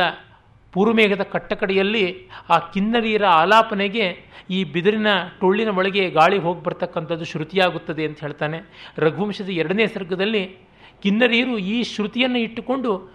ಪೂರ್ವಮೇಘದ 0.72 1.22
ಕಟ್ಟಕಡೆಯಲ್ಲಿ 1.22 2.30
ಆ 2.48 2.58
ಕಿನ್ನರಿಯರ 2.58 3.24
ಆಲಾಪನೆಗೆ 3.24 4.34
ಈ 4.50 4.64
ಬಿದಿರಿನ 4.64 5.06
ಟೊಳ್ಳಿನ 5.40 5.68
ಒಳಗೆ 5.68 6.10
ಗಾಳಿ 6.10 6.38
ಹೋಗಿ 6.38 6.62
ಬರ್ತಕ್ಕಂಥದ್ದು 6.62 7.24
ಶ್ರುತಿಯಾಗುತ್ತದೆ 7.24 8.04
ಅಂತ 8.04 8.20
ಹೇಳ್ತಾನೆ. 8.20 8.90
ರಘುವಂಶದ 8.98 9.48
ಎರಡನೇ 9.48 9.86
ಸರ್ಗದಲ್ಲಿ 9.86 10.56
ಕಿನ್ನರಿಯರು 11.02 11.58
ಈ 11.58 11.82
ಶ್ರುತಿಯನ್ನು 11.82 12.38
ಇಟ್ಟುಕೊಂಡು 12.38 13.14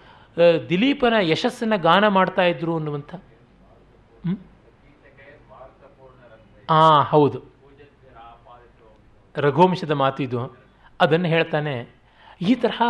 ದಿಲೀಪನ 0.68 1.14
ಯಶಸ್ಸನ್ನು 1.20 1.78
ಗಾನ 1.78 2.08
ಮಾಡ್ತಾ 2.08 2.42
ಇದ್ರು 2.42 2.76
ಅನ್ನುವಂಥ. 2.76 3.14
ಆ, 6.70 7.02
ಹೌದು. 7.02 7.42
ರಘುವಂಶದ 9.36 9.90
ಮಾತು 9.90 10.22
ಇದು. 10.22 10.56
ಅದನ್ನು 11.00 11.28
ಹೇಳ್ತಾನೆ 11.28 11.99
ಈ 12.40 12.54
ತರಹ 12.54 12.82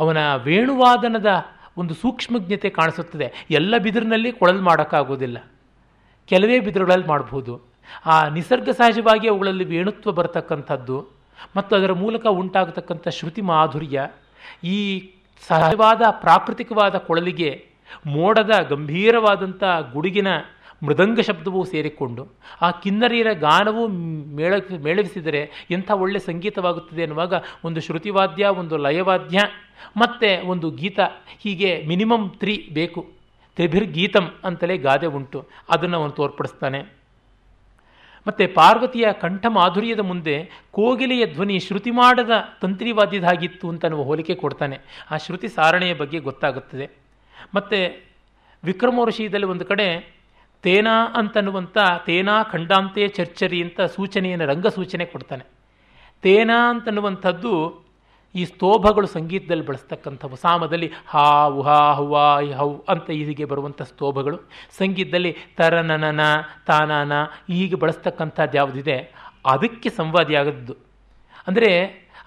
ಅವನ 0.00 0.34
ವೇಣುವಾದನದ 0.34 1.26
ಒಂದು 1.76 1.94
ಸೂಕ್ಷ್ಮಜ್ಞತೆ 1.94 2.70
ಕಾಣಿಸುತ್ತದೆ. 2.70 3.46
ಎಲ್ಲ 3.50 3.74
ಬಿದಿರಿನಲ್ಲಿ 3.78 4.32
ಕೊಳಲು 4.32 4.62
ಮಾಡೋಕ್ಕಾಗೋದಿಲ್ಲ. 4.62 5.38
ಕೆಲವೇ 6.28 6.60
ಬಿದಿರುಗಳಲ್ಲಿ 6.60 7.06
ಮಾಡ್ಬೋದು. 7.06 7.70
ಆ 8.06 8.28
ನಿಸರ್ಗ 8.28 8.70
ಸಹಜವಾಗಿ 8.70 9.28
ಅವುಗಳಲ್ಲಿ 9.28 9.64
ವೇಣುತ್ವ 9.64 10.12
ಬರತಕ್ಕಂಥದ್ದು 10.12 11.08
ಮತ್ತು 11.56 11.76
ಅದರ 11.76 11.92
ಮೂಲಕ 11.92 12.26
ಉಂಟಾಗತಕ್ಕಂಥ 12.26 13.08
ಶ್ರುತಿ 13.08 13.40
ಮಾಧುರ್ಯ 13.40 14.08
ಈ 14.64 15.10
ಸಹಜವಾದ 15.48 16.02
ಪ್ರಾಕೃತಿಕವಾದ 16.10 16.96
ಕೊಳಲಿಗೆ 16.96 17.64
ಮೋಡದ 18.06 18.50
ಗಂಭೀರವಾದಂಥ 18.68 19.64
ಗುಡುಗಿನ 19.92 20.26
ಮೃದಂಗ 20.82 21.20
ಶಬ್ದವೂ 21.20 21.64
ಸೇರಿಕೊಂಡು 21.64 22.28
ಆ 22.60 22.70
ಕಿನ್ನರಿಯರ 22.70 23.32
ಗಾನವೂ 23.32 23.88
ಮೇಳ 24.34 24.54
ಮೇಳವಿಸಿದರೆ 24.82 25.50
ಎಂಥ 25.70 25.90
ಒಳ್ಳೆ 25.90 26.18
ಸಂಗೀತವಾಗುತ್ತದೆ 26.18 27.02
ಎನ್ನುವಾಗ 27.02 27.34
ಒಂದು 27.64 27.80
ಶ್ರುತಿವಾದ್ಯ, 27.80 28.46
ಒಂದು 28.46 28.76
ಲಯವಾದ್ಯ, 28.76 29.38
ಮತ್ತು 29.96 30.48
ಒಂದು 30.48 30.70
ಗೀತ, 30.70 31.00
ಹೀಗೆ 31.38 31.82
ಮಿನಿಮಮ್ 31.88 32.30
ತ್ರೀ 32.30 32.68
ಬೇಕು. 32.72 33.12
ತ್ರಿಭಿರ್ಗೀತಂ 33.56 34.34
ಅಂತಲೇ 34.44 34.78
ಗಾದೆ 34.78 35.06
ಉಂಟು. 35.06 35.46
ಅದನ್ನು 35.68 35.96
ಅವನು 35.96 36.10
ತೋರ್ಪಡಿಸ್ತಾನೆ. 36.10 36.82
ಮತ್ತು 38.26 38.54
ಪಾರ್ವತಿಯ 38.54 39.06
ಕಂಠ 39.20 39.46
ಮಾಧುರ್ಯದ 39.46 39.98
ಮುಂದೆ 39.98 40.48
ಕೋಗಿಲೆಯ 40.70 41.26
ಧ್ವನಿ 41.26 41.58
ಶ್ರುತಿ 41.58 41.90
ಮಾಡದ 41.90 42.30
ತಂತ್ರಿವಾದ್ಯದಾಗಿತ್ತು 42.62 43.68
ಅಂತ 43.68 43.84
ನಾವು 43.84 44.02
ಹೋಲಿಕೆ 44.02 44.34
ಕೊಡ್ತಾನೆ. 44.34 44.78
ಆ 45.10 45.16
ಶ್ರುತಿ 45.16 45.48
ಸಾರಣೆಯ 45.48 45.94
ಬಗ್ಗೆ 45.94 46.18
ಗೊತ್ತಾಗುತ್ತದೆ. 46.18 46.90
ಮತ್ತು 47.54 48.02
ವಿಕ್ರಮ 48.64 49.00
ಋಷಿಯಲ್ಲಿ 49.06 49.46
ಒಂದು 49.46 49.64
ಕಡೆ 49.64 50.19
ತೇನಾ 50.62 51.06
ಅಂತನ್ನುವಂಥ 51.14 51.78
ತೇನಾ 52.06 52.42
ಖಂಡಾಂತೆ 52.42 53.08
ಚರ್ಚರಿ 53.08 53.62
ಅಂತ 53.62 53.80
ಸೂಚನೆಯನ್ನು 53.80 54.46
ರಂಗ 54.46 54.66
ಸೂಚನೆ 54.66 55.04
ಕೊಡ್ತಾನೆ. 55.04 55.44
ತೇನಾ 56.22 56.70
ಅಂತನ್ನುವಂಥದ್ದು 56.70 57.84
ಈ 58.34 58.44
ಸ್ತೋಭಗಳು 58.44 59.06
ಸಂಗೀತದಲ್ಲಿ 59.06 59.66
ಬಳಸ್ತಕ್ಕಂಥವು 59.66 60.36
ಸಾಮದಲ್ಲಿ 60.36 60.90
ಹಾ 61.06 61.44
ಉಹಾ 61.46 61.92
ಹುವಾ 61.92 62.40
ಹೌ 62.40 62.78
ಅಂತ 62.88 63.10
ಹೀಗೆ 63.10 63.44
ಬರುವಂಥ 63.44 63.82
ಸ್ತೋಭಗಳು. 63.82 64.36
ಸಂಗೀತದಲ್ಲಿ 64.78 65.36
ತರನನನ 65.56 66.20
ತಾನಾನ 66.66 67.12
ಹೀಗೆ 67.22 67.74
ಬಳಸ್ತಕ್ಕಂಥದ್ದು 67.74 68.56
ಯಾವುದಿದೆ? 68.56 69.14
ಅದಕ್ಕೆ 69.46 69.88
ಸಂವಾದಿಯಾಗದ್ದು. 69.88 70.76
ಅಂದರೆ 71.46 71.70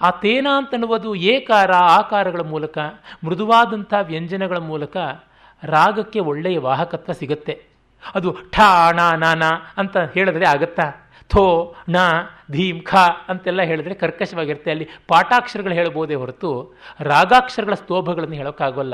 ಆ 0.02 0.12
ತೇನ 0.12 0.48
ಅಂತನ್ನುವುದು 0.58 1.16
ಏಕಾರ 1.16 1.74
ಆಕಾರಗಳ 1.74 2.42
ಮೂಲಕ, 2.42 2.78
ಮೃದುವಾದಂಥ 3.24 3.94
ವ್ಯಂಜನಗಳ 4.02 4.58
ಮೂಲಕ 4.58 4.98
ರಾಗಕ್ಕೆ 5.64 6.20
ಒಳ್ಳೆಯ 6.20 6.60
ವಾಹಕತ್ವ 6.60 7.14
ಸಿಗುತ್ತೆ. 7.14 7.73
ಅದು 8.16 8.38
ಠ, 8.50 8.60
ಣ 8.92 9.16
ನಾನ 9.18 9.44
ಅಂತ 9.78 9.98
ಹೇಳಿದ್ರೆ 9.98 10.46
ಆಗತ್ತಾ? 10.46 11.12
ಥೋ, 11.30 11.76
ಣ, 11.90 11.96
ಧೀಮ್, 12.52 12.82
ಖ 12.82 12.96
ಅಂತೆಲ್ಲ 13.28 13.62
ಹೇಳಿದ್ರೆ 13.62 13.94
ಕರ್ಕಶವಾಗಿರುತ್ತೆ. 13.94 14.72
ಅಲ್ಲಿ 14.72 14.90
ಪಾಠಾಕ್ಷರಗಳು 15.08 15.74
ಹೇಳ್ಬೋದೇ 15.74 16.16
ಹೊರತು 16.16 16.76
ರಾಗಾಕ್ಷರಗಳ 17.00 17.74
ಸ್ತೋಭಗಳನ್ನು 17.74 18.36
ಹೇಳೋಕ್ಕಾಗೋಲ್ಲ. 18.36 18.94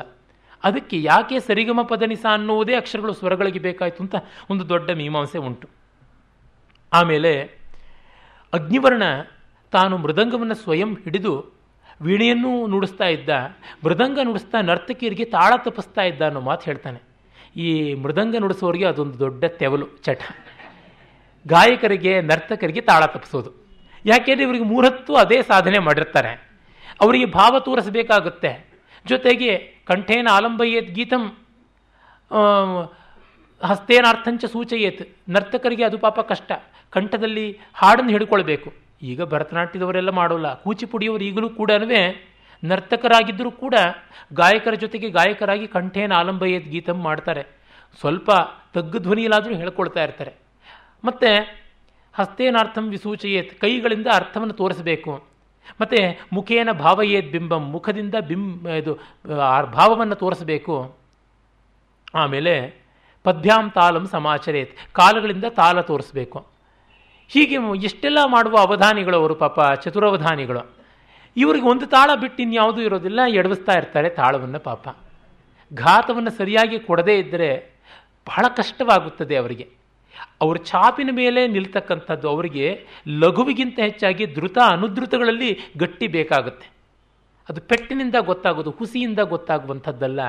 ಅದಕ್ಕೆ 0.63 1.03
ಯಾಕೆ 1.03 1.39
ಸರಿಗಮ 1.39 1.81
ಪದನಿಸ 1.81 2.25
ಅನ್ನುವುದೇ 2.31 2.75
ಅಕ್ಷರಗಳು 2.75 3.13
ಸ್ವರಗಳಿಗೆ 3.13 3.59
ಬೇಕಾಯಿತು 3.59 4.03
ಅಂತ 4.03 4.15
ಒಂದು 4.49 4.69
ದೊಡ್ಡ 4.69 4.91
ಮೀಮಾಂಸೆ 4.91 5.37
ಉಂಟು. 5.37 5.69
ಆಮೇಲೆ 6.93 7.41
ಅಗ್ನಿವರ್ಣ 8.53 9.03
ತಾನು 9.71 9.97
ಮೃದಂಗವನ್ನು 9.97 10.55
ಸ್ವಯಂ 10.55 10.95
ಹಿಡಿದು 11.03 11.59
ವೀಣೆಯನ್ನೂ 12.01 12.67
ನುಡಿಸ್ತಾ 12.67 13.05
ಇದ್ದ, 13.05 13.29
ಮೃದಂಗ 13.85 14.19
ನುಡಿಸ್ತಾ 14.23 14.61
ನರ್ತಕಿಯರಿಗೆ 14.61 15.25
ತಾಳ 15.25 15.53
ತಪ್ಪಿಸ್ತಾ 15.57 16.01
ಇದ್ದ 16.01 16.21
ಅನ್ನೋ 16.21 16.41
ಮಾತು 16.41 16.65
ಹೇಳ್ತಾನೆ. 16.65 17.08
ಈ 17.59 17.93
ಮೃದಂಗ 17.93 18.35
ನುಡಿಸೋರಿಗೆ 18.39 18.85
ಅದೊಂದು 18.85 19.19
ದೊಡ್ಡ 19.19 19.45
ತೆವಲು, 19.45 19.87
ಚಟ. 19.97 20.19
ಗಾಯಕರಿಗೆ, 21.47 22.21
ನರ್ತಕರಿಗೆ 22.21 22.81
ತಾಳ 22.81 23.05
ತಪ್ಪಿಸೋದು. 23.05 23.51
ಯಾಕೆಂದರೆ 24.05 24.45
ಇವರಿಗೆ 24.45 24.63
ಮೂರತ್ತು 24.63 25.15
ಅದೇ 25.15 25.41
ಸಾಧನೆ 25.41 25.79
ಮಾಡಿರ್ತಾರೆ. 25.79 26.31
ಅವರಿಗೆ 27.01 27.25
ಭಾವ 27.25 27.59
ತೋರಿಸಬೇಕಾಗುತ್ತೆ. 27.59 28.69
ಜೊತೆಗೆ 29.05 29.57
ಕಂಠೇನ 29.87 30.27
ಆಲಂಬಯೇತ್ 30.31 30.91
ಗೀತಂ 30.91 31.37
ಹಸ್ತೇನಾರ್ಥಂಚ 33.63 34.45
ಸೂಚಯೇತ್. 34.45 35.17
ನರ್ತಕರಿಗೆ 35.29 35.83
ಅದು 35.83 35.97
ಪಾಪ 35.97 36.19
ಕಷ್ಟ. 36.19 36.51
ಕಂಠದಲ್ಲಿ 36.89 37.59
ಹಾಡನ್ನು 37.73 38.11
ಹಿಡ್ಕೊಳ್ಬೇಕು. 38.11 38.73
ಈಗ 39.01 39.21
ಭರತನಾಟ್ಯದವರೆಲ್ಲ 39.23 40.09
ಮಾಡೋಲ್ಲ. 40.09 40.53
ಕೂಚಿಪುಡಿಯವರು 40.53 41.23
ಈಗಲೂ 41.23 41.49
ಕೂಡ 41.49 41.71
ನರ್ತಕರಾಗಿದ್ದರೂ 42.63 43.51
ಕೂಡ 43.51 43.75
ಗಾಯಕರ 44.33 44.73
ಜೊತೆಗೆ 44.73 45.09
ಗಾಯಕರಾಗಿ 45.09 45.67
ಕಂಠೇನ 45.67 46.13
ಆಲಂಬಯೇತ್ 46.13 46.65
ಗೀತಂ 46.65 47.01
ಮಾಡ್ತಾರೆ. 47.01 47.47
ಸ್ವಲ್ಪ 47.99 48.31
ತಗ್ಗು 48.73 48.99
ಧ್ವನಿಯಲ್ಲಾದರೂ 48.99 49.55
ಹೇಳ್ಕೊಳ್ತಾ 49.55 50.03
ಇರ್ತಾರೆ. 50.03 50.33
ಮತ್ತು 51.03 51.59
ಹಸ್ತೇನಾರ್ಥಂ 52.13 52.89
ವಿಸೂಚಯೇತ್, 52.89 53.59
ಕೈಗಳಿಂದ 53.59 54.07
ಅರ್ಥವನ್ನು 54.13 54.53
ತೋರಿಸಬೇಕು. 54.53 55.23
ಮತ್ತು 55.81 56.27
ಮುಖೇನ 56.33 56.71
ಭಾವಯೇತ್ 56.71 57.31
ಬಿಂಬಂ, 57.31 57.71
ಮುಖದಿಂದ 57.71 58.15
ಬಿಂಬ 58.27 58.69
ಇದು 58.69 58.99
ಭಾವವನ್ನು 59.65 60.15
ತೋರಿಸಬೇಕು. 60.15 60.95
ಆಮೇಲೆ 62.15 62.83
ಪದ್ಭ್ಯಾಂ 63.23 63.69
ತಾಲಂ 63.69 64.05
ಸಮಾಚರೇತ್, 64.05 64.77
ಕಾಲುಗಳಿಂದ 64.93 65.45
ತಾಲ 65.49 65.81
ತೋರಿಸಬೇಕು. 65.81 66.47
ಹೀಗೆ 67.27 67.55
ಎಷ್ಟೆಲ್ಲ 67.83 68.17
ಮಾಡುವ 68.25 68.57
ಅವಧಾನಿಗಳು 68.57 69.17
ಅವರು 69.17 69.35
ಪಾಪ, 69.35 69.59
ಚತುರವಧಾನಿಗಳು. 69.73 70.78
ಇವರಿಗೆ 71.37 71.65
ಒಂದು 71.65 71.85
ತಾಳ 71.85 72.09
ಬಿಟ್ಟು 72.19 72.43
ಇನ್ಯಾವುದೂ 72.43 72.81
ಇರೋದಿಲ್ಲ, 72.81 73.19
ಎಡವಿಸ್ತಾ 73.27 73.73
ಇರ್ತಾರೆ 73.77 74.09
ತಾಳವನ್ನು 74.09 74.59
ಪಾಪ. 74.59 74.97
ಘಾತವನ್ನು 75.73 76.29
ಸರಿಯಾಗಿ 76.29 76.79
ಕೊಡದೇ 76.79 77.15
ಇದ್ದರೆ 77.19 77.49
ಬಹಳ 78.27 78.45
ಕಷ್ಟವಾಗುತ್ತದೆ 78.57 79.35
ಅವರಿಗೆ. 79.35 79.67
ಅವ್ರ 80.41 80.57
ಚಾಪಿನ 80.57 81.09
ಮೇಲೆ 81.11 81.47
ನಿಲ್ತಕ್ಕಂಥದ್ದು 81.47 82.29
ಅವರಿಗೆ 82.29 82.87
ಲಘುವಿಗಿಂತ 83.07 83.79
ಹೆಚ್ಚಾಗಿ 83.79 84.25
ಧೃತ 84.25 84.57
ಅನುಧೃತಗಳಲ್ಲಿ 84.67 85.59
ಗಟ್ಟಿ 85.77 86.07
ಬೇಕಾಗುತ್ತೆ. 86.07 86.67
ಅದು 87.49 87.61
ಪೆಟ್ಟಿನಿಂದ 87.61 88.15
ಗೊತ್ತಾಗೋದು, 88.19 88.71
ಹುಸಿಯಿಂದ 88.71 89.19
ಗೊತ್ತಾಗುವಂಥದ್ದಲ್ಲ. 89.19 90.21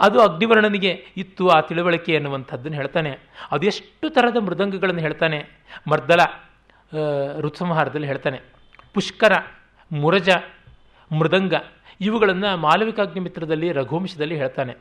ಅದು 0.00 0.20
ಅಗ್ನಿವರ್ಣನಿಗೆ 0.20 1.06
ಇತ್ತು 1.16 1.48
ಆ 1.48 1.60
ತಿಳುವಳಿಕೆ 1.60 2.12
ಎನ್ನುವಂಥದ್ದನ್ನು 2.12 2.76
ಹೇಳ್ತಾನೆ. 2.76 3.18
ಅದೆಷ್ಟು 3.50 4.08
ಥರದ 4.08 4.36
ಮೃದಂಗಗಳನ್ನು 4.36 5.00
ಹೇಳ್ತಾನೆ. 5.00 5.38
ಮರ್ದಲ 5.90 6.20
ಋತ್ಸಂಹಾರದಲ್ಲಿ 7.40 8.06
ಹೇಳ್ತಾನೆ. 8.06 8.40
ಪುಷ್ಕರ 8.94 9.32
ಮುರಜ, 9.92 10.28
ಮೃದಂಗ 11.18 11.54
ಇವುಗಳನ್ನು 12.00 12.56
ಮಾಲವಿಕಾಗ್ನಿಮಿತ್ರದಲ್ಲಿ 12.56 13.72
ರಘುವಂಶದಲ್ಲಿ 13.72 14.36
ಹೇಳ್ತಾನೆ. 14.36 14.74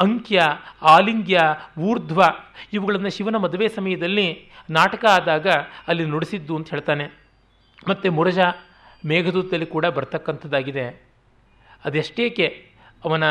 ಅಂಕ್ಯ, 0.00 0.40
ಆಲಿಂಗ್ಯ, 0.82 1.38
ಊರ್ಧ್ವ 1.78 2.22
ಇವುಗಳನ್ನು 2.72 3.10
ಶಿವನ 3.10 3.36
ಮದುವೆ 3.36 3.68
ಸಮಯದಲ್ಲಿ 3.68 4.50
ನಾಟಕ 4.70 5.04
ಆದಾಗ 5.04 5.46
ಅಲ್ಲಿ 5.88 6.04
ನುಡಿಸಿದ್ದು 6.04 6.56
ಅಂತ 6.56 6.70
ಹೇಳ್ತಾನೆ. 6.70 7.04
ಮತ್ತು 7.88 8.12
ಮುರಜ 8.12 8.38
ಮೇಘದೂತದಲ್ಲಿ 9.06 9.66
ಕೂಡ 9.66 9.86
ಬರ್ತಕ್ಕಂಥದ್ದಾಗಿದೆ. 9.86 11.06
ಅದೆಷ್ಟೇಕೆ 11.84 12.70
ಅವನ 13.04 13.24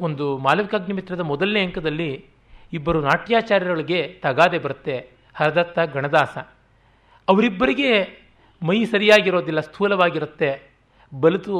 ಒಂದು 0.00 0.38
ಮಾಲವಿಕಾಗ್ನಿಮಿತ್ರದ 0.38 1.20
ಮೊದಲನೇ 1.20 1.62
ಅಂಕದಲ್ಲಿ 1.62 2.26
ಇಬ್ಬರು 2.72 3.00
ನಾಟ್ಯಾಚಾರ್ಯರೊಳಗೆ 3.00 4.08
ತಗಾದೆ 4.22 4.58
ಬರುತ್ತೆ 4.58 5.10
ಹರದತ್ತ 5.34 5.78
ಗಣದಾಸ. 5.78 6.38
ಅವರಿಬ್ಬರಿಗೆ 7.28 8.21
ಮೈ 8.66 8.78
ಸರಿಯಾಗಿರೋದಿಲ್ಲ, 8.84 9.60
ಸ್ಥೂಲವಾಗಿರುತ್ತೆ, 9.60 10.50
ಬಲಿತು 11.12 11.56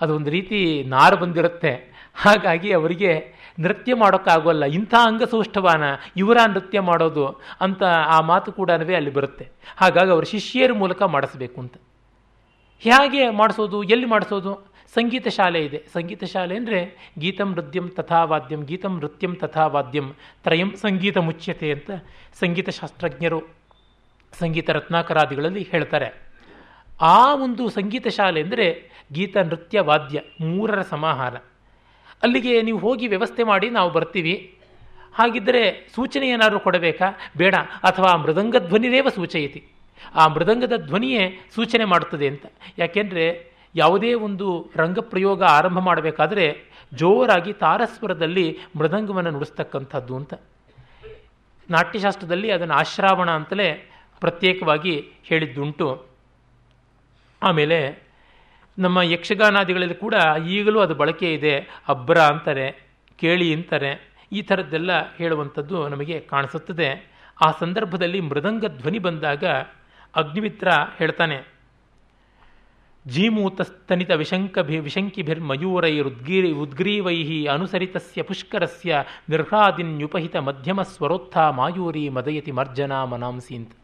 ಅದೊಂದು 0.00 0.30
ರೀತಿ 0.30 0.82
ನಾರು 0.94 1.16
ಬಂದಿರುತ್ತೆ. 1.16 1.72
ಹಾಗಾಗಿ 2.14 2.70
ಅವರಿಗೆ 2.72 3.12
ನೃತ್ಯ 3.60 3.94
ಮಾಡೋಕ್ಕಾಗೋಲ್ಲ, 3.94 4.64
ಇಂಥ 4.64 4.94
ಅಂಗಸೌಷ್ಠವಾನ, 5.08 5.84
ಇವರ 6.16 6.38
ನೃತ್ಯ 6.46 6.80
ಮಾಡೋದು 6.80 7.26
ಅಂತ 7.60 7.82
ಆ 8.16 8.20
ಮಾತು 8.20 8.52
ಕೂಡ 8.52 8.70
ಅಲ್ಲಿ 9.00 9.12
ಬರುತ್ತೆ. 9.18 9.44
ಹಾಗಾಗಿ 9.76 10.10
ಅವರು 10.10 10.26
ಶಿಷ್ಯರ 10.26 10.72
ಮೂಲಕ 10.72 11.02
ಮಾಡಿಸ್ಬೇಕು 11.02 11.60
ಅಂತ. 11.60 11.76
ಹೇಗೆ 12.82 13.30
ಮಾಡಿಸೋದು, 13.30 13.82
ಎಲ್ಲಿ 13.82 14.06
ಮಾಡಿಸೋದು? 14.06 14.52
ಸಂಗೀತ 14.94 15.28
ಶಾಲೆ 15.28 15.60
ಇದೆ. 15.64 15.78
ಸಂಗೀತ 15.92 16.24
ಶಾಲೆ 16.24 16.54
ಅಂದರೆ 16.56 16.80
ಗೀತಂ 17.18 17.50
ನೃತ್ಯಂ 17.52 17.86
ತಥಾ 17.88 18.24
ವಾದ್ಯಂ, 18.24 18.60
ಗೀತಂ 18.64 18.94
ನೃತ್ಯಂ 18.98 19.32
ತಥಾ 19.36 19.66
ವಾದ್ಯಂ, 19.66 20.06
ತ್ರಯಂ 20.44 20.70
ಸಂಗೀತ 20.76 21.16
ಮುಚ್ಯತೆ 21.18 21.68
ಅಂತ 21.72 21.90
ಸಂಗೀತ 22.40 22.68
ಶಾಸ್ತ್ರಜ್ಞರು, 22.68 23.40
ಸಂಗೀತ 24.32 24.70
ರತ್ನಾಕರಾದಿಗಳಲ್ಲಿ 24.70 25.62
ಹೇಳ್ತಾರೆ. 25.72 26.23
ಆ 27.00 27.34
ಒಂದು 27.34 27.70
ಸಂಗೀತ 27.70 28.08
ಶಾಲೆ 28.08 28.42
ಅಂದರೆ 28.42 28.90
ಗೀತ, 29.12 29.36
ನೃತ್ಯ, 29.36 29.80
ವಾದ್ಯ 29.80 30.20
ಮೂರರ 30.40 30.82
ಸಮಾಹಾರ. 30.82 31.34
ಅಲ್ಲಿಗೆ 32.22 32.62
ನೀವು 32.62 32.78
ಹೋಗಿ 32.78 33.08
ವ್ಯವಸ್ಥೆ 33.08 33.42
ಮಾಡಿ 33.42 33.70
ನಾವು 33.70 33.90
ಬರ್ತೀವಿ. 33.90 34.58
ಹಾಗಿದ್ದರೆ 35.14 35.88
ಸೂಚನೆ 35.94 36.28
ಏನಾದರೂ 36.28 36.60
ಕೊಡಬೇಕಾ? 36.60 37.04
ಬೇಡ. 37.36 37.54
ಅಥವಾ 37.82 38.16
ಮೃದಂಗ 38.16 38.56
ಧ್ವನಿರೇವ 38.56 39.08
ಸೂಚಯತಿ. 39.14 39.64
ಆ 40.14 40.28
ಮೃದಂಗದ 40.28 40.76
ಧ್ವನಿಯೇ 40.76 41.48
ಸೂಚನೆ 41.54 41.84
ಮಾಡುತ್ತದೆ 41.84 42.28
ಅಂತ. 42.28 42.46
ಯಾಕೆಂದರೆ 42.78 43.52
ಯಾವುದೇ 43.74 44.14
ಒಂದು 44.14 44.70
ರಂಗಪ್ರಯೋಗ 44.76 45.42
ಆರಂಭ 45.42 45.78
ಮಾಡಬೇಕಾದ್ರೆ 45.78 46.64
ಜೋರಾಗಿ 46.92 47.52
ತಾರಸ್ವರದಲ್ಲಿ 47.52 48.58
ಮೃದಂಗವನ್ನು 48.76 49.30
ನುಡಿಸ್ತಕ್ಕಂಥದ್ದು 49.30 50.16
ಅಂತ. 50.16 50.34
ನಾಟ್ಯಶಾಸ್ತ್ರದಲ್ಲಿ 51.70 52.50
ಅದನ್ನು 52.50 52.74
ಆಶ್ರಾವಣ 52.74 53.30
ಅಂತಲೇ 53.30 53.90
ಪ್ರತ್ಯೇಕವಾಗಿ 54.20 55.08
ಹೇಳಿದ್ದುಂಟು. 55.24 56.13
ಆಮೇಲೆ 57.42 58.04
ನಮ್ಮ 58.78 59.00
ಯಕ್ಷಗಾನಾದಿಗಳಲ್ಲಿ 59.02 59.94
ಕೂಡ 59.94 60.14
ಈಗಲೂ 60.46 60.80
ಅದು 60.80 60.94
ಬಳಕೆ 60.94 61.34
ಇದೆ, 61.34 61.58
ಅಬ್ರ 61.88 62.18
ಅಂತಾರೆ, 62.18 62.88
ಕೇಳಿ 63.16 63.54
ಅಂತಾರೆ. 63.54 64.14
ಈ 64.32 64.42
ಥರದ್ದೆಲ್ಲ 64.42 65.16
ಹೇಳುವಂಥದ್ದು 65.16 65.88
ನಮಗೆ 65.88 66.20
ಕಾಣಿಸುತ್ತದೆ. 66.20 67.14
ಆ 67.42 67.50
ಸಂದರ್ಭದಲ್ಲಿ 67.50 68.20
ಮೃದಂಗ 68.20 68.64
ಧ್ವನಿ 68.66 68.98
ಬಂದಾಗ 68.98 69.44
ಅಗ್ನಿಮಿತ್ರ 70.16 70.68
ಹೇಳ್ತಾನೆ, 70.98 71.54
ಜೀಮೂತಸ್ತನಿತ 73.08 74.10
ವಿಶಂಕಭಿ 74.10 74.78
ವಿಶಂಕಿಭಿರ್ಮಯೂರೈರುದ್ಗೀ 74.78 76.52
ಉದ್ಗ್ರೀವೈ 76.52 77.44
ಅನುಸರಿತಸ್ಯ 77.44 78.22
ಪುಷ್ಕರಸ್ಯ 78.22 79.02
ನಿರ್ಹಾದಿನ್ಯುಪಹಿತ 79.28 80.36
ಮಧ್ಯಮ 80.36 80.82
ಸ್ವರೋತ್ಥ 80.82 81.36
ಮಾಯೂರಿ 81.38 82.08
ಮದಯತಿ 82.08 82.50
ಮರ್ಜನಾ 82.50 83.04
ಮನಾಂಸಿ 83.04 83.83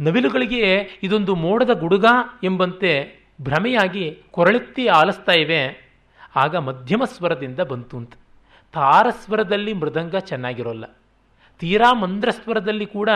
ನವಿಲುಗಳಿಗೆ 0.00 0.88
ಇದೊಂದು 1.02 1.34
ಮೋಡದ 1.34 1.70
ಗುಡುಗ 1.70 2.06
ಎಂಬಂತೆ 2.44 3.20
ಭ್ರಮೆಯಾಗಿ 3.42 4.22
ಕೊರಳೆತ್ತಿ 4.30 4.86
ಆಲಿಸ್ತಾ 4.86 5.32
ಇವೆ. 5.32 5.90
ಆಗ 6.36 6.56
ಮಧ್ಯಮ 6.56 7.04
ಸ್ವರದಿಂದ 7.04 7.60
ಬಂತು 7.60 7.96
ಅಂತ 7.96 8.12
ತಾರಸ್ವರದಲ್ಲಿ 8.72 9.72
ಮೃದಂಗ 9.72 10.16
ಚೆನ್ನಾಗಿರೋಲ್ಲ. 10.16 10.84
ತೀರಾ 11.58 11.92
ಮಂದ್ರಸ್ವರದಲ್ಲಿ 11.92 12.86
ಕೂಡ 12.86 13.08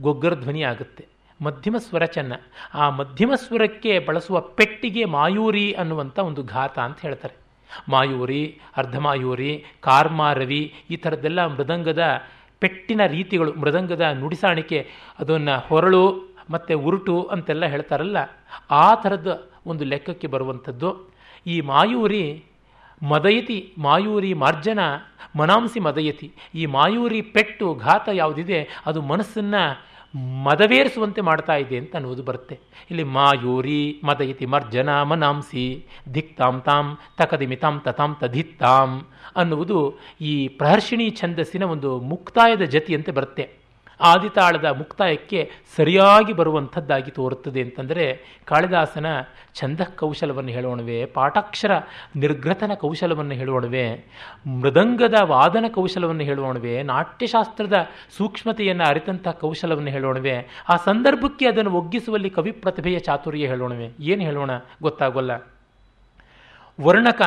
ಗೊಗ್ಗರ 0.00 0.34
ಧ್ವನಿ 0.34 0.62
ಆಗುತ್ತೆ. 0.62 1.06
ಮಧ್ಯಮ 1.40 1.76
ಸ್ವರ 1.76 2.04
ಚೆನ್ನ. 2.04 2.32
ಆ 2.74 2.90
ಮಧ್ಯಮ 2.90 3.32
ಸ್ವರಕ್ಕೆ 3.34 3.98
ಬಳಸುವ 3.98 4.40
ಪೆಟ್ಟಿಗೆ 4.40 5.04
ಮಾಯೂರಿ 5.04 5.72
ಅನ್ನುವಂಥ 5.72 6.18
ಒಂದು 6.18 6.44
ಘಾತ 6.44 6.78
ಅಂತ 6.78 7.00
ಹೇಳ್ತಾರೆ. 7.00 7.34
ಮಾಯೂರಿ, 7.88 8.60
ಅರ್ಧಮಾಯೂರಿ, 8.76 9.64
ಕಾರ್ಮಾರವಿ 9.80 10.74
ಈ 10.90 10.96
ಥರದ್ದೆಲ್ಲ 10.96 11.46
ಮೃದಂಗದ 11.46 12.02
ಪೆಟ್ಟಿನ 12.62 13.02
ರೀತಿಗಳು, 13.16 13.50
ಮೃದಂಗದ 13.62 14.04
ನುಡಿಸಾಣಿಕೆ, 14.20 14.80
ಅದನ್ನು 15.22 15.54
ಹೊರಳು 15.68 16.04
ಮತ್ತು 16.50 16.74
ಉರುಟು 16.86 17.16
ಅಂತೆಲ್ಲ 17.34 17.64
ಹೇಳ್ತಾರಲ್ಲ, 17.74 18.18
ಆ 18.82 18.86
ಥರದ 19.02 19.28
ಒಂದು 19.70 19.84
ಲೆಕ್ಕಕ್ಕೆ 19.92 20.28
ಬರುವಂಥದ್ದು. 20.34 20.90
ಈ 21.46 21.56
ಮಾಯೂರಿ 21.72 22.24
ಮದಯತಿ, 23.02 23.58
ಮಾಯೂರಿ 23.86 24.32
ಮಾರ್ಜನ, 24.42 24.80
ಮನಾಂಸಿ 25.40 25.80
ಮದಯತಿ, 25.86 26.28
ಈ 26.60 26.64
ಮಾಯೂರಿ 26.76 27.20
ಪೆಟ್ಟು 27.36 27.66
ಘಾತ 27.86 28.08
ಯಾವುದಿದೆ, 28.20 28.58
ಅದು 28.86 29.00
ಮನಸ್ಸನ್ನು 29.12 29.62
ಮದವೇರಿಸುವಂತೆ 30.14 31.20
ಮಾಡ್ತಾ 31.20 31.56
ಇದೆ 31.56 31.76
ಅಂತ 31.78 31.96
ಅನ್ನೋದು 31.96 32.22
ಬರುತ್ತೆ. 32.22 32.60
ಇಲ್ಲಿ 32.90 33.04
ಮಾಯೂರಿ 33.04 34.00
ಮದಯತಿ 34.04 34.46
ಮರ್ಜನ, 34.46 35.02
ಮನಾಂಸಿ 35.02 35.86
ಧಿಕ್ತಾಂ 36.12 36.60
ತಾಂ 36.60 36.98
ತಕದಿಮಿತಾಂ 37.18 37.80
ತತಾಂ 37.80 38.16
ತಧಿತ್ತಾಂ 38.20 39.08
ಅನ್ನುವುದು 39.36 39.98
ಈ 40.20 40.48
ಪ್ರಹರ್ಷಿಣಿ 40.48 41.10
ಛಂದಸ್ಸಿನ 41.10 41.62
ಒಂದು 41.62 42.00
ಮುಕ್ತಾಯದ 42.00 42.62
ಜತಿಯಂತೆ 42.62 43.12
ಬರುತ್ತೆ. 43.12 43.61
ಆದಿತಾಳದ 44.00 44.64
ಮುಕ್ತಾಯಕ್ಕೆ 44.64 45.50
ಸರಿಯಾಗಿ 45.76 46.32
ಬರುವಂಥದ್ದಾಗಿ 46.32 47.10
ತೋರುತ್ತದೆ 47.10 47.60
ಅಂತಂದರೆ 47.60 48.20
ಕಾಳಿದಾಸನ 48.44 49.06
ಛಂದ 49.54 49.80
ಕೌಶಲವನ್ನು 49.80 50.50
ಹೇಳೋಣವೆ, 50.50 51.04
ಪಾಠಾಕ್ಷರ 51.04 51.70
ನಿರ್ಗ್ರಥನ 52.16 52.72
ಕೌಶಲವನ್ನು 52.74 53.34
ಹೇಳೋಣವೆ, 53.34 54.04
ಮೃದಂಗದ 54.60 55.14
ವಾದನ 55.22 55.64
ಕೌಶಲವನ್ನು 55.74 56.22
ಹೇಳೋಣವೆ, 56.22 56.82
ನಾಟ್ಯಶಾಸ್ತ್ರದ 56.82 57.88
ಸೂಕ್ಷ್ಮತೆಯನ್ನು 58.16 58.84
ಅರಿತಂಥ 58.84 59.28
ಕೌಶಲವನ್ನು 59.28 59.90
ಹೇಳೋಣವೆ, 59.90 60.64
ಆ 60.68 60.76
ಸಂದರ್ಭಕ್ಕೆ 60.76 61.46
ಅದನ್ನು 61.46 61.70
ಒಗ್ಗಿಸುವಲ್ಲಿ 61.70 62.30
ಕವಿ 62.30 62.52
ಪ್ರತಿಭೆಯ 62.52 62.98
ಚಾತುರ್ಯ 62.98 63.46
ಹೇಳೋಣವೆ. 63.46 63.92
ಏನು 64.00 64.22
ಹೇಳೋಣ? 64.22 64.50
ಗೊತ್ತಾಗೋಲ್ಲ. 64.82 65.30
ವರ್ಣಕ 66.82 67.22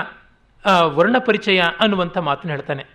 ವರ್ಣ 0.83 1.17
ಪರಿಚಯ 1.17 1.61
ಅನ್ನುವಂಥ 1.79 2.17
ಮಾತನ್ನು 2.17 2.55
ಹೇಳ್ತಾನೆ. 2.55 2.85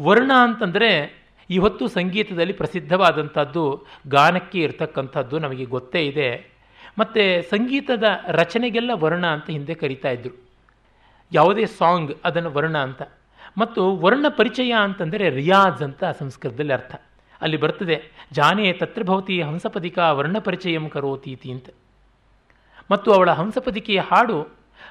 ವರ್ಣ 0.00 0.32
ಅಂತಂದರೆ 0.40 1.25
ಇವತ್ತು 1.50 1.88
ಸಂಗೀತದಲ್ಲಿ 1.88 2.52
ಪ್ರಸಿದ್ಧವಾದಂಥದ್ದು 2.52 3.84
ಗಾನಕ್ಕೆ 4.08 4.58
ಇರತಕ್ಕಂಥದ್ದು 4.58 5.38
ನಮಗೆ 5.38 5.64
ಗೊತ್ತೇ 5.64 6.06
ಇದೆ. 6.06 6.56
ಮತ್ತು 6.98 7.50
ಸಂಗೀತದ 7.50 8.04
ರಚನೆಗೆಲ್ಲ 8.28 8.90
ವರ್ಣ 8.94 9.26
ಅಂತ 9.26 9.50
ಹಿಂದೆ 9.50 9.74
ಕರಿತಾ 9.74 10.08
ಇದ್ರು. 10.08 10.48
ಯಾವುದೇ 11.32 11.66
ಸಾಂಗ್ 11.66 12.12
ಅದನ್ನು 12.24 12.50
ವರ್ಣ 12.50 12.78
ಅಂತ. 12.78 13.02
ಮತ್ತು 13.58 13.96
ವರ್ಣ 13.96 14.26
ಪರಿಚಯ 14.28 14.74
ಅಂತಂದರೆ 14.82 15.28
ರಿಯಾಜ್ 15.28 15.82
ಅಂತ 15.82 16.04
ಸಂಸ್ಕೃತದಲ್ಲಿ 16.04 16.72
ಅರ್ಥ. 16.72 17.02
ಅಲ್ಲಿ 17.40 17.56
ಬರ್ತದೆ, 17.56 18.02
ಜಾನೇ 18.32 18.72
ತತ್ರ 18.72 19.02
ಭವತಿ 19.02 19.42
ಹಂಸಪದಿಕ 19.42 19.98
ವರ್ಣ 19.98 20.38
ಪರಿಚಯಂ 20.38 20.88
ಕರೋತೀತಿ 20.88 21.50
ಅಂತ. 21.50 21.68
ಮತ್ತು 22.90 23.12
ಅವಳ 23.12 23.30
ಹಂಸಪದಿಕೆಯ 23.30 24.00
ಹಾಡು 24.00 24.48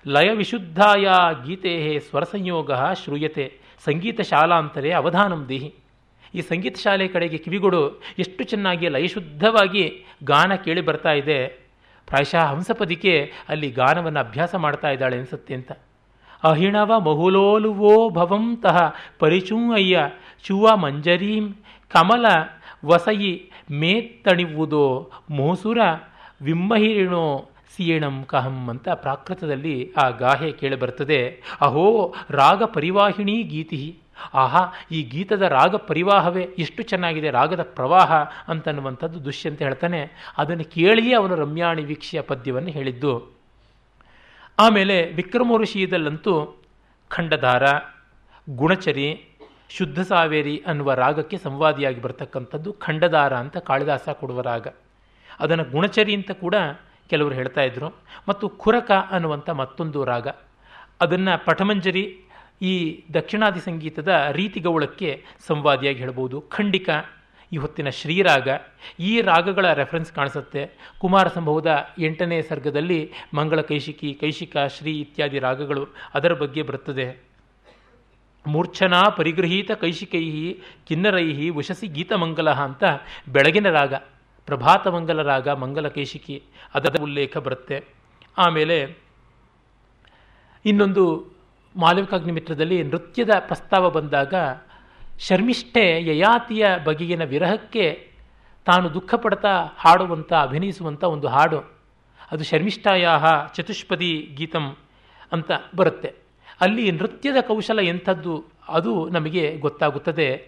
ಲಯವಿಶುದ್ಧಾಯ 0.07 1.07
ಗೀತೆ 1.45 1.99
ಸ್ವರ 1.99 2.23
ಸಂಯೋಗ 2.23 2.71
ಶ್ರೂಯತೆ 2.73 3.59
ಸಂಗೀತ 3.85 4.21
ಶಾಲಾಂತರೇ 4.21 4.91
ಅವಧಾನಂ 4.91 5.45
ದೇಹಿ 5.49 5.75
ಈ 6.35 6.41
ಸಂಗೀತ 6.41 6.77
ಶಾಲೆ 6.77 7.07
ಕಡೆಗೆ 7.07 7.37
ಕಿವಿಗಳು 7.37 7.81
ಎಷ್ಟು 8.19 8.43
ಚೆನ್ನಾಗಿ 8.43 8.89
ಲಯಶುದ್ಧವಾಗಿ 8.89 10.05
ಗಾನ 10.23 10.55
ಕೇಳಿ 10.55 10.81
ಬರ್ತಾ 10.81 11.11
ಇದೆ. 11.11 11.47
ಪ್ರಾಯಶಃ 12.07 12.45
ಹಂಸಪದಿಕೆ 12.45 13.33
ಅಲ್ಲಿ 13.49 13.71
ಗಾನವನ್ನು 13.71 14.19
ಅಭ್ಯಾಸ 14.19 14.55
ಮಾಡ್ತಾ 14.55 14.89
ಇದ್ದಾಳೆ 14.89 15.17
ಅನಿಸುತ್ತೆ 15.17 15.53
ಅಂತ. 15.53 15.71
ಅಹಿಣವ 16.43 16.99
ಮಹುಲೋಲುವೋ 16.99 18.09
ಭವಂತಹ 18.09 18.95
ಪರಿಚೂ 19.19 19.73
ಅಯ್ಯ, 19.73 19.99
ಚುವ 20.43 20.77
ಮಂಜರೀಂ, 20.77 21.53
ಕಮಲ 21.89 22.25
ವಸಯಿ 22.85 23.51
ಮೇತ್ತಣಿವುದೋ 23.71 25.11
ಮೋಸುರ 25.29 25.77
ವಿಮ್ಮಹಿರಿಣೋ 26.41 27.49
ಸೀಣಂ 27.75 28.23
ಕಹಂ 28.23 28.69
ಅಂತ 28.69 28.89
ಪ್ರಾಕೃತದಲ್ಲಿ 28.89 29.91
ಆ 30.03 30.09
ಗಾಹೆ 30.09 30.51
ಕೇಳಿ 30.51 30.75
ಬರ್ತದೆ. 30.75 31.21
ಅಹೋ 31.61 32.13
ರಾಗ 32.29 32.63
ಪರಿವಾಹಿಣಿ 32.63 33.43
ಗೀತಿ 33.43 33.97
ಆಹಾ, 34.33 34.73
ಈ 34.91 35.03
ಗೀತದ 35.03 35.41
ರಾಗ 35.41 35.75
ಪರಿವಾಹವೇ 35.75 36.41
ಎಷ್ಟು 36.41 36.83
ಚೆನ್ನಾಗಿದೆ, 36.83 37.29
ರಾಗದ 37.29 37.61
ಪ್ರವಾಹ 37.63 38.13
ಅಂತನ್ನುವಂಥದ್ದು 38.47 39.25
ದುಷ್ಯಂತ 39.25 39.61
ಹೇಳ್ತಾನೆ. 39.61 40.11
ಅದನ್ನು 40.37 40.63
ಕೇಳಿಯೇ 40.63 41.13
ಅವನು 41.13 41.35
ರಮ್ಯಾಣಿ 41.35 41.83
ವೀಕ್ಷೆಯ 41.83 42.21
ಪದ್ಯವನ್ನು 42.21 42.69
ಹೇಳಿದ್ದು. 42.69 43.35
ಆಮೇಲೆ 44.59 45.13
ವಿಕ್ರಮ 45.13 45.51
ಋಷಿಯದಲ್ಲಂತೂ 45.57 46.61
ಖಂಡಧಾರ, 47.07 47.63
ಗುಣಚರಿ, 48.49 49.25
ಶುದ್ಧ 49.69 49.99
ಸಾವೇರಿ 49.99 50.63
ಅನ್ನುವ 50.67 50.93
ರಾಗಕ್ಕೆ 50.93 51.37
ಸಂವಾದಿಯಾಗಿ 51.37 52.01
ಬರ್ತಕ್ಕಂಥದ್ದು 52.01 52.73
ಖಂಡಧಾರ 52.73 53.35
ಅಂತ 53.35 53.57
ಕಾಳಿದಾಸ 53.57 54.09
ಕೊಡುವ 54.09 54.41
ರಾಗ. 54.41 54.67
ಅದನ್ನು 55.39 55.63
ಗುಣಚರಿ 55.63 56.15
ಅಂತ 56.15 56.31
ಕೂಡ 56.31 56.55
ಕೆಲವರು 57.09 57.33
ಹೇಳ್ತಾ 57.33 57.61
ಇದ್ರು. 57.61 57.95
ಮತ್ತು 58.29 58.49
ಖುರಕ 58.49 58.91
ಅನ್ನುವಂಥ 59.11 59.49
ಮತ್ತೊಂದು 59.49 60.05
ರಾಗ. 60.05 60.27
ಅದನ್ನು 61.01 61.45
ಪಠಮಂಜರಿ 61.45 62.24
ಈ 62.61 63.03
ದಕ್ಷಿಣಾದಿ 63.13 63.59
ಸಂಗೀತದ 63.59 64.27
ರೀತಿಗೌಳಕ್ಕೆ 64.31 65.23
ಸಂವಾದಿಯಾಗಿ 65.47 65.99
ಹೇಳ್ಬೋದು. 65.99 66.41
ಖಂಡಿಕ 66.41 66.89
ಈ 67.51 67.57
ಹೊತ್ತಿನ 67.57 67.89
ಶ್ರೀರಾಗ. 67.89 68.47
ಈ 68.99 69.21
ರಾಗಗಳ 69.21 69.73
ರೆಫರೆನ್ಸ್ 69.73 70.11
ಕಾಣಿಸುತ್ತೆ. 70.11 70.71
ಕುಮಾರ 70.99 71.27
ಸಂಭವದ 71.27 71.87
ಎಂಟನೇ 71.99 72.41
ಸರ್ಗದಲ್ಲಿ 72.41 73.11
ಮಂಗಳ 73.33 73.61
ಕೈಶಿಕಿ, 73.61 74.13
ಕೈಶಿಕ, 74.13 74.57
ಶ್ರೀ 74.57 74.99
ಇತ್ಯಾದಿ 74.99 75.39
ರಾಗಗಳು 75.39 75.87
ಅದರ 76.13 76.33
ಬಗ್ಗೆ 76.33 76.61
ಬರುತ್ತದೆ. 76.61 77.23
ಮೂರ್ಛನಾ 78.47 79.01
ಪರಿಗೃಹೀತ 79.01 79.71
ಕೈಶಿಕೈ 79.71 81.49
ವಶಸಿ 81.49 81.87
ಗೀತ 81.87 81.95
ಗೀತಮಂಗಲ 81.95 82.49
ಅಂತ 82.49 82.83
ಬೆಳಗಿನ 83.27 83.69
ರಾಗ 83.69 83.93
ಪ್ರಭಾತ 84.45 84.87
ಮಂಗಲ 84.87 85.21
ರಾಗ, 85.21 85.49
ಮಂಗಲ 85.49 85.87
ಕೈಶಿಕಿ 85.87 86.43
ಅದರ 86.73 87.01
ಉಲ್ಲೇಖ 87.01 87.37
ಬರುತ್ತೆ. 87.37 87.85
ಆಮೇಲೆ 88.37 88.97
ಇನ್ನೊಂದು 90.65 91.34
ಮಾಲವಿಕಾಗ್ನಿಮಿತ್ರದಲ್ಲಿ 91.75 92.83
ನೃತ್ಯದ 92.83 93.29
ಪ್ರಸ್ತಾವ 93.39 93.89
ಬಂದಾಗ, 93.89 94.33
ಶರ್ಮಿಷ್ಠೆ 95.19 96.01
ಯಯಾತಿಯ 96.01 96.65
ಬಗೆಗಿನ 96.83 97.23
ವಿರಹಕ್ಕೆ 97.23 98.11
ತಾನು 98.65 98.93
ದುಃಖ 98.93 99.15
ಪಡ್ತಾ 99.15 99.65
ಹಾಡುವಂಥ 99.77 100.33
ಅಭಿನಯಿಸುವಂಥ 100.33 101.03
ಒಂದು 101.03 101.27
ಹಾಡು. 101.27 101.75
ಅದು 102.31 102.43
ಶರ್ಮಿಷ್ಠಾಯ 102.43 103.07
ಚತುಷ್ಪದಿ 103.53 104.31
ಗೀತಂ 104.35 104.77
ಅಂತ 105.31 105.51
ಬರುತ್ತೆ. 105.75 106.13
ಅಲ್ಲಿ 106.61 106.91
ನೃತ್ಯದ 106.91 107.35
ಕೌಶಲ 107.41 107.79
ಎಂಥದ್ದು 107.79 108.45
ಅದು 108.67 109.09
ನಮಗೆ 109.09 109.57
ಗೊತ್ತಾಗುತ್ತದೆ. 109.57 110.47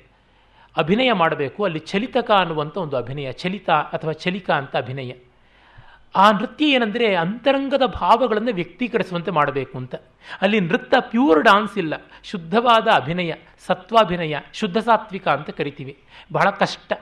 ಅಭಿನಯ 0.78 1.12
ಮಾಡಬೇಕು. 1.14 1.64
ಅಲ್ಲಿ 1.64 1.80
ಚಲಿತಕ 1.80 2.32
ಅನ್ನುವಂಥ 2.32 2.78
ಒಂದು 2.78 2.98
ಅಭಿನಯ, 2.98 3.32
ಚಲಿತ 3.32 3.70
ಅಥವಾ 3.70 4.12
ಚಲಿಕ 4.12 4.52
ಅಂತ 4.52 4.76
ಅಭಿನಯ. 4.76 5.12
ಆ 6.16 6.32
ನೃತ್ಯ 6.32 6.66
ಏನಂದರೆ 6.66 7.16
ಅಂತರಂಗದ 7.16 7.86
ಭಾವಗಳನ್ನು 7.86 8.54
ವ್ಯಕ್ತೀಕರಿಸುವಂತೆ 8.54 9.32
ಮಾಡಬೇಕು 9.32 9.78
ಅಂತ. 9.78 9.96
ಅಲ್ಲಿ 10.42 10.60
ನೃತ್ಯ 10.60 10.98
ಪ್ಯೂರ್ 11.00 11.44
ಡಾನ್ಸ್ 11.44 11.78
ಇಲ್ಲ. 11.78 11.94
ಶುದ್ಧವಾದ 12.24 12.88
ಅಭಿನಯ, 12.96 13.34
ಸತ್ವಾಭಿನಯ, 13.66 14.36
ಶುದ್ಧ 14.54 14.78
ಸಾತ್ವಿಕ 14.78 15.28
ಅಂತ 15.28 15.50
ಕರಿತೀವಿ. 15.50 15.98
ಬಹಳ 16.34 16.50
ಕಷ್ಟ. 16.50 16.94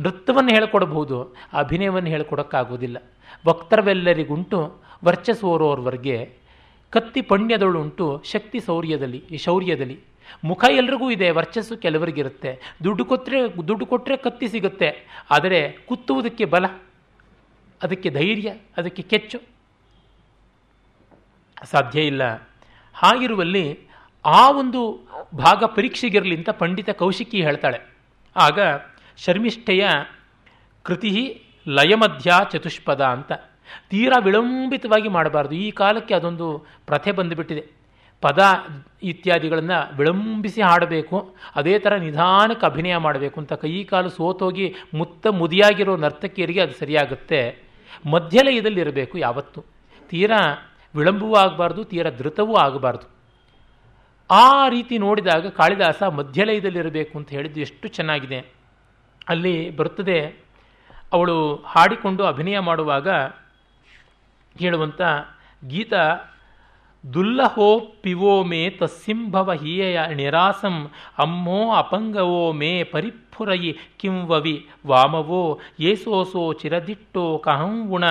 ನೃತ್ಯವನ್ನು 0.00 0.50
ಹೇಳಿಕೊಡಬಹುದು 0.50 1.36
ಅಭಿನಯವನ್ನು 1.52 2.08
ಹೇಳಿಕೊಡೋಕ್ಕಾಗೋದಿಲ್ಲ. 2.08 3.02
ವಕ್ತರವೆಲ್ಲರಿಗುಂಟು 3.46 4.80
ವರ್ಚಸ್ಸೋರೋರ್ವರ್ಗೆ 5.04 6.32
ಕತ್ತಿ 6.90 7.22
ಪಣ್ಯದಳುಂಟು 7.22 8.22
ಶಕ್ತಿ 8.24 8.60
ಶೌರ್ಯದಲ್ಲಿ 8.60 9.24
ಶೌರ್ಯದಲ್ಲಿ. 9.38 10.00
ಮುಖ 10.44 10.64
ಎಲ್ರಿಗೂ 10.70 11.10
ಇದೆ, 11.10 11.30
ವರ್ಚಸ್ಸು 11.30 11.76
ಕೆಲವರಿಗಿರುತ್ತೆ. 11.76 12.76
ದುಡ್ಡು 12.84 13.04
ಕೊಟ್ಟರೆ 13.04 13.68
ದುಡ್ಡು 13.68 13.86
ಕೊಟ್ಟರೆ 13.86 14.16
ಕತ್ತಿ 14.16 14.48
ಸಿಗುತ್ತೆ. 14.48 15.06
ಆದರೆ 15.30 15.70
ಕುತ್ತುವುದಕ್ಕೆ 15.88 16.44
ಬಲ. 16.44 16.64
ಅದಕ್ಕೆ 17.82 18.10
ಧೈರ್ಯ, 18.10 18.52
ಅದಕ್ಕೆ 18.76 19.02
ಕೆಚ್ಚು. 19.02 19.40
ಸಾಧ್ಯ 21.64 22.00
ಇಲ್ಲ. 22.00 22.22
ಹಾಗಿರುವಲ್ಲಿ 22.94 23.78
ಆ 24.24 24.50
ಒಂದು 24.50 25.08
ಭಾಗ 25.34 25.64
ಪರೀಕ್ಷೆಗಿರಲಿ 25.64 26.36
ಅಂತ 26.36 26.50
ಪಂಡಿತ 26.50 26.90
ಕೌಶಿಕಿ 26.90 27.42
ಹೇಳ್ತಾಳೆ. 27.42 27.80
ಆಗ 28.36 28.58
ಶರ್ಮಿಷ್ಠೆಯ 29.16 29.88
ಕೃತಿ 30.82 31.42
ಲಯಮಧ್ಯ 31.68 32.32
ಚತುಷ್ಪದ 32.52 33.00
ಅಂತ. 33.00 33.32
ತೀರಾ 33.90 34.20
ವಿಳಂಬಿತವಾಗಿ 34.24 35.08
ಮಾಡಬಾರ್ದು. 35.08 35.54
ಈ 35.54 35.70
ಕಾಲಕ್ಕೆ 35.70 36.14
ಅದೊಂದು 36.14 36.66
ಪ್ರಥೆ 36.86 37.12
ಬಂದುಬಿಟ್ಟಿದೆ. 37.12 37.66
ಪದ 38.20 38.42
ಇತ್ಯಾದಿಗಳನ್ನು 39.02 39.96
ವಿಳಂಬಿಸಿ 39.96 40.62
ಹಾಡಬೇಕು. 40.62 41.36
ಅದೇ 41.54 41.78
ಥರ 41.78 41.96
ನಿಧಾನಕ್ಕೆ 41.96 42.66
ಅಭಿನಯ 42.66 42.96
ಮಾಡಬೇಕು 42.96 43.40
ಅಂತ. 43.40 43.52
ಕೈ 43.52 43.84
ಕಾಲು 43.84 44.08
ಸೋತೋಗಿ 44.08 44.74
ಮುತ್ತ 44.94 45.26
ಮುದಿಯಾಗಿರೋ 45.26 45.96
ನರ್ತಕಿಯರಿಗೆ 45.96 46.60
ಅದು 46.60 46.72
ಸರಿಯಾಗುತ್ತೆ. 46.72 47.69
ಮಧ್ಯಲಯದಲ್ಲಿ 48.10 48.80
ಇರಬೇಕು 48.80 49.18
ಯಾವತ್ತು. 49.18 49.64
ತೀರಾ 50.08 50.38
ವಿಳಂಬವೂ 50.96 51.34
ಆಗಬಾರ್ದು, 51.34 51.84
ತೀರ 51.84 52.10
ಧೃತವೂ 52.10 52.54
ಆಗಬಾರ್ದು. 52.56 53.20
ಆ 54.30 54.68
ರೀತಿ 54.68 54.98
ನೋಡಿದಾಗ 54.98 55.46
ಕಾಳಿದಾಸ 55.46 56.02
ಮಧ್ಯಲಯದಲ್ಲಿರಬೇಕು 56.02 57.18
ಅಂತ 57.18 57.30
ಹೇಳಿದ್ದು 57.30 57.60
ಎಷ್ಟು 57.60 57.88
ಚೆನ್ನಾಗಿದೆ. 57.88 58.38
ಅಲ್ಲಿ 59.28 59.70
ಬರುತ್ತದೆ, 59.70 60.44
ಅವಳು 61.12 61.56
ಹಾಡಿಕೊಂಡು 61.56 62.24
ಅಭಿನಯ 62.24 62.58
ಮಾಡುವಾಗ 62.58 63.08
ಹೇಳುವಂಥ 64.58 65.00
ಗೀತ, 65.68 65.92
ದುಲ್ಲಹೋ 67.14 67.80
ಪಿವೋ 68.02 68.44
ಮೇ 68.44 68.70
ತಸ್ಸಿಂಭವ 68.70 69.52
ಹೀಯ 69.52 70.00
ನಿರಾಸಂ, 70.14 70.90
ಅಮ್ಮೋ 71.18 71.72
ಅಪಂಗವೋ 71.72 72.52
ಮೇ 72.52 72.82
ಪರಿಫುರಯಿ 73.40 73.78
ಕಿಂವವಿ 73.98 74.68
ವಾಮವೋ 74.86 75.60
ಏಸೋಸೋ 75.80 76.52
ಚಿರದಿಟ್ಟೋ 76.52 77.38
ಕಹಂ 77.38 77.88
ಉಣ 77.88 78.04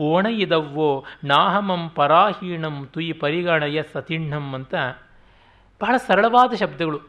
ಓಣಯಿದವ್ವೋ 0.00 1.04
ನಾಹಮಂ 1.24 1.88
ಪರಾಹೀಣಂ 1.88 2.88
ತುಯಿ 2.92 3.12
ಪರಿಗಣಯ 3.12 3.82
ಸತಿಣ್ಣಂ 3.92 4.54
ಅಂತ 4.54 4.74
ಬಹಳ 5.82 5.96
ಸರಳವಾದ 5.96 6.54
ಶಬ್ದಗಳು. 6.54 7.00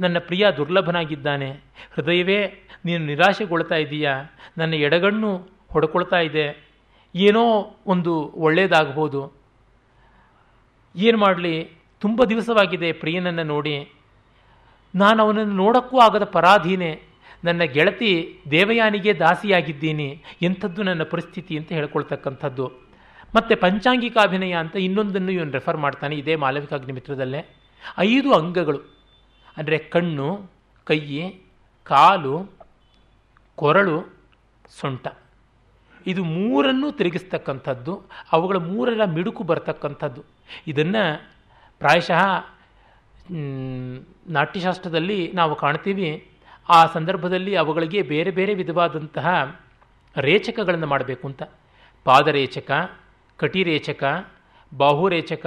ನನ್ನ 0.00 0.18
ಪ್ರಿಯ 0.18 0.50
ದುರ್ಲಭನಾಗಿದ್ದಾನೆ. 0.56 1.50
ಹೃದಯವೇ, 1.94 2.68
ನೀನು 2.84 3.06
ನಿರಾಶೆಗೊಳ್ತಾ 3.06 3.74
ಇದ್ದೀಯಾ 3.74 4.12
ನನ್ನ 4.58 4.74
ಎಡಗಣ್ಣು 4.74 5.36
ಹೊಡ್ಕೊಳ್ತಾ 5.72 6.20
ಇದೆ. 6.20 6.68
ಏನೋ 7.14 7.76
ಒಂದು 7.86 8.32
ಒಳ್ಳೆಯದಾಗಬಹುದು 8.36 9.32
ಏನು 10.96 11.18
ಮಾಡಲಿ? 11.18 11.70
ತುಂಬ 12.00 12.24
ದಿವಸವಾಗಿದೆ 12.24 12.92
ಪ್ರಿಯನನ್ನು 12.92 13.42
ನೋಡಿ. 13.42 13.92
ನಾನು 14.94 15.22
ಅವನನ್ನು 15.22 15.52
ನೋಡೋಕ್ಕೂ 15.52 15.98
ಆಗದ 15.98 16.24
ಪರಾಧೀನೆ. 16.24 17.05
ನನ್ನ 17.44 17.62
ಗೆಳತಿ 17.62 18.40
ದೇವಯಾನಿಗೆ 18.50 19.12
ದಾಸಿಯಾಗಿದ್ದೀನಿ. 19.18 20.22
ಎಂಥದ್ದು 20.42 20.82
ನನ್ನ 20.82 21.02
ಪರಿಸ್ಥಿತಿ 21.02 21.58
ಅಂತ 21.58 21.72
ಹೇಳ್ಕೊಳ್ತಕ್ಕಂಥದ್ದು. 21.72 22.66
ಮತ್ತು 23.36 23.56
ಪಂಚಾಂಗಿಕಾಭಿನಯ 23.56 24.52
ಅಂತ 24.52 24.76
ಇನ್ನೊಂದನ್ನು 24.76 25.32
ಇವನು 25.32 25.52
ರೆಫರ್ 25.52 25.76
ಮಾಡ್ತಾನೆ, 25.76 26.16
ಇದೇ 26.16 26.36
ಮಾಲವಿಕಾಗ್ನಿ 26.36 26.92
ಮಿತ್ರದಲ್ಲೇ. 26.92 27.54
ಐದು 27.98 28.32
ಅಂಗಗಳು. 28.32 28.80
ಅಂದರೆ 29.56 29.78
ಕಣ್ಣು 29.78 30.50
ಕೈ 30.84 31.30
ಕಾಲು, 31.84 32.50
ಕೊರಳು, 33.56 34.14
ಸೊಂಟ. 34.80 35.06
ಇದು 36.06 36.24
ಮೂರನ್ನು 36.24 36.92
ತಿರುಗಿಸ್ತಕ್ಕಂಥದ್ದು. 36.92 38.02
ಅವುಗಳ 38.32 38.56
ಮೂರರ 38.56 39.04
ಮಿಡುಕು 39.04 39.44
ಬರ್ತಕ್ಕಂಥದ್ದು. 39.44 40.24
ಇದನ್ನು 40.66 41.04
ಪ್ರಾಯಶಃ 41.78 42.22
ನಾಟ್ಯಶಾಸ್ತ್ರದಲ್ಲಿ 44.28 45.32
ನಾವು 45.32 45.54
ಕಾಣ್ತೀವಿ. 45.54 46.30
ಆ 46.68 46.86
ಸಂದರ್ಭದಲ್ಲಿ 46.86 47.56
ಅವುಗಳಿಗೆ 47.56 48.02
ಬೇರೆ 48.02 48.30
ಬೇರೆ 48.30 48.54
ವಿಧವಾದಂತಹ 48.54 49.60
ರೇಚಕಗಳನ್ನು 50.16 50.86
ಮಾಡಬೇಕು 50.86 51.28
ಅಂತ. 51.28 51.42
ಪಾದರೇಚಕ, 52.04 52.90
ಕಟಿರೇಚಕ, 53.36 54.28
ಬಾಹುರೇಚಕ, 54.76 55.46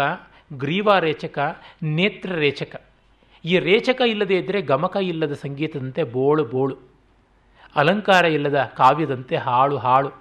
ಗ್ರೀವಾರೇಚಕ, 0.53 1.57
ನೇತ್ರರೇಚಕ. 1.83 2.81
ಈ 3.45 3.59
ರೇಚಕ 3.59 4.01
ಇಲ್ಲದೆ 4.07 4.37
ಇದ್ದರೆ 4.37 4.61
ಗಮಕ 4.61 4.97
ಇಲ್ಲದ 5.01 5.33
ಸಂಗೀತದಂತೆ 5.33 6.03
ಬೋಳು 6.03 6.45
ಬೋಳು. 6.45 6.77
ಅಲಂಕಾರ 7.75 8.25
ಇಲ್ಲದ 8.25 8.71
ಕಾವ್ಯದಂತೆ 8.77 9.35
ಹಾಳು 9.35 9.77
ಹಾಳು. 9.77 10.11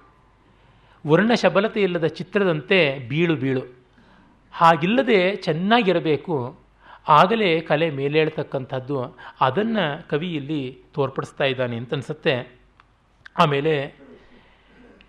ವರ್ಣ 1.07 1.33
ಶಬಲತೆ 1.33 1.81
ಇಲ್ಲದ 1.81 2.05
ಚಿತ್ರದಂತೆ 2.05 2.99
ಬೀಳು 2.99 3.35
ಬೀಳು. 3.35 3.61
ಹಾಗಿಲ್ಲದೆ 4.51 5.35
ಚೆನ್ನಾಗಿರಬೇಕು 5.35 6.58
ಆಗಲೇ 7.09 7.61
ಕಲೆ 7.61 7.89
ಮೇಲೇಳ್ತಕ್ಕಂಥದ್ದು 7.89 8.97
ಅದನ್ನು 9.41 10.09
ಕವಿ 10.09 10.29
ಇಲ್ಲಿ 10.33 10.79
ತೋರ್ಪಡಿಸ್ತಾ 10.93 11.43
ಇದ್ದಾನೆ 11.43 11.77
ಅಂತ 11.77 11.93
ಅನಿಸುತ್ತೆ 11.93 12.35
ಆಮೇಲೆ, 13.37 13.73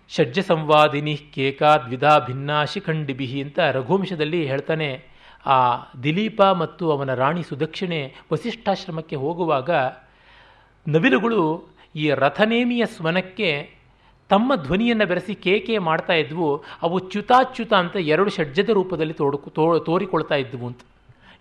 ಷಡ್ಜ 0.09 0.39
ಸಂವಾದಿನಿ 0.39 1.15
ಕೇಕಾ 1.35 1.77
ದ್ವಿಧಾ 1.77 2.19
ಭಿನ್ನಾ 2.19 2.65
ಶಿಖಂಡಿಬಿಹಿ 2.65 3.41
ಅಂತ 3.41 3.59
ರಘುವಂಶದಲ್ಲಿ 3.59 4.47
ಹೇಳ್ತಾನೆ, 4.47 4.89
ಆ 5.45 5.57
ದಿಲೀಪ 6.03 6.41
ಮತ್ತು 6.41 6.91
ಅವನ 6.91 7.13
ರಾಣಿ 7.13 7.43
ಸುದಕ್ಷಿಣೆ 7.43 8.13
ವಸಿಷ್ಠಾಶ್ರಮಕ್ಕೆ 8.31 9.15
ಹೋಗುವಾಗ 9.15 9.69
ನವಿಲುಗಳು 10.87 11.41
ಈ 11.95 12.09
ರಥನೇಮಿಯ 12.09 12.85
ಸ್ವನಕ್ಕೆ 12.85 13.69
ತಮ್ಮ 14.29 14.55
ಧ್ವನಿಯನ್ನು 14.55 15.05
ಬೆರೆಸಿ 15.07 15.35
ಕೇಕೆ 15.35 15.77
ಮಾಡ್ತಾ 15.77 16.13
ಇದ್ವು, 16.13 16.63
ಅವು 16.81 16.99
ಚ್ಯುತಾಚ್ಯುತ 16.99 17.73
ಅಂತ 17.73 17.95
ಎರಡು 17.95 18.29
ಷಡ್ಜದ 18.29 18.69
ರೂಪದಲ್ಲಿ 18.69 19.13
ತೋಡು 19.13 19.37
ತೋ, 19.37 19.79
ತೋರಿಕೊಳ್ತಾ 19.79 20.35
ಇದ್ವು 20.35 20.67
ಅಂತ. 20.67 20.81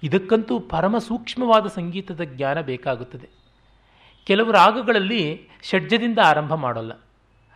ಇದಕ್ಕಂತೂ 0.03 0.55
ಪರಮ 0.73 0.95
ಸೂಕ್ಷ್ಮವಾದ 0.99 1.67
ಸಂಗೀತದ 1.67 2.23
ಜ್ಞಾನ 2.35 2.59
ಬೇಕಾಗುತ್ತದೆ. 2.61 3.29
ಕೆಲವು 4.27 4.51
ರಾಗಗಳಲ್ಲಿ 4.53 5.23
ಷಡ್ಜದಿಂದ 5.69 6.19
ಆರಂಭ 6.25 6.53
ಮಾಡೋಲ್ಲ, 6.55 6.93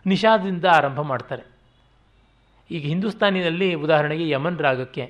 ನಿಷಾದದಿಂದ 0.05 0.65
ಆರಂಭ 0.77 0.99
ಮಾಡ್ತಾರೆ. 1.11 1.43
ಈಗ 2.69 2.83
ಹಿಂದೂಸ್ತಾನಿನಲ್ಲಿ 2.91 3.69
ಉದಾಹರಣೆಗೆ 3.75 4.25
ಯಮನ್ 4.29 4.59
ರಾಗಕ್ಕೆ 4.59 5.05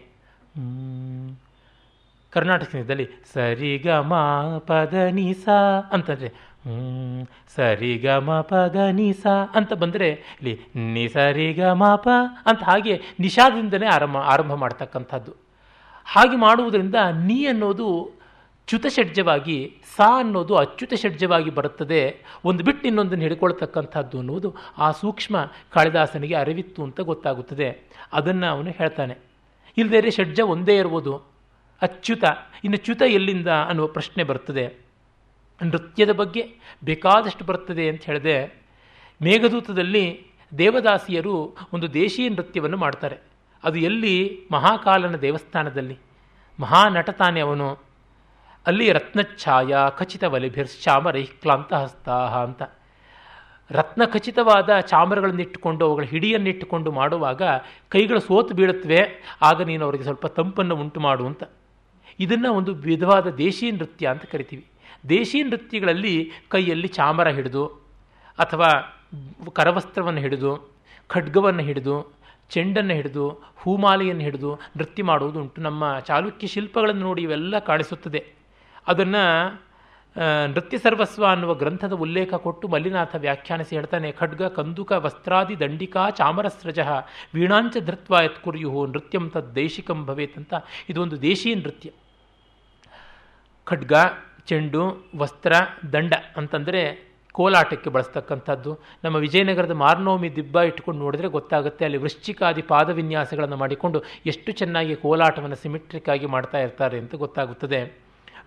ಕರ್ನಾಟಕ 2.33 2.67
ಸಂಗೀತದಲ್ಲಿ 2.71 3.07
ಸರಿಗ 3.33 3.87
ಮ 4.09 4.13
ಪದ 4.67 4.93
ನಿಸ 5.17 5.45
ಅಂತಂದರೆ 5.91 6.29
ಸರಿಗ 7.55 8.07
ಮ 8.27 8.39
ಪದ 8.49 8.77
ನಿಸ 8.91 9.25
ಅಂತ 9.57 9.71
ಬಂದರೆ, 9.73 10.09
ಇಲ್ಲಿ 10.39 10.53
ನಿ 10.93 11.05
ಸರಿಗ 11.07 11.61
ಮ 11.81 11.95
ಪ 12.05 12.07
ಅಂತ 12.45 12.61
ಹಾಗೆ 12.63 12.95
ನಿಷಾದಿಂದನೇ 13.19 13.87
ಆರಂಭ 13.87 14.17
ಆರಂಭ 14.33 14.53
ಮಾಡ್ತಕ್ಕಂಥದ್ದು. 14.63 15.33
ಹಾಗೆ 16.05 16.37
ಮಾಡುವುದರಿಂದ 16.37 16.95
ನೀ 17.23 17.45
ಅನ್ನೋದು 17.45 18.11
ಚ್ಯುತ 18.67 18.85
ಷಡ್ಜವಾಗಿ 18.89 19.77
ಸಾ 19.95 20.19
ಅನ್ನೋದು 20.19 20.55
ಅಚ್ಯುತ 20.55 20.93
ಷಡ್ಜವಾಗಿ 20.93 21.49
ಬರುತ್ತದೆ. 21.49 22.21
ಒಂದು 22.45 22.63
ಬಿಟ್ಟು 22.63 22.87
ಇನ್ನೊಂದನ್ನು 22.87 23.23
ಹಿಡ್ಕೊಳ್ತಕ್ಕಂಥದ್ದು 23.23 24.17
ಅನ್ನೋದು 24.17 24.55
ಆ 24.77 24.91
ಸೂಕ್ಷ್ಮ 24.91 25.51
ಕಾಳಿದಾಸನಿಗೆ 25.69 26.35
ಅರಿವಿತ್ತು 26.35 26.83
ಅಂತ 26.83 26.99
ಗೊತ್ತಾಗುತ್ತದೆ. 26.99 27.89
ಅದನ್ನು 28.13 28.47
ಅವನು 28.47 28.71
ಹೇಳ್ತಾನೆ. 28.71 29.17
ಇಲ್ಲದೇ 29.77 30.09
ಷಡ್ಜ 30.09 30.39
ಒಂದೇ 30.39 30.77
ಇರ್ಬೋದು. 30.77 31.17
ಅಚ್ಯುತ, 31.81 32.23
ಇನ್ನು 32.63 32.77
ಚ್ಯುತ 32.77 33.01
ಎಲ್ಲಿಂದ 33.01 33.47
ಅನ್ನುವ 33.47 33.87
ಪ್ರಶ್ನೆ 33.87 34.23
ಬರ್ತದೆ. 34.23 34.85
ನೃತ್ಯದ 35.63 36.11
ಬಗ್ಗೆ 36.11 36.53
ಬೇಕಾದಷ್ಟು 36.83 37.45
ಬರ್ತದೆ 37.45 37.89
ಅಂತ 37.89 38.03
ಹೇಳಿದೆ. 38.03 38.61
ಮೇಘದೂತದಲ್ಲಿ 39.21 40.23
ದೇವದಾಸಿಯರು 40.57 41.57
ಒಂದು 41.73 41.93
ದೇಶೀಯ 41.93 42.29
ನೃತ್ಯವನ್ನು 42.29 42.77
ಮಾಡ್ತಾರೆ. 42.77 43.17
ಅದು 43.65 43.79
ಎಲ್ಲಿ 43.79 44.41
ಮಹಾಕಾಲನ 44.51 45.15
ದೇವಸ್ಥಾನದಲ್ಲಿ? 45.15 45.97
ಮಹಾನಟ 46.59 47.09
ತಾನೆ 47.09 47.39
ಅವನು. 47.39 47.77
ಅಲ್ಲಿ 48.67 48.91
ರತ್ನಛಾಯ 48.91 49.75
ಖಚಿತ 49.89 50.23
ವಲಿಭಿರ್ಶ್ಚಾಮ 50.23 51.09
ರೈಕ್ಲಾಂತ 51.09 51.73
ಹಸ್ತಾಹ 51.73 52.43
ಅಂತ. 52.43 52.63
ರತ್ನ 53.71 54.05
ಖಚಿತವಾದ 54.05 54.79
ಚಾಮರಗಳನ್ನಿಟ್ಟುಕೊಂಡು 54.79 55.85
ಅವುಗಳ 55.85 56.03
ಹಿಡಿಯನ್ನಿಟ್ಟುಕೊಂಡು 56.03 56.91
ಮಾಡುವಾಗ 56.91 57.41
ಕೈಗಳು 57.89 58.19
ಸೋತು 58.19 58.55
ಬೀಳುತ್ತವೆ, 58.55 58.99
ಆಗ 59.41 59.61
ನೀನು 59.61 59.85
ಅವರಿಗೆ 59.85 60.03
ಸ್ವಲ್ಪ 60.03 60.27
ತಂಪನ್ನು 60.27 60.75
ಉಂಟು 60.75 60.99
ಮಾಡು 60.99 61.27
ಅಂತ. 61.27 61.43
ಇದನ್ನು 62.19 62.53
ಒಂದು 62.53 62.73
ವಿಧವಾದ 62.73 63.27
ದೇಶೀ 63.27 63.71
ನೃತ್ಯ 63.71 64.07
ಅಂತ 64.07 64.25
ಕರಿತೀವಿ. 64.25 64.65
ದೇಶೀ 65.09 65.43
ನೃತ್ಯಗಳಲ್ಲಿ 65.43 66.31
ಕೈಯಲ್ಲಿ 66.49 66.87
ಚಾಮರ 66.87 67.27
ಹಿಡಿದು 67.27 67.65
ಅಥವಾ 68.39 68.69
ಕರವಸ್ತ್ರವನ್ನು 69.53 70.19
ಹಿಡಿದು, 70.19 70.75
ಖಡ್ಗವನ್ನು 71.07 71.61
ಹಿಡಿದು 71.61 72.14
ಚೆಂಡನ್ನು 72.49 72.93
ಹಿಡಿದು, 72.93 73.29
ಹೂಮಾಲೆಯನ್ನು 73.55 74.21
ಹಿಡಿದು 74.21 74.55
ನೃತ್ಯ 74.55 75.03
ಮಾಡುವುದು 75.03 75.41
ಉಂಟು. 75.41 75.61
ನಮ್ಮ 75.61 75.99
ಚಾಲುಕ್ಯ 75.99 76.47
ಶಿಲ್ಪಗಳನ್ನು 76.47 77.01
ನೋಡಿ 77.01 77.21
ಇವೆಲ್ಲ 77.21 77.59
ಕಾಣಿಸುತ್ತದೆ. 77.59 78.33
ಅದನ್ನು 78.87 79.23
ನೃತ್ಯ 80.47 80.77
ಸರ್ವಸ್ವ 80.77 81.25
ಅನ್ನುವ 81.25 81.53
ಗ್ರಂಥದ 81.53 81.93
ಉಲ್ಲೇಖ 81.93 82.33
ಕೊಟ್ಟು 82.33 82.67
ಮಲ್ಲಿನಾಥ 82.67 83.15
ವ್ಯಾಖ್ಯಾನಿಸಿ 83.15 83.75
ಹೇಳ್ತಾನೆ, 83.75 84.11
ಖಡ್ಗ, 84.11 84.43
ಕಂದುಕ, 84.43 84.91
ವಸ್ತ್ರಾದಿ, 84.91 85.59
ದಂಡಿಕಾ, 85.59 86.09
ಚಾಮರಸ್ರಜ, 86.09 86.79
ವೀಣಾಂಚ 87.33 87.77
ಧೃತ್ವ 87.85 88.15
ಯತ್ಕುರ್ಯು 88.23 88.85
ನೃತ್ಯಂ 88.85 89.29
ತದ್ 89.29 89.55
ದೇಶಿಕಂ 89.55 90.05
ಭವೇತ್ 90.05 90.37
ಅಂತ. 90.37 90.53
ಇದೊಂದು 90.89 91.21
ದೇಶೀಯ 91.21 91.55
ನೃತ್ಯ. 91.55 91.91
ಖಡ್ಗ, 93.63 93.93
ಚೆಂಡು, 94.45 95.09
ವಸ್ತ್ರ, 95.17 95.53
ದಂಡ 95.93 96.13
ಅಂತಂದರೆ 96.37 97.14
ಕೋಲಾಟಕ್ಕೆ 97.37 97.89
ಬಳಸ್ತಕ್ಕಂಥದ್ದು. 97.95 98.71
ನಮ್ಮ 99.03 99.17
ವಿಜಯನಗರದ 99.25 99.75
ಮಾರ್ನೋಮಿ 99.83 100.29
ದಿಬ್ಬ 100.35 100.61
ಇಟ್ಕೊಂಡು 100.69 100.99
ನೋಡಿದ್ರೆ 101.05 101.29
ಗೊತ್ತಾಗುತ್ತೆ, 101.37 101.83
ಅಲ್ಲಿ 101.87 101.99
ವೃಶ್ಚಿಕಾದಿ 102.05 102.63
ಪಾದವಿನ್ಯಾಸಗಳನ್ನು 102.73 103.57
ಮಾಡಿಕೊಂಡು 103.63 103.99
ಎಷ್ಟು 104.31 104.51
ಚೆನ್ನಾಗಿ 104.61 104.95
ಕೋಲಾಟವನ್ನು 105.03 105.59
ಸಿಮೆಟ್ರಿಕ್ 105.63 106.09
ಆಗಿ 106.15 106.29
ಮಾಡ್ತಾ 106.35 106.61
ಇರ್ತಾರೆ 106.65 106.97
ಅಂತ 107.03 107.15
ಗೊತ್ತಾಗುತ್ತದೆ. 107.25 107.81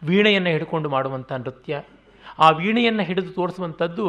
ವೀಣೆಯನ್ನು 0.08 0.50
ಹಿಡ್ಕೊಂಡು 0.54 0.88
ಮಾಡುವಂಥ 0.96 1.30
ನೃತ್ಯ. 1.44 1.82
ಆ 2.38 2.48
ವೀಣೆಯನ್ನು 2.60 3.04
ಹಿಡಿದು 3.08 3.30
ತೋರಿಸುವಂಥದ್ದು 3.38 4.08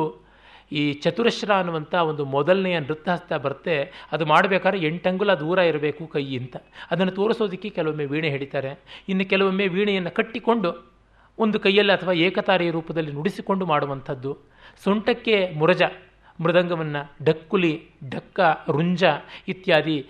ಈ 0.80 0.82
ಚತುರಶ್ರ 1.04 1.52
ಅನ್ನುವಂಥ 1.60 1.94
ಒಂದು 2.10 2.24
ಮೊದಲನೆಯ 2.34 2.78
ನೃತ್ಯ 2.80 3.12
ಹಸ್ತ 3.12 3.38
ಬರುತ್ತೆ. 3.46 3.76
ಅದು 4.12 4.24
ಮಾಡಬೇಕಾದ್ರೆ 4.32 4.80
ಎಂಟಂಗುಲ 4.90 5.32
ದೂರ 5.44 5.60
ಇರಬೇಕು 5.70 6.04
ಕೈ 6.14 6.26
ಅಂತ. 6.38 6.58
ಅದನ್ನು 6.92 7.14
ತೋರಿಸೋದಕ್ಕೆ 7.20 7.70
ಕೆಲವೊಮ್ಮೆ 7.78 8.06
ವೀಣೆ 8.12 8.30
ಹಿಡಿತಾರೆ. 8.30 8.72
ಇನ್ನು 9.12 9.26
ಕೆಲವೊಮ್ಮೆ 9.32 9.66
ವೀಣೆಯನ್ನು 9.76 10.12
ಕಟ್ಟಿಕೊಂಡು 10.20 10.72
ಒಂದು 11.38 11.58
ಕೈಯಲ್ಲಿ 11.64 11.94
ಅಥವಾ 11.94 12.14
ಏಕತಾರೆಯ 12.28 12.72
ರೂಪದಲ್ಲಿ 12.78 13.12
ನುಡಿಸಿಕೊಂಡು 13.18 13.66
ಮಾಡುವಂಥದ್ದು. 13.66 14.32
ಸೊಂಟಕ್ಕೆ 14.84 15.52
ಮುರಜ, 15.58 15.82
ಮೃದಂಗವನ್ನು 16.42 17.12
ಡಕ್ಕುಲಿ, 17.26 17.84
ಡಕ್ಕ, 18.10 18.40
ರುಂಜ 18.72 19.04
ಇತ್ಯಾದಿ 19.48 20.08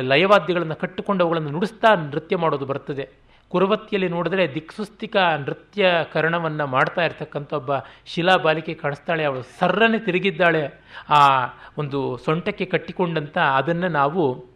ಲಯವಾದ್ಯಗಳನ್ನು 0.00 0.74
ಕಟ್ಟಿಕೊಂಡು 0.74 1.24
ಅವುಗಳನ್ನು 1.24 1.50
ನುಡಿಸ್ತಾ 1.50 1.94
ನೃತ್ಯ 1.94 2.36
ಮಾಡೋದು 2.36 2.66
ಬರ್ತದೆ. 2.66 3.08
ಕುರುವತ್ತಿಯಲ್ಲಿ 3.48 4.08
ನೋಡಿದ್ರೆ 4.08 4.54
ದಿಕ್ಸುಸ್ತಿಕ 4.54 5.16
ನೃತ್ಯ 5.16 5.90
ಕರಣವನ್ನು 6.12 6.66
ಮಾಡ್ತಾ 6.66 7.04
ಇರ್ತಕ್ಕಂಥ 7.04 7.52
ಒಬ್ಬ 7.52 7.70
ಶಿಲಾ 8.06 8.36
ಬಾಲಿಕೆ 8.36 8.74
ಕಾಣಿಸ್ತಾಳೆ. 8.74 9.24
ಅವಳು 9.24 9.42
ಸರ್ರನೆ 9.60 9.98
ತಿರುಗಿದ್ದಾಳೆ. 9.98 10.62
ಆ 11.08 11.46
ಒಂದು 11.78 12.16
ಸೊಂಟಕ್ಕೆ 12.16 12.64
ಕಟ್ಟಿಕೊಂಡಂಥ 12.64 13.38
ಅದನ್ನು 13.38 13.88
ನಾವು 13.88 14.53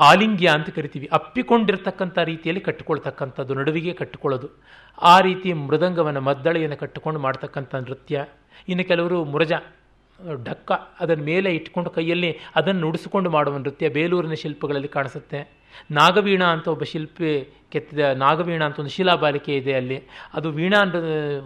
ಆಲಿಂಗ್ಯ 0.00 0.48
ಅಂತ 0.48 0.70
ಕರಿತೀವಿ. 0.70 1.08
ಅಪ್ಪಿಕೊಂಡಿರ್ತಕ್ಕಂಥ 1.12 2.18
ರೀತಿಯಲ್ಲಿ 2.18 2.60
ಕಟ್ಟಿಕೊಳ್ತಕ್ಕಂಥದ್ದು, 2.60 3.54
ನಡುವಿಗೆ 3.54 3.92
ಕಟ್ಟಿಕೊಳ್ಳೋದು. 3.92 4.48
ಆ 5.02 5.20
ರೀತಿ 5.20 5.52
ಮೃದಂಗವನ್ನು 5.52 6.20
ಮದ್ದಳೆಯನ್ನು 6.20 6.76
ಕಟ್ಟಿಕೊಂಡು 6.76 7.20
ಮಾಡ್ತಕ್ಕಂಥ 7.20 7.74
ನೃತ್ಯ. 7.74 8.24
ಇನ್ನು 8.68 8.84
ಕೆಲವರು 8.84 9.24
ಮುರಜ 9.24 9.52
ಢಕ್ಕ 10.44 10.72
ಅದರ 10.72 11.20
ಮೇಲೆ 11.20 11.54
ಇಟ್ಕೊಂಡು 11.54 11.90
ಕೈಯಲ್ಲಿ 11.90 12.38
ಅದನ್ನು 12.56 12.80
ನುಡಿಸಿಕೊಂಡು 12.80 13.30
ಮಾಡುವ 13.30 13.58
ನೃತ್ಯ 13.58 13.88
ಬೇಲೂರಿನ 13.88 14.32
ಶಿಲ್ಪಗಳಲ್ಲಿ 14.32 14.88
ಕಾಣಿಸುತ್ತೆ. 14.88 15.66
ನಾಗವೀಣ 15.90 16.44
ಅಂತ 16.44 16.68
ಒಬ್ಬ 16.68 16.82
ಶಿಲ್ಪಿ 16.82 17.54
ಕೆತ್ತಿದ, 17.72 17.98
ನಾಗವೀಣ 17.98 18.64
ಅಂತ 18.64 18.78
ಒಂದು 18.78 18.90
ಶಿಲಾಬಾಲಿಕೆ 18.90 19.56
ಇದೆ 19.56 19.72
ಅಲ್ಲಿ. 19.72 20.02
ಅದು 20.34 20.50
ವೀಣಾ 20.50 20.82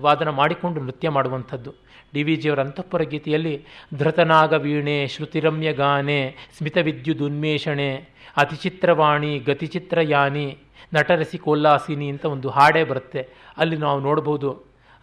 ವಾದನ 0.01 0.29
ಮಾಡಿಕೊಂಡು 0.29 0.81
ನೃತ್ಯ 0.81 1.09
ಮಾಡುವಂಥದ್ದು. 1.09 1.75
ಡಿ 2.15 2.23
ವಿ 2.23 2.37
ಜಿಯವರ 2.37 2.61
ಅಂತಃಪುರ 2.61 3.03
ಗೀತೆಯಲ್ಲಿ, 3.03 3.65
ಧೃತನಾಗವೀಣೆ 3.95 5.07
ಶ್ರುತಿರಮ್ಯ 5.07 5.73
ಗಾನೆ 5.73 6.37
ಸ್ಮಿತ 6.59 6.77
ವಿದ್ಯುದುನ್ಮೇಷಣೆ 6.77 8.20
ಅತಿಚಿತ್ರವಾಣಿ, 8.37 9.39
ಗತಿಚಿತ್ರಯಾನಿ, 9.39 10.59
ನಟರಸಿ 10.95 11.39
ಕೋಲ್ಲಾಸಿನಿ 11.39 12.09
ಅಂತ 12.09 12.25
ಒಂದು 12.25 12.49
ಹಾಡೇ 12.49 12.85
ಬರುತ್ತೆ. 12.85 13.29
ಅಲ್ಲಿ 13.57 13.77
ನಾವು 13.77 14.01
ನೋಡ್ಬೋದು. 14.01 14.53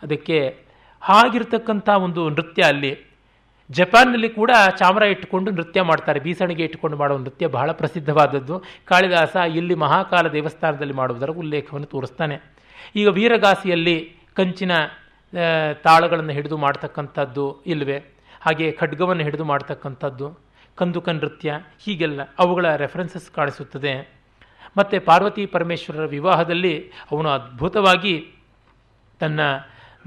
ಅದಕ್ಕೆ 0.03 0.57
ಹಾಗಿರ್ತಕ್ಕಂಥ 1.01 1.89
ಒಂದು 1.89 2.29
ನೃತ್ಯ 2.29 2.63
ಅಲ್ಲಿ. 2.63 3.07
ಜಪಾನ್ನಲ್ಲಿ 3.71 4.29
ಕೂಡ 4.29 4.51
ಚಾಮರ 4.77 5.03
ಇಟ್ಟುಕೊಂಡು 5.03 5.51
ನೃತ್ಯ 5.51 5.81
ಮಾಡ್ತಾರೆ. 5.81 6.19
ಬೀಸಣಿಗೆ 6.19 6.63
ಇಟ್ಟುಕೊಂಡು 6.63 6.97
ಮಾಡುವ 6.97 7.17
ನೃತ್ಯ 7.17 7.47
ಬಹಳ 7.47 7.71
ಪ್ರಸಿದ್ಧವಾದದ್ದು. 7.71 8.63
ಕಾಳಿದಾಸ 8.85 9.35
ಇಲ್ಲಿ 9.35 9.75
ಮಹಾಕಾಲ 9.75 10.27
ದೇವಸ್ಥಾನದಲ್ಲಿ 10.27 10.93
ಮಾಡುವುದರ 10.93 11.29
ಉಲ್ಲೇಖವನ್ನು 11.29 11.87
ತೋರಿಸ್ತಾನೆ. 11.87 12.39
ಈಗ 12.95 13.07
ವೀರಗಾಸಿಯಲ್ಲಿ 13.07 14.15
ಕಂಚಿನ 14.33 14.71
ತಾಳಗಳನ್ನು 15.83 16.31
ಹಿಡಿದು 16.31 16.57
ಮಾಡ್ತಕ್ಕಂಥದ್ದು 16.57 17.63
ಇಲ್ಲವೇ 17.63 17.97
ಹಾಗೆ 18.41 18.71
ಖಡ್ಗವನ್ನು 18.71 19.23
ಹಿಡಿದು 19.23 19.43
ಮಾಡ್ತಕ್ಕಂಥದ್ದು. 19.43 20.46
ಕಂದುಕ 20.77 21.09
ನೃತ್ಯ, 21.09 21.53
ಹೀಗೆಲ್ಲ 21.79 22.21
ಅವುಗಳ 22.39 22.75
ರೆಫರೆನ್ಸಸ್ 22.75 23.31
ಕಾಣಿಸುತ್ತದೆ. 23.31 24.17
ಮತ್ತು 24.77 25.05
ಪಾರ್ವತಿ 25.05 25.45
ಪರಮೇಶ್ವರರ 25.45 26.05
ವಿವಾಹದಲ್ಲಿ 26.05 26.91
ಅವನು 27.11 27.29
ಅದ್ಭುತವಾಗಿ 27.29 28.33
ತನ್ನ 29.19 29.39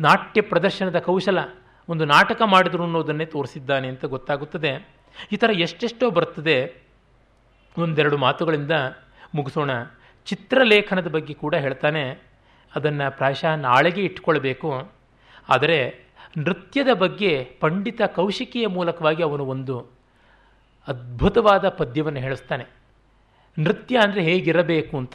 ನಾಟ್ಯ 0.00 0.40
ಪ್ರದರ್ಶನದ 0.40 0.98
ಕೌಶಲ, 0.98 1.38
ಒಂದು 1.88 2.04
ನಾಟಕ 2.04 2.42
ಮಾಡಿದ್ರು 2.44 2.82
ಅನ್ನೋದನ್ನೇ 2.82 3.24
ತೋರಿಸಿದ್ದಾನೆ 3.24 3.88
ಅಂತ 3.88 4.04
ಗೊತ್ತಾಗುತ್ತದೆ. 4.04 4.88
ಈ 5.32 5.36
ಥರ 5.36 5.50
ಎಷ್ಟೆಷ್ಟೋ 5.52 6.10
ಬರ್ತದೆ. 6.10 6.82
ಒಂದೆರಡು 7.78 8.16
ಮಾತುಗಳಿಂದ 8.16 8.70
ಮುಗಿಸೋಣ. 9.34 9.70
ಚಿತ್ರಲೇಖನದ 10.24 11.08
ಬಗ್ಗೆ 11.08 11.34
ಕೂಡ 11.34 11.54
ಹೇಳ್ತಾನೆ. 11.54 12.22
ಅದನ್ನು 12.76 13.16
ಪ್ರಾಯಶಃ 13.16 13.54
ನಾಳೆಗೆ 13.54 14.00
ಇಟ್ಕೊಳ್ಬೇಕು. 14.00 14.92
ಆದರೆ 15.48 16.04
ನೃತ್ಯದ 16.38 16.92
ಬಗ್ಗೆ 16.94 17.44
ಪಂಡಿತ 17.60 18.02
ಕೌಶಿಕಿಯ 18.02 18.66
ಮೂಲಕವಾಗಿ 18.66 19.22
ಅವನು 19.22 19.44
ಒಂದು 19.46 19.99
ಅದ್ಭುತವಾದ 20.88 21.68
ಪದ್ಯವನ್ನು 21.68 22.20
ಹೇಳಿಸ್ತಾನೆ. 22.20 22.64
ನೃತ್ಯ 23.56 23.96
ಅಂದರೆ 23.96 24.22
ಹೇಗಿರಬೇಕು 24.22 24.94
ಅಂತ. 24.96 25.14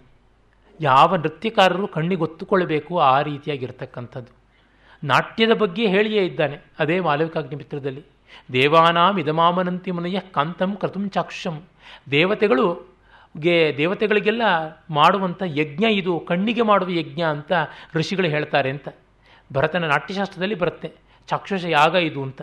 ಯಾವ 0.80 1.16
ನೃತ್ಯಕಾರರು 1.16 1.88
ಕಣ್ಣಿಗೊತ್ತುಕೊಳ್ಬೇಕು 1.88 2.94
ಆ 3.00 3.22
ರೀತಿಯಾಗಿರ್ತಕ್ಕಂಥದ್ದು. 3.22 4.32
ನಾಟ್ಯದ 5.04 5.54
ಬಗ್ಗೆ 5.54 5.84
ಹೇಳಿಯೇ 5.88 6.26
ಇದ್ದಾನೆ, 6.26 6.58
ಅದೇ 6.80 6.98
ಮಾಲವಿಕಾಗ್ನಿ 7.00 7.56
ಮಿತ್ರದಲ್ಲಿ. 7.56 8.04
ದೇವಾನಾಂ 8.54 9.16
ಇದಮಾಮನಂತಿ 9.20 9.92
ಮನೆಯ 9.92 10.20
ಕಾಂತಂ 10.32 10.72
ಕ್ರತುಂ 10.76 11.10
ಚಾಕ್ಷಂ 11.10 11.56
ದೇವತೆಗಳು 12.12 12.66
ಗೆ 13.36 13.56
ದೇವತೆಗಳಿಗೆಲ್ಲ 13.78 14.44
ಮಾಡುವಂಥ 14.90 15.42
ಯಜ್ಞ 15.46 15.86
ಇದು, 15.92 16.14
ಕಣ್ಣಿಗೆ 16.20 16.62
ಮಾಡುವ 16.62 16.90
ಯಜ್ಞ 16.90 17.22
ಅಂತ 17.22 17.52
ಋಷಿಗಳು 17.96 18.28
ಹೇಳ್ತಾರೆ 18.28 18.70
ಅಂತ. 18.70 18.88
ಭರತನ 19.54 19.88
ನಾಟ್ಯಶಾಸ್ತ್ರದಲ್ಲಿ 19.88 20.56
ಬರುತ್ತೆ 20.56 20.90
ಚಾಕ್ಷುಷ 21.30 21.64
ಯಾಗ 21.70 21.96
ಇದು 22.10 22.22
ಅಂತ, 22.24 22.42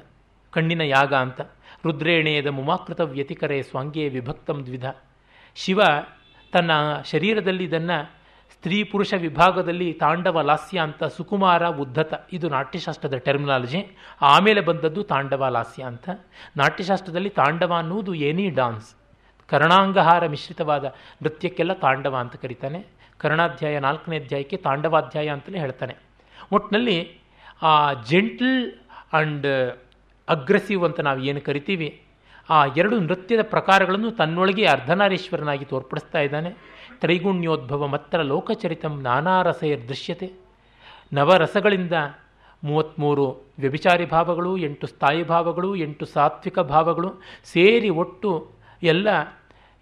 ಕಣ್ಣಿನ 0.53 0.81
ಯಾಗ 0.81 1.13
ಅಂತ. 1.15 1.41
ರುದ್ರೇಣೇದ 1.85 2.47
ಮುಮಾಕೃತ 2.47 3.01
ವ್ಯತಿಕರೆ 3.01 3.63
ಸ್ವಾಂಗೇ 3.63 4.09
ವಿಭಕ್ತಂ 4.09 4.67
ದ್ವಿಧ. 4.67 4.85
ಶಿವ 5.55 5.81
ತನ್ನ 6.53 6.71
ಶರೀರದಲ್ಲಿ 7.05 7.65
ಇದನ್ನು 7.65 8.11
ಸ್ತ್ರೀ 8.51 8.85
ಪುರುಷ 8.85 9.15
ವಿಭಾಗದಲ್ಲಿ 9.15 9.93
ತಾಂಡವ 9.93 10.41
ಲಾಸ್ಯ 10.41 10.81
ಅಂತ 10.81 11.05
ಸುಕುಮಾರ 11.05 11.69
ಉದ್ಧತ. 11.69 12.27
ಇದು 12.33 12.49
ನಾಟ್ಯಶಾಸ್ತ್ರದ 12.49 13.17
ಟರ್ಮಿನಾಲಜಿ. 13.17 13.97
ಆಮೇಲೆ 14.21 14.61
ಬಂದದ್ದು 14.61 15.03
ತಾಂಡವ 15.03 15.47
ಲಾಸ್ಯ 15.49 15.83
ಅಂತ. 15.83 16.11
ನಾಟ್ಯಶಾಸ್ತ್ರದಲ್ಲಿ 16.57 17.29
ತಾಂಡವ 17.29 17.75
ಅನ್ನುವುದು 17.75 18.15
ಎನಿ 18.15 18.51
ಡಾನ್ಸ್. 18.51 18.97
ಕರ್ಣಾಂಗಹಾರ 19.49 20.27
ಮಿಶ್ರಿತವಾದ 20.27 20.85
ನೃತ್ಯಕ್ಕೆಲ್ಲ 21.23 21.73
ತಾಂಡವ 21.73 22.17
ಅಂತ 22.17 22.37
ಕರೀತಾನೆ. 22.37 22.87
ಕರ್ಣಾಧ್ಯಾಯ 23.19 23.79
ನಾಲ್ಕನೇ 23.79 24.19
ಅಧ್ಯಾಯಕ್ಕೆ 24.19 24.57
ತಾಂಡವಾಧ್ಯಾಯ 24.57 25.29
ಅಂತಲೇ 25.29 25.59
ಹೇಳ್ತಾನೆ. 25.59 25.97
ಒಟ್ಟಿನಲ್ಲಿ 26.53 27.19
ಆ 27.63 27.93
ಜೆಂಟಲ್ 27.93 28.73
ಆ್ಯಂಡ್ 29.13 29.47
ಅಗ್ರೆಸಿವ್ 30.33 30.85
ಅಂತ 30.85 31.01
ನಾವು 31.01 31.21
ಏನು 31.23 31.41
ಕರಿತೀವಿ? 31.41 32.03
ಆ 32.51 32.67
ಎರಡು 32.67 33.01
ನೃತ್ಯದ 33.01 33.43
ಪ್ರಕಾರಗಳನ್ನು 33.43 34.11
ತನ್ನೊಳಗೆ 34.11 34.65
ಅರ್ಧನಾರೀಶ್ವರನಾಗಿ 34.67 35.65
ತೋರ್ಪಡಿಸ್ತಾ 35.65 36.21
ಇದ್ದಾನೆ. 36.21 36.51
ತ್ರೈಗುಣ್ಯೋದ್ಭವ 37.01 37.87
ಮತ್ತರ 37.87 38.23
ಲೋಕಚರಿತಂ 38.23 39.03
ನಾನಾ 39.03 39.43
ರಸೈರ್ 39.43 39.89
ದೃಶ್ಯತೆ. 39.89 40.33
ನವರಸಗಳಿಂದ 41.13 41.93
ಮೂವತ್ತ್ಮೂರು 42.65 43.27
ವ್ಯಭಿಚಾರಿ 43.59 44.07
ಭಾವಗಳು, 44.07 44.57
ಎಂಟು 44.57 44.87
ಸ್ಥಾಯಿ 44.87 45.23
ಭಾವಗಳು, 45.23 45.77
ಎಂಟು 45.77 46.07
ಸಾತ್ವಿಕ 46.07 46.59
ಭಾವಗಳು 46.59 47.11
ಸೇರಿ 47.45 47.91
ಒಟ್ಟು 47.91 48.51
ಎಲ್ಲ 48.83 49.09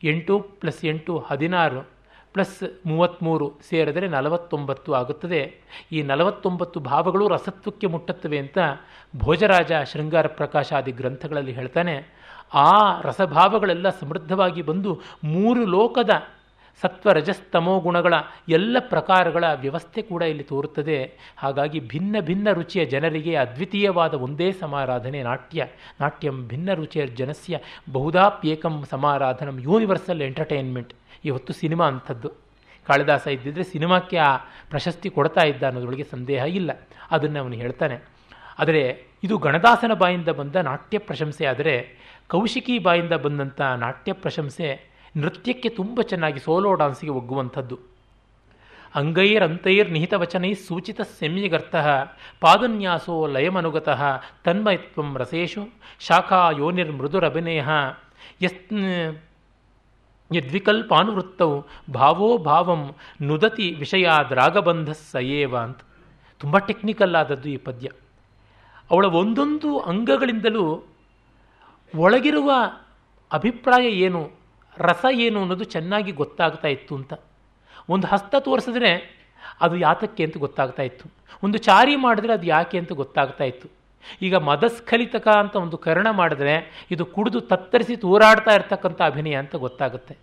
ಎಂಟು 0.03 0.35
ಪ್ಲಸ್ 0.61 0.85
ಎಂಟು 0.85 1.19
ಹದಿನಾರು. 1.19 2.00
ಪ್ಲಸ್ 2.33 2.87
ಮೂವತ್ತ್ಮೂರು 2.87 3.53
ಸೇರಿದರೆ 3.69 4.09
ನಲವತ್ತೊಂಬತ್ತು 4.09 4.95
ಆಗುತ್ತದೆ. 4.95 5.55
ಈ 5.93 6.03
ನಲವತ್ತೊಂಬತ್ತು 6.03 6.81
ಭಾವಗಳು 6.81 7.29
ರಸತ್ವಕ್ಕೆ 7.29 7.87
ಮುಟ್ಟುತ್ತವೆ 7.87 8.39
ಅಂತ 8.39 8.59
ಭೋಜರಾಜ 9.17 9.73
ಶೃಂಗಾರ 9.93 10.27
ಪ್ರಕಾಶಾದಿ 10.27 10.93
ಗ್ರಂಥಗಳಲ್ಲಿ 10.93 11.53
ಹೇಳ್ತಾನೆ. 11.53 12.21
ಆ 12.55 13.01
ರಸಭಾವಗಳೆಲ್ಲ 13.01 13.89
ಸಮೃದ್ಧವಾಗಿ 13.89 14.63
ಬಂದು 14.63 15.01
ಮೂರು 15.25 15.67
ಲೋಕದ 15.67 16.11
ಸತ್ವ 16.83 17.13
ರಜಸ್ತಮೋ 17.13 17.81
ಗುಣಗಳ 17.81 18.15
ಎಲ್ಲ 18.49 18.77
ಪ್ರಕಾರಗಳ 18.81 19.45
ವ್ಯವಸ್ಥೆ 19.55 20.03
ಕೂಡ 20.03 20.23
ಇಲ್ಲಿ 20.23 20.43
ತೋರುತ್ತದೆ. 20.43 21.13
ಹಾಗಾಗಿ 21.37 21.81
ಭಿನ್ನ 21.81 22.17
ಭಿನ್ನ 22.21 22.53
ರುಚಿಯ 22.53 22.85
ಜನರಿಗೆ 22.85 23.37
ಅದ್ವಿತೀಯವಾದ 23.37 24.15
ಒಂದೇ 24.15 24.53
ಸಮಾರಾಧನೆ 24.53 25.23
ನಾಟ್ಯ. 25.23 25.67
ನಾಟ್ಯಂ 26.01 26.49
ಭಿನ್ನ 26.49 26.73
ರುಚಿಯ 26.73 27.07
ಜನಸ್ಯ 27.07 27.59
ಬಹುಧಾಪ್ಯೇಕಂ 27.93 28.85
ಸಮಾರಾಧನಂ 28.91 29.59
ಯೂನಿವರ್ಸಲ್ 29.61 30.23
ಎಂಟರ್ಟೈನ್ಮೆಂಟ್. 30.23 30.95
ಇವತ್ತು 31.25 31.53
ಸಿನಿಮಾ 31.53 31.87
ಅಂಥದ್ದು. 31.87 32.31
ಕಾಳಿದಾಸ 32.87 33.27
ಇದ್ದಿದ್ದರೆ 33.27 33.65
ಸಿನಿಮಾಕ್ಕೆ 33.65 34.17
ಆ 34.17 34.37
ಪ್ರಶಸ್ತಿ 34.71 35.11
ಕೊಡ್ತಾ 35.11 35.41
ಇದ್ದ 35.41 35.63
ಅನ್ನೋದ್ರೊಳಗೆ 35.63 36.05
ಸಂದೇಹ 36.05 36.43
ಇಲ್ಲ. 36.43 36.71
ಅದನ್ನು 37.11 37.41
ಅವನು 37.41 37.55
ಹೇಳ್ತಾನೆ. 37.55 38.09
ಆದರೆ 38.59 39.05
ಇದು 39.25 39.39
ಗಣದಾಸನ 39.39 39.93
ಬಾಯಿಂದ 39.95 40.29
ಬಂದ 40.29 40.57
ನಾಟ್ಯ 40.57 40.99
ಪ್ರಶಂಸೆ 40.99 41.47
ಆದರೆ 41.47 41.97
ಕೌಶಿಕಿ 42.29 42.79
ಬಾಯಿಂದ 42.79 43.13
ಬಂದಂಥ 43.13 43.61
ನಾಟ್ಯ 43.61 44.13
ಪ್ರಶಂಸೆ 44.13 44.91
ನೃತ್ಯಕ್ಕೆ 45.17 45.69
ತುಂಬ 45.69 46.01
ಚೆನ್ನಾಗಿ 46.01 46.41
ಸೋಲೋ 46.41 46.75
ಡಾನ್ಸಿಗೆ 46.75 47.13
ಒಗ್ಗುವಂಥದ್ದು. 47.13 47.79
ಅಂಗೈರಂತೈರ್ 48.95 49.91
ನಿಹಿತ 49.91 50.15
ವಚನೈ 50.15 50.55
ಸೂಚಿತ 50.55 51.01
ಸೆಮ್ಯಗರ್ಥ 51.01 51.77
ಪಾದನ್ಯಾಸೋ 52.41 53.27
ಲಯಮನುಗತಃ 53.27 54.03
ತನ್ಮಯತ್ವಂ 54.45 55.19
ರಸೇಶು 55.19 55.69
ಶಾಖಾ 56.01 56.51
ಯೋನಿರ್ಮೃದುರಭಿನಯ 56.51 57.63
ಯಸ್ 58.43 58.73
ಯದ್ವಿಕಲ್ಪಾನುವೃತ್ತೌ 60.33 61.61
ಭಾವೋ 61.95 62.39
ಭಾವಂ 62.39 62.95
ನುದತಿ 63.23 63.75
ವಿಷಯಾದ್ರಾಗಬಂಧ 63.79 64.91
ಸಯೇವ 64.91 65.57
ಅಂತ. 65.57 65.81
ತುಂಬ 66.41 66.59
ಟೆಕ್ನಿಕಲ್ 66.59 67.17
ಆದದ್ದು 67.17 67.49
ಈ 67.49 67.57
ಪದ್ಯ. 67.57 67.89
ಅವಳ 68.91 69.05
ಒಂದೊಂದು 69.05 69.79
ಅಂಗಗಳಿಂದಲೂ 69.79 70.85
ಒಳಗಿರುವ 71.95 72.53
ಅಭಿಪ್ರಾಯ 73.33 73.87
ಏನು, 73.89 74.31
ರಸ 74.79 75.05
ಏನು 75.13 75.41
ಅನ್ನೋದು 75.41 75.65
ಚೆನ್ನಾಗಿ 75.65 76.13
ಗೊತ್ತಾಗ್ತಾ 76.13 76.69
ಇತ್ತು 76.69 76.95
ಅಂತ. 76.97 77.13
ಒಂದು 77.89 78.07
ಹಸ್ತ 78.07 78.35
ತೋರಿಸಿದ್ರೆ 78.41 79.21
ಅದು 79.61 79.77
ಯಾತಕ್ಕೆ 79.77 80.25
ಅಂತ 80.25 80.37
ಗೊತ್ತಾಗ್ತಾ 80.37 80.83
ಇತ್ತು. 80.83 81.11
ಒಂದು 81.45 81.59
ಚಾರಿ 81.59 81.97
ಮಾಡಿದ್ರೆ 81.97 82.33
ಅದು 82.33 82.47
ಯಾಕೆ 82.47 82.79
ಅಂತ 82.79 82.93
ಗೊತ್ತಾಗ್ತಾ 82.93 83.45
ಇತ್ತು. 83.45 83.80
ಈಗ 84.23 84.35
ಮದಸ್ಖಲಿತಕ 84.35 85.29
ಅಂತ 85.29 85.57
ಒಂದು 85.57 85.79
ಕರ್ಣ 85.79 86.11
ಮಾಡಿದ್ರೆ 86.11 86.87
ಇದು 86.91 87.07
ಕುಡಿದು 87.07 87.41
ತತ್ತರಿಸಿ 87.41 87.97
ತೂರಾಡ್ತಾ 87.97 88.55
ಇರ್ತಕ್ಕಂಥ 88.55 89.03
ಅಭಿನಯ 89.03 89.35
ಅಂತ 89.35 89.57
ಗೊತ್ತಾಗುತ್ತೆ. 89.57 90.17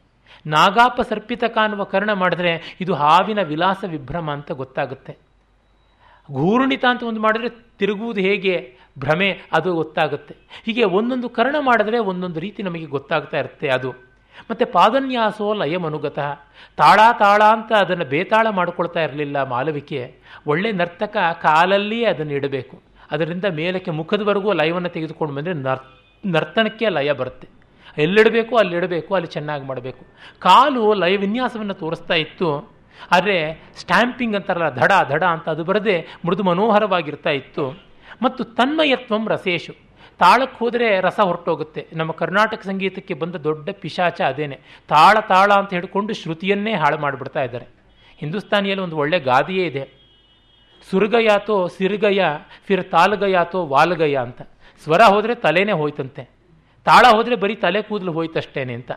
ನಾಗಾಪ 0.45 1.01
ಸರ್ಪಿತಕ 1.01 1.57
ಅನ್ನುವ 1.61 1.83
ಕರ್ಣ 1.83 2.13
ಮಾಡಿದ್ರೆ 2.13 2.77
ಇದು 2.81 2.93
ಹಾವಿನ 2.93 3.41
ವಿಲಾಸ 3.41 3.83
ವಿಭ್ರಮ 3.87 4.31
ಅಂತ 4.31 4.51
ಗೊತ್ತಾಗುತ್ತೆ. 4.51 5.17
ಘೂರ್ಣಿತ 6.33 6.85
ಅಂತ 6.89 7.03
ಒಂದು 7.03 7.21
ಮಾಡಿದ್ರೆ 7.21 7.49
ತಿರುಗುವುದು 7.49 8.21
ಹೇಗೆ? 8.21 8.77
ಭ್ರಮೆ, 8.99 9.41
ಅದು 9.51 9.75
ಗೊತ್ತಾಗುತ್ತೆ. 9.75 10.35
ಹೀಗೆ 10.65 10.83
ಒಂದೊಂದು 10.83 11.29
ಕರ್ಣ 11.29 11.55
ಮಾಡಿದ್ರೆ 11.59 11.97
ಒಂದೊಂದು 11.97 12.39
ರೀತಿ 12.39 12.63
ನಮಗೆ 12.63 12.85
ಗೊತ್ತಾಗ್ತಾ 12.85 13.37
ಇರುತ್ತೆ 13.37 13.69
ಅದು. 13.69 13.91
ಮತ್ತು 14.51 14.65
ಪಾದನ್ಯಾಸೋ 14.65 15.53
ಲಯಮನುಗತಃ. 15.53 16.33
ತಾಳ 16.75 16.99
ತಾಳ 17.19 17.43
ಅಂತ 17.43 17.73
ಅದನ್ನು 17.73 18.05
ಬೇತಾಳ 18.05 18.49
ಮಾಡಿಕೊಳ್ತಾ 18.49 19.01
ಇರಲಿಲ್ಲ 19.01 19.43
ಮಾಲವಿಕೆ. 19.43 20.15
ಒಳ್ಳೆ 20.47 20.71
ನರ್ತಕ 20.71 21.17
ಕಾಲಲ್ಲಿಯೇ 21.41 22.05
ಅದನ್ನು 22.05 22.33
ಇಡಬೇಕು. 22.33 22.86
ಅದರಿಂದ 23.11 23.45
ಮೇಲಕ್ಕೆ 23.45 23.91
ಮುಖದವರೆಗೂ 23.91 24.53
ಲಯವನ್ನು 24.53 24.89
ತೆಗೆದುಕೊಂಡು 24.89 25.35
ಬಂದರೆ 25.35 25.53
ನರ್, 25.53 25.79
ನರ್ತನಕ್ಕೆ 26.25 26.89
ಲಯ 26.89 27.11
ಬರುತ್ತೆ. 27.11 27.47
ಎಲ್ಲಿಡಬೇಕು, 27.97 28.57
ಅಲ್ಲಿಡಬೇಕು, 28.57 29.15
ಅಲ್ಲಿ 29.15 29.27
ಚೆನ್ನಾಗಿ 29.27 29.65
ಮಾಡಬೇಕು. 29.65 30.05
ಕಾಲು 30.39 30.93
ಲಯ 30.93 31.17
ವಿನ್ಯಾಸವನ್ನು 31.17 31.73
ತೋರಿಸ್ತಾ 31.73 32.13
ಇತ್ತು. 32.13 32.77
ಆದರೆ 33.11 33.63
ಸ್ಟ್ಯಾಂಪಿಂಗ್ 33.77 34.35
ಅಂತಾರಲ್ಲ, 34.35 34.75
ಧಡ 34.75 34.91
ಧಡ 35.09 35.23
ಅಂತ 35.23 35.49
ಅದು 35.49 35.63
ಬರದೆ 35.63 36.07
ಮೃದು 36.25 36.43
ಮನೋಹರವಾಗಿರ್ತಾ 36.43 37.29
ಇತ್ತು. 37.29 37.71
ಮತ್ತು 38.21 38.43
ತನ್ಮಯತ್ವಂ 38.43 39.29
ರಸೇಶು. 39.29 39.73
ತಾಳಕ್ಕೆ 40.19 40.57
ಹೋದರೆ 40.57 40.99
ರಸ 40.99 41.19
ಹೊರಟೋಗುತ್ತೆ. 41.19 41.87
ನಮ್ಮ 41.93 42.11
ಕರ್ನಾಟಕ 42.11 42.61
ಸಂಗೀತಕ್ಕೆ 42.61 43.13
ಬಂದ 43.13 43.35
ದೊಡ್ಡ 43.35 43.69
ಪಿಶಾಚ 43.69 44.21
ಅದೇನೆ. 44.21 44.59
ತಾಳ 44.87 45.19
ತಾಳ 45.19 45.51
ಅಂತ 45.51 45.73
ಹಿಡ್ಕೊಂಡು 45.73 46.13
ಶ್ರುತಿಯನ್ನೇ 46.13 46.73
ಹಾಳು 46.73 46.97
ಮಾಡಿಬಿಡ್ತಾ 46.97 47.43
ಇದ್ದಾರೆ. 47.43 47.65
ಹಿಂದೂಸ್ತಾನಿಯಲ್ಲಿ 48.17 48.83
ಒಂದು 48.83 48.97
ಒಳ್ಳೆ 48.97 49.19
ಗಾದೆಯೇ 49.19 49.65
ಇದೆ. 49.65 49.96
ಸುರ್ಗಯಾತೋ 50.89 51.67
ಸಿರ್ಗಯ, 51.67 52.21
ಫಿರ್ 52.67 52.91
ತಾಲ್ಗಯಾತೋ 52.91 53.65
ವಾಲ್ಗಯ 53.65 54.17
ಅಂತ. 54.17 54.41
ಸ್ವರ 54.83 55.01
ಹೋದರೆ 55.01 55.35
ತಲೆನೇ 55.35 55.71
ಹೋಯ್ತಂತೆ. 55.71 56.29
ತಾಳ 56.85 57.05
ಹೋದರೆ 57.15 57.35
ಬರೀ 57.35 57.55
ತಲೆ 57.55 57.81
ಕೂದಲು 57.81 58.11
ಹೋಯ್ತಷ್ಟೇನೆ 58.11 58.73
ಅಂತ. 58.73 58.91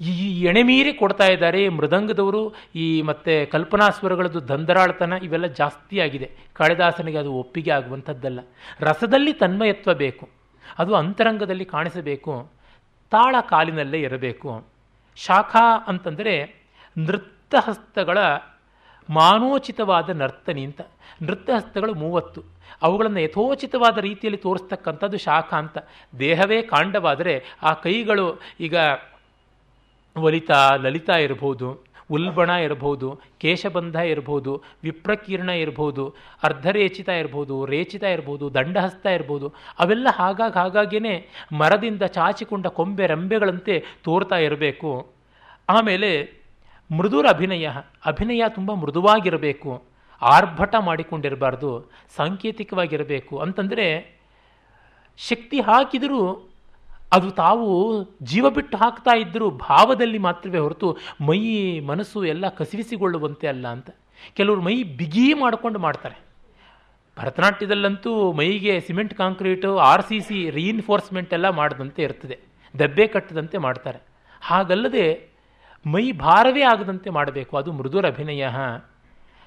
ಈ 0.00 0.42
ಎಣೆಮೀರಿ 0.44 0.92
ಕೊಡ್ತಾ 0.92 1.26
ಇದ್ದಾರೆ 1.26 1.68
ಮೃದಂಗದವರು, 1.68 2.54
ಈ 2.74 3.02
ಮತ್ತೆ 3.02 3.46
ಕಲ್ಪನಾ 3.46 3.88
ಸ್ವರಗಳದ್ದು 3.88 4.48
ದಂದರಾಳ್ತನ 4.48 5.12
ಇವೆಲ್ಲ 5.22 5.46
ಜಾಸ್ತಿ 5.46 6.00
ಆಗಿದೆ. 6.00 6.30
ಕಾಳಿದಾಸನಿಗೆ 6.52 7.18
ಅದು 7.18 7.32
ಒಪ್ಪಿಗೆ 7.32 7.70
ಆಗುವಂಥದ್ದಲ್ಲ. 7.70 8.40
ರಸದಲ್ಲಿ 8.80 9.32
ತನ್ಮಯತ್ವ 9.32 9.94
ಬೇಕು. 9.94 10.28
ಅದು 10.78 10.94
ಅಂತರಂಗದಲ್ಲಿ 10.94 11.64
ಕಾಣಿಸಬೇಕು. 11.64 12.50
ತಾಳ 13.10 13.36
ಕಾಲಿನಲ್ಲೇ 13.40 14.00
ಇರಬೇಕು. 14.00 14.64
ಶಾಖಾ 15.16 15.84
ಅಂತಂದರೆ 15.86 16.64
ನೃತ್ಯಹಸ್ತಗಳ 16.98 18.18
ಮಾನೋಚಿತವಾದ 19.10 20.10
ನರ್ತನಿ 20.10 20.64
ಅಂತ. 20.64 20.80
ನೃತ್ಯಹಸ್ತಗಳು 21.22 21.94
ಮೂವತ್ತು. 21.94 22.42
ಅವುಗಳನ್ನು 22.82 23.20
ಯಥೋಚಿತವಾದ 23.20 23.98
ರೀತಿಯಲ್ಲಿ 23.98 24.40
ತೋರಿಸ್ತಕ್ಕಂಥದ್ದು 24.40 25.18
ಶಾಖ 25.18 25.54
ಅಂತ. 25.54 25.78
ದೇಹವೇ 26.18 26.62
ಕಾಂಡವಾದರೆ 26.62 27.42
ಆ 27.62 27.72
ಕೈಗಳು 27.72 28.40
ಈಗ 28.60 28.74
ವಲಿತಾ 30.18 30.76
ಲಲಿತಾ 30.76 31.16
ಇರಬಹುದು, 31.16 31.84
ಉಲ್ಬಣ 32.10 32.50
ಇರಬಹುದು, 32.50 33.20
ಕೇಶಬಂಧ 33.38 33.96
ಇರ್ಬೋದು 33.96 34.62
ವಿಪ್ರಕೀರ್ಣ 34.82 35.48
ಇರ್ಬೋದು 35.48 36.14
ಅರ್ಧರೇಚಿತ 36.42 37.08
ಇರ್ಬೋದು 37.08 37.66
ರೇಚಿತ 37.66 38.02
ಇರ್ಬೋದು 38.02 38.54
ದಂಡಹಸ್ತ 38.54 39.06
ಇರ್ಬೋದು 39.06 39.52
ಅವೆಲ್ಲ 39.78 40.08
ಹಾಗಾಗಿ 40.10 40.58
ಹಾಗಾಗಿಯೇ 40.58 41.28
ಮರದಿಂದ 41.52 42.02
ಚಾಚಿಕೊಂಡ 42.02 42.66
ಕೊಂಬೆ 42.66 43.06
ರಂಬೆಗಳಂತೆ 43.06 43.84
ತೋರ್ತಾ 44.04 44.36
ಇರಬೇಕು. 44.36 45.06
ಆಮೇಲೆ 45.68 46.43
ಮೃದುರ 46.90 47.26
ಅಭಿನಯ. 47.28 47.68
ಅಭಿನಯ 48.06 48.42
ತುಂಬ 48.48 48.72
ಮೃದುವಾಗಿರಬೇಕು. 48.72 49.84
ಆರ್ಭಟ 50.22 50.74
ಮಾಡಿಕೊಂಡಿರಬಾರ್ದು. 50.80 51.90
ಸಾಂಕೇತಿಕವಾಗಿರಬೇಕು. 52.16 53.38
ಅಂತಂದರೆ, 53.38 54.18
ಶಕ್ತಿ 55.16 55.60
ಹಾಕಿದರೂ 55.60 56.50
ಅದು 57.12 57.30
ತಾವು 57.30 58.04
ಜೀವ 58.22 58.50
ಬಿಟ್ಟು 58.50 58.76
ಹಾಕ್ತಾ 58.76 59.16
ಇದ್ದರೂ 59.16 59.50
ಭಾವದಲ್ಲಿ 59.50 60.18
ಮಾತ್ರವೇ 60.18 60.58
ಹೊರತು 60.58 60.96
ಮೈ, 61.20 61.80
ಮನಸ್ಸು 61.80 62.24
ಎಲ್ಲ 62.24 62.48
ಕಸಿವಿಸಿಗೊಳ್ಳುವಂತೆ 62.48 63.48
ಅಲ್ಲ 63.48 63.68
ಅಂತ. 63.68 63.90
ಕೆಲವರು 64.34 64.62
ಮೈ 64.62 64.82
ಬಿಗಿ 64.82 65.34
ಮಾಡಿಕೊಂಡು 65.34 65.78
ಮಾಡ್ತಾರೆ. 65.78 66.20
ಭರತನಾಟ್ಯದಲ್ಲಂತೂ 67.18 68.32
ಮೈಗೆ 68.32 68.80
cement, 68.80 69.14
concrete, 69.14 69.78
R 69.78 70.02
C 70.02 70.20
C 70.20 70.50
reinforcement 70.50 71.32
ಎಲ್ಲ 71.32 71.48
ಮಾಡದಂತೆ 71.48 72.02
ಇರ್ತದೆ. 72.02 72.38
ದಬ್ಬೆ 72.78 73.06
ಕಟ್ಟದಂತೆ 73.06 73.58
ಮಾಡ್ತಾರೆ. 73.58 73.98
ಹಾಗಲ್ಲದೆ 74.40 75.33
ಮೈ 75.86 76.12
ಭಾರವೇ 76.12 76.62
ಆಗದಂತೆ 76.62 77.10
ಮಾಡಬೇಕು. 77.10 77.56
ಅದು 77.56 77.72
ಮೃದುರ 77.72 78.06
ಅಭಿನಯ 78.06 78.48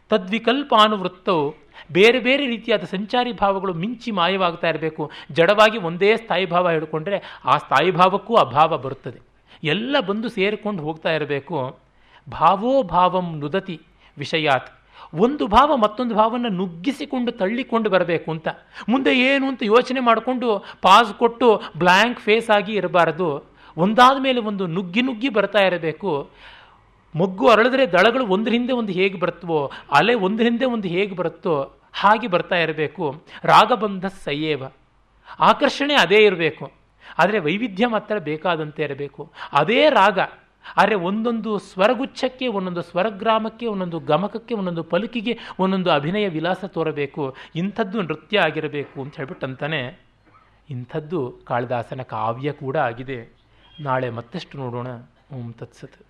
ತದ್ವಿಕಲ್ಪಾನುವೃತ್ತವು 0.09 1.55
ಬೇರೆ 1.91 2.19
ಬೇರೆ 2.19 2.45
ರೀತಿಯಾದ 2.45 2.83
ಸಂಚಾರಿ 2.83 3.33
ಭಾವಗಳು 3.33 3.73
ಮಿಂಚಿ 3.73 4.11
ಮಾಯವಾಗ್ತಾ 4.11 4.67
ಇರಬೇಕು. 4.67 5.11
ಜಡವಾಗಿ 5.31 5.77
ಒಂದೇ 5.77 6.15
ಸ್ಥಾಯಿ 6.15 6.45
ಭಾವ 6.45 6.69
ಹಿಡ್ಕೊಂಡ್ರೆ 6.69 7.41
ಆ 7.45 7.57
ಸ್ಥಾಯಿ 7.57 7.91
ಭಾವಕ್ಕೂ 7.91 8.35
ಅಭಾವ 8.35 8.77
ಬರುತ್ತದೆ. 8.77 9.19
ಎಲ್ಲ 9.63 9.99
ಬಂದು 9.99 10.29
ಸೇರಿಕೊಂಡು 10.29 10.83
ಹೋಗ್ತಾ 10.83 11.11
ಇರಬೇಕು. 11.11 11.79
ಭಾವೋ 12.29 12.83
ಭಾವಂ 12.83 13.39
ನುದತಿ 13.39 13.81
ವಿಷಯಾತ್. 14.17 14.69
ಒಂದು 15.13 15.47
ಭಾವ 15.47 15.77
ಮತ್ತೊಂದು 15.77 16.15
ಭಾವನ 16.15 16.45
ನುಗ್ಗಿಸಿಕೊಂಡು 16.49 17.31
ತಳ್ಳಿಕೊಂಡು 17.31 17.89
ಬರಬೇಕು 17.89 18.31
ಅಂತ. 18.31 18.47
ಮುಂದೆ 18.89 19.19
ಏನು 19.19 19.47
ಅಂತ 19.47 19.63
ಯೋಚನೆ 19.63 19.99
ಮಾಡಿಕೊಂಡು 19.99 20.59
ಪಾಸ್ 20.81 21.13
ಕೊಟ್ಟು 21.13 21.61
ಬ್ಲ್ಯಾಂಕ್ 21.77 22.19
ಫೇಸ್ 22.19 22.49
ಆಗಿ 22.49 22.73
ಇರಬಾರದು. 22.73 23.56
ಒಂದಾದ 23.77 24.21
ಮೇಲೆ 24.21 24.39
ಒಂದು 24.41 24.67
ನುಗ್ಗಿ 24.67 25.01
ನುಗ್ಗಿ 25.01 25.29
ಬರ್ತಾ 25.29 25.59
ಇರಬೇಕು. 25.59 26.29
ಮೊಗ್ಗು 27.15 27.49
ಅರಳಿದ್ರೆ 27.49 27.91
ದಳಗಳು 27.91 28.27
ಒಂದ್ರ 28.27 28.51
ಹಿಂದೆ 28.51 28.73
ಒಂದು 28.73 28.91
ಹೇಗೆ 28.91 29.19
ಬರುತ್ತವೋ, 29.19 29.71
ಅಲೆ 29.91 30.13
ಒಂದ್ರ 30.13 30.43
ಹಿಂದೆ 30.43 30.65
ಒಂದು 30.65 30.87
ಹೇಗೆ 30.87 31.15
ಬರುತ್ತೋ 31.15 31.73
ಹಾಗೆ 31.93 32.27
ಬರ್ತಾ 32.27 32.55
ಇರಬೇಕು. 32.55 33.23
ರಾಗಬಂಧ 33.43 34.05
ಸಯ್ಯೇವ 34.05 34.63
ಆಕರ್ಷಣೆ 35.39 35.93
ಅದೇ 35.93 36.25
ಇರಬೇಕು. 36.25 36.71
ಆದರೆ 37.17 37.39
ವೈವಿಧ್ಯ 37.39 37.87
ಮಾತ್ರ 37.87 38.17
ಬೇಕಾದಂತೆ 38.17 38.83
ಇರಬೇಕು. 38.83 39.31
ಅದೇ 39.51 39.89
ರಾಗ. 39.89 40.19
ಆದರೆ 40.77 40.95
ಒಂದೊಂದು 40.95 41.57
ಸ್ವರಗುಚ್ಛಕ್ಕೆ, 41.57 42.47
ಒಂದೊಂದು 42.47 42.81
ಸ್ವರಗ್ರಾಮಕ್ಕೆ, 42.81 43.65
ಒಂದೊಂದು 43.65 43.99
ಗಮಕಕ್ಕೆ, 43.99 44.53
ಒಂದೊಂದು 44.53 44.83
ಪಲುಕಿಗೆ 44.83 45.39
ಒಂದೊಂದು 45.59 45.91
ಅಭಿನಯ 45.91 46.27
ವಿಲಾಸ 46.27 46.65
ತೋರಬೇಕು. 46.65 47.35
ಇಂಥದ್ದು 47.55 48.01
ನೃತ್ಯ 48.01 48.39
ಆಗಿರಬೇಕು 48.39 49.01
ಅಂತ 49.01 49.15
ಹೇಳ್ಬಿಟ್ಟಂತಾನೆ 49.15 49.99
ಇಂಥದ್ದು 50.69 51.39
ಕಾಳಿದಾಸನ 51.45 52.01
ಕಾವ್ಯ 52.01 52.51
ಕೂಡ 52.51 52.77
ಆಗಿದೆ. 52.77 53.36
ನಾಳೆ 53.81 54.09
ಮತ್ತಷ್ಟು 54.09 54.57
ನೋಡೋಣ. 54.57 54.87
ಓಂ 55.33 55.53
ತತ್ಸತ್. 55.53 56.06